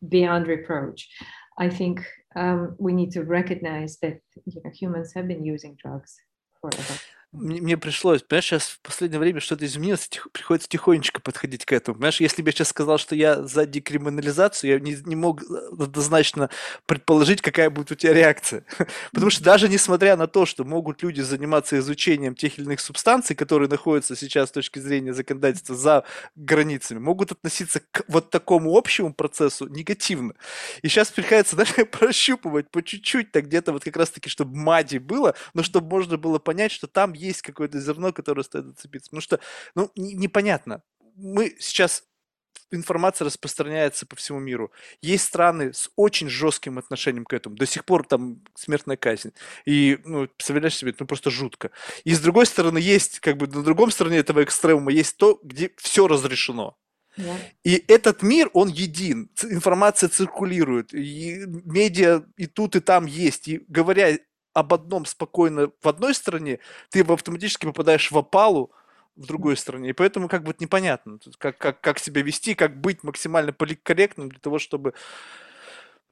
beyond 0.07 0.47
reproach. 0.47 1.09
I 1.57 1.69
think 1.69 2.05
um, 2.35 2.76
we 2.77 2.93
need 2.93 3.11
to 3.14 3.23
recognize 3.23 3.97
that 3.97 4.19
you 4.45 4.61
know, 4.64 4.72
humans 4.72 5.14
have 5.14 5.27
been 5.27 5.43
using 5.43 5.76
drugs 5.81 6.15
forever. 6.61 6.99
Мне, 7.34 7.62
мне 7.62 7.78
пришлось, 7.78 8.24
понимаешь, 8.24 8.45
сейчас 8.45 8.70
в 8.70 8.80
последнее 8.80 9.20
время 9.20 9.41
что-то 9.41 9.66
изменилось, 9.66 10.08
тих, 10.08 10.28
приходится 10.32 10.70
тихонечко 10.70 11.22
подходить 11.22 11.66
к 11.66 11.74
этому. 11.74 11.95
Понимаешь, 11.95 12.22
если 12.22 12.41
бы 12.41 12.49
я 12.49 12.54
сейчас 12.54 12.70
сказал, 12.70 12.98
что 12.98 13.16
я 13.16 13.44
за 13.44 13.66
декриминализацию, 13.66 14.72
я 14.72 14.80
не, 14.80 14.98
не 15.06 15.16
мог 15.16 15.44
однозначно 15.72 16.49
предположить, 16.86 17.41
какая 17.41 17.70
будет 17.70 17.91
у 17.91 17.95
тебя 17.95 18.14
реакция. 18.14 18.64
Потому 19.12 19.30
что 19.30 19.44
даже 19.44 19.68
несмотря 19.68 20.16
на 20.16 20.28
то, 20.28 20.45
что 20.45 20.64
могут 20.64 21.04
люди 21.04 21.20
заниматься 21.20 21.78
изучением 21.80 22.34
тех 22.34 22.58
или 22.58 22.66
иных 22.66 22.80
субстанций, 22.80 23.36
которые 23.36 23.68
находятся 23.68 24.16
сейчас 24.16 24.49
с 24.49 24.54
точки 24.54 24.80
зрения 24.80 25.14
законодательства 25.14 25.76
за 25.76 26.06
границами, 26.36 26.99
могут 26.99 27.34
относиться 27.34 27.82
к 27.91 28.04
вот 28.08 28.30
такому 28.30 28.76
общему 28.78 29.14
процессу 29.14 29.68
негативно. 29.68 30.34
И 30.82 30.88
сейчас 30.88 31.12
приходится 31.12 31.56
даже 31.58 31.86
прощупывать 31.86 32.70
по 32.72 32.82
чуть-чуть, 32.82 33.34
так 33.34 33.48
где-то 33.48 33.74
вот 33.74 33.84
как 33.84 33.98
раз-таки, 33.98 34.30
чтобы 34.30 34.56
мади 34.56 34.98
было, 34.98 35.36
но 35.54 35.62
чтобы 35.62 35.90
можно 35.90 36.18
было 36.18 36.40
понять, 36.40 36.72
что 36.72 36.88
там 36.88 37.16
есть 37.18 37.41
какое-то 37.41 37.80
зерно, 37.80 38.14
которое 38.14 38.44
стоит 38.44 38.65
зацепиться. 38.65 39.10
Потому 39.10 39.22
что, 39.22 39.39
ну, 39.76 39.91
непонятно. 39.95 40.81
Мы 41.15 41.56
сейчас 41.60 42.03
информация 42.72 43.26
распространяется 43.26 44.06
по 44.06 44.15
всему 44.15 44.39
миру. 44.39 44.72
Есть 45.02 45.26
страны 45.26 45.73
с 45.73 45.89
очень 45.95 46.30
жестким 46.30 46.77
отношением 46.77 47.26
к 47.26 47.34
этому. 47.34 47.56
До 47.56 47.65
сих 47.65 47.85
пор 47.85 48.06
там 48.06 48.41
смертная 48.56 48.98
казнь. 48.98 49.34
И, 49.65 49.99
ну, 50.03 50.27
представляешь 50.27 50.76
себе, 50.76 50.94
ну, 50.99 51.06
просто 51.06 51.30
жутко. 51.30 51.72
И 52.03 52.14
с 52.14 52.19
другой 52.19 52.45
стороны, 52.45 52.77
есть, 52.77 53.19
как 53.19 53.38
бы, 53.38 53.48
на 53.48 53.64
другом 53.64 53.91
стороне 53.91 54.18
этого 54.18 54.44
экстремума 54.44 54.91
есть 54.91 55.18
то, 55.18 55.39
где 55.44 55.72
все 55.77 56.07
разрешено. 56.07 56.77
Yeah. 57.18 57.35
И 57.64 57.84
этот 57.88 58.22
мир, 58.22 58.49
он 58.53 58.68
един. 58.69 59.31
Информация 59.44 60.07
циркулирует. 60.10 60.94
И 60.94 61.45
медиа 61.48 62.23
и 62.35 62.45
тут, 62.45 62.76
и 62.76 62.80
там 62.80 63.06
есть. 63.06 63.48
И 63.48 63.64
говоря 63.68 64.19
об 64.57 64.73
одном 64.73 65.05
спокойно 65.05 65.69
в 65.81 65.88
одной 65.88 66.15
стране, 66.15 66.57
ты 66.89 67.01
автоматически 67.01 67.67
попадаешь 67.67 68.09
в 68.09 68.17
опалу 68.17 68.71
в 69.15 69.27
другой 69.27 69.55
стране. 69.55 69.91
И 69.91 69.93
поэтому 69.93 70.27
как 70.27 70.43
бы 70.43 70.55
непонятно, 70.59 71.19
как, 71.38 71.59
как, 71.59 71.79
как 71.79 71.99
себя 71.99 72.23
вести, 72.23 72.55
как 72.55 72.81
быть 72.81 73.03
максимально 73.03 73.53
корректным 73.53 74.29
для 74.29 74.39
того, 74.39 74.57
чтобы 74.57 74.95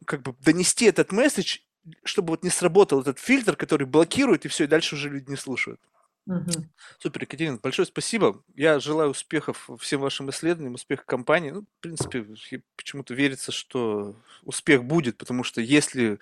как 0.05 0.21
бы 0.21 0.35
донести 0.41 0.85
этот 0.85 1.11
месседж, 1.11 1.59
чтобы 2.03 2.33
вот 2.33 2.43
не 2.43 2.51
сработал 2.51 3.01
этот 3.01 3.17
фильтр, 3.17 3.55
который 3.55 3.87
блокирует, 3.87 4.45
и 4.45 4.47
все, 4.47 4.65
и 4.65 4.67
дальше 4.67 4.93
уже 4.93 5.09
люди 5.09 5.31
не 5.31 5.37
слушают. 5.37 5.81
Мгм. 6.25 6.69
Супер, 6.97 7.21
Екатерина, 7.21 7.59
большое 7.61 7.85
спасибо. 7.85 8.41
Я 8.55 8.79
желаю 8.79 9.11
успехов 9.11 9.69
всем 9.79 10.01
вашим 10.01 10.29
исследованиям, 10.31 10.73
успеха 10.73 11.03
компании. 11.05 11.51
Ну, 11.51 11.61
в 11.61 11.81
принципе, 11.81 12.25
почему-то 12.75 13.13
верится, 13.13 13.51
что 13.51 14.15
успех 14.43 14.83
будет, 14.85 15.17
потому 15.17 15.43
что 15.43 15.61
если 15.61 16.17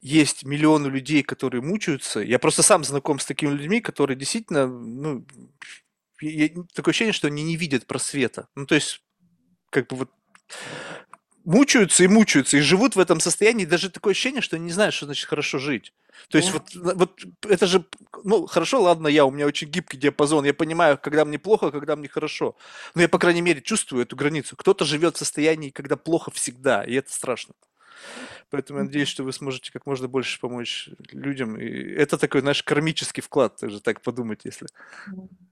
есть 0.00 0.44
миллионы 0.44 0.88
людей, 0.88 1.22
которые 1.22 1.62
мучаются, 1.62 2.20
я 2.20 2.38
просто 2.38 2.62
сам 2.62 2.82
знаком 2.84 3.20
с 3.20 3.26
такими 3.26 3.50
людьми, 3.50 3.80
которые 3.80 4.16
действительно, 4.16 4.66
ну, 4.66 5.24
такое 6.74 6.92
ощущение, 6.92 7.12
что 7.12 7.28
они 7.28 7.44
не 7.44 7.56
видят 7.56 7.86
просвета. 7.86 8.48
Ну, 8.56 8.66
то 8.66 8.74
есть, 8.74 9.02
как 9.70 9.88
бы 9.88 9.96
вот 9.96 10.10
мучаются 11.44 12.04
и 12.04 12.08
мучаются, 12.08 12.56
и 12.56 12.60
живут 12.60 12.96
в 12.96 13.00
этом 13.00 13.20
состоянии, 13.20 13.64
даже 13.64 13.90
такое 13.90 14.12
ощущение, 14.12 14.42
что 14.42 14.56
они 14.56 14.66
не 14.66 14.72
знают, 14.72 14.94
что 14.94 15.06
значит 15.06 15.28
хорошо 15.28 15.58
жить. 15.58 15.92
То 16.28 16.38
есть 16.38 16.52
вот, 16.52 16.74
вот 16.74 17.20
это 17.46 17.66
же, 17.66 17.84
ну, 18.24 18.46
хорошо, 18.46 18.82
ладно, 18.82 19.08
я, 19.08 19.24
у 19.24 19.30
меня 19.30 19.46
очень 19.46 19.68
гибкий 19.68 19.96
диапазон, 19.96 20.44
я 20.44 20.52
понимаю, 20.52 20.98
когда 20.98 21.24
мне 21.24 21.38
плохо, 21.38 21.70
когда 21.70 21.96
мне 21.96 22.08
хорошо. 22.08 22.56
Но 22.94 23.02
я, 23.02 23.08
по 23.08 23.18
крайней 23.18 23.40
мере, 23.40 23.62
чувствую 23.62 24.02
эту 24.02 24.16
границу. 24.16 24.56
Кто-то 24.56 24.84
живет 24.84 25.16
в 25.16 25.18
состоянии, 25.18 25.70
когда 25.70 25.96
плохо 25.96 26.30
всегда, 26.30 26.82
и 26.82 26.94
это 26.94 27.12
страшно. 27.12 27.54
Поэтому 28.50 28.80
я 28.80 28.84
надеюсь, 28.84 29.08
что 29.08 29.24
вы 29.24 29.32
сможете 29.32 29.72
как 29.72 29.86
можно 29.86 30.08
больше 30.08 30.40
помочь 30.40 30.88
людям. 31.12 31.56
И 31.56 31.66
это 31.66 32.18
такой 32.18 32.42
наш 32.42 32.62
кармический 32.62 33.22
вклад, 33.22 33.56
тоже 33.56 33.80
так 33.80 34.00
подумать, 34.00 34.40
если. 34.44 34.66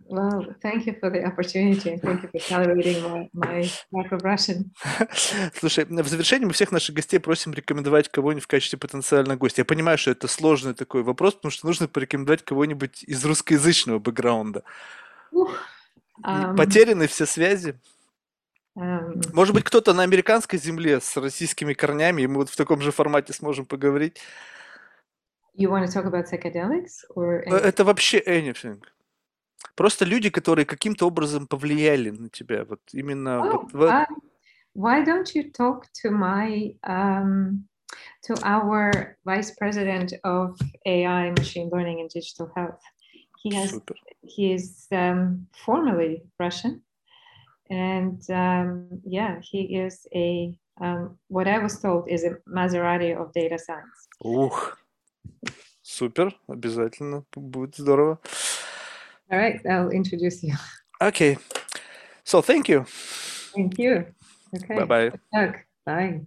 Well, 0.09 0.55
thank 0.63 0.87
you 0.87 0.95
for 1.01 1.11
the 1.11 1.25
opportunity 1.25 1.89
and 1.91 2.01
thank 2.01 2.23
you 2.23 2.31
for 2.31 2.41
celebrating 2.41 3.03
my, 3.03 3.29
my 3.35 3.69
lack 3.93 4.13
of 4.13 4.23
Russian. 4.23 4.71
Слушай, 5.59 5.85
в 5.87 6.09
завершении 6.09 6.47
мы 6.47 6.53
всех 6.53 6.71
наших 6.71 6.95
гостей 6.95 7.19
просим 7.19 7.53
рекомендовать 7.53 8.09
кого-нибудь 8.09 8.45
в 8.45 8.47
качестве 8.47 8.79
потенциального 8.79 9.37
гостя. 9.37 9.63
Я 9.63 9.65
понимаю, 9.65 9.99
что 9.99 10.13
это 10.13 10.29
сложный 10.29 10.75
такой 10.75 11.03
вопрос, 11.03 11.35
потому 11.35 11.51
что 11.51 11.67
нужно 11.67 11.89
порекомендовать 11.89 12.45
кого-нибудь 12.45 13.03
из 13.03 13.25
русскоязычного 13.25 13.99
бэкграунда. 13.99 14.63
Не- 15.33 15.47
ам, 16.23 16.57
Потеряны 16.57 17.09
все 17.09 17.27
связи. 17.27 17.79
Ам, 18.77 19.21
Может 19.33 19.55
быть, 19.55 19.65
кто-то 19.65 19.93
на 19.95 20.03
американской 20.03 20.59
земле 20.59 21.01
с 21.01 21.17
российскими 21.17 21.73
корнями, 21.75 22.23
и 22.23 22.27
мы 22.27 22.37
вот 22.37 22.51
в 22.51 22.57
таком 22.57 22.81
же 22.81 22.91
формате 22.93 23.33
сможем 23.33 23.67
поговорить. 23.67 24.21
you 25.59 25.71
want 25.71 25.87
to 25.87 25.91
talk 25.91 26.05
about 26.05 26.27
psychedelics 26.27 27.03
or 27.15 27.43
Э, 27.47 27.57
Это 27.57 27.85
вообще 27.85 28.19
anything. 28.21 28.83
Просто 29.75 30.05
люди, 30.05 30.31
которые 30.31 30.65
каким-то 30.67 31.07
образом 31.07 31.47
повлияли 31.47 32.11
на 32.11 32.29
тебя. 32.29 32.65
Вот 32.65 32.81
именно 32.93 33.41
Oh, 33.41 33.51
вот 33.53 33.73
в 33.73 33.83
э- 33.83 33.91
um, 33.91 34.07
why 34.75 35.03
don't 35.05 35.35
you 35.35 35.51
talk 35.51 35.85
to 36.03 36.11
my 36.11 36.75
um, 36.85 37.65
to 38.27 38.35
our 38.43 39.17
vice 39.25 39.53
president 39.59 40.13
of 40.25 40.57
AI, 40.87 41.31
machine 41.33 41.69
learning, 41.71 42.01
and 42.01 42.11
digital 42.11 42.51
health? 42.55 42.81
He 43.43 43.55
has 43.55 43.71
Супер. 43.71 43.97
he 44.23 44.53
is 44.55 44.87
um, 44.93 45.47
formerly 45.65 46.23
Russian, 46.39 46.83
and 47.70 48.22
um, 48.30 48.88
yeah, 49.04 49.40
he 49.42 49.78
is 49.78 50.08
a 50.14 50.58
um, 50.80 51.18
what 51.28 51.48
I 51.48 51.60
was 51.60 51.80
told 51.80 52.10
is 52.10 52.24
a 52.24 52.38
Maserati 52.48 53.16
of 53.16 53.32
data 53.34 53.58
science. 53.58 54.08
Ух. 54.24 54.78
Супер. 55.82 56.34
Обязательно. 56.48 57.26
Будет 57.36 57.76
здорово. 57.76 58.20
All 59.30 59.38
right, 59.38 59.60
I'll 59.66 59.92
introduce 59.92 60.44
you. 60.44 60.56
Okay. 61.02 61.38
So 62.24 62.42
thank 62.42 62.68
you. 62.70 62.86
Thank 63.56 63.78
you. 63.80 64.06
Okay. 64.56 64.76
Bye 64.76 64.86
bye. 64.86 65.12
Doug, 65.34 65.58
bye. 65.86 66.22